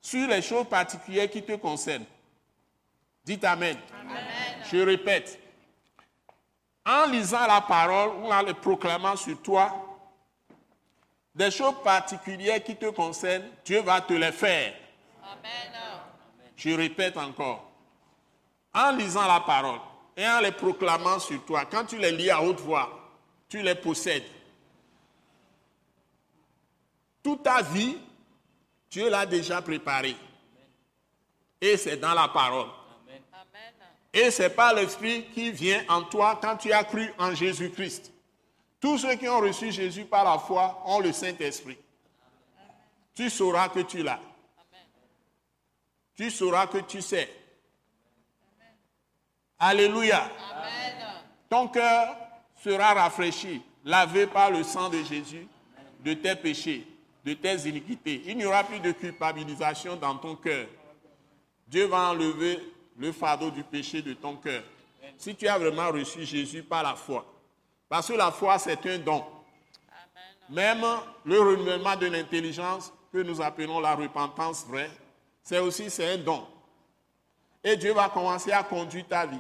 sur 0.02 0.28
les 0.28 0.42
choses 0.42 0.68
particulières 0.68 1.30
qui 1.30 1.44
te 1.44 1.54
concernent. 1.58 2.06
Dites 3.24 3.44
Amen. 3.44 3.78
Je 4.72 4.78
répète. 4.78 5.40
En 6.88 7.06
lisant 7.06 7.46
la 7.46 7.62
parole 7.62 8.16
ou 8.24 8.34
en 8.34 8.42
le 8.42 8.56
proclamant 8.56 9.16
sur 9.16 9.40
toi, 9.44 9.85
des 11.36 11.52
choses 11.52 11.76
particulières 11.84 12.64
qui 12.64 12.76
te 12.76 12.90
concernent, 12.90 13.50
Dieu 13.66 13.82
va 13.82 14.00
te 14.02 14.14
les 14.14 14.32
faire. 14.32 14.74
Amen. 15.22 15.72
Je 16.56 16.70
répète 16.70 17.18
encore. 17.18 17.70
En 18.74 18.92
lisant 18.92 19.28
la 19.28 19.42
parole 19.42 19.80
et 20.16 20.26
en 20.26 20.40
les 20.40 20.52
proclamant 20.52 21.20
sur 21.20 21.44
toi, 21.46 21.66
quand 21.66 21.86
tu 21.86 21.98
les 21.98 22.12
lis 22.12 22.30
à 22.30 22.42
haute 22.42 22.62
voix, 22.62 23.12
tu 23.50 23.62
les 23.62 23.76
possèdes. 23.76 24.24
Toute 27.22 27.44
ta 27.44 27.62
vie, 27.62 27.98
Dieu 28.90 29.10
l'a 29.10 29.26
déjà 29.26 29.62
préparée. 29.62 30.16
Et 31.60 31.76
c'est 31.76 31.98
dans 31.98 32.14
la 32.14 32.28
parole. 32.28 32.68
Amen. 33.08 33.22
Et 34.14 34.32
c'est 34.32 34.52
par 34.52 34.74
l'Esprit 34.74 35.26
qui 35.34 35.52
vient 35.52 35.84
en 35.90 36.04
toi 36.04 36.40
quand 36.42 36.56
tu 36.58 36.72
as 36.72 36.84
cru 36.84 37.12
en 37.18 37.34
Jésus-Christ. 37.34 38.15
Tous 38.86 39.00
ceux 39.00 39.16
qui 39.16 39.28
ont 39.28 39.40
reçu 39.40 39.72
Jésus 39.72 40.06
par 40.06 40.24
la 40.24 40.38
foi 40.38 40.84
ont 40.86 41.00
le 41.00 41.12
Saint-Esprit. 41.12 41.80
Tu 43.16 43.32
sauras 43.32 43.70
que 43.70 43.80
tu 43.80 44.04
l'as. 44.04 44.20
Tu 46.16 46.30
sauras 46.30 46.68
que 46.68 46.78
tu 46.78 47.02
sais. 47.02 47.28
Alléluia. 49.58 50.30
Amen. 50.52 51.04
Ton 51.50 51.68
cœur 51.68 52.16
sera 52.64 52.94
rafraîchi, 52.94 53.60
lavé 53.84 54.28
par 54.28 54.52
le 54.52 54.62
sang 54.62 54.90
de 54.90 55.02
Jésus 55.02 55.48
de 56.02 56.14
tes 56.14 56.36
péchés, 56.36 56.86
de 57.26 57.34
tes 57.34 57.68
iniquités. 57.68 58.22
Il 58.28 58.38
n'y 58.38 58.46
aura 58.46 58.64
plus 58.64 58.82
de 58.82 58.92
culpabilisation 58.92 59.96
dans 59.96 60.16
ton 60.16 60.36
cœur. 60.36 60.68
Dieu 61.68 61.88
va 61.88 62.12
enlever 62.12 62.60
le 63.00 63.12
fardeau 63.12 63.50
du 63.50 63.64
péché 63.64 64.04
de 64.04 64.14
ton 64.14 64.36
cœur. 64.36 64.62
Si 65.18 65.36
tu 65.36 65.48
as 65.48 65.58
vraiment 65.58 65.90
reçu 65.92 66.24
Jésus 66.24 66.62
par 66.62 66.84
la 66.84 66.94
foi. 66.94 67.32
Parce 67.96 68.10
que 68.10 68.14
la 68.14 68.30
foi, 68.30 68.60
c'est 68.60 68.86
un 68.88 68.98
don. 68.98 69.24
Même 70.50 70.84
le 71.24 71.40
renouvellement 71.40 71.96
de 71.96 72.08
l'intelligence, 72.08 72.92
que 73.10 73.20
nous 73.20 73.42
appelons 73.42 73.80
la 73.80 73.96
repentance 73.96 74.66
vraie, 74.66 74.92
c'est 75.42 75.60
aussi 75.60 75.90
c'est 75.90 76.12
un 76.12 76.18
don. 76.18 76.46
Et 77.64 77.78
Dieu 77.78 77.94
va 77.94 78.10
commencer 78.10 78.52
à 78.52 78.64
conduire 78.64 79.08
ta 79.08 79.26
vie. 79.26 79.40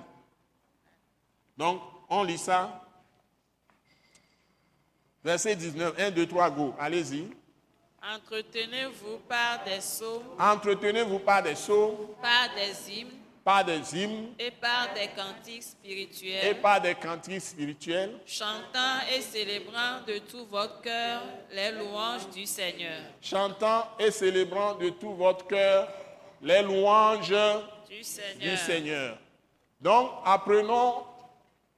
Donc, 1.57 1.81
on 2.07 2.23
lit 2.23 2.37
ça. 2.37 2.81
Verset 5.21 5.57
19, 5.57 5.99
1, 5.99 6.11
2, 6.11 6.25
3, 6.25 6.49
go. 6.51 6.73
Allez-y. 6.79 7.27
Entretenez-vous 8.01 9.17
par 9.27 9.65
des 9.65 9.79
psaumes, 9.79 10.23
Entretenez-vous 10.39 11.19
par 11.19 11.43
des 11.43 11.55
psaumes, 11.55 12.07
par 12.21 12.55
des 12.55 12.89
hymnes, 12.89 13.11
par 13.45 13.63
des 13.63 13.95
hymnes 13.95 14.33
et 14.39 14.49
par 14.49 14.91
des 14.95 15.07
cantiques 15.15 15.57
et 15.57 15.61
spirituels, 15.61 16.61
par 16.61 16.81
des 16.81 16.95
cantiques 16.95 17.41
spirituels, 17.41 18.17
chantant 18.25 19.01
et 19.15 19.21
célébrant 19.21 20.01
de 20.07 20.17
tout 20.17 20.47
votre 20.47 20.81
cœur 20.81 21.21
les 21.51 21.71
louanges 21.71 22.27
du 22.31 22.47
Seigneur. 22.47 22.99
chantant 23.21 23.87
et 23.99 24.09
célébrant 24.09 24.73
de 24.73 24.89
tout 24.89 25.13
votre 25.13 25.45
cœur 25.45 25.87
les 26.41 26.63
louanges 26.63 27.33
Du. 27.87 28.57
Seigneur. 28.57 29.17
Donc, 29.79 30.09
apprenons 30.25 31.03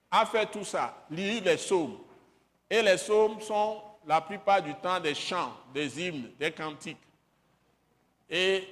à 0.09 0.25
faire 0.25 0.49
tout 0.49 0.63
ça, 0.63 1.05
lire 1.11 1.43
les 1.43 1.57
psaumes. 1.57 1.97
Et 2.69 2.81
les 2.81 2.95
psaumes 2.95 3.41
sont 3.41 3.81
la 4.05 4.21
plupart 4.21 4.61
du 4.61 4.73
temps 4.75 5.01
des 5.01 5.13
chants, 5.13 5.53
des 5.73 6.01
hymnes, 6.01 6.31
des 6.39 6.51
cantiques. 6.51 6.97
Et 8.29 8.67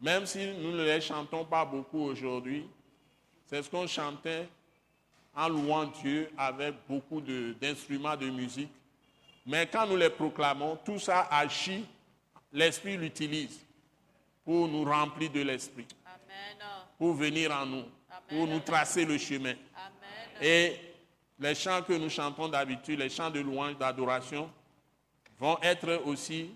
même 0.00 0.26
si 0.26 0.52
nous 0.54 0.72
ne 0.72 0.84
les 0.84 1.00
chantons 1.00 1.44
pas 1.44 1.64
beaucoup 1.64 2.00
aujourd'hui, 2.00 2.66
c'est 3.46 3.62
ce 3.62 3.70
qu'on 3.70 3.86
chantait 3.86 4.48
en 5.34 5.48
louant 5.48 5.86
Dieu 5.86 6.30
avec 6.36 6.74
beaucoup 6.88 7.20
d'instruments 7.20 8.16
de, 8.16 8.30
musique. 8.30 8.70
Mais 9.46 9.66
quand 9.66 9.86
nous 9.86 9.96
les 9.96 10.10
proclamons, 10.10 10.78
tout 10.84 10.98
ça 10.98 11.28
agit, 11.30 11.84
l'Esprit 12.52 12.96
l'utilise 12.96 13.60
pour 14.44 14.68
nous 14.68 14.84
remplir 14.84 15.30
de 15.30 15.40
l'Esprit 15.40 15.86
pour 16.98 17.14
venir 17.14 17.50
en 17.50 17.66
nous, 17.66 17.84
pour 18.28 18.46
nous 18.46 18.60
tracer 18.60 19.04
le 19.04 19.18
chemin. 19.18 19.50
Amen. 19.50 20.40
Et 20.40 20.80
les 21.38 21.54
chants 21.54 21.82
que 21.82 21.92
nous 21.92 22.08
chantons 22.08 22.48
d'habitude, 22.48 23.00
les 23.00 23.08
chants 23.08 23.30
de 23.30 23.40
louange, 23.40 23.76
d'adoration, 23.76 24.50
vont 25.38 25.58
être 25.62 26.02
aussi 26.06 26.50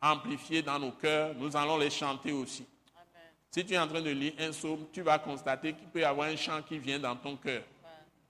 amplifiés 0.00 0.62
dans 0.62 0.78
nos 0.78 0.92
cœurs. 0.92 1.34
Nous 1.36 1.56
allons 1.56 1.76
les 1.78 1.90
chanter 1.90 2.32
aussi. 2.32 2.66
Amen. 2.94 3.28
Si 3.50 3.64
tu 3.64 3.74
es 3.74 3.78
en 3.78 3.86
train 3.86 4.00
de 4.00 4.10
lire 4.10 4.32
un 4.38 4.50
psaume, 4.50 4.86
tu 4.92 5.02
vas 5.02 5.18
constater 5.18 5.72
qu'il 5.74 5.88
peut 5.88 6.00
y 6.00 6.04
avoir 6.04 6.28
un 6.28 6.36
chant 6.36 6.62
qui 6.62 6.78
vient 6.78 6.98
dans 6.98 7.16
ton 7.16 7.36
cœur. 7.36 7.62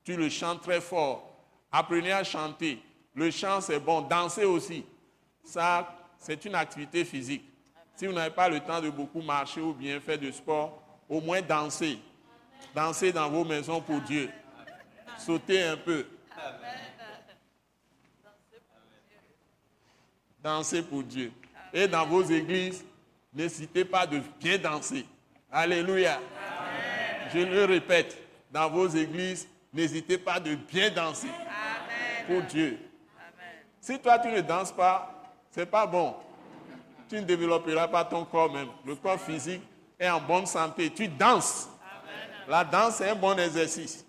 Tu 0.05 0.16
le 0.16 0.28
chantes 0.28 0.62
très 0.62 0.80
fort. 0.80 1.30
Apprenez 1.70 2.12
à 2.12 2.24
chanter. 2.24 2.82
Le 3.14 3.30
chant, 3.30 3.60
c'est 3.60 3.78
bon. 3.78 4.01
Danser 4.01 4.44
aussi. 4.44 4.84
Ça, 5.44 5.97
c'est 6.18 6.44
une 6.44 6.55
activité 6.55 7.05
physique. 7.05 7.44
Si 7.94 8.06
vous 8.06 8.12
n'avez 8.12 8.34
pas 8.34 8.48
le 8.48 8.60
temps 8.60 8.80
de 8.80 8.90
beaucoup 8.90 9.20
marcher 9.20 9.60
ou 9.60 9.74
bien 9.74 10.01
faire 10.01 10.18
de 10.18 10.30
sport, 10.30 10.82
au 11.09 11.20
moins 11.20 11.42
danser. 11.42 11.98
Danser 12.74 13.12
dans 13.12 13.28
vos 13.28 13.44
maisons 13.44 13.80
pour 13.80 14.01
Dieu. 14.01 14.30
Sauter 15.18 15.62
un 15.62 15.76
peu. 15.76 16.06
Danser 20.42 20.82
pour 20.82 21.02
Dieu. 21.02 21.32
Et 21.72 21.86
dans 21.86 22.06
vos 22.06 22.22
églises, 22.22 22.84
n'hésitez 23.32 23.84
pas 23.84 24.06
de 24.06 24.20
bien 24.40 24.59
danser. 24.59 25.06
Alléluia. 25.51 26.20
Je 27.32 27.38
le 27.38 27.64
répète, 27.64 28.16
dans 28.51 28.68
vos 28.68 28.88
églises, 28.88 29.47
n'hésitez 29.72 30.18
pas 30.18 30.40
de 30.40 30.55
bien 30.55 30.90
danser 30.90 31.30
pour 32.26 32.42
Dieu. 32.42 32.78
Si 33.80 33.98
toi 33.98 34.18
tu 34.18 34.28
ne 34.28 34.40
danses 34.40 34.72
pas, 34.72 35.32
c'est 35.51 35.66
pas 35.66 35.86
bon. 35.86 36.14
Tu 37.09 37.16
ne 37.16 37.22
développeras 37.22 37.88
pas 37.88 38.05
ton 38.05 38.24
corps 38.24 38.52
même. 38.52 38.68
Le 38.84 38.94
corps 38.94 39.20
physique 39.20 39.62
est 39.98 40.09
en 40.09 40.20
bonne 40.20 40.47
santé. 40.47 40.90
Tu 40.90 41.09
danses. 41.09 41.68
La 42.48 42.64
danse 42.64 43.01
est 43.01 43.10
un 43.10 43.14
bon 43.14 43.38
exercice. 43.38 44.05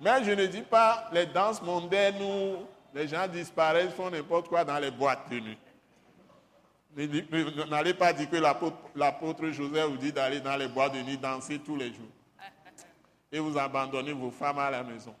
Mais 0.00 0.22
je 0.24 0.30
ne 0.30 0.46
dis 0.46 0.62
pas 0.62 1.08
les 1.12 1.26
danses 1.26 1.60
mondaines 1.60 2.22
où 2.22 2.66
les 2.94 3.08
gens 3.08 3.26
disparaissent, 3.26 3.92
font 3.92 4.10
n'importe 4.10 4.48
quoi 4.48 4.64
dans 4.64 4.78
les 4.78 4.90
boîtes 4.90 5.28
de 5.30 5.40
nuit. 5.40 5.58
N'allez 6.98 7.94
pas 7.94 8.12
dire 8.12 8.28
que 8.28 8.36
l'apôtre 8.96 9.50
Joseph 9.50 9.86
vous 9.86 9.96
dit 9.96 10.12
d'aller 10.12 10.40
dans 10.40 10.56
les 10.56 10.66
boîtes 10.66 10.94
de 10.94 11.02
nuit 11.02 11.16
danser 11.16 11.60
tous 11.60 11.76
les 11.76 11.92
jours. 11.92 12.10
Et 13.30 13.38
vous 13.38 13.56
abandonnez 13.56 14.12
vos 14.12 14.32
femmes 14.32 14.58
à 14.58 14.68
la 14.70 14.82
maison. 14.82 15.14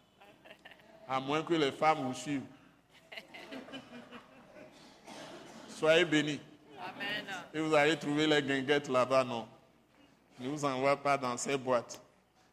À 1.08 1.20
moins 1.20 1.42
que 1.42 1.54
les 1.54 1.70
femmes 1.70 1.98
vous 1.98 2.14
suivent. 2.14 2.42
Soyez 5.68 6.04
bénis. 6.04 6.40
Amen. 6.80 7.24
Et 7.54 7.60
vous 7.60 7.72
allez 7.74 7.96
trouver 7.96 8.26
les 8.26 8.42
guinguettes 8.42 8.88
là-bas, 8.88 9.22
non. 9.22 9.46
Ne 10.40 10.48
vous 10.48 10.64
envoie 10.64 10.96
pas 10.96 11.16
dans 11.16 11.36
ces 11.36 11.56
boîtes. 11.56 12.00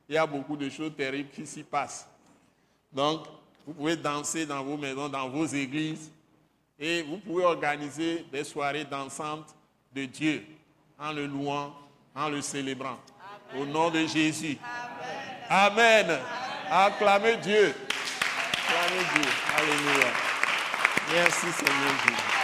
Il 0.08 0.14
y 0.14 0.18
a 0.18 0.28
beaucoup 0.28 0.56
de 0.56 0.70
choses 0.70 0.96
terribles 0.96 1.32
qui 1.32 1.48
s'y 1.48 1.64
passent. 1.64 2.08
Donc, 2.94 3.26
vous 3.66 3.74
pouvez 3.74 3.96
danser 3.96 4.46
dans 4.46 4.64
vos 4.64 4.78
maisons, 4.78 5.10
dans 5.10 5.28
vos 5.30 5.48
églises, 5.48 6.12
et 6.80 7.04
vous 7.04 7.18
pouvez 7.18 7.46
organiser 7.46 8.26
des 8.32 8.44
soirées 8.44 8.86
dansantes 8.86 9.56
de 9.94 10.06
Dieu 10.06 10.46
en 11.00 11.12
le 11.14 11.26
louant, 11.26 11.74
en 12.16 12.30
le 12.30 12.42
célébrant. 12.42 13.00
Au 13.58 13.66
nom 13.66 13.90
de 13.90 14.06
Jésus. 14.06 14.58
Amen. 15.50 16.20
Acclamez 16.70 17.38
Dieu. 17.38 17.74
Acclamez 18.68 19.04
Dieu. 19.14 19.32
Alléluia. 19.58 20.08
Merci 21.14 21.52
Seigneur 21.52 21.94
Jésus. 22.06 22.36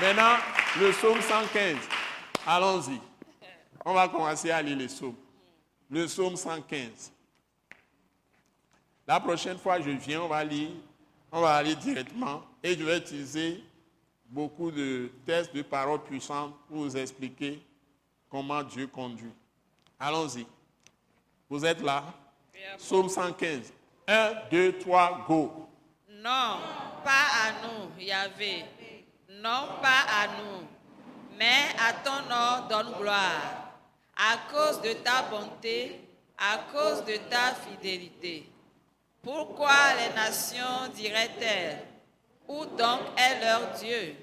Maintenant, 0.00 0.36
le 0.80 0.90
psaume 0.90 1.20
115. 1.20 1.76
Allons-y. 2.46 3.00
On 3.84 3.94
va 3.94 4.08
commencer 4.08 4.50
à 4.50 4.60
lire 4.60 4.76
le 4.76 4.86
psaume. 4.86 5.14
Le 5.88 6.06
psaume 6.06 6.36
115. 6.36 7.13
La 9.06 9.20
prochaine 9.20 9.58
fois, 9.58 9.80
je 9.80 9.90
viens, 9.90 10.22
on 10.22 10.28
va 10.28 10.42
lire, 10.42 10.70
on 11.30 11.40
va 11.40 11.56
aller 11.56 11.74
directement 11.74 12.42
et 12.62 12.74
je 12.74 12.82
vais 12.82 12.98
utiliser 12.98 13.62
beaucoup 14.26 14.70
de 14.70 15.10
tests 15.26 15.54
de 15.54 15.62
paroles 15.62 16.02
puissantes 16.02 16.54
pour 16.68 16.78
vous 16.78 16.96
expliquer 16.96 17.62
comment 18.30 18.62
Dieu 18.62 18.86
conduit. 18.86 19.32
Allons-y. 20.00 20.46
Vous 21.48 21.64
êtes 21.64 21.82
là? 21.82 22.04
Psaume 22.78 23.08
115. 23.08 23.72
1, 24.06 24.32
2, 24.50 24.78
3, 24.78 25.24
go. 25.26 25.68
Non, 26.08 26.58
pas 27.04 27.26
à 27.44 27.52
nous, 27.62 28.02
Yahvé. 28.02 28.64
Non, 29.28 29.68
pas 29.82 30.04
à 30.08 30.26
nous. 30.28 30.66
Mais 31.38 31.66
à 31.78 31.92
ton 31.92 32.28
nom 32.28 32.68
donne 32.68 32.94
gloire. 32.98 33.72
À 34.16 34.36
cause 34.50 34.80
de 34.80 34.92
ta 34.94 35.22
bonté, 35.22 36.00
à 36.38 36.58
cause 36.72 37.04
de 37.04 37.16
ta 37.28 37.54
fidélité. 37.54 38.48
Pourquoi 39.24 39.94
les 39.98 40.14
nations 40.14 40.88
diraient-elles 40.94 41.78
Où 42.46 42.66
donc 42.66 43.00
est 43.16 43.40
leur 43.40 43.70
Dieu? 43.78 44.16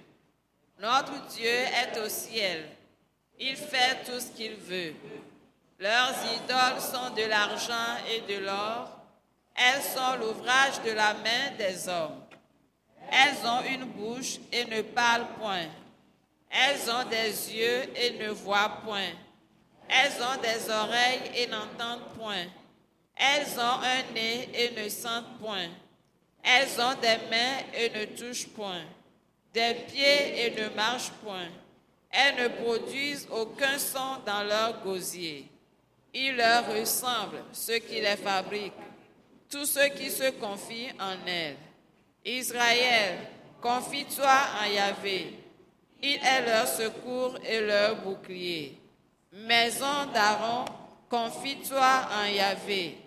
Notre 0.80 1.28
Dieu 1.28 1.50
est 1.50 2.00
au 2.00 2.08
ciel. 2.08 2.70
Il 3.40 3.56
fait 3.56 4.04
tout 4.06 4.20
ce 4.20 4.28
qu'il 4.28 4.56
veut. 4.56 4.94
Leurs 5.80 6.14
idoles 6.36 6.80
sont 6.80 7.16
de 7.16 7.28
l'argent 7.28 7.98
et 8.08 8.32
de 8.32 8.46
l'or. 8.46 8.90
Elles 9.56 9.82
sont 9.82 10.18
l'ouvrage 10.20 10.80
de 10.86 10.92
la 10.92 11.16
main 11.16 11.52
des 11.58 11.90
hommes. 11.90 12.22
Elles 13.12 13.46
ont 13.46 13.64
une 13.64 13.86
bouche 13.86 14.38
et 14.52 14.66
ne 14.66 14.84
parlent 14.84 15.34
point. 15.40 15.68
Elles 16.52 16.90
ont 16.92 17.10
des 17.10 17.56
yeux 17.56 17.84
et 17.96 18.20
ne 18.20 18.30
voient 18.30 18.82
point. 18.86 19.12
Elles 19.90 20.22
ont 20.22 20.42
des 20.42 20.70
oreilles 20.70 21.32
et 21.36 21.48
n'entendent 21.48 22.08
point. 22.18 22.46
Elles 23.24 23.60
ont 23.60 23.82
un 23.84 24.14
nez 24.16 24.50
et 24.52 24.72
ne 24.72 24.90
sentent 24.90 25.38
point. 25.40 25.70
Elles 26.44 26.82
ont 26.82 26.96
des 27.00 27.30
mains 27.30 27.60
et 27.72 27.90
ne 27.92 28.06
touchent 28.06 28.48
point. 28.48 28.82
Des 29.54 29.76
pieds 29.88 30.46
et 30.46 30.52
ne 30.60 30.70
marchent 30.70 31.12
point. 31.24 31.50
Elles 32.10 32.44
ne 32.44 32.48
produisent 32.48 33.28
aucun 33.30 33.78
son 33.78 34.18
dans 34.26 34.44
leur 34.44 34.82
gosier. 34.84 35.48
Il 36.14 36.36
leur 36.36 36.68
ressemble, 36.74 37.44
ceux 37.54 37.78
qui 37.78 38.02
les 38.02 38.18
fabriquent, 38.18 38.74
tous 39.50 39.68
ceux 39.68 39.90
qui 39.90 40.10
se 40.10 40.32
confient 40.32 40.92
en 41.00 41.16
elles. 41.28 41.58
Israël, 42.26 43.20
confie-toi 43.62 44.36
en 44.62 44.66
Yahvé. 44.66 45.36
Il 46.02 46.16
est 46.16 46.46
leur 46.48 46.68
secours 46.68 47.38
et 47.46 47.62
leur 47.62 47.98
bouclier. 47.98 48.80
Maison 49.32 50.08
d'Aaron, 50.12 50.66
confie-toi 51.08 52.10
en 52.20 52.26
Yahvé. 52.26 52.98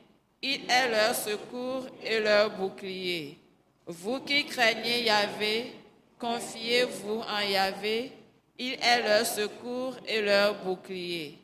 Il 0.47 0.61
est 0.69 0.91
leur 0.91 1.15
secours 1.15 1.87
et 2.05 2.21
leur 2.21 2.51
bouclier. 2.51 3.39
Vous 3.87 4.21
qui 4.21 4.45
craignez 4.45 5.05
Yahvé, 5.05 5.73
confiez-vous 6.19 7.23
en 7.23 7.41
Yahvé. 7.41 8.13
Il 8.59 8.75
est 8.75 9.03
leur 9.03 9.25
secours 9.25 9.97
et 10.07 10.21
leur 10.21 10.63
bouclier. 10.63 11.39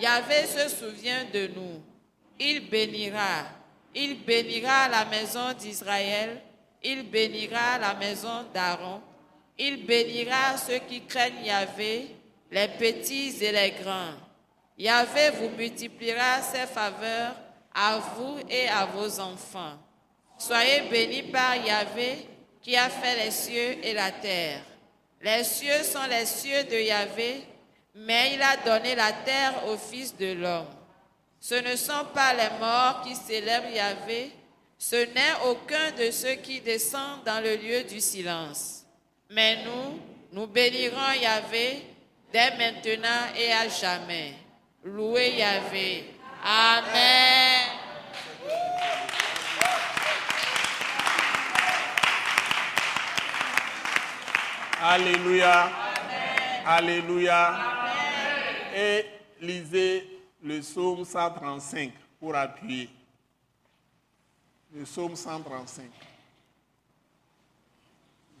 Yahvé 0.00 0.46
se 0.46 0.70
souvient 0.70 1.26
de 1.30 1.48
nous. 1.48 1.82
Il 2.40 2.70
bénira. 2.70 3.48
Il 3.94 4.24
bénira 4.24 4.88
la 4.88 5.04
maison 5.04 5.52
d'Israël. 5.52 6.40
Il 6.82 7.10
bénira 7.10 7.76
la 7.78 7.92
maison 7.92 8.46
d'Aaron. 8.54 9.02
Il 9.58 9.84
bénira 9.84 10.56
ceux 10.56 10.78
qui 10.88 11.02
craignent 11.02 11.44
Yahvé, 11.44 12.16
les 12.50 12.68
petits 12.68 13.44
et 13.44 13.52
les 13.52 13.72
grands. 13.72 14.14
Yahvé 14.78 15.32
vous 15.38 15.50
multipliera 15.50 16.40
ses 16.40 16.66
faveurs 16.66 17.36
à 17.74 17.98
vous 17.98 18.38
et 18.48 18.68
à 18.68 18.86
vos 18.86 19.20
enfants. 19.20 19.78
Soyez 20.38 20.82
bénis 20.90 21.24
par 21.24 21.56
Yahvé 21.56 22.26
qui 22.60 22.76
a 22.76 22.88
fait 22.88 23.24
les 23.24 23.30
cieux 23.30 23.78
et 23.82 23.92
la 23.94 24.10
terre. 24.10 24.62
Les 25.20 25.44
cieux 25.44 25.82
sont 25.82 26.06
les 26.10 26.26
cieux 26.26 26.64
de 26.64 26.76
Yahvé, 26.76 27.44
mais 27.94 28.34
il 28.34 28.42
a 28.42 28.56
donné 28.56 28.94
la 28.94 29.12
terre 29.12 29.66
au 29.68 29.76
Fils 29.76 30.16
de 30.16 30.32
l'homme. 30.32 30.66
Ce 31.38 31.54
ne 31.54 31.76
sont 31.76 32.06
pas 32.14 32.34
les 32.34 32.58
morts 32.60 33.02
qui 33.04 33.14
célèbrent 33.14 33.68
Yahvé, 33.68 34.32
ce 34.78 34.96
n'est 34.96 35.46
aucun 35.46 35.92
de 35.92 36.10
ceux 36.10 36.34
qui 36.34 36.60
descendent 36.60 37.22
dans 37.24 37.40
le 37.40 37.54
lieu 37.54 37.84
du 37.84 38.00
silence. 38.00 38.84
Mais 39.30 39.62
nous, 39.64 40.00
nous 40.32 40.48
bénirons 40.48 41.12
Yahvé 41.20 41.82
dès 42.32 42.50
maintenant 42.56 43.32
et 43.36 43.52
à 43.52 43.68
jamais. 43.68 44.34
Louez 44.82 45.36
Yahvé. 45.36 46.04
Amen. 46.44 47.68
Alléluia. 54.80 55.70
Alléluia. 56.66 57.54
Et 58.74 59.06
lisez 59.40 60.20
le 60.42 60.58
psaume 60.60 61.04
135 61.04 61.92
pour 62.18 62.34
appuyer. 62.34 62.90
Le 64.74 64.82
psaume 64.82 65.14
135. 65.14 65.84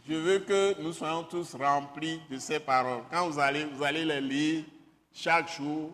Je 0.08 0.14
veux 0.14 0.40
que 0.40 0.82
nous 0.82 0.92
soyons 0.92 1.22
tous 1.22 1.54
remplis 1.54 2.20
de 2.28 2.38
ces 2.38 2.58
paroles. 2.58 3.04
Quand 3.12 3.28
vous 3.28 3.38
allez, 3.38 3.64
vous 3.64 3.84
allez 3.84 4.04
les 4.04 4.20
lire 4.20 4.64
chaque 5.14 5.56
jour. 5.56 5.92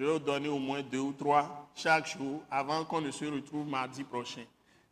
Je 0.00 0.06
vais 0.06 0.12
vous 0.12 0.18
donner 0.18 0.48
au 0.48 0.58
moins 0.58 0.80
deux 0.80 1.00
ou 1.00 1.12
trois 1.12 1.68
chaque 1.74 2.06
jour 2.06 2.42
avant 2.50 2.86
qu'on 2.86 3.02
ne 3.02 3.10
se 3.10 3.26
retrouve 3.26 3.68
mardi 3.68 4.02
prochain. 4.02 4.44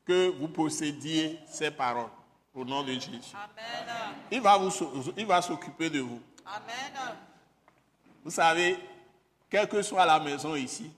Que 0.04 0.28
vous 0.28 0.48
possédiez 0.48 1.38
ces 1.46 1.70
paroles 1.70 2.10
au 2.54 2.62
nom 2.62 2.82
de 2.82 2.92
Jésus. 2.92 3.32
Amen. 3.32 4.14
Il 4.30 4.42
va, 4.42 4.58
vous, 4.58 4.70
il 5.16 5.24
va 5.24 5.40
s'occuper 5.40 5.88
de 5.88 6.00
vous. 6.00 6.20
Amen. 6.44 7.16
Vous 8.22 8.30
savez, 8.30 8.76
quelle 9.48 9.66
que 9.66 9.80
soit 9.80 10.04
la 10.04 10.20
maison 10.20 10.54
ici, 10.54 10.90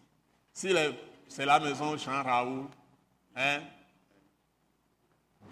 si 0.53 0.75
c'est 1.29 1.47
la 1.47 1.61
maison 1.61 1.97
Jean 1.97 2.25
Raoul, 2.25 2.67
hein, 3.37 3.61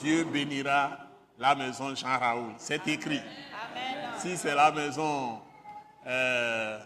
Dieu 0.01 0.25
bénira 0.25 0.99
la 1.39 1.55
maison 1.55 1.95
Jean 1.95 2.19
Raoul. 2.19 2.55
C'est 2.57 2.89
écrit. 2.89 3.21
Amen. 3.21 4.11
Si 4.19 4.37
c'est 4.37 4.57
la 4.57 4.73
maison 4.73 5.41
euh, 6.05 6.81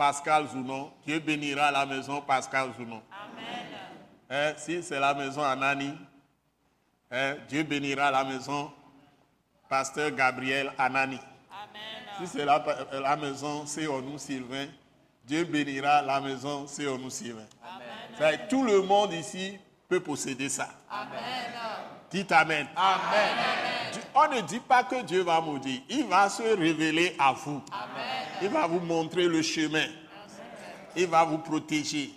Pascal 0.00 0.48
Zounon, 0.48 0.90
Dieu 1.04 1.20
bénira 1.20 1.70
la 1.70 1.84
maison 1.84 2.22
Pascal 2.22 2.70
Zounon. 2.74 3.02
Amen. 3.12 3.66
Hein, 4.30 4.54
si 4.56 4.82
c'est 4.82 4.98
la 4.98 5.12
maison 5.12 5.42
Anani, 5.42 5.92
hein, 7.10 7.36
Dieu 7.46 7.64
bénira 7.64 8.10
la 8.10 8.24
maison 8.24 8.72
Pasteur 9.68 10.10
Gabriel 10.12 10.72
Anani. 10.78 11.18
Amen. 11.50 12.16
Si 12.18 12.26
c'est 12.28 12.46
la, 12.46 12.64
la 12.98 13.14
maison 13.16 13.66
Céonou 13.66 14.16
Sylvain, 14.16 14.68
Dieu 15.22 15.44
bénira 15.44 16.00
la 16.00 16.18
maison 16.18 16.66
Céonou 16.66 17.10
Sylvain. 17.10 17.44
Ça, 18.16 18.38
Tout 18.48 18.64
le 18.64 18.80
monde 18.80 19.12
ici 19.12 19.58
peut 19.86 20.00
posséder 20.00 20.48
ça. 20.48 20.70
Amen. 20.90 21.10
Dites 22.10 22.32
Amen. 22.32 22.66
Amen. 22.76 23.50
On 24.14 24.28
ne 24.28 24.40
dit 24.40 24.60
pas 24.60 24.82
que 24.82 25.02
Dieu 25.02 25.22
va 25.22 25.40
maudire. 25.40 25.80
Il 25.88 26.06
va 26.06 26.28
se 26.28 26.42
révéler 26.42 27.14
à 27.18 27.32
vous. 27.32 27.62
Il 28.42 28.48
va 28.48 28.66
vous 28.66 28.80
montrer 28.80 29.28
le 29.28 29.42
chemin. 29.42 29.86
Il 30.96 31.06
va 31.06 31.24
vous 31.24 31.38
protéger 31.38 32.10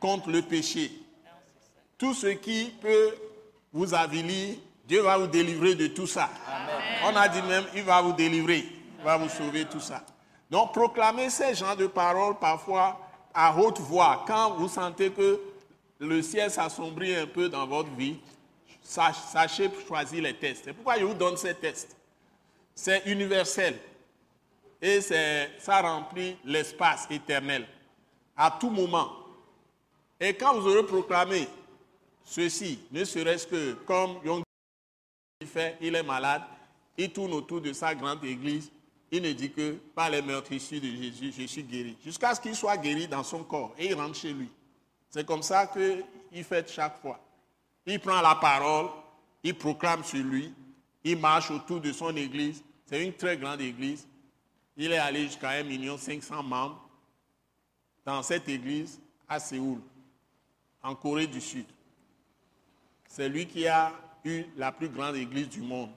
contre 0.00 0.30
le 0.30 0.42
péché. 0.42 0.90
Tout 1.98 2.14
ce 2.14 2.28
qui 2.28 2.72
peut 2.80 3.14
vous 3.72 3.92
avilir, 3.92 4.56
Dieu 4.86 5.02
va 5.02 5.18
vous 5.18 5.26
délivrer 5.26 5.74
de 5.74 5.88
tout 5.88 6.06
ça. 6.06 6.30
On 7.04 7.14
a 7.14 7.28
dit 7.28 7.42
même, 7.42 7.64
il 7.74 7.82
va 7.82 8.00
vous 8.00 8.12
délivrer. 8.12 8.64
Il 8.98 9.04
va 9.04 9.18
vous 9.18 9.28
sauver 9.28 9.66
tout 9.66 9.80
ça. 9.80 10.02
Donc 10.50 10.72
proclamez 10.72 11.28
ces 11.28 11.54
genres 11.54 11.76
de 11.76 11.86
paroles 11.86 12.38
parfois 12.38 12.98
à 13.34 13.54
haute 13.54 13.80
voix. 13.80 14.24
Quand 14.26 14.52
vous 14.52 14.68
sentez 14.68 15.10
que 15.10 15.38
le 15.98 16.22
ciel 16.22 16.50
s'assombrit 16.50 17.14
un 17.14 17.26
peu 17.26 17.48
dans 17.48 17.66
votre 17.66 17.90
vie, 17.90 18.18
sachez 18.88 19.70
choisir 19.86 20.22
les 20.22 20.34
tests. 20.34 20.64
C'est 20.64 20.72
pourquoi 20.72 20.98
je 20.98 21.04
vous 21.04 21.14
donne 21.14 21.36
ces 21.36 21.54
tests. 21.54 21.94
C'est 22.74 23.02
universel. 23.06 23.78
Et 24.80 25.00
ça 25.00 25.80
remplit 25.82 26.36
l'espace 26.44 27.06
éternel 27.10 27.66
à 28.36 28.56
tout 28.58 28.70
moment. 28.70 29.12
Et 30.20 30.34
quand 30.34 30.58
vous 30.58 30.68
aurez 30.68 30.86
proclamé 30.86 31.48
ceci, 32.24 32.78
ne 32.90 33.04
serait-ce 33.04 33.46
que 33.46 33.72
comme 33.86 34.20
fait, 35.46 35.76
il 35.80 35.94
est 35.94 36.02
malade, 36.02 36.42
il 36.96 37.12
tourne 37.12 37.32
autour 37.32 37.60
de 37.60 37.72
sa 37.72 37.94
grande 37.94 38.24
église, 38.24 38.70
il 39.10 39.22
ne 39.22 39.32
dit 39.32 39.50
que 39.50 39.72
par 39.94 40.10
les 40.10 40.22
meurtrissures 40.22 40.80
de 40.80 40.88
Jésus, 40.88 41.32
je 41.36 41.46
suis 41.46 41.62
guéri. 41.62 41.96
Jusqu'à 42.04 42.34
ce 42.34 42.40
qu'il 42.40 42.54
soit 42.54 42.76
guéri 42.76 43.08
dans 43.08 43.22
son 43.22 43.42
corps 43.42 43.74
et 43.78 43.86
il 43.86 43.94
rentre 43.94 44.16
chez 44.16 44.32
lui. 44.32 44.48
C'est 45.10 45.26
comme 45.26 45.42
ça 45.42 45.66
qu'il 45.66 46.44
fait 46.44 46.70
chaque 46.70 47.00
fois. 47.00 47.18
Il 47.90 47.98
prend 48.00 48.20
la 48.20 48.34
parole, 48.34 48.90
il 49.42 49.54
proclame 49.56 50.04
sur 50.04 50.22
lui, 50.22 50.52
il 51.04 51.16
marche 51.16 51.50
autour 51.50 51.80
de 51.80 51.90
son 51.90 52.14
église. 52.16 52.62
C'est 52.84 53.02
une 53.02 53.14
très 53.14 53.38
grande 53.38 53.62
église. 53.62 54.06
Il 54.76 54.92
est 54.92 54.98
allé 54.98 55.24
jusqu'à 55.24 55.50
1 55.52 55.96
500 55.96 56.42
membres 56.42 56.86
dans 58.04 58.22
cette 58.22 58.46
église 58.48 59.00
à 59.26 59.40
Séoul, 59.40 59.80
en 60.82 60.94
Corée 60.94 61.26
du 61.26 61.40
Sud. 61.40 61.66
C'est 63.08 63.28
lui 63.28 63.46
qui 63.46 63.66
a 63.66 63.92
eu 64.22 64.44
la 64.56 64.70
plus 64.70 64.90
grande 64.90 65.16
église 65.16 65.48
du 65.48 65.62
monde. 65.62 65.90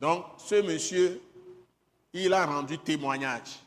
Donc, 0.00 0.24
ce 0.38 0.62
monsieur, 0.62 1.20
il 2.14 2.32
a 2.32 2.46
rendu 2.46 2.78
témoignage 2.78 3.60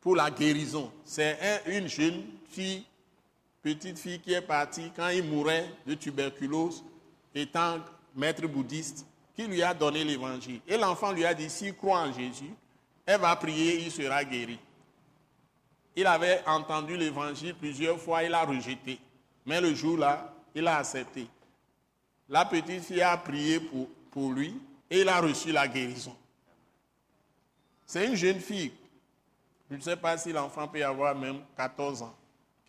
pour 0.00 0.16
la 0.16 0.30
guérison. 0.32 0.92
C'est 1.04 1.38
un- 1.40 1.70
une 1.70 1.86
jeune 1.88 2.24
fille, 2.50 2.84
petite 3.64 3.98
fille 3.98 4.20
qui 4.20 4.34
est 4.34 4.42
partie 4.42 4.92
quand 4.94 5.08
il 5.08 5.24
mourait 5.24 5.70
de 5.86 5.94
tuberculose, 5.94 6.84
étant 7.34 7.78
maître 8.14 8.46
bouddhiste, 8.46 9.06
qui 9.34 9.46
lui 9.46 9.62
a 9.62 9.72
donné 9.72 10.04
l'évangile. 10.04 10.60
Et 10.68 10.76
l'enfant 10.76 11.12
lui 11.12 11.24
a 11.24 11.32
dit, 11.32 11.48
s'il 11.48 11.74
croit 11.74 12.00
en 12.00 12.12
Jésus, 12.12 12.52
elle 13.06 13.20
va 13.20 13.34
prier, 13.36 13.80
il 13.80 13.90
sera 13.90 14.22
guéri. 14.22 14.58
Il 15.96 16.06
avait 16.06 16.42
entendu 16.46 16.94
l'évangile 16.94 17.54
plusieurs 17.54 17.98
fois, 17.98 18.22
il 18.22 18.34
a 18.34 18.44
rejeté. 18.44 18.98
Mais 19.46 19.62
le 19.62 19.74
jour-là, 19.74 20.34
il 20.54 20.68
a 20.68 20.76
accepté. 20.76 21.26
La 22.28 22.44
petite 22.44 22.82
fille 22.84 23.02
a 23.02 23.16
prié 23.16 23.60
pour, 23.60 23.88
pour 24.10 24.30
lui 24.30 24.60
et 24.90 25.00
il 25.00 25.08
a 25.08 25.20
reçu 25.20 25.52
la 25.52 25.66
guérison. 25.66 26.14
C'est 27.86 28.06
une 28.06 28.14
jeune 28.14 28.40
fille, 28.40 28.72
je 29.70 29.76
ne 29.76 29.80
sais 29.80 29.96
pas 29.96 30.18
si 30.18 30.32
l'enfant 30.32 30.68
peut 30.68 30.84
avoir 30.84 31.14
même 31.14 31.40
14 31.56 32.02
ans, 32.02 32.14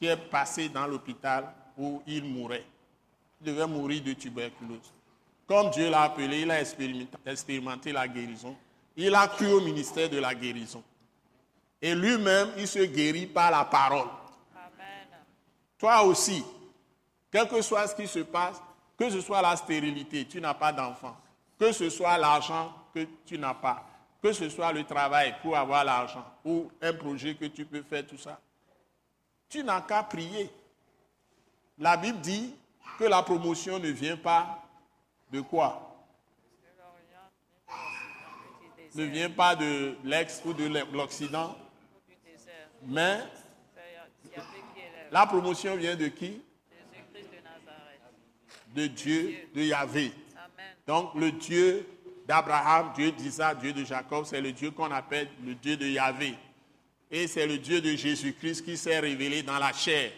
qui 0.06 0.12
est 0.12 0.30
passée 0.30 0.70
dans 0.70 0.86
l'hôpital 0.86 1.52
où 1.76 2.02
il 2.06 2.24
mourait. 2.24 2.66
Il 3.42 3.48
devait 3.48 3.66
mourir 3.66 4.04
de 4.04 4.14
tuberculose. 4.14 4.94
Comme 5.48 5.72
Dieu 5.72 5.90
l'a 5.90 6.04
appelé, 6.04 6.42
il 6.42 6.52
a 6.52 6.62
expérimenté, 6.62 7.18
expérimenté 7.26 7.92
la 7.92 8.08
guérison. 8.08 8.56
Il 8.96 9.16
a 9.16 9.28
cru 9.28 9.52
au 9.52 9.62
ministère 9.62 10.10
de 10.10 10.18
la 10.20 10.36
guérison. 10.36 10.84
Et 11.82 11.96
lui-même, 11.96 12.50
il 12.58 12.68
se 12.68 12.80
guérit 12.86 13.26
par 13.26 13.50
la 13.50 13.66
parole. 13.66 14.08
Amen. 14.56 15.08
Toi 15.78 16.04
aussi, 16.04 16.44
quel 17.32 17.48
que 17.48 17.62
soit 17.62 17.88
ce 17.88 17.96
qui 17.96 18.08
se 18.08 18.20
passe, 18.20 18.62
que 18.98 19.10
ce 19.10 19.22
soit 19.22 19.42
la 19.42 19.56
stérilité, 19.56 20.26
tu 20.26 20.40
n'as 20.40 20.54
pas 20.54 20.72
d'enfant, 20.72 21.18
que 21.60 21.72
ce 21.72 21.90
soit 21.90 22.18
l'argent 22.18 22.72
que 22.94 23.06
tu 23.26 23.38
n'as 23.38 23.56
pas, 23.56 23.86
que 24.22 24.32
ce 24.32 24.50
soit 24.50 24.72
le 24.72 24.84
travail 24.84 25.36
pour 25.42 25.58
avoir 25.58 25.84
l'argent 25.84 26.26
ou 26.46 26.70
un 26.82 26.94
projet 26.94 27.34
que 27.36 27.46
tu 27.46 27.66
peux 27.66 27.82
faire, 27.82 28.06
tout 28.06 28.18
ça, 28.18 28.40
tu 29.56 29.64
n'as 29.64 29.80
qu'à 29.80 30.04
prier. 30.04 30.50
La 31.80 31.96
Bible 31.96 32.20
dit 32.20 32.54
que 33.00 33.06
la 33.06 33.24
promotion 33.24 33.80
ne 33.80 33.88
vient 33.88 34.18
pas 34.18 34.62
de 35.32 35.40
quoi? 35.40 35.96
Ne 38.96 39.06
vient 39.06 39.30
pas 39.30 39.56
de 39.56 39.96
l'ex 40.04 40.42
ou 40.44 40.52
de 40.52 40.68
l'Occident, 40.94 41.58
mais 42.84 43.20
la 45.10 45.26
promotion 45.26 45.78
vient 45.78 45.96
de 45.96 46.08
qui? 46.08 46.42
De 48.74 48.88
Dieu, 48.88 49.48
de 49.54 49.62
Yahvé. 49.62 50.12
Donc 50.86 51.16
le 51.16 51.32
Dieu 51.32 51.88
d'Abraham, 52.26 52.92
Dieu 52.94 53.14
d'Isaac, 53.14 53.60
Dieu 53.60 53.72
de 53.72 53.86
Jacob, 53.86 54.26
c'est 54.26 54.42
le 54.42 54.52
Dieu 54.52 54.72
qu'on 54.72 54.92
appelle 54.92 55.30
le 55.46 55.56
Dieu 55.56 55.78
de 55.78 55.88
Yahvé. 55.88 56.36
Et 57.12 57.28
c'est 57.28 57.46
le 57.46 57.58
Dieu 57.58 57.82
de 57.82 57.96
Jésus-Christ 57.96 58.66
qui 58.66 58.78
s'est 58.78 59.00
révélé 59.00 59.44
dans 59.44 59.60
la 59.60 59.72
chair. 59.72 60.12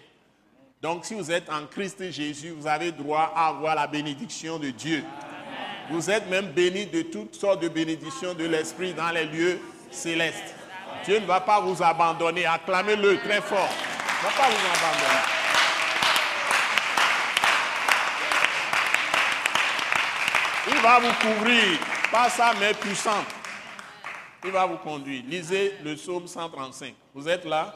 Donc 0.82 1.06
si 1.06 1.16
vous 1.16 1.32
êtes 1.32 1.50
en 1.50 1.66
Christ 1.66 2.12
Jésus, 2.12 2.52
vous 2.52 2.68
avez 2.68 2.92
droit 2.92 3.34
à 3.36 3.48
avoir 3.48 3.76
la 3.76 3.88
bénédiction 3.88 4.60
de 4.60 4.70
Dieu. 4.70 5.04
Vous 5.90 6.10
êtes 6.10 6.30
même 6.30 6.48
bénis 6.48 6.86
de 6.86 7.02
toutes 7.02 7.36
sortes 7.36 7.62
de 7.62 7.70
bénédictions 7.70 8.34
de 8.34 8.46
l'Esprit 8.46 8.94
dans 8.94 9.10
les 9.10 9.26
lieux 9.26 9.60
célestes. 9.90 10.56
Dieu 11.06 11.20
ne 11.20 11.26
va 11.26 11.40
pas 11.42 11.60
vous 11.62 11.82
abandonner. 11.82 12.46
Acclamez-le 12.46 13.18
très 13.20 13.42
fort. 13.42 13.70
Il 13.70 14.28
ne 14.28 14.30
va 14.30 14.38
pas 14.38 14.50
vous 14.50 14.66
abandonner. 14.76 15.38
Il 20.70 20.82
va 20.82 21.00
vous 21.00 21.14
couvrir 21.28 21.80
par 22.12 22.30
sa 22.30 22.54
main 22.54 22.74
puissante. 22.74 23.37
Il 24.48 24.53
va 24.53 24.65
vous 24.65 24.78
conduire. 24.78 25.24
Lisez 25.28 25.74
le 25.84 25.95
psaume 25.95 26.26
135. 26.26 26.94
Vous 27.14 27.28
êtes 27.28 27.44
là? 27.44 27.76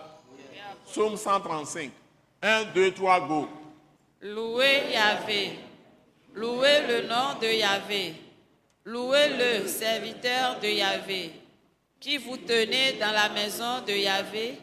Psaume 0.87 1.17
135. 1.17 1.91
1, 2.41 2.63
2, 2.73 2.93
3, 2.93 3.27
go. 3.27 3.49
Louez 4.21 4.83
Yahvé. 4.93 5.59
Louez 6.33 6.87
le 6.87 7.07
nom 7.09 7.37
de 7.41 7.47
Yahvé. 7.47 8.15
Louez 8.85 9.37
le 9.37 9.67
serviteur 9.67 10.59
de 10.61 10.67
Yahvé, 10.67 11.33
qui 11.99 12.17
vous 12.17 12.37
tenez 12.37 12.93
dans 12.93 13.11
la 13.11 13.27
maison 13.27 13.81
de 13.85 13.91
Yahvé, 13.91 14.57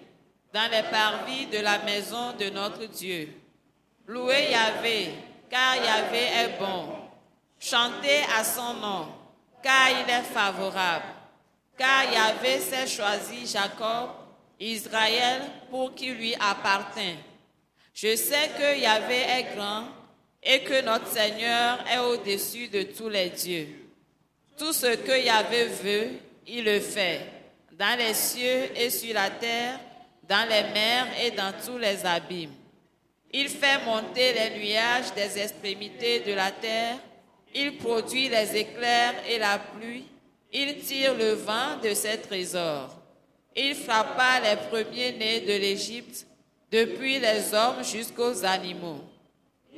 dans 0.52 0.70
les 0.70 0.84
parvis 0.90 1.46
de 1.46 1.58
la 1.58 1.78
maison 1.80 2.32
de 2.32 2.48
notre 2.48 2.86
Dieu. 2.86 3.28
Louez 4.06 4.50
Yahvé, 4.50 5.10
car 5.50 5.76
Yahvé 5.76 6.22
est 6.22 6.58
bon. 6.58 6.88
Chantez 7.60 8.22
à 8.34 8.42
son 8.42 8.74
nom, 8.74 9.08
car 9.62 9.90
il 9.90 10.10
est 10.10 10.22
favorable. 10.22 11.17
Car 11.78 12.12
Yahvé 12.12 12.58
s'est 12.58 12.88
choisi 12.88 13.46
Jacob, 13.46 14.10
Israël, 14.58 15.42
pour 15.70 15.94
qui 15.94 16.10
lui 16.10 16.34
appartient. 16.34 17.16
Je 17.94 18.16
sais 18.16 18.50
que 18.58 18.78
Yahvé 18.80 19.20
est 19.20 19.54
grand 19.54 19.84
et 20.42 20.60
que 20.64 20.82
notre 20.82 21.06
Seigneur 21.06 21.78
est 21.88 21.98
au-dessus 21.98 22.66
de 22.66 22.82
tous 22.82 23.08
les 23.08 23.30
dieux. 23.30 23.68
Tout 24.58 24.72
ce 24.72 24.96
que 24.96 25.24
Yahvé 25.24 25.66
veut, 25.66 26.08
il 26.48 26.64
le 26.64 26.80
fait, 26.80 27.20
dans 27.72 27.96
les 27.96 28.14
cieux 28.14 28.76
et 28.76 28.90
sur 28.90 29.14
la 29.14 29.30
terre, 29.30 29.78
dans 30.28 30.48
les 30.48 30.64
mers 30.74 31.06
et 31.22 31.30
dans 31.30 31.52
tous 31.64 31.78
les 31.78 32.04
abîmes. 32.04 32.54
Il 33.32 33.48
fait 33.48 33.84
monter 33.84 34.32
les 34.32 34.58
nuages 34.58 35.12
des 35.14 35.38
extrémités 35.38 36.20
de 36.20 36.32
la 36.32 36.50
terre, 36.50 36.98
il 37.54 37.76
produit 37.76 38.28
les 38.28 38.56
éclairs 38.56 39.14
et 39.28 39.38
la 39.38 39.58
pluie, 39.58 40.06
il 40.52 40.78
tire 40.78 41.14
le 41.14 41.32
vent 41.32 41.76
de 41.82 41.94
ses 41.94 42.18
trésors. 42.20 42.94
Il 43.54 43.74
frappa 43.74 44.40
les 44.40 44.56
premiers-nés 44.68 45.40
de 45.40 45.52
l'Égypte, 45.52 46.26
depuis 46.70 47.18
les 47.18 47.54
hommes 47.54 47.82
jusqu'aux 47.82 48.44
animaux. 48.44 49.00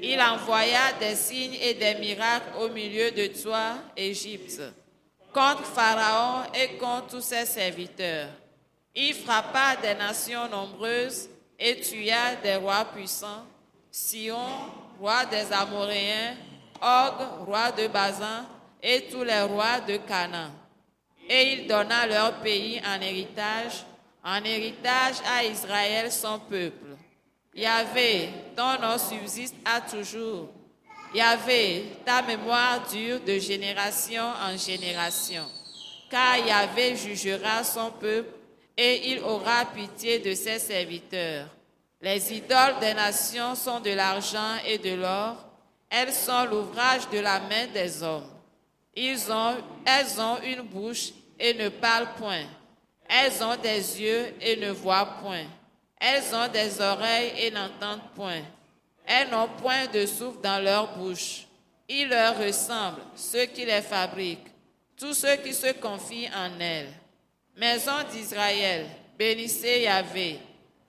Il 0.02 0.20
envoya 0.20 0.92
des 0.98 1.14
signes 1.14 1.58
et 1.60 1.74
des 1.74 1.94
miracles 1.96 2.56
au 2.60 2.68
milieu 2.68 3.10
de 3.10 3.26
toi, 3.26 3.74
Égypte, 3.96 4.62
contre 5.32 5.64
Pharaon 5.64 6.50
et 6.54 6.76
contre 6.78 7.08
tous 7.08 7.20
ses 7.20 7.46
serviteurs. 7.46 8.28
Il 8.94 9.14
frappa 9.14 9.76
des 9.76 9.94
nations 9.94 10.48
nombreuses 10.48 11.28
et 11.58 11.80
tua 11.80 12.34
des 12.42 12.56
rois 12.56 12.86
puissants, 12.86 13.44
Sion, 13.90 14.36
roi 14.98 15.24
des 15.26 15.52
Amoréens, 15.52 16.36
Og, 16.82 17.46
roi 17.46 17.70
de 17.72 17.88
Bazan, 17.88 18.46
et 18.82 19.08
tous 19.10 19.22
les 19.22 19.42
rois 19.42 19.80
de 19.80 19.98
Canaan. 19.98 20.50
Et 21.32 21.52
il 21.52 21.68
donna 21.68 22.08
leur 22.08 22.40
pays 22.40 22.82
en 22.84 23.00
héritage, 23.00 23.84
en 24.24 24.42
héritage 24.42 25.14
à 25.24 25.44
Israël 25.44 26.10
son 26.10 26.40
peuple. 26.40 26.96
Yahvé, 27.54 28.30
ton 28.56 28.80
nom 28.80 28.98
subsiste 28.98 29.54
à 29.64 29.80
toujours. 29.80 30.48
Yahvé, 31.14 31.84
ta 32.04 32.20
mémoire 32.22 32.84
dure 32.90 33.20
de 33.20 33.38
génération 33.38 34.24
en 34.24 34.56
génération. 34.56 35.44
Car 36.10 36.38
Yahvé 36.38 36.96
jugera 36.96 37.62
son 37.62 37.92
peuple 37.92 38.34
et 38.76 39.12
il 39.12 39.20
aura 39.20 39.66
pitié 39.66 40.18
de 40.18 40.34
ses 40.34 40.58
serviteurs. 40.58 41.46
Les 42.00 42.32
idoles 42.32 42.80
des 42.80 42.94
nations 42.94 43.54
sont 43.54 43.78
de 43.78 43.90
l'argent 43.90 44.56
et 44.66 44.78
de 44.78 44.94
l'or. 44.94 45.36
Elles 45.88 46.12
sont 46.12 46.44
l'ouvrage 46.46 47.08
de 47.10 47.20
la 47.20 47.38
main 47.38 47.68
des 47.72 48.02
hommes. 48.02 48.26
Elles 48.96 50.20
ont 50.20 50.38
une 50.42 50.62
bouche 50.62 51.10
et 51.40 51.54
ne 51.54 51.70
parlent 51.70 52.14
point. 52.16 52.44
Elles 53.08 53.42
ont 53.42 53.56
des 53.56 54.00
yeux 54.00 54.34
et 54.40 54.56
ne 54.56 54.70
voient 54.70 55.16
point. 55.20 55.46
Elles 55.98 56.34
ont 56.34 56.48
des 56.48 56.80
oreilles 56.80 57.32
et 57.38 57.50
n'entendent 57.50 58.08
point. 58.14 58.42
Elles 59.04 59.30
n'ont 59.30 59.48
point 59.48 59.86
de 59.86 60.06
souffle 60.06 60.40
dans 60.40 60.62
leur 60.62 60.96
bouche. 60.96 61.46
Ils 61.88 62.08
leur 62.08 62.38
ressemblent, 62.38 63.02
ceux 63.16 63.46
qui 63.46 63.64
les 63.64 63.82
fabriquent, 63.82 64.46
tous 64.96 65.14
ceux 65.14 65.36
qui 65.36 65.52
se 65.52 65.72
confient 65.72 66.28
en 66.28 66.60
elles. 66.60 66.92
Maison 67.56 68.04
d'Israël, 68.12 68.86
bénissez 69.18 69.80
Yahvé. 69.80 70.38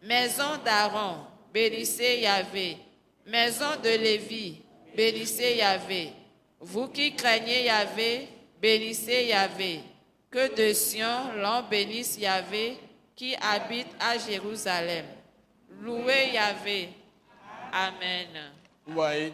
Maison 0.03 0.57
d'Aaron, 0.63 1.25
bénissez 1.51 2.19
Yahvé. 2.19 2.77
Maison 3.25 3.77
de 3.83 3.89
Lévi, 3.89 4.57
bénissez 4.95 5.55
Yahvé. 5.55 6.11
Vous 6.59 6.89
qui 6.89 7.15
craignez 7.15 7.65
Yahvé, 7.65 8.27
bénissez 8.61 9.25
Yahvé. 9.25 9.81
Que 10.31 10.55
de 10.55 10.73
Sion 10.73 11.33
l'on 11.35 11.67
bénisse 11.69 12.17
Yahvé 12.17 12.79
qui 13.17 13.35
habite 13.35 13.89
à 13.99 14.17
Jérusalem. 14.17 15.05
Louez 15.81 16.31
Yahvé. 16.33 16.89
Amen. 17.73 18.29
Vous 18.85 18.93
voyez, 18.93 19.33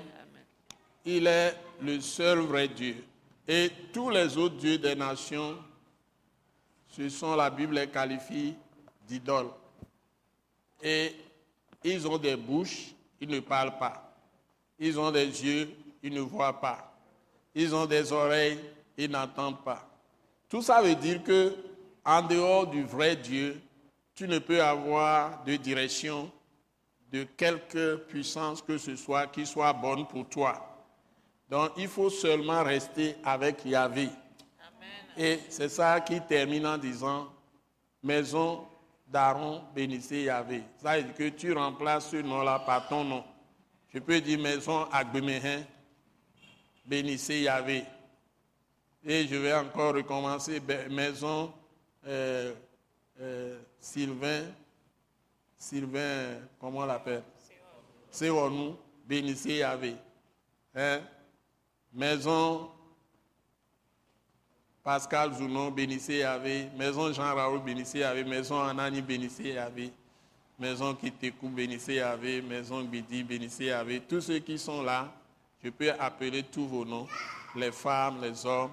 il 1.06 1.28
est 1.28 1.56
le 1.82 2.02
seul 2.02 2.40
vrai 2.40 2.68
Dieu. 2.68 3.06
Et 3.48 3.72
tous 3.94 4.10
les 4.10 4.36
autres 4.38 4.56
dieux 4.56 4.80
des 4.80 4.95
nations, 4.95 5.57
ce 6.90 7.07
sont, 7.10 7.36
la 7.36 7.52
Bible 7.52 7.76
les 7.76 7.88
qualifie 7.88 8.56
d'idoles. 9.07 9.52
Et 10.82 11.15
ils 11.84 12.07
ont 12.07 12.18
des 12.18 12.36
bouches, 12.36 12.95
ils 13.22 13.30
ne 13.30 13.40
parlent 13.40 13.78
pas. 13.78 14.15
Ils 14.80 14.99
ont 14.99 15.11
des 15.11 15.26
yeux, 15.26 15.69
ils 16.02 16.14
ne 16.14 16.22
voient 16.22 16.60
pas. 16.60 16.91
Ils 17.53 17.74
ont 17.76 17.86
des 17.86 18.11
oreilles, 18.11 18.60
ils 18.98 19.10
n'entendent 19.10 19.64
pas. 19.64 19.86
Tout 20.49 20.61
ça 20.61 20.82
veut 20.82 20.95
dire 20.95 21.24
que, 21.24 21.56
en 22.06 22.22
dehors 22.22 22.68
du 22.68 22.84
vrai 22.84 23.15
Dieu, 23.15 23.61
tu 24.15 24.28
ne 24.28 24.40
peux 24.40 24.61
avoir 24.61 25.44
de 25.44 25.56
direction 25.57 26.32
de 27.11 27.24
quelque 27.24 27.95
puissance 27.95 28.61
que 28.61 28.78
ce 28.78 28.95
soit 28.95 29.28
qui 29.28 29.45
soit 29.45 29.74
bonne 29.74 30.07
pour 30.07 30.28
toi. 30.28 30.86
Donc, 31.49 31.72
il 31.78 31.88
faut 31.88 32.10
seulement 32.10 32.64
rester 32.64 33.15
avec 33.24 33.64
Yahvé. 33.65 34.10
Et 35.18 35.40
c'est 35.49 35.69
ça 35.69 35.99
qui 36.02 36.19
termine 36.22 36.65
en 36.65 36.78
disant 36.78 37.28
Maison 38.03 38.68
d'Aaron, 39.07 39.64
bénissez 39.74 40.24
Yahvé. 40.24 40.64
Ça 40.78 40.98
veut 40.98 41.03
dire 41.03 41.15
que 41.15 41.30
tu 41.30 41.53
remplaces 41.53 42.10
ce 42.10 42.18
nom-là 42.18 42.60
par 42.60 42.88
ton 42.88 43.03
nom. 43.03 43.24
Je 43.94 43.99
peux 43.99 44.19
dire 44.19 44.40
Maison 44.40 44.88
Agbemehin, 44.91 45.64
bénissez 46.86 47.41
Yahvé. 47.41 47.84
Et 49.09 49.25
je 49.25 49.35
vais 49.35 49.53
encore 49.53 49.95
recommencer 49.95 50.61
Maison 50.89 51.53
euh, 52.05 52.53
euh, 53.21 53.57
Sylvain, 53.79 54.43
Sylvain, 55.57 56.39
comment 56.59 56.79
on 56.79 56.85
l'appelle? 56.85 57.23
Nous, 58.21 58.75
bénissez 59.07 59.59
Yahvé. 59.59 59.95
Hein? 60.75 60.99
Maison 61.93 62.69
Pascal 64.84 65.34
Zounon, 65.35 65.71
bénissez 65.71 66.17
Yahvé. 66.17 66.67
Maison 66.77 67.13
Jean 67.13 67.34
Raoul, 67.34 67.61
bénissez 67.63 67.99
Yahvé. 67.99 68.25
Maison 68.25 68.61
Anani, 68.61 69.01
bénissez 69.01 69.53
Yahvé. 69.53 69.93
Maison 70.59 70.93
Kitekou, 70.93 71.47
bénissez 71.47 71.95
Yahvé. 71.95 72.41
Maison 72.41 72.84
Bidi, 72.84 73.23
bénissez 73.23 73.65
Yahvé. 73.65 74.01
Tous 74.01 74.19
ceux 74.19 74.39
qui 74.39 74.59
sont 74.59 74.81
là, 74.81 75.09
je 75.63 75.69
peux 75.69 75.93
appeler 75.97 76.43
tous 76.43 76.67
vos 76.67 76.84
noms. 76.84 77.07
Les 77.55 77.71
femmes, 77.71 78.21
les 78.21 78.45
hommes, 78.45 78.71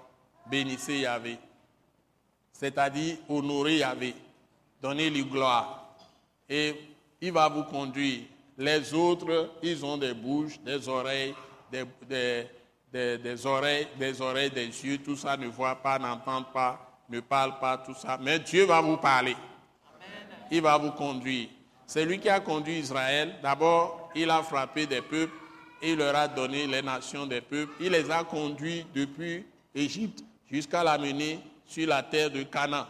bénissez 0.51 1.01
Yahvé. 1.01 1.39
C'est-à-dire 2.53 3.17
honorer 3.29 3.79
Yahvé. 3.79 4.15
Donnez-lui 4.81 5.25
gloire. 5.25 5.97
Et 6.49 6.75
il 7.21 7.33
va 7.33 7.49
vous 7.49 7.65
conduire. 7.65 8.21
Les 8.57 8.95
autres, 8.95 9.51
ils 9.63 9.85
ont 9.85 9.97
des 9.97 10.15
bouches, 10.15 10.61
des 10.61 10.89
oreilles, 10.89 11.35
des, 11.71 11.87
oreilles, 13.45 13.89
des 13.99 14.21
oreilles, 14.21 14.51
des 14.51 14.67
yeux, 14.67 14.99
tout 14.99 15.17
ça 15.17 15.37
ne 15.37 15.49
voit 15.49 15.77
pas, 15.77 15.99
n'entend 15.99 16.45
pas, 16.45 17.01
ne 17.09 17.21
parle 17.21 17.59
pas, 17.59 17.79
tout 17.79 17.95
ça. 17.95 18.19
Mais 18.21 18.39
Dieu 18.39 18.65
va 18.65 18.81
vous 18.81 18.99
parler. 18.99 19.37
Il 20.51 20.63
va 20.63 20.79
vous 20.79 20.93
conduire. 20.93 21.49
C'est 21.87 22.05
lui 22.05 22.21
qui 22.21 22.29
a 22.29 22.39
conduit 22.39 22.79
Israël. 22.79 23.35
D'abord, 23.43 24.11
il 24.15 24.31
a 24.31 24.43
frappé 24.43 24.87
des 24.87 25.01
peuples 25.03 25.33
il 25.85 25.97
leur 25.97 26.17
a 26.17 26.29
donné 26.29 26.67
les 26.67 26.83
nations 26.83 27.27
des 27.27 27.41
peuples. 27.41 27.73
Il 27.81 27.93
les 27.93 28.11
a 28.11 28.25
conduits 28.25 28.87
depuis 28.95 29.45
Égypte 29.75 30.25
jusqu'à 30.55 30.85
l'amener 30.85 31.41
sur 31.67 31.89
la 31.89 32.03
terre 32.03 32.31
de 32.31 32.45
Canaan. 32.45 32.87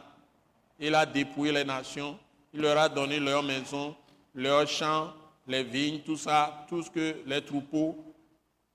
Il 0.79 0.95
a 0.95 1.07
dépouillé 1.07 1.51
les 1.51 1.65
nations. 1.65 2.19
Il 2.53 2.61
leur 2.61 2.77
a 2.77 2.91
donné 2.91 3.19
leurs 3.19 3.43
maisons, 3.43 3.97
leurs 4.35 4.69
champs, 4.69 5.15
les 5.47 5.65
vignes, 5.65 6.01
tout 6.01 6.19
ça, 6.19 6.67
tout 6.69 6.83
ce 6.83 6.91
que 6.91 7.23
les 7.25 7.43
troupeaux, 7.43 7.97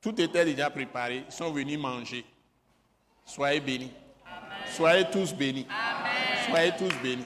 tout 0.02 0.20
était 0.20 0.44
déjà 0.44 0.72
préparé. 0.72 1.24
Ils 1.28 1.32
sont 1.32 1.52
venus 1.52 1.78
manger. 1.78 2.26
Soyez 3.26 3.60
bénis. 3.60 3.92
Soyez 4.76 5.06
tous 5.12 5.36
bénis. 5.36 5.68
Soyez 6.48 6.72
tous 6.76 6.96
bénis. 7.04 7.24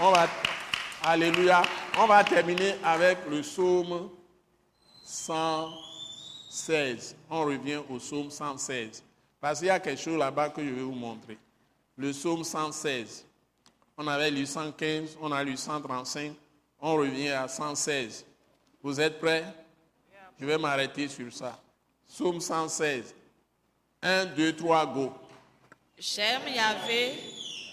On 0.00 0.12
va, 0.12 0.26
alléluia. 1.04 1.60
On 1.98 2.06
va 2.06 2.24
terminer 2.24 2.76
avec 2.82 3.18
le 3.28 3.42
psaume 3.42 4.08
116. 5.04 7.16
On 7.28 7.44
revient 7.44 7.82
au 7.90 7.98
psaume 7.98 8.30
116. 8.30 9.02
Parce 9.40 9.58
qu'il 9.58 9.68
y 9.68 9.70
a 9.70 9.80
quelque 9.80 10.00
chose 10.00 10.18
là-bas 10.18 10.50
que 10.50 10.64
je 10.64 10.70
vais 10.70 10.82
vous 10.82 10.92
montrer. 10.92 11.38
le 11.96 12.12
psaume 12.12 12.44
116. 12.44 13.24
On 13.96 14.06
avait 14.06 14.30
lu 14.30 14.44
115, 14.46 15.16
on 15.20 15.32
a 15.32 15.42
lu 15.42 15.56
135, 15.56 16.32
on 16.80 16.94
revient 16.96 17.30
à 17.30 17.48
116. 17.48 18.26
Vous 18.82 19.00
êtes 19.00 19.18
prêts? 19.18 19.44
Je 20.38 20.44
vais 20.44 20.58
m'arrêter 20.58 21.08
sur 21.08 21.32
ça. 21.32 21.58
Psaume 22.06 22.40
116. 22.40 23.14
1, 24.02 24.26
2, 24.26 24.54
3, 24.54 24.86
go. 24.86 25.12
J'aime 25.98 26.42
Yahvé, 26.54 27.14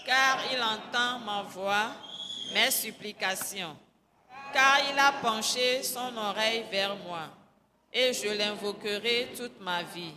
car 0.06 0.38
il 0.50 0.62
entend 0.62 1.18
ma 1.18 1.42
voix, 1.42 1.88
mes 2.54 2.70
supplications, 2.70 3.76
car 4.52 4.78
il 4.90 4.98
a 4.98 5.12
penché 5.20 5.82
son 5.82 6.16
oreille 6.16 6.64
vers 6.70 6.96
moi, 6.96 7.28
et 7.92 8.14
je 8.14 8.28
l'invoquerai 8.28 9.34
toute 9.36 9.60
ma 9.60 9.82
vie. 9.82 10.14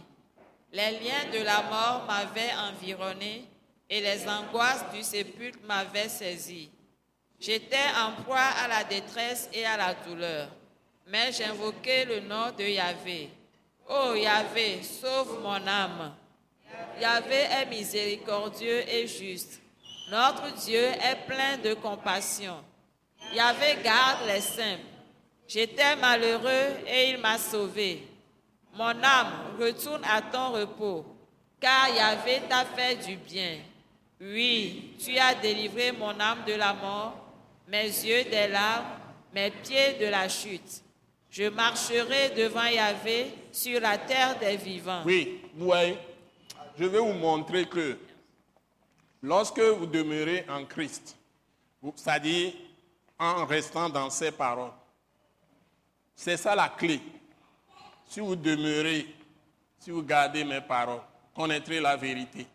Les 0.78 0.92
liens 0.92 1.32
de 1.34 1.44
la 1.44 1.64
mort 1.64 2.06
m'avaient 2.06 2.54
environné, 2.70 3.46
et 3.90 4.00
les 4.00 4.30
angoisses 4.30 4.86
du 4.94 5.02
sépulcre 5.02 5.58
m'avaient 5.66 6.08
saisi. 6.08 6.70
J'étais 7.40 7.88
en 7.98 8.22
proie 8.22 8.38
à 8.64 8.68
la 8.68 8.84
détresse 8.84 9.50
et 9.54 9.66
à 9.66 9.76
la 9.76 9.96
douleur, 9.96 10.50
mais 11.08 11.32
j'invoquais 11.32 12.06
le 12.06 12.20
nom 12.20 12.52
de 12.56 12.64
Yahvé. 12.64 13.32
Oh 13.90 14.14
Yahvé, 14.14 14.84
sauve 14.84 15.40
mon 15.42 15.66
âme. 15.66 16.14
Yahvé 17.02 17.48
est 17.60 17.66
miséricordieux 17.66 18.88
et 18.88 19.08
juste. 19.08 19.60
Notre 20.12 20.54
Dieu 20.64 20.86
est 20.86 21.26
plein 21.26 21.58
de 21.58 21.74
compassion. 21.74 22.64
Yahvé 23.34 23.78
garde 23.84 24.28
les 24.28 24.42
simples. 24.42 24.84
J'étais 25.48 25.96
malheureux 25.96 26.70
et 26.86 27.10
il 27.10 27.18
m'a 27.18 27.40
sauvé. 27.40 28.08
Mon 28.78 29.04
âme, 29.04 29.34
retourne 29.60 30.04
à 30.06 30.22
ton 30.22 30.52
repos, 30.52 31.04
car 31.60 31.90
Yahvé 31.90 32.42
t'a 32.48 32.64
fait 32.64 32.96
du 32.96 33.16
bien. 33.16 33.58
Oui, 34.22 34.94
tu 35.04 35.18
as 35.18 35.34
délivré 35.34 35.92
mon 35.92 36.20
âme 36.20 36.44
de 36.46 36.54
la 36.54 36.74
mort, 36.74 37.16
mes 37.68 37.86
yeux 37.86 38.24
des 38.26 38.48
larmes, 38.48 38.86
mes 39.34 39.50
pieds 39.50 39.94
de 40.00 40.06
la 40.06 40.30
chute. 40.30 40.84
Je 41.30 41.50
marcherai 41.50 42.30
devant 42.36 42.66
Yahvé 42.66 43.34
sur 43.52 43.80
la 43.82 43.98
terre 43.98 44.38
des 44.40 44.58
vivants. 44.58 45.02
Oui, 45.06 45.42
oui. 45.58 45.96
Je 46.80 46.86
vais 46.86 47.00
vous 47.00 47.14
montrer 47.14 47.66
que 47.66 47.98
lorsque 49.24 49.60
vous 49.60 49.88
demeurez 49.88 50.46
en 50.48 50.64
Christ, 50.66 51.18
c'est-à-dire 51.96 52.54
en 53.18 53.46
restant 53.46 53.90
dans 53.90 54.12
ses 54.12 54.32
paroles, 54.32 54.72
c'est 56.16 56.38
ça 56.38 56.56
la 56.56 56.70
clé. 56.70 57.02
Si 58.08 58.20
vous 58.20 58.36
demeurez, 58.36 59.06
si 59.80 59.92
vous 59.92 60.04
gardez 60.04 60.44
mes 60.44 60.62
paroles, 60.62 61.02
connaîtrez 61.36 61.80
la 61.80 61.96
vérité 61.96 62.48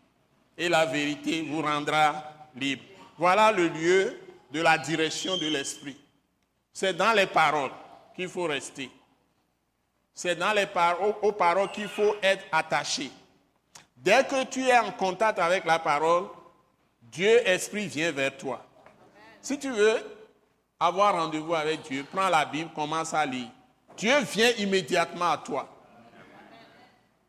et 0.57 0.69
la 0.69 0.85
vérité 0.85 1.41
vous 1.41 1.61
rendra 1.61 2.23
libre. 2.55 2.83
Voilà 3.17 3.51
le 3.51 3.67
lieu 3.67 4.19
de 4.51 4.61
la 4.61 4.77
direction 4.77 5.37
de 5.37 5.47
l'esprit. 5.47 5.97
C'est 6.71 6.93
dans 6.93 7.13
les 7.13 7.27
paroles 7.27 7.71
qu'il 8.15 8.29
faut 8.29 8.45
rester. 8.45 8.89
C'est 10.13 10.35
dans 10.35 10.53
les 10.53 10.67
paroles, 10.67 11.15
aux 11.21 11.31
paroles 11.31 11.71
qu'il 11.71 11.87
faut 11.87 12.15
être 12.21 12.43
attaché. 12.51 13.09
Dès 13.97 14.23
que 14.25 14.43
tu 14.45 14.67
es 14.67 14.77
en 14.77 14.91
contact 14.91 15.39
avec 15.39 15.65
la 15.65 15.79
parole, 15.79 16.25
Dieu 17.01 17.47
Esprit 17.47 17.87
vient 17.87 18.11
vers 18.11 18.35
toi. 18.37 18.65
Si 19.41 19.57
tu 19.57 19.71
veux 19.71 19.99
avoir 20.79 21.13
rendez-vous 21.13 21.55
avec 21.55 21.83
Dieu, 21.83 22.05
prends 22.11 22.29
la 22.29 22.45
Bible, 22.45 22.69
commence 22.75 23.13
à 23.13 23.25
lire. 23.25 23.49
Dieu 23.97 24.19
vient 24.21 24.51
immédiatement 24.57 25.31
à 25.31 25.37
toi. 25.37 25.69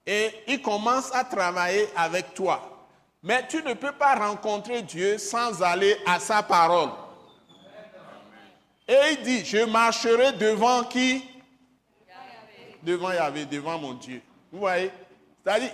Et 0.06 0.30
il 0.48 0.60
commence 0.60 1.14
à 1.14 1.24
travailler 1.24 1.88
avec 1.96 2.34
toi. 2.34 2.70
Mais 3.22 3.46
tu 3.48 3.62
ne 3.62 3.72
peux 3.72 3.92
pas 3.92 4.14
rencontrer 4.16 4.82
Dieu 4.82 5.16
sans 5.16 5.62
aller 5.62 5.96
à 6.06 6.20
sa 6.20 6.42
parole. 6.42 6.90
Et 8.86 8.98
il 9.12 9.22
dit, 9.22 9.44
je 9.44 9.64
marcherai 9.64 10.32
devant 10.32 10.84
qui? 10.84 11.24
Devant 12.82 13.12
Yahvé, 13.12 13.46
devant 13.46 13.78
mon 13.78 13.94
Dieu. 13.94 14.20
Vous 14.52 14.58
voyez? 14.58 14.90
C'est-à-dire, 15.42 15.72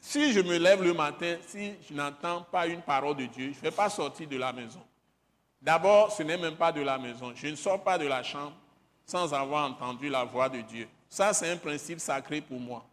si 0.00 0.32
je 0.32 0.40
me 0.40 0.56
lève 0.56 0.82
le 0.82 0.94
matin, 0.94 1.36
si 1.46 1.74
je 1.86 1.92
n'entends 1.92 2.42
pas 2.50 2.66
une 2.66 2.80
parole 2.80 3.16
de 3.16 3.26
Dieu, 3.26 3.52
je 3.52 3.58
ne 3.58 3.62
vais 3.62 3.70
pas 3.70 3.90
sortir 3.90 4.26
de 4.26 4.38
la 4.38 4.54
maison. 4.54 4.82
D'abord, 5.60 6.12
ce 6.12 6.22
n'est 6.22 6.38
même 6.38 6.56
pas 6.56 6.72
de 6.72 6.80
la 6.80 6.96
maison. 6.96 7.32
Je 7.34 7.48
ne 7.48 7.56
sors 7.56 7.82
pas 7.82 7.98
de 7.98 8.06
la 8.06 8.22
chambre 8.22 8.54
sans 9.06 9.32
avoir 9.34 9.70
entendu 9.70 10.08
la 10.08 10.24
voix 10.24 10.48
de 10.48 10.60
Dieu. 10.60 10.88
Ça, 11.08 11.32
c'est 11.32 11.50
un 11.50 11.56
principe 11.56 12.00
sacré 12.00 12.40
pour 12.40 12.58
moi. 12.58 12.84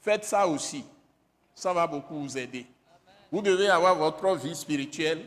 Faites 0.00 0.24
ça 0.24 0.46
aussi. 0.46 0.84
Ça 1.54 1.72
va 1.72 1.86
beaucoup 1.86 2.20
vous 2.20 2.38
aider. 2.38 2.66
Vous 3.30 3.42
devez 3.42 3.68
avoir 3.68 3.94
votre 3.94 4.36
vie 4.36 4.54
spirituelle 4.54 5.26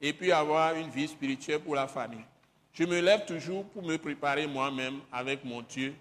et 0.00 0.12
puis 0.12 0.30
avoir 0.30 0.74
une 0.74 0.88
vie 0.88 1.08
spirituelle 1.08 1.60
pour 1.60 1.74
la 1.74 1.88
famille. 1.88 2.24
Je 2.72 2.84
me 2.84 3.00
lève 3.00 3.24
toujours 3.24 3.64
pour 3.66 3.82
me 3.82 3.96
préparer 3.96 4.46
moi-même 4.46 5.00
avec 5.12 5.44
mon 5.44 5.62
Dieu 5.62 5.94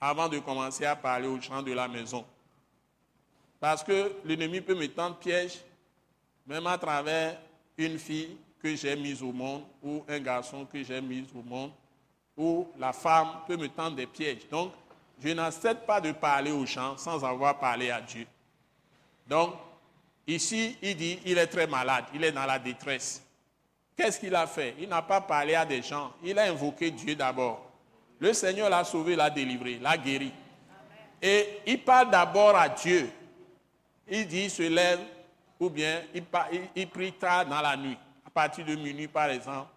avant 0.00 0.28
de 0.28 0.38
commencer 0.38 0.84
à 0.84 0.96
parler 0.96 1.28
aux 1.28 1.40
gens 1.40 1.62
de 1.62 1.72
la 1.72 1.88
maison. 1.88 2.24
Parce 3.60 3.84
que 3.84 4.12
l'ennemi 4.24 4.60
peut 4.60 4.74
me 4.74 4.88
tendre 4.88 5.16
piège, 5.16 5.60
même 6.46 6.66
à 6.66 6.76
travers 6.76 7.38
une 7.78 7.98
fille 7.98 8.36
que 8.60 8.74
j'ai 8.74 8.96
mise 8.96 9.22
au 9.22 9.32
monde 9.32 9.62
ou 9.82 10.04
un 10.08 10.18
garçon 10.18 10.66
que 10.66 10.82
j'ai 10.82 11.00
mis 11.00 11.24
au 11.34 11.42
monde, 11.42 11.70
ou 12.36 12.68
la 12.78 12.92
femme 12.92 13.28
peut 13.46 13.56
me 13.56 13.68
tendre 13.68 13.96
des 13.96 14.06
pièges. 14.06 14.48
Donc, 14.50 14.72
je 15.22 15.28
n'accepte 15.30 15.86
pas 15.86 16.00
de 16.00 16.12
parler 16.12 16.50
aux 16.50 16.66
gens 16.66 16.96
sans 16.96 17.24
avoir 17.24 17.58
parlé 17.58 17.90
à 17.90 18.00
Dieu. 18.00 18.26
Donc, 19.26 19.54
Ici, 20.26 20.76
il 20.80 20.96
dit, 20.96 21.18
il 21.24 21.36
est 21.38 21.46
très 21.46 21.66
malade, 21.66 22.04
il 22.14 22.22
est 22.22 22.32
dans 22.32 22.46
la 22.46 22.58
détresse. 22.58 23.22
Qu'est-ce 23.96 24.20
qu'il 24.20 24.34
a 24.34 24.46
fait? 24.46 24.74
Il 24.78 24.88
n'a 24.88 25.02
pas 25.02 25.20
parlé 25.20 25.54
à 25.54 25.64
des 25.64 25.82
gens, 25.82 26.12
il 26.22 26.38
a 26.38 26.44
invoqué 26.44 26.90
Dieu 26.90 27.14
d'abord. 27.14 27.70
Le 28.20 28.32
Seigneur 28.32 28.70
l'a 28.70 28.84
sauvé, 28.84 29.16
l'a 29.16 29.30
délivré, 29.30 29.78
l'a 29.80 29.98
guéri. 29.98 30.32
Et 31.20 31.60
il 31.66 31.82
parle 31.82 32.10
d'abord 32.10 32.56
à 32.56 32.68
Dieu. 32.68 33.10
Il 34.08 34.26
dit, 34.28 34.44
il 34.44 34.50
se 34.50 34.62
lève, 34.62 35.00
ou 35.58 35.68
bien 35.68 36.02
il, 36.14 36.24
il 36.74 36.88
prie 36.88 37.12
tard 37.12 37.46
dans 37.46 37.60
la 37.60 37.76
nuit. 37.76 37.98
À 38.24 38.30
partir 38.30 38.64
de 38.64 38.76
minuit, 38.76 39.08
par 39.08 39.28
exemple, 39.28 39.68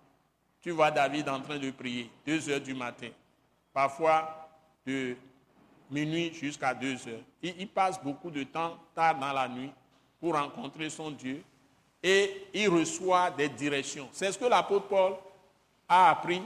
tu 0.66 0.72
vois 0.72 0.90
David 0.90 1.30
en 1.30 1.40
train 1.42 1.60
de 1.60 1.70
prier, 1.70 2.10
2 2.26 2.50
heures 2.50 2.60
du 2.60 2.74
matin. 2.74 3.10
Parfois, 3.72 4.50
de 4.84 5.16
minuit 5.92 6.34
jusqu'à 6.34 6.74
2 6.74 7.08
heures. 7.08 7.22
il 7.44 7.68
passe 7.68 8.02
beaucoup 8.02 8.32
de 8.32 8.42
temps 8.42 8.76
tard 8.96 9.20
dans 9.20 9.32
la 9.32 9.48
nuit 9.48 9.70
pour 10.20 10.34
rencontrer 10.34 10.90
son 10.90 11.12
Dieu 11.12 11.44
et 12.02 12.48
il 12.52 12.68
reçoit 12.68 13.30
des 13.30 13.48
directions. 13.48 14.10
C'est 14.12 14.32
ce 14.32 14.40
que 14.40 14.46
l'apôtre 14.46 14.88
Paul 14.88 15.14
a 15.88 16.10
appris, 16.10 16.42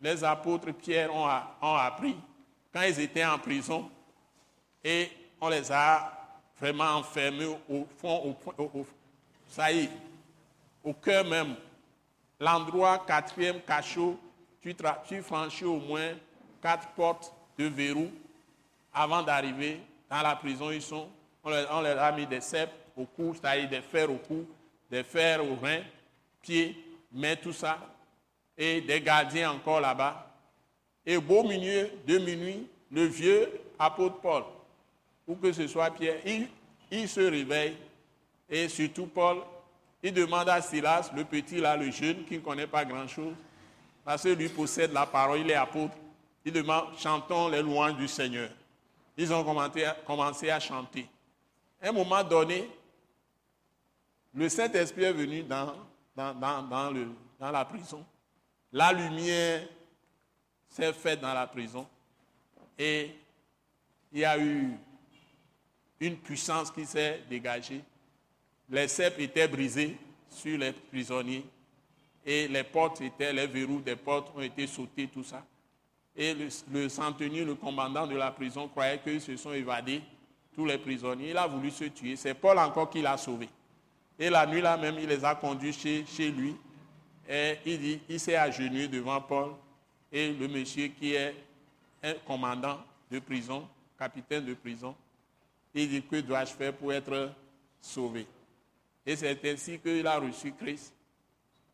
les 0.00 0.24
apôtres 0.24 0.72
Pierre 0.72 1.14
ont, 1.14 1.76
appris 1.76 2.16
quand 2.72 2.82
ils 2.82 2.98
étaient 2.98 3.24
en 3.24 3.38
prison 3.38 3.88
et 4.82 5.08
on 5.40 5.48
les 5.48 5.70
a 5.70 6.12
vraiment 6.58 6.96
enfermés 6.96 7.56
au 7.68 7.86
fond, 7.98 8.36
au, 8.58 8.86
ça 9.48 9.70
y 9.70 9.84
est, 9.84 9.90
au 10.82 10.92
cœur 10.92 11.24
même. 11.24 11.54
L'endroit 12.40 13.04
quatrième 13.06 13.60
cachot, 13.60 14.18
tu, 14.60 15.22
franchis 15.22 15.64
au 15.64 15.78
moins 15.78 16.12
quatre 16.62 16.88
portes 16.88 17.32
de 17.58 17.66
verrou 17.66 18.10
avant 18.92 19.22
d'arriver 19.22 19.80
dans 20.10 20.22
la 20.22 20.34
prison. 20.36 20.70
Ils 20.70 20.82
sont, 20.82 21.08
on 21.42 21.50
leur 21.50 22.02
a 22.02 22.12
mis 22.12 22.26
des 22.26 22.40
cèpes 22.40 22.72
au 22.96 23.04
cou, 23.04 23.34
c'est-à-dire 23.34 23.68
des 23.68 23.82
fers 23.82 24.10
au 24.10 24.16
cou, 24.16 24.46
des 24.90 25.02
fers 25.02 25.44
aux 25.44 25.56
reins, 25.56 25.82
pieds, 26.40 26.76
mains, 27.12 27.36
tout 27.36 27.52
ça, 27.52 27.78
et 28.56 28.80
des 28.80 29.00
gardiens 29.00 29.52
encore 29.52 29.80
là-bas. 29.80 30.30
Et 31.06 31.16
au 31.16 31.20
beau 31.20 31.42
milieu 31.42 31.90
de 32.06 32.18
minuit, 32.18 32.66
le 32.90 33.04
vieux 33.04 33.50
apôtre 33.78 34.20
Paul, 34.20 34.44
ou 35.26 35.34
que 35.36 35.52
ce 35.52 35.66
soit 35.66 35.90
Pierre, 35.90 36.20
il, 36.24 36.48
il 36.90 37.08
se 37.08 37.20
réveille, 37.20 37.76
et 38.48 38.68
surtout 38.68 39.06
Paul, 39.06 39.38
il 40.04 40.12
demande 40.12 40.50
à 40.50 40.60
Silas, 40.60 41.10
le 41.16 41.24
petit 41.24 41.56
là, 41.56 41.78
le 41.78 41.90
jeune, 41.90 42.26
qui 42.26 42.34
ne 42.34 42.40
connaît 42.40 42.66
pas 42.66 42.84
grand-chose, 42.84 43.34
parce 44.04 44.22
que 44.22 44.28
lui 44.28 44.50
possède 44.50 44.92
la 44.92 45.06
parole, 45.06 45.38
il 45.40 45.50
est 45.50 45.54
apôtre, 45.54 45.94
il 46.44 46.52
demande, 46.52 46.88
chantons 46.98 47.48
les 47.48 47.62
louanges 47.62 47.96
du 47.96 48.06
Seigneur. 48.06 48.50
Ils 49.16 49.32
ont 49.32 49.42
commencé 49.42 50.50
à 50.50 50.60
chanter. 50.60 51.08
À 51.80 51.88
un 51.88 51.92
moment 51.92 52.22
donné, 52.22 52.68
le 54.34 54.46
Saint-Esprit 54.50 55.04
est 55.04 55.12
venu 55.12 55.42
dans, 55.42 55.74
dans, 56.14 56.90
la 57.40 57.64
prison. 57.64 58.04
La 58.72 58.92
lumière 58.92 59.66
s'est 60.68 60.92
faite 60.92 61.20
dans 61.20 61.32
la 61.32 61.46
prison. 61.46 61.86
Et 62.78 63.10
il 64.12 64.18
y 64.18 64.24
a 64.26 64.38
eu 64.38 64.76
une 65.98 66.18
puissance 66.18 66.70
qui 66.70 66.84
s'est 66.84 67.22
dégagée. 67.26 67.82
Les 68.70 68.88
cèpes 68.88 69.18
étaient 69.18 69.48
brisés 69.48 69.96
sur 70.30 70.58
les 70.58 70.72
prisonniers. 70.72 71.44
Et 72.26 72.48
les 72.48 72.64
portes 72.64 73.00
étaient, 73.02 73.32
les 73.32 73.46
verrous 73.46 73.80
des 73.80 73.96
portes 73.96 74.32
ont 74.34 74.40
été 74.40 74.66
sautés, 74.66 75.08
tout 75.08 75.24
ça. 75.24 75.44
Et 76.16 76.32
le, 76.32 76.48
le 76.72 76.88
centenier, 76.88 77.44
le 77.44 77.54
commandant 77.54 78.06
de 78.06 78.16
la 78.16 78.30
prison, 78.30 78.68
croyait 78.68 78.98
qu'ils 78.98 79.20
se 79.20 79.36
sont 79.36 79.52
évadés, 79.52 80.00
tous 80.54 80.64
les 80.64 80.78
prisonniers. 80.78 81.30
Il 81.30 81.36
a 81.36 81.46
voulu 81.46 81.70
se 81.70 81.84
tuer. 81.84 82.16
C'est 82.16 82.34
Paul 82.34 82.58
encore 82.58 82.88
qui 82.88 83.02
l'a 83.02 83.16
sauvé. 83.16 83.48
Et 84.18 84.30
la 84.30 84.46
nuit 84.46 84.60
là 84.60 84.76
même, 84.76 84.96
il 84.98 85.08
les 85.08 85.24
a 85.24 85.34
conduits 85.34 85.72
chez, 85.72 86.30
lui. 86.30 86.56
Et 87.28 87.56
il 87.66 87.78
dit, 87.78 88.00
il 88.08 88.20
s'est 88.20 88.36
agenouillé 88.36 88.88
devant 88.88 89.20
Paul. 89.20 89.52
Et 90.12 90.32
le 90.32 90.46
monsieur 90.46 90.88
qui 90.88 91.14
est 91.14 91.34
un 92.02 92.14
commandant 92.26 92.78
de 93.10 93.18
prison, 93.18 93.68
capitaine 93.98 94.44
de 94.44 94.54
prison, 94.54 94.94
il 95.74 95.88
dit, 95.88 96.02
que 96.02 96.20
dois-je 96.20 96.52
faire 96.52 96.72
pour 96.72 96.92
être 96.92 97.32
sauvé? 97.80 98.26
Et 99.06 99.16
c'est 99.16 99.52
ainsi 99.52 99.78
qu'il 99.78 100.06
a 100.06 100.18
reçu 100.18 100.52
Christ. 100.52 100.92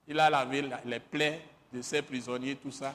Il 0.06 0.18
a 0.18 0.28
lavé 0.28 0.68
les 0.84 1.00
plaies 1.00 1.40
de 1.72 1.80
ses 1.82 2.02
prisonniers, 2.02 2.56
tout 2.56 2.72
ça. 2.72 2.94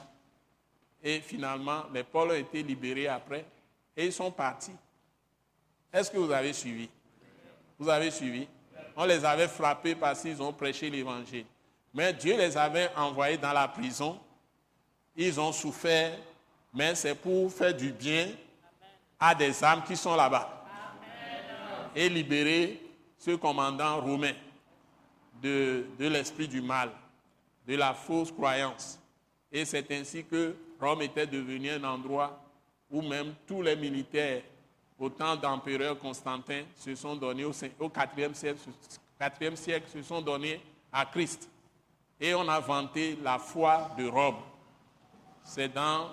Et 1.02 1.20
finalement, 1.20 1.84
les 1.92 2.04
Paul 2.04 2.30
ont 2.30 2.34
été 2.34 2.62
libérés 2.62 3.08
après 3.08 3.44
et 3.96 4.06
ils 4.06 4.12
sont 4.12 4.30
partis. 4.30 4.74
Est-ce 5.92 6.10
que 6.10 6.18
vous 6.18 6.30
avez 6.30 6.52
suivi? 6.52 6.88
Vous 7.78 7.88
avez 7.88 8.10
suivi? 8.10 8.46
On 8.96 9.04
les 9.04 9.24
avait 9.24 9.48
frappés 9.48 9.94
parce 9.94 10.22
qu'ils 10.22 10.42
ont 10.42 10.52
prêché 10.52 10.90
l'évangile. 10.90 11.46
Mais 11.94 12.12
Dieu 12.12 12.36
les 12.36 12.56
avait 12.56 12.90
envoyés 12.96 13.38
dans 13.38 13.52
la 13.52 13.68
prison. 13.68 14.20
Ils 15.16 15.40
ont 15.40 15.52
souffert, 15.52 16.18
mais 16.74 16.94
c'est 16.94 17.14
pour 17.14 17.50
faire 17.50 17.74
du 17.74 17.92
bien 17.92 18.28
à 19.18 19.34
des 19.34 19.64
âmes 19.64 19.82
qui 19.84 19.96
sont 19.96 20.14
là-bas. 20.14 20.66
Et 21.94 22.10
libérer 22.10 22.82
ce 23.26 23.32
commandant 23.32 24.00
romain 24.00 24.34
de, 25.42 25.84
l'esprit 25.98 26.46
du 26.46 26.62
mal, 26.62 26.92
de 27.66 27.74
la 27.74 27.92
fausse 27.92 28.30
croyance. 28.30 29.00
Et 29.50 29.64
c'est 29.64 29.90
ainsi 29.90 30.24
que 30.24 30.54
Rome 30.80 31.02
était 31.02 31.26
devenu 31.26 31.70
un 31.70 31.82
endroit 31.82 32.40
où 32.88 33.02
même 33.02 33.34
tous 33.44 33.62
les 33.62 33.74
militaires 33.74 34.42
au 34.96 35.10
temps 35.10 35.34
d'empereur 35.34 35.98
Constantin 35.98 36.62
se 36.76 36.94
sont 36.94 37.16
donnés 37.16 37.44
au, 37.44 37.50
au 37.80 37.88
4e, 37.88 38.32
siècle, 38.32 38.60
4e 39.20 39.56
siècle, 39.56 39.88
se 39.92 40.02
sont 40.02 40.22
donnés 40.22 40.60
à 40.92 41.04
Christ. 41.04 41.50
Et 42.20 42.32
on 42.32 42.48
a 42.48 42.60
vanté 42.60 43.18
la 43.24 43.40
foi 43.40 43.90
de 43.98 44.06
Rome. 44.06 44.36
C'est 45.42 45.74
dans, 45.74 46.10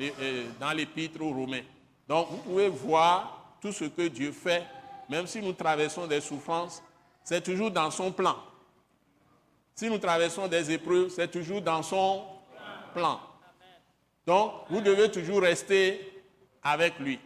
euh, 0.00 0.74
l'épître 0.74 1.22
aux 1.22 1.32
Romains. 1.32 1.62
Donc 2.08 2.28
vous 2.28 2.38
pouvez 2.38 2.68
voir 2.68 3.54
tout 3.60 3.72
ce 3.72 3.84
que 3.84 4.08
Dieu 4.08 4.32
fait, 4.32 4.66
même 5.08 5.26
si 5.26 5.40
nous 5.40 5.52
traversons 5.52 6.06
des 6.06 6.20
souffrances, 6.20 6.82
c'est 7.24 7.42
toujours 7.42 7.70
dans 7.70 7.90
son 7.90 8.12
plan. 8.12 8.36
Si 9.74 9.88
nous 9.88 9.98
traversons 9.98 10.48
des 10.48 10.70
épreuves, 10.70 11.10
c'est 11.10 11.30
toujours 11.30 11.60
dans 11.60 11.82
son 11.82 12.24
plan. 12.94 13.20
Donc, 14.26 14.52
vous 14.70 14.80
devez 14.80 15.10
toujours 15.10 15.42
rester 15.42 16.22
avec 16.62 16.98
lui. 16.98 17.20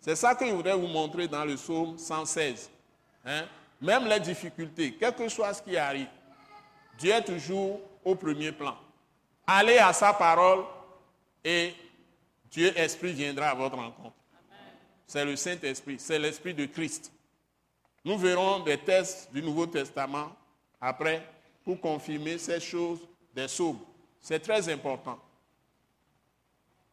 C'est 0.00 0.16
ça 0.16 0.34
que 0.34 0.46
je 0.46 0.52
voudrais 0.52 0.76
vous 0.76 0.86
montrer 0.86 1.28
dans 1.28 1.44
le 1.44 1.54
psaume 1.54 1.96
116. 1.96 2.70
Hein. 3.24 3.44
Même 3.80 4.06
les 4.06 4.20
difficultés, 4.20 4.96
quel 4.98 5.14
que 5.14 5.28
soit 5.28 5.54
ce 5.54 5.62
qui 5.62 5.76
arrive, 5.76 6.08
Dieu 6.98 7.12
est 7.12 7.24
toujours 7.24 7.80
au 8.04 8.14
premier 8.14 8.52
plan. 8.52 8.76
Allez 9.46 9.78
à 9.78 9.92
sa 9.92 10.12
parole 10.12 10.64
et 11.44 11.74
Dieu 12.50 12.76
Esprit 12.78 13.12
viendra 13.12 13.48
à 13.48 13.54
votre 13.54 13.76
rencontre. 13.76 14.16
C'est 15.06 15.24
le 15.24 15.36
Saint-Esprit, 15.36 15.98
c'est 15.98 16.18
l'Esprit 16.18 16.54
de 16.54 16.66
Christ. 16.66 17.12
Nous 18.04 18.18
verrons 18.18 18.60
des 18.60 18.78
tests 18.78 19.32
du 19.32 19.42
Nouveau 19.42 19.66
Testament 19.66 20.30
après 20.80 21.26
pour 21.64 21.80
confirmer 21.80 22.38
ces 22.38 22.60
choses 22.60 23.00
des 23.34 23.46
psaumes. 23.46 23.80
C'est 24.20 24.40
très 24.40 24.68
important. 24.68 25.18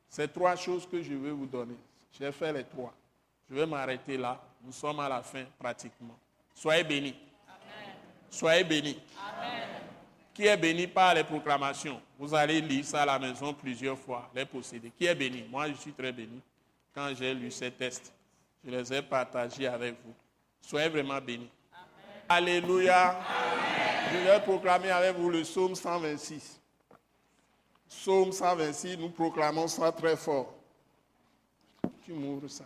C'est 0.10 0.32
trois 0.32 0.56
choses 0.56 0.88
que 0.88 1.02
je 1.02 1.14
vais 1.14 1.32
vous 1.32 1.46
donner. 1.46 1.76
J'ai 2.20 2.32
fait 2.32 2.52
les 2.52 2.64
trois. 2.64 2.94
Je 3.50 3.56
vais 3.56 3.66
m'arrêter 3.66 4.18
là. 4.18 4.42
Nous 4.64 4.74
sommes 4.74 5.00
à 5.00 5.10
la 5.10 5.22
fin 5.22 5.46
pratiquement. 5.58 6.18
Soyez 6.54 6.84
bénis. 6.84 7.16
Soyez 8.30 8.64
bénis. 8.64 9.00
Qui 10.34 10.46
est 10.46 10.58
béni 10.58 10.88
par 10.88 11.14
les 11.14 11.24
proclamations? 11.24 12.02
Vous 12.18 12.34
allez 12.34 12.62
lire 12.62 12.86
ça 12.86 13.02
à 13.02 13.06
la 13.06 13.20
maison 13.20 13.54
plusieurs 13.54 13.98
fois, 13.98 14.30
les 14.34 14.46
posséder. 14.46 14.92
Qui 14.98 15.06
est 15.06 15.16
béni? 15.16 15.44
Moi, 15.50 15.70
je 15.70 15.74
suis 15.74 15.92
très 15.92 16.12
béni 16.12 16.42
quand 16.94 17.14
j'ai 17.16 17.34
lu 17.34 17.52
ces 17.52 17.72
tests. 17.72 18.14
Je 18.64 18.70
les 18.70 18.94
ai 18.94 19.02
partagés 19.02 19.68
avec 19.68 19.96
vous. 20.06 20.14
Soyez 20.62 20.90
vraiment 20.90 21.20
bénis. 21.20 21.50
Alléluia. 22.30 23.20
Je 24.12 24.18
vais 24.18 24.40
proclamer 24.42 24.92
avec 24.92 25.16
vous 25.16 25.30
le 25.30 25.42
psaume 25.42 25.76
126. 25.76 26.60
Psaume 27.90 28.32
126, 28.32 28.98
nous 28.98 29.10
proclamons 29.10 29.68
ça 29.68 29.92
très 29.92 30.16
fort. 30.16 30.54
Tu 32.06 32.14
m'ouvres 32.14 32.48
ça. 32.48 32.66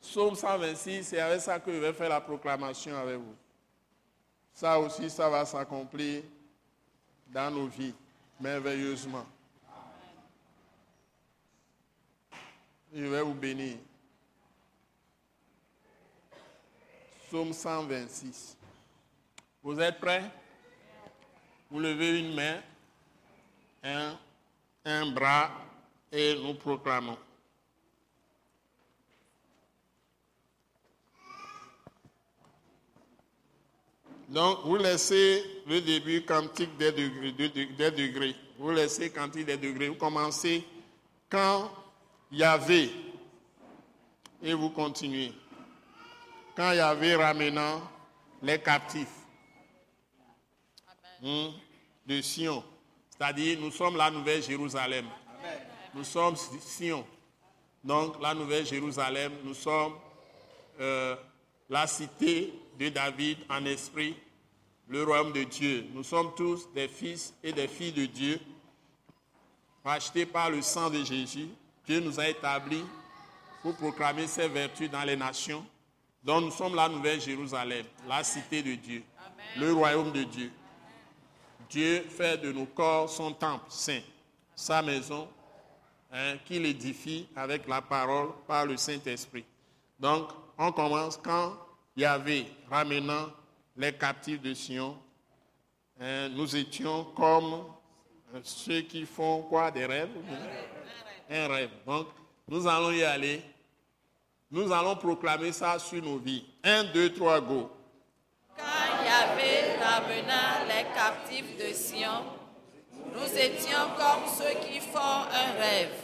Psaume 0.00 0.34
126, 0.34 1.04
c'est 1.04 1.20
avec 1.20 1.40
ça 1.40 1.60
que 1.60 1.72
je 1.72 1.78
vais 1.78 1.92
faire 1.92 2.08
la 2.08 2.20
proclamation 2.20 2.96
avec 2.96 3.16
vous. 3.16 3.36
Ça 4.54 4.78
aussi, 4.78 5.08
ça 5.10 5.28
va 5.28 5.44
s'accomplir 5.44 6.22
dans 7.28 7.50
nos 7.50 7.66
vies, 7.66 7.94
merveilleusement. 8.40 9.26
Je 12.92 13.04
vais 13.04 13.22
vous 13.22 13.34
bénir. 13.34 13.76
Psaume 17.28 17.52
126. 17.52 18.56
Vous 19.62 19.78
êtes 19.78 20.00
prêts? 20.00 20.24
Vous 21.70 21.78
levez 21.78 22.18
une 22.18 22.34
main, 22.34 22.60
un, 23.84 24.18
un 24.84 25.06
bras 25.12 25.52
et 26.10 26.34
nous 26.42 26.54
proclamons. 26.54 27.16
Donc, 34.28 34.60
vous 34.64 34.76
laissez 34.76 35.62
le 35.66 35.80
début 35.80 36.22
quantique 36.22 36.76
des 36.76 36.90
degrés, 36.90 37.32
des 37.32 37.90
degrés. 37.92 38.34
Vous 38.58 38.72
laissez 38.72 39.10
quantique 39.10 39.46
des 39.46 39.56
degrés. 39.56 39.88
Vous 39.88 39.94
commencez 39.94 40.64
quand 41.28 41.70
il 42.32 42.38
y 42.38 42.44
avait 42.44 42.90
et 44.42 44.54
vous 44.54 44.70
continuez. 44.70 45.32
Quand 46.56 46.72
il 46.72 46.76
y 46.76 46.80
avait 46.80 47.16
ramenant 47.16 47.82
les 48.42 48.60
captifs 48.60 49.08
hmm, 51.22 51.48
de 52.06 52.20
Sion, 52.20 52.64
c'est-à-dire 53.10 53.58
nous 53.60 53.70
sommes 53.70 53.96
la 53.96 54.10
Nouvelle 54.10 54.42
Jérusalem. 54.42 55.06
Nous 55.94 56.04
sommes 56.04 56.36
Sion. 56.36 57.04
Donc 57.82 58.20
la 58.20 58.34
Nouvelle 58.34 58.66
Jérusalem, 58.66 59.32
nous 59.44 59.54
sommes 59.54 59.94
euh, 60.80 61.16
la 61.68 61.86
cité 61.86 62.52
de 62.78 62.88
David 62.88 63.38
en 63.48 63.64
esprit, 63.64 64.16
le 64.88 65.02
royaume 65.02 65.32
de 65.32 65.44
Dieu. 65.44 65.86
Nous 65.92 66.04
sommes 66.04 66.34
tous 66.34 66.68
des 66.74 66.88
fils 66.88 67.34
et 67.42 67.52
des 67.52 67.68
filles 67.68 67.92
de 67.92 68.06
Dieu, 68.06 68.40
rachetés 69.84 70.26
par 70.26 70.50
le 70.50 70.62
sang 70.62 70.90
de 70.90 71.02
Jésus. 71.02 71.48
Dieu 71.90 71.98
nous 71.98 72.20
a 72.20 72.28
établis 72.28 72.84
pour 73.62 73.74
proclamer 73.74 74.28
ses 74.28 74.46
vertus 74.46 74.88
dans 74.88 75.02
les 75.02 75.16
nations. 75.16 75.66
Donc 76.22 76.44
nous 76.44 76.50
sommes 76.52 76.76
la 76.76 76.88
nouvelle 76.88 77.20
Jérusalem, 77.20 77.84
la 78.06 78.22
cité 78.22 78.62
de 78.62 78.76
Dieu, 78.76 79.02
le 79.56 79.72
royaume 79.72 80.12
de 80.12 80.22
Dieu. 80.22 80.52
Dieu 81.68 82.06
fait 82.08 82.36
de 82.36 82.52
nos 82.52 82.66
corps 82.66 83.10
son 83.10 83.32
temple 83.32 83.64
saint, 83.68 84.02
sa 84.54 84.82
maison, 84.82 85.28
hein, 86.12 86.36
qu'il 86.44 86.64
édifie 86.64 87.26
avec 87.34 87.66
la 87.66 87.82
parole 87.82 88.28
par 88.46 88.66
le 88.66 88.76
Saint-Esprit. 88.76 89.44
Donc, 89.98 90.28
on 90.58 90.70
commence 90.70 91.16
quand 91.16 91.56
il 91.96 92.02
y 92.02 92.06
avait 92.06 92.46
ramenant 92.70 93.30
les 93.76 93.92
captifs 93.92 94.40
de 94.40 94.54
Sion. 94.54 94.96
Hein, 96.00 96.28
nous 96.28 96.54
étions 96.54 97.02
comme 97.16 97.64
ceux 98.44 98.82
qui 98.82 99.04
font 99.06 99.42
quoi 99.42 99.72
Des 99.72 99.86
rêves 99.86 100.10
Rêve. 101.30 101.70
Donc, 101.86 102.08
nous 102.48 102.66
allons 102.66 102.90
y 102.90 103.04
aller. 103.04 103.42
Nous 104.50 104.72
allons 104.72 104.96
proclamer 104.96 105.52
ça 105.52 105.78
sur 105.78 106.02
nos 106.02 106.18
vies. 106.18 106.44
Un, 106.64 106.84
deux, 106.84 107.12
trois, 107.12 107.40
go. 107.40 107.70
Quand 108.56 108.64
avait 108.64 109.76
ramenant 109.78 110.66
les 110.66 110.84
captifs 110.92 111.56
de 111.56 111.72
Sion, 111.72 112.24
nous 113.14 113.38
étions 113.38 113.90
comme 113.96 114.28
ceux 114.28 114.58
qui 114.66 114.80
font 114.80 114.98
un 114.98 115.52
rêve. 115.58 115.94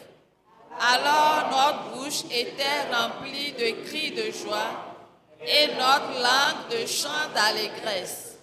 Alors 0.78 1.48
notre 1.50 1.96
bouche 1.96 2.24
était 2.30 2.82
remplie 2.92 3.52
de 3.52 3.84
cris 3.86 4.10
de 4.10 4.30
joie 4.30 4.94
et 5.40 5.68
notre 5.68 6.20
langue 6.22 6.68
de 6.70 6.86
chants 6.86 7.30
d'allégresse. 7.34 8.38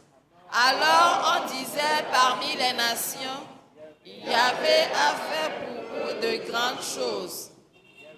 Alors 0.51 1.35
on 1.35 1.47
disait 1.47 2.03
parmi 2.11 2.55
les 2.57 2.73
nations, 2.73 3.41
il 4.05 4.25
y 4.25 4.33
avait 4.33 4.89
à 4.93 5.15
faire 5.15 5.51
pour 5.59 5.72
de 6.23 6.49
grandes 6.49 6.81
choses. 6.81 7.49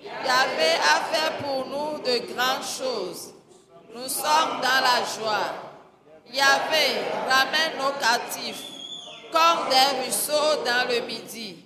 Il 0.02 0.06
y 0.06 0.30
avait 0.44 0.80
à 0.94 0.95
faire 1.11 1.38
pour 1.38 1.65
nous 1.68 1.98
de 2.03 2.34
grandes 2.34 2.64
choses. 2.80 3.34
Nous 3.95 4.07
sommes 4.07 4.61
dans 4.61 4.82
la 4.90 4.99
joie. 5.15 5.49
Il 6.27 6.36
y 6.36 6.41
avait 6.41 7.02
ramène 7.30 7.77
nos 7.80 7.94
captifs 7.99 8.64
comme 9.32 9.69
des 9.69 10.03
ruisseaux 10.03 10.64
dans 10.65 10.88
le 10.90 11.02
midi. 11.07 11.65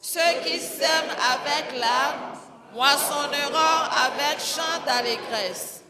Ceux 0.00 0.34
qui 0.44 0.58
sèment 0.58 1.16
avec 1.34 1.78
l'âme 1.78 2.38
moissonneront 2.74 3.82
avec 4.06 4.38
chant 4.40 4.78
d'allégresse. 4.86 5.82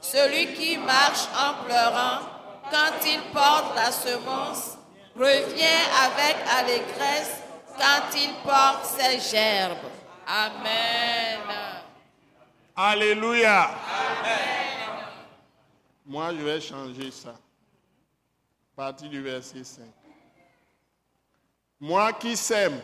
Celui 0.00 0.54
qui 0.54 0.76
marche 0.78 1.26
en 1.34 1.64
pleurant 1.64 2.20
quand 2.70 3.06
il 3.06 3.20
porte 3.32 3.74
la 3.74 3.90
semence, 3.90 4.76
revient 5.16 5.82
avec 6.04 6.36
allégresse 6.58 7.42
quand 7.78 8.16
il 8.16 8.32
porte 8.44 8.84
ses 8.84 9.20
gerbes. 9.20 9.88
Amen. 10.26 11.40
Alléluia. 12.76 13.70
Moi, 16.04 16.32
je 16.34 16.44
vais 16.44 16.60
changer 16.60 17.10
ça. 17.10 17.34
Partie 18.76 19.08
du 19.08 19.20
verset 19.22 19.64
5. 19.64 19.84
Moi 21.80 22.12
qui 22.14 22.36
sème 22.36 22.80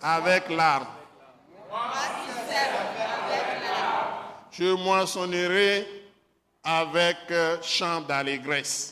avec 0.00 0.48
l'arbre, 0.48 0.90
je 4.50 4.74
moissonnerai 4.74 5.86
avec 6.64 7.16
euh, 7.30 7.56
chant 7.62 8.00
d'allégresse. 8.02 8.91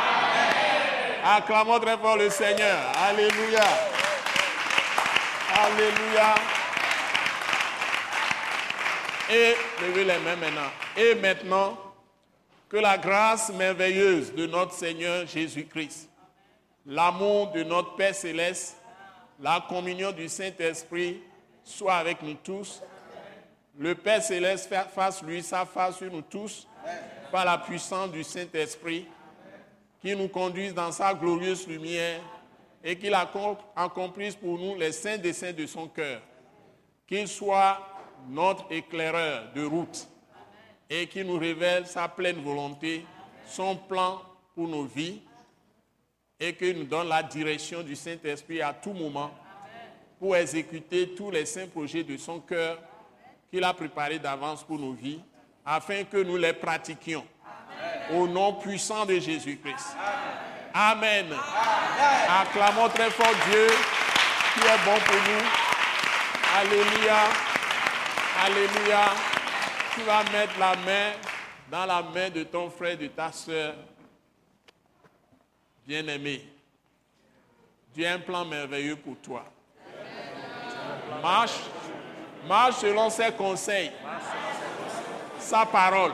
Acclamons 1.23 1.79
très 1.79 1.97
fort 1.97 2.17
le 2.17 2.29
Seigneur. 2.31 2.77
Alléluia. 2.97 3.63
Alléluia. 5.55 6.35
Et 9.29 9.55
levez 9.81 10.03
les 10.03 10.17
mains 10.19 10.35
maintenant. 10.35 10.71
Et 10.97 11.15
maintenant, 11.15 11.77
que 12.67 12.77
la 12.77 12.97
grâce 12.97 13.51
merveilleuse 13.53 14.33
de 14.33 14.47
notre 14.47 14.73
Seigneur 14.73 15.27
Jésus-Christ, 15.27 16.09
l'amour 16.87 17.51
de 17.51 17.63
notre 17.63 17.95
Père 17.95 18.15
céleste, 18.15 18.77
la 19.39 19.63
communion 19.69 20.11
du 20.11 20.27
Saint-Esprit 20.27 21.21
soit 21.63 21.95
avec 21.95 22.21
nous 22.23 22.35
tous. 22.35 22.81
Le 23.77 23.93
Père 23.93 24.23
céleste 24.23 24.73
fasse 24.95 25.21
lui 25.21 25.43
sa 25.43 25.65
face 25.65 25.97
sur 25.97 26.11
nous 26.11 26.23
tous 26.23 26.67
par 27.31 27.45
la 27.45 27.59
puissance 27.59 28.09
du 28.09 28.23
Saint-Esprit 28.23 29.07
qui 30.01 30.15
nous 30.15 30.27
conduise 30.27 30.73
dans 30.73 30.91
sa 30.91 31.13
glorieuse 31.13 31.67
lumière 31.67 32.21
et 32.83 32.97
qu'il 32.97 33.13
accomplisse 33.13 34.35
pour 34.35 34.57
nous 34.57 34.75
les 34.75 34.91
saints 34.91 35.17
desseins 35.17 35.53
de 35.53 35.65
son 35.65 35.87
cœur. 35.87 36.21
Qu'il 37.07 37.27
soit 37.27 37.79
notre 38.29 38.71
éclaireur 38.71 39.51
de 39.53 39.63
route 39.65 40.07
et 40.89 41.07
qu'il 41.07 41.27
nous 41.27 41.37
révèle 41.37 41.85
sa 41.85 42.07
pleine 42.07 42.41
volonté, 42.41 43.05
son 43.45 43.75
plan 43.75 44.21
pour 44.55 44.67
nos 44.67 44.83
vies 44.83 45.21
et 46.39 46.55
qu'il 46.55 46.79
nous 46.79 46.85
donne 46.85 47.07
la 47.07 47.21
direction 47.21 47.83
du 47.83 47.95
Saint-Esprit 47.95 48.61
à 48.61 48.73
tout 48.73 48.93
moment 48.93 49.31
pour 50.19 50.35
exécuter 50.35 51.09
tous 51.09 51.29
les 51.29 51.45
saints 51.45 51.67
projets 51.67 52.03
de 52.03 52.17
son 52.17 52.39
cœur 52.39 52.79
qu'il 53.51 53.63
a 53.63 53.73
préparés 53.73 54.19
d'avance 54.19 54.63
pour 54.63 54.79
nos 54.79 54.93
vies 54.93 55.21
afin 55.63 56.03
que 56.03 56.17
nous 56.17 56.37
les 56.37 56.53
pratiquions. 56.53 57.25
Au 58.13 58.27
nom 58.27 58.53
puissant 58.53 59.05
de 59.05 59.19
Jésus-Christ. 59.19 59.95
Amen. 60.73 61.27
Acclamons 62.29 62.89
très 62.89 63.09
fort 63.09 63.33
Dieu 63.49 63.67
qui 64.53 64.59
est 64.59 64.85
bon 64.85 64.99
pour 65.05 65.15
nous. 65.15 65.45
Alléluia. 66.57 67.23
Alléluia. 68.45 69.05
Tu 69.93 70.01
vas 70.01 70.23
mettre 70.31 70.57
la 70.59 70.75
main 70.75 71.11
dans 71.69 71.85
la 71.85 72.01
main 72.01 72.29
de 72.29 72.43
ton 72.43 72.69
frère, 72.69 72.97
de 72.97 73.07
ta 73.07 73.31
soeur. 73.31 73.75
Bien-aimé. 75.85 76.45
Dieu 77.93 78.07
a 78.07 78.13
un 78.13 78.19
plan 78.19 78.45
merveilleux 78.45 78.95
pour 78.95 79.17
toi. 79.17 79.43
Marche. 81.21 81.59
Marche 82.47 82.75
selon 82.75 83.09
ses 83.09 83.31
conseils. 83.31 83.91
Sa 85.39 85.65
parole. 85.65 86.13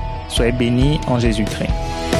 Soyez 0.31 0.53
bénis 0.53 0.99
en 1.07 1.19
Jésus-Christ. 1.19 2.10